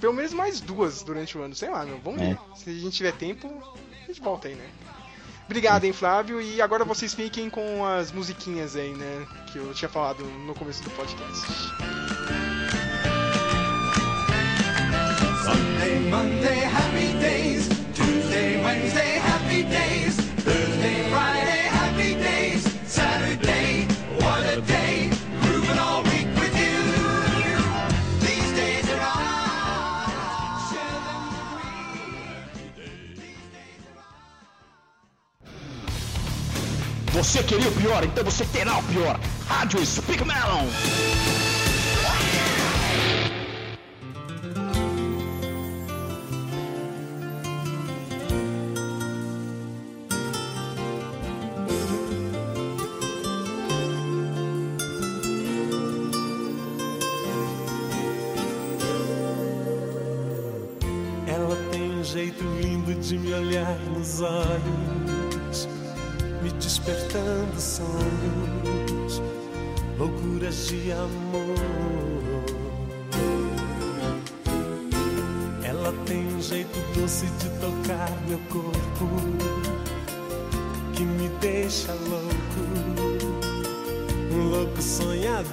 [0.00, 1.98] Pelo menos mais duas durante o ano, sei lá, meu.
[2.00, 2.26] Vamos É.
[2.30, 2.38] ver.
[2.56, 3.48] Se a gente tiver tempo,
[4.04, 4.66] a gente volta aí, né?
[5.46, 6.40] Obrigado, hein, Flávio.
[6.40, 9.26] E agora vocês fiquem com as musiquinhas aí, né?
[9.52, 11.46] Que eu tinha falado no começo do podcast.
[15.44, 17.68] Sunday, Monday, happy days.
[18.36, 20.14] Tuesday, Wednesday, happy days.
[20.44, 22.62] Thursday, Friday, happy days.
[22.86, 23.86] Saturday,
[24.20, 25.10] what a day.
[25.40, 26.76] Grooving all week with you.
[28.20, 30.12] These days are ours.
[30.68, 31.00] Share
[37.14, 39.18] them Você queria o pior, então você terá o pior.
[39.48, 40.68] Rádio Speak Melon.
[63.66, 65.68] Olhar nos olhos,
[66.42, 69.22] me despertando sonhos,
[69.98, 71.56] loucuras de amor.
[75.64, 79.08] Ela tem um jeito doce de tocar meu corpo,
[80.92, 82.60] que me deixa louco,
[84.32, 85.46] um louco sonhador.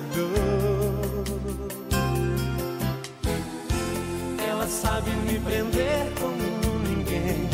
[4.47, 7.52] Ela sabe me prender como ninguém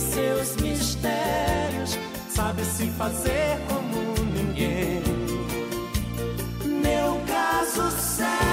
[0.00, 1.98] seus mistérios,
[2.28, 5.02] sabe se fazer como ninguém.
[6.64, 8.49] Meu caso sério.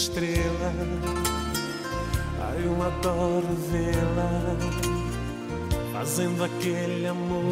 [0.00, 0.72] Estrela.
[2.40, 4.56] Ai, eu adoro vê-la
[5.92, 7.44] fazendo aquele amor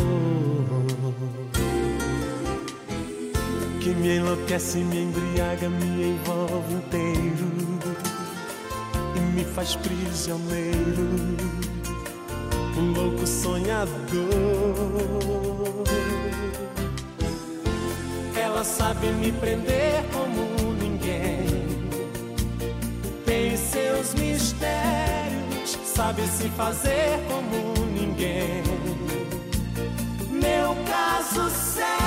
[3.81, 7.49] que me enlouquece, me embriaga, me envolve inteiro
[9.15, 11.37] e me faz prisioneiro,
[12.79, 13.89] um louco sonhador.
[18.35, 20.28] Ela sabe me prender como
[24.09, 28.63] Seus mistérios, sabe se fazer como ninguém.
[30.31, 31.98] Meu caso sério.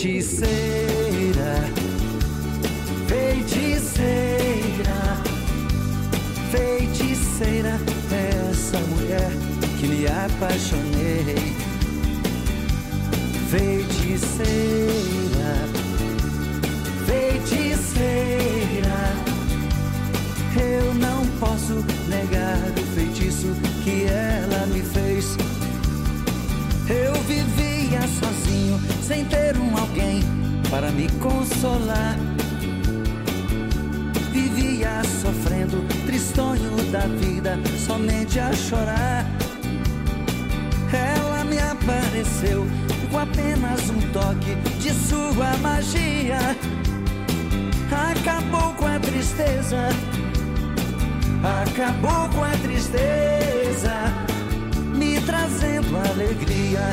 [0.00, 1.60] Feiticeira,
[3.06, 3.92] feiticeira,
[6.50, 7.78] feiticeira,
[8.50, 9.30] essa mulher
[9.78, 11.54] que me apaixonei.
[13.50, 14.79] Feiticeira,
[31.60, 32.16] consolar.
[34.32, 39.26] Vivia sofrendo, tristonho da vida, somente a chorar.
[40.92, 42.66] Ela me apareceu
[43.10, 46.56] com apenas um toque de sua magia.
[48.10, 49.90] Acabou com a tristeza,
[51.62, 53.92] acabou com a tristeza
[54.94, 56.90] me trazendo alegria.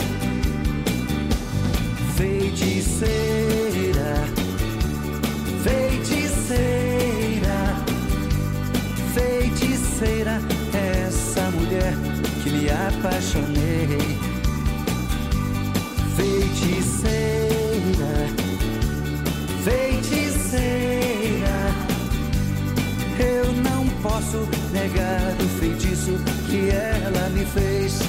[2.15, 2.97] Feiticeira,
[9.97, 10.39] feiticeira,
[10.73, 11.93] essa mulher
[12.43, 13.97] que me apaixonei.
[16.15, 17.07] Feiticeira,
[19.63, 20.77] feiticeira,
[23.19, 26.13] eu não posso negar o feitiço
[26.49, 27.99] que ela me fez.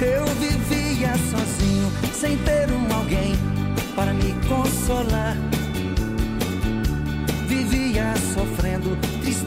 [0.00, 3.34] Eu vivia sozinho, sem ter um alguém
[3.94, 5.36] para me consolar.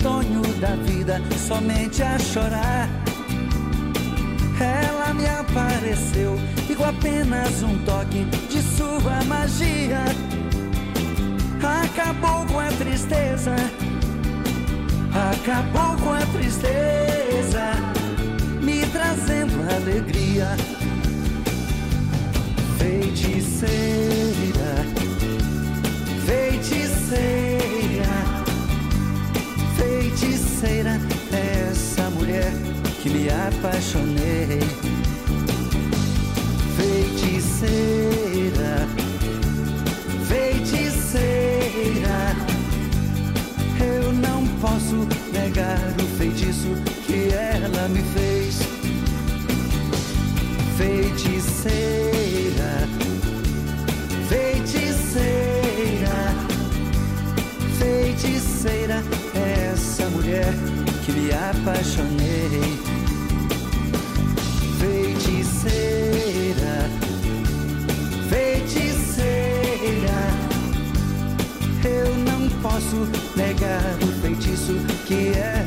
[0.01, 2.89] Tristonho da vida, somente a chorar.
[4.59, 6.39] Ela me apareceu
[6.75, 10.03] com apenas um toque de sua magia
[11.61, 13.55] acabou com a tristeza
[15.13, 17.73] acabou com a tristeza,
[18.61, 20.47] me trazendo alegria.
[22.79, 24.20] Feiticeira,
[33.01, 34.59] que me apaixonei.
[36.77, 38.07] Feiticeira,
[40.27, 41.55] feiticeira.
[43.79, 46.75] Eu não posso negar o feitiço
[47.07, 48.59] que ela me fez.
[50.77, 51.67] Feiticeira,
[54.29, 56.17] feiticeira,
[57.79, 59.03] feiticeira,
[59.73, 60.53] essa mulher
[61.03, 62.20] que me apaixonei.
[65.61, 66.89] Feiticeira,
[68.29, 69.21] feiticeira.
[71.85, 74.73] Eu não posso negar o feitiço
[75.05, 75.60] que ela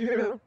[0.00, 0.39] True.